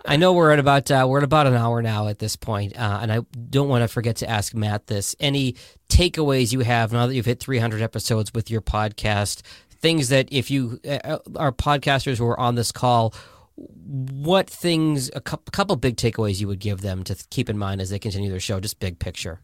I 0.04 0.16
know 0.16 0.32
we're 0.32 0.50
at 0.50 0.58
about 0.58 0.90
uh, 0.90 1.06
we're 1.08 1.18
at 1.18 1.24
about 1.24 1.46
an 1.46 1.54
hour 1.54 1.82
now 1.82 2.08
at 2.08 2.18
this 2.18 2.36
point, 2.36 2.78
uh, 2.78 3.00
and 3.02 3.12
I 3.12 3.20
don't 3.50 3.68
want 3.68 3.82
to 3.82 3.88
forget 3.88 4.16
to 4.16 4.28
ask 4.28 4.54
Matt 4.54 4.86
this: 4.86 5.14
any 5.20 5.56
takeaways 5.88 6.52
you 6.52 6.60
have 6.60 6.92
now 6.92 7.06
that 7.06 7.14
you've 7.14 7.26
hit 7.26 7.40
300 7.40 7.82
episodes 7.82 8.32
with 8.32 8.50
your 8.50 8.60
podcast? 8.60 9.42
Things 9.70 10.08
that 10.08 10.28
if 10.32 10.50
you 10.50 10.80
uh, 10.88 11.18
are 11.36 11.52
podcasters 11.52 12.16
who 12.16 12.26
are 12.26 12.40
on 12.40 12.54
this 12.54 12.72
call, 12.72 13.14
what 13.56 14.48
things 14.48 15.10
a 15.14 15.20
couple 15.20 15.76
big 15.76 15.96
takeaways 15.96 16.40
you 16.40 16.48
would 16.48 16.60
give 16.60 16.80
them 16.80 17.04
to 17.04 17.16
keep 17.30 17.50
in 17.50 17.58
mind 17.58 17.80
as 17.80 17.90
they 17.90 17.98
continue 17.98 18.30
their 18.30 18.40
show? 18.40 18.60
Just 18.60 18.80
big 18.80 18.98
picture. 18.98 19.40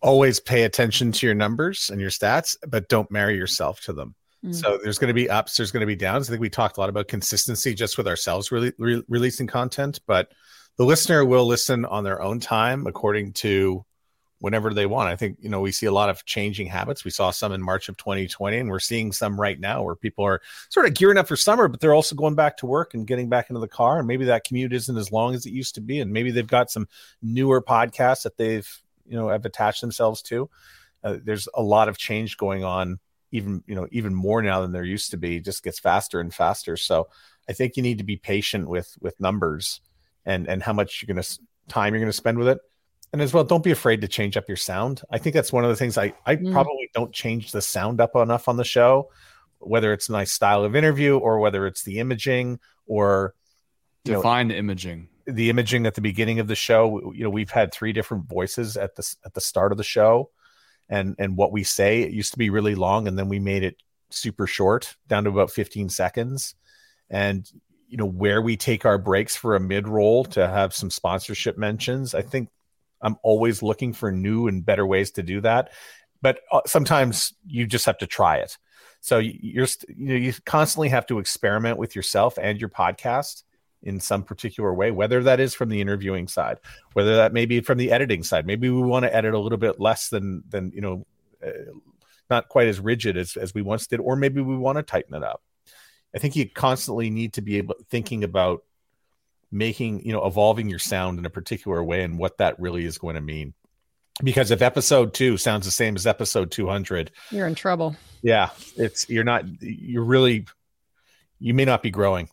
Always 0.00 0.38
pay 0.38 0.62
attention 0.62 1.10
to 1.12 1.26
your 1.26 1.34
numbers 1.34 1.90
and 1.90 2.00
your 2.00 2.10
stats, 2.10 2.56
but 2.68 2.88
don't 2.88 3.10
marry 3.10 3.36
yourself 3.36 3.80
to 3.82 3.92
them. 3.92 4.14
Mm. 4.44 4.54
So 4.54 4.78
there's 4.82 4.98
going 4.98 5.08
to 5.08 5.14
be 5.14 5.28
ups, 5.28 5.56
there's 5.56 5.70
going 5.70 5.80
to 5.80 5.86
be 5.86 5.96
downs. 5.96 6.28
I 6.28 6.32
think 6.32 6.40
we 6.40 6.50
talked 6.50 6.76
a 6.76 6.80
lot 6.80 6.88
about 6.88 7.08
consistency 7.08 7.74
just 7.74 7.98
with 7.98 8.06
ourselves 8.06 8.52
re- 8.52 8.72
re- 8.78 9.04
releasing 9.08 9.46
content, 9.46 10.00
but 10.06 10.32
the 10.76 10.84
listener 10.84 11.24
will 11.24 11.46
listen 11.46 11.84
on 11.84 12.04
their 12.04 12.22
own 12.22 12.38
time 12.38 12.86
according 12.86 13.32
to 13.34 13.84
whenever 14.40 14.72
they 14.72 14.86
want. 14.86 15.08
I 15.08 15.16
think, 15.16 15.38
you 15.40 15.48
know, 15.48 15.60
we 15.60 15.72
see 15.72 15.86
a 15.86 15.92
lot 15.92 16.08
of 16.08 16.24
changing 16.24 16.68
habits. 16.68 17.04
We 17.04 17.10
saw 17.10 17.30
some 17.30 17.52
in 17.52 17.62
March 17.62 17.88
of 17.88 17.96
2020, 17.96 18.58
and 18.58 18.70
we're 18.70 18.78
seeing 18.78 19.10
some 19.12 19.40
right 19.40 19.58
now 19.58 19.82
where 19.82 19.96
people 19.96 20.24
are 20.24 20.40
sort 20.68 20.86
of 20.86 20.94
gearing 20.94 21.18
up 21.18 21.26
for 21.26 21.36
summer, 21.36 21.68
but 21.68 21.80
they're 21.80 21.94
also 21.94 22.14
going 22.14 22.36
back 22.36 22.56
to 22.58 22.66
work 22.66 22.94
and 22.94 23.06
getting 23.06 23.28
back 23.28 23.50
into 23.50 23.60
the 23.60 23.68
car. 23.68 23.98
And 23.98 24.06
maybe 24.06 24.26
that 24.26 24.44
commute 24.44 24.72
isn't 24.72 24.96
as 24.96 25.10
long 25.10 25.34
as 25.34 25.46
it 25.46 25.50
used 25.50 25.74
to 25.74 25.80
be. 25.80 26.00
And 26.00 26.12
maybe 26.12 26.30
they've 26.30 26.46
got 26.46 26.70
some 26.70 26.86
newer 27.22 27.60
podcasts 27.60 28.22
that 28.22 28.36
they've, 28.36 28.68
you 29.06 29.16
know, 29.16 29.28
have 29.28 29.44
attached 29.44 29.80
themselves 29.80 30.22
to. 30.22 30.48
Uh, 31.02 31.16
there's 31.24 31.48
a 31.54 31.62
lot 31.62 31.88
of 31.88 31.98
change 31.98 32.36
going 32.36 32.64
on 32.64 33.00
even 33.32 33.62
you 33.66 33.74
know 33.74 33.86
even 33.90 34.14
more 34.14 34.42
now 34.42 34.60
than 34.60 34.72
there 34.72 34.84
used 34.84 35.10
to 35.10 35.16
be 35.16 35.40
just 35.40 35.62
gets 35.62 35.78
faster 35.78 36.20
and 36.20 36.32
faster. 36.32 36.76
So 36.76 37.08
i 37.48 37.52
think 37.52 37.76
you 37.76 37.82
need 37.82 37.98
to 37.98 38.04
be 38.04 38.16
patient 38.16 38.68
with 38.68 38.94
with 39.00 39.18
numbers 39.20 39.80
and 40.26 40.46
and 40.48 40.62
how 40.62 40.72
much 40.72 41.02
you're 41.02 41.14
going 41.14 41.22
to 41.22 41.38
time 41.68 41.94
you're 41.94 42.00
going 42.00 42.10
to 42.10 42.16
spend 42.16 42.38
with 42.38 42.48
it. 42.48 42.58
And 43.12 43.22
as 43.22 43.32
well 43.32 43.44
don't 43.44 43.64
be 43.64 43.70
afraid 43.70 44.02
to 44.02 44.08
change 44.08 44.36
up 44.36 44.48
your 44.48 44.56
sound. 44.56 45.02
I 45.10 45.18
think 45.18 45.34
that's 45.34 45.52
one 45.52 45.64
of 45.64 45.70
the 45.70 45.76
things 45.76 45.96
i 45.98 46.12
i 46.26 46.36
mm. 46.36 46.52
probably 46.52 46.90
don't 46.94 47.12
change 47.12 47.52
the 47.52 47.62
sound 47.62 48.00
up 48.00 48.16
enough 48.16 48.48
on 48.48 48.56
the 48.56 48.64
show 48.64 49.08
whether 49.60 49.92
it's 49.92 50.08
a 50.08 50.12
nice 50.12 50.32
style 50.32 50.64
of 50.64 50.76
interview 50.76 51.16
or 51.16 51.38
whether 51.38 51.66
it's 51.66 51.82
the 51.82 51.98
imaging 51.98 52.58
or 52.86 53.34
define 54.04 54.48
know, 54.48 54.54
imaging. 54.54 55.08
the 55.26 55.50
imaging 55.50 55.86
at 55.86 55.94
the 55.94 56.00
beginning 56.00 56.40
of 56.40 56.48
the 56.48 56.54
show. 56.54 57.12
You 57.12 57.24
know 57.24 57.30
we've 57.30 57.50
had 57.50 57.72
three 57.72 57.92
different 57.92 58.28
voices 58.28 58.76
at 58.76 58.96
the 58.96 59.16
at 59.24 59.34
the 59.34 59.40
start 59.40 59.72
of 59.72 59.78
the 59.78 59.84
show 59.84 60.30
and 60.88 61.14
and 61.18 61.36
what 61.36 61.52
we 61.52 61.64
say 61.64 62.02
it 62.02 62.12
used 62.12 62.32
to 62.32 62.38
be 62.38 62.50
really 62.50 62.74
long 62.74 63.06
and 63.06 63.18
then 63.18 63.28
we 63.28 63.38
made 63.38 63.62
it 63.62 63.76
super 64.10 64.46
short 64.46 64.96
down 65.06 65.24
to 65.24 65.30
about 65.30 65.50
15 65.50 65.88
seconds. 65.88 66.54
And 67.10 67.50
you 67.88 67.96
know 67.96 68.06
where 68.06 68.42
we 68.42 68.56
take 68.56 68.84
our 68.84 68.98
breaks 68.98 69.34
for 69.34 69.56
a 69.56 69.60
mid 69.60 69.88
roll 69.88 70.24
to 70.24 70.46
have 70.46 70.74
some 70.74 70.90
sponsorship 70.90 71.56
mentions 71.56 72.14
i 72.14 72.20
think 72.20 72.50
i'm 73.00 73.16
always 73.22 73.62
looking 73.62 73.94
for 73.94 74.12
new 74.12 74.46
and 74.46 74.64
better 74.64 74.86
ways 74.86 75.12
to 75.12 75.22
do 75.22 75.40
that. 75.40 75.70
But 76.20 76.40
uh, 76.50 76.62
sometimes 76.66 77.32
you 77.46 77.66
just 77.66 77.86
have 77.86 77.98
to 77.98 78.06
try 78.06 78.38
it. 78.38 78.58
So 79.00 79.18
you're 79.18 79.68
you 79.88 80.08
know 80.08 80.14
you 80.16 80.34
constantly 80.44 80.88
have 80.88 81.06
to 81.06 81.18
experiment 81.18 81.78
with 81.78 81.94
yourself 81.94 82.38
and 82.40 82.60
your 82.60 82.70
podcast 82.70 83.44
in 83.82 84.00
some 84.00 84.22
particular 84.24 84.74
way, 84.74 84.90
whether 84.90 85.22
that 85.22 85.38
is 85.40 85.54
from 85.54 85.68
the 85.68 85.80
interviewing 85.80 86.26
side, 86.28 86.58
whether 86.94 87.16
that 87.16 87.32
may 87.32 87.46
be 87.46 87.60
from 87.60 87.78
the 87.78 87.92
editing 87.92 88.22
side. 88.22 88.46
Maybe 88.46 88.68
we 88.70 88.82
want 88.82 89.04
to 89.04 89.14
edit 89.14 89.34
a 89.34 89.38
little 89.38 89.58
bit 89.58 89.78
less 89.80 90.08
than 90.08 90.42
than 90.48 90.72
you 90.74 90.80
know, 90.80 91.06
uh, 91.46 91.50
not 92.30 92.48
quite 92.48 92.68
as 92.68 92.80
rigid 92.80 93.16
as 93.16 93.36
as 93.36 93.54
we 93.54 93.62
once 93.62 93.86
did, 93.86 94.00
or 94.00 94.16
maybe 94.16 94.40
we 94.40 94.56
want 94.56 94.76
to 94.78 94.82
tighten 94.82 95.14
it 95.14 95.22
up. 95.22 95.42
I 96.14 96.18
think 96.18 96.36
you 96.36 96.48
constantly 96.48 97.10
need 97.10 97.34
to 97.34 97.42
be 97.42 97.58
able 97.58 97.76
thinking 97.90 98.24
about 98.24 98.62
making 99.50 100.04
you 100.04 100.12
know 100.12 100.24
evolving 100.26 100.68
your 100.68 100.78
sound 100.78 101.18
in 101.18 101.24
a 101.26 101.30
particular 101.30 101.82
way 101.82 102.02
and 102.02 102.18
what 102.18 102.38
that 102.38 102.58
really 102.60 102.84
is 102.84 102.98
going 102.98 103.14
to 103.14 103.20
mean. 103.20 103.54
because 104.22 104.50
if 104.50 104.60
episode 104.60 105.14
two 105.14 105.36
sounds 105.36 105.64
the 105.64 105.70
same 105.70 105.94
as 105.94 106.06
episode 106.06 106.50
200, 106.50 107.12
You're 107.30 107.46
in 107.46 107.54
trouble. 107.54 107.94
yeah, 108.22 108.50
it's 108.76 109.08
you're 109.08 109.24
not 109.24 109.44
you're 109.62 110.04
really 110.04 110.46
you 111.38 111.54
may 111.54 111.64
not 111.64 111.82
be 111.82 111.90
growing. 111.90 112.28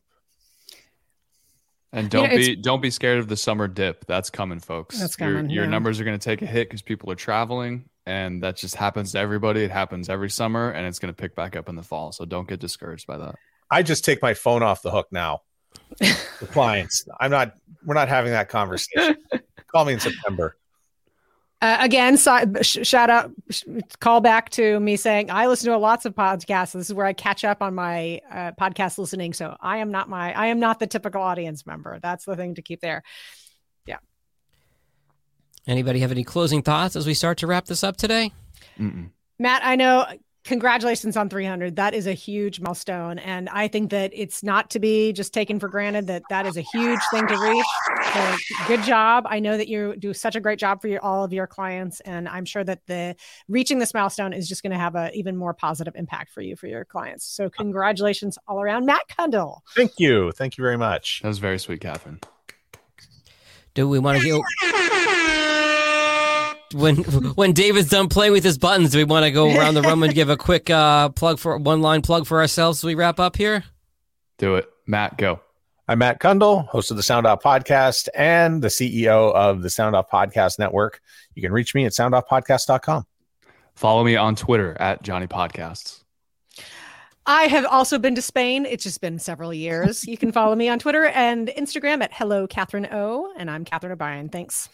And 1.96 2.10
don't 2.10 2.26
it's- 2.26 2.48
be 2.48 2.56
don't 2.58 2.82
be 2.82 2.90
scared 2.92 3.20
of 3.20 3.28
the 3.30 3.38
summer 3.38 3.68
dip. 3.68 4.06
That's 4.06 4.30
coming, 4.30 4.60
folks. 4.60 5.00
That's 5.00 5.18
Your- 5.18 5.34
coming, 5.36 5.50
Your, 5.50 5.64
yeah. 5.64 5.70
numbers 5.70 6.00
are 6.00 6.04
going 6.04 6.20
to 6.20 6.24
take 6.24 6.42
a 6.42 6.46
hit 6.46 6.68
because 6.70 6.82
people 6.82 7.10
are 7.12 7.16
traveling, 7.16 7.86
and 8.06 8.44
that 8.44 8.58
just 8.58 8.76
happens 8.76 9.14
to 9.14 9.20
everybody. 9.20 9.64
It 9.64 9.72
happens 9.72 10.10
every 10.10 10.30
summer, 10.30 10.70
and 10.72 10.86
it's 10.86 11.00
going 11.00 11.14
to 11.14 11.20
pick 11.20 11.36
back 11.36 11.56
up 11.56 11.70
in 11.70 11.76
the 11.76 11.84
fall. 11.84 12.12
So 12.12 12.26
don't 12.26 12.48
get 12.48 12.60
discouraged 12.60 13.08
by 13.08 13.18
that. 13.20 13.36
I 13.72 13.82
just 13.82 14.04
take 14.04 14.22
my 14.22 14.34
phone 14.34 14.62
off 14.62 14.82
the 14.82 14.92
hook 14.92 15.08
now. 15.12 15.42
the 16.00 16.48
clients. 16.52 17.08
I'm 17.20 17.32
not 17.32 17.54
we're 17.86 17.96
not 17.96 18.10
having 18.10 18.32
that 18.34 18.50
conversation. 18.50 19.16
Call 19.68 19.86
me 19.86 19.94
in 19.94 20.00
September. 20.00 20.58
Uh, 21.62 21.78
again, 21.80 22.18
so, 22.18 22.38
sh- 22.62 22.80
shout 22.84 23.10
out, 23.10 23.32
sh- 23.50 23.64
call 24.00 24.22
back 24.22 24.50
to 24.52 24.80
me 24.80 24.98
saying 24.98 25.32
I 25.32 25.48
listen 25.48 25.72
to 25.72 25.78
lots 25.78 26.06
of 26.06 26.14
podcasts. 26.14 26.74
This 26.74 26.90
is 26.90 26.94
where 26.94 27.06
I 27.06 27.14
catch 27.14 27.44
up 27.44 27.62
on 27.62 27.74
my 27.74 28.22
uh, 28.30 28.52
podcast 28.60 28.98
listening. 28.98 29.34
So 29.34 29.56
I 29.60 29.78
am 29.78 29.90
not 29.90 30.10
my, 30.10 30.34
I 30.34 30.48
am 30.48 30.60
not 30.60 30.80
the 30.80 30.88
typical 30.88 31.22
audience 31.22 31.66
member. 31.66 32.00
That's 32.02 32.26
the 32.26 32.36
thing 32.36 32.56
to 32.56 32.62
keep 32.62 32.82
there. 32.82 33.04
Yeah. 33.86 33.98
Anybody 35.66 36.02
have 36.02 36.12
any 36.12 36.24
closing 36.24 36.62
thoughts 36.62 36.96
as 36.96 37.08
we 37.08 37.14
start 37.14 37.38
to 37.40 37.48
wrap 37.48 37.66
this 37.66 37.84
up 37.84 37.98
today? 37.98 38.32
Mm-mm. 38.78 39.10
Matt, 39.40 39.62
I 39.66 39.76
know. 39.76 40.06
Congratulations 40.46 41.18
on 41.18 41.28
300. 41.28 41.76
That 41.76 41.96
is 41.96 42.06
a 42.06 42.14
huge 42.14 42.60
milestone, 42.60 43.18
and 43.18 43.50
I 43.50 43.68
think 43.68 43.90
that 43.90 44.12
it's 44.14 44.44
not 44.44 44.70
to 44.70 44.80
be 44.80 45.12
just 45.12 45.34
taken 45.34 45.60
for 45.60 45.68
granted. 45.68 46.06
That 46.06 46.22
that 46.30 46.46
is 46.46 46.56
a 46.56 46.62
huge 46.62 47.00
thing 47.12 47.26
to 47.26 47.36
reach. 47.36 47.66
So 48.14 48.36
good 48.68 48.84
job. 48.84 49.26
I 49.28 49.40
know 49.40 49.58
that 49.58 49.68
you 49.68 49.96
do 49.98 50.14
such 50.14 50.36
a 50.36 50.40
great 50.40 50.60
job 50.60 50.82
for 50.82 50.88
your, 50.88 51.04
all 51.04 51.24
of 51.24 51.34
your 51.34 51.48
clients, 51.48 52.00
and 52.02 52.30
I'm 52.30 52.46
sure 52.46 52.64
that 52.64 52.86
the 52.86 53.16
reaching 53.48 53.80
this 53.80 53.92
milestone 53.96 54.34
is 54.34 54.48
just 54.48 54.62
going 54.62 54.72
to 54.72 54.78
have 54.78 54.94
an 54.94 55.10
even 55.16 55.36
more 55.36 55.56
positive 55.56 55.96
impact 55.96 56.32
for 56.32 56.42
you 56.42 56.56
for 56.56 56.68
your 56.68 56.86
clients. 56.86 57.26
So 57.26 57.50
congratulations 57.50 58.38
all 58.48 58.62
around, 58.62 58.86
Matt 58.86 59.08
Cundill. 59.10 59.62
Thank 59.76 59.94
you. 59.98 60.32
Thank 60.32 60.60
you 60.60 60.64
very 60.64 60.78
much. 60.78 61.22
That 61.24 61.30
was 61.30 61.40
very 61.40 61.58
sweet, 61.58 61.82
Catherine. 61.82 62.20
Do 63.74 63.90
we 63.90 63.98
want 63.98 64.22
to 64.22 64.28
go? 64.28 64.44
When 66.76 66.98
when 67.36 67.54
David's 67.54 67.90
done 67.90 68.10
playing 68.10 68.34
with 68.34 68.44
his 68.44 68.58
buttons, 68.58 68.92
do 68.92 68.98
we 68.98 69.06
want 69.06 69.24
to 69.24 69.32
go 69.32 69.48
around 69.48 69.76
the 69.76 69.82
room 69.82 70.04
and 70.04 70.14
give 70.14 70.30
a 70.30 70.36
quick 70.36 70.70
uh, 70.70 71.10
plug 71.10 71.40
for 71.40 71.58
one 71.58 71.82
line 71.82 72.02
plug 72.02 72.28
for 72.28 72.40
ourselves 72.42 72.80
as 72.80 72.84
we 72.84 72.96
wrap 72.96 73.20
up 73.20 73.38
here? 73.38 73.64
Do 74.38 74.56
it, 74.56 74.70
Matt. 74.86 75.18
Go. 75.18 75.40
I'm 75.88 76.00
Matt 76.00 76.20
Cundill, 76.20 76.68
host 76.68 76.92
of 76.92 76.98
the 76.98 77.04
Sound 77.04 77.28
Off 77.28 77.44
Podcast 77.44 78.10
and 78.16 78.62
the 78.62 78.70
CEO 78.70 79.34
of 79.34 79.62
the 79.62 79.70
Sound 79.70 79.96
Off 79.96 80.10
Podcast 80.10 80.60
Network. 80.60 81.00
You 81.36 81.44
can 81.44 81.52
reach 81.52 81.76
me 81.76 81.86
at 81.86 81.94
soundoffpodcast.com. 81.94 83.06
Follow 83.76 84.04
me 84.04 84.16
on 84.16 84.36
Twitter 84.36 84.76
at 84.80 85.04
Johnny 85.04 85.28
Podcasts. 85.28 86.02
I 87.28 87.44
have 87.44 87.66
also 87.66 88.00
been 88.00 88.16
to 88.16 88.22
Spain. 88.22 88.66
It's 88.66 88.84
just 88.84 89.00
been 89.00 89.20
several 89.20 89.54
years. 89.54 90.08
You 90.08 90.18
can 90.18 90.32
follow 90.32 90.56
me 90.56 90.70
on 90.70 90.80
Twitter 90.80 91.06
and 91.06 91.48
Instagram 91.50 92.04
at 92.04 92.12
Hello 92.14 92.48
Catherine 92.48 92.88
O, 92.92 93.32
and 93.38 93.50
I'm 93.50 93.64
Catherine 93.64 93.94
O'Brien. 93.94 94.30
Thanks. 94.30 94.70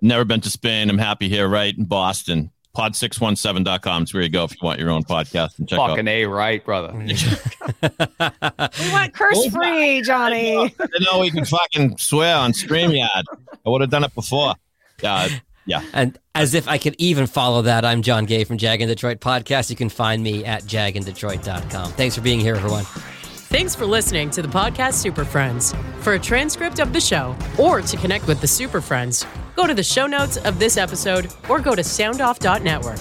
Never 0.00 0.24
been 0.24 0.40
to 0.42 0.50
Spain. 0.50 0.90
I'm 0.90 0.98
happy 0.98 1.28
here, 1.28 1.48
right 1.48 1.76
in 1.76 1.84
Boston. 1.84 2.50
Pod617.com 2.76 4.02
is 4.02 4.12
where 4.12 4.22
you 4.22 4.28
go 4.28 4.44
if 4.44 4.52
you 4.52 4.58
want 4.62 4.78
your 4.78 4.90
own 4.90 5.02
podcast 5.02 5.58
and 5.58 5.66
check 5.66 5.78
out. 5.78 5.90
Fucking 5.90 6.08
A, 6.08 6.26
right, 6.26 6.62
brother. 6.62 6.92
We 6.94 7.06
want 8.92 9.14
curse 9.14 9.38
oh, 9.38 9.50
free, 9.50 10.02
Johnny. 10.02 10.56
I 10.56 10.70
know 11.00 11.20
we 11.20 11.30
can 11.30 11.46
fucking 11.46 11.96
swear 11.96 12.36
on 12.36 12.52
StreamYard. 12.52 13.24
I 13.64 13.70
would 13.70 13.80
have 13.80 13.90
done 13.90 14.04
it 14.04 14.14
before. 14.14 14.54
Yeah, 15.02 15.28
yeah. 15.64 15.82
And 15.94 16.18
as 16.34 16.52
if 16.52 16.68
I 16.68 16.76
could 16.76 16.94
even 16.98 17.26
follow 17.26 17.62
that, 17.62 17.86
I'm 17.86 18.02
Jon 18.02 18.26
Gay 18.26 18.44
from 18.44 18.58
Jag 18.58 18.82
in 18.82 18.88
Detroit 18.88 19.20
Podcast. 19.20 19.70
You 19.70 19.76
can 19.76 19.88
find 19.88 20.22
me 20.22 20.44
at 20.44 20.64
jagindetroit.com. 20.64 21.92
Thanks 21.92 22.14
for 22.14 22.20
being 22.20 22.40
here, 22.40 22.56
everyone. 22.56 22.84
Thanks 22.84 23.74
for 23.74 23.86
listening 23.86 24.28
to 24.30 24.42
the 24.42 24.48
podcast 24.48 24.94
Super 24.94 25.24
Friends. 25.24 25.74
For 26.00 26.14
a 26.14 26.18
transcript 26.18 26.78
of 26.78 26.92
the 26.92 27.00
show 27.00 27.34
or 27.58 27.80
to 27.80 27.96
connect 27.96 28.26
with 28.26 28.42
the 28.42 28.46
Super 28.46 28.82
Friends, 28.82 29.24
go 29.56 29.66
to 29.66 29.74
the 29.74 29.82
show 29.82 30.06
notes 30.06 30.36
of 30.36 30.58
this 30.58 30.76
episode 30.76 31.32
or 31.48 31.58
go 31.60 31.74
to 31.74 31.82
soundoff.network. 31.82 33.00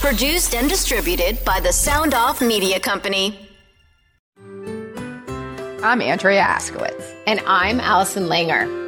Produced 0.00 0.54
and 0.54 0.68
distributed 0.70 1.44
by 1.44 1.60
the 1.60 1.72
Sound 1.72 2.14
Off 2.14 2.40
Media 2.40 2.80
Company. 2.80 3.48
I'm 5.82 6.00
Andrea 6.00 6.42
Askowitz. 6.42 7.14
And 7.26 7.40
I'm 7.46 7.80
Allison 7.80 8.24
Langer. 8.24 8.87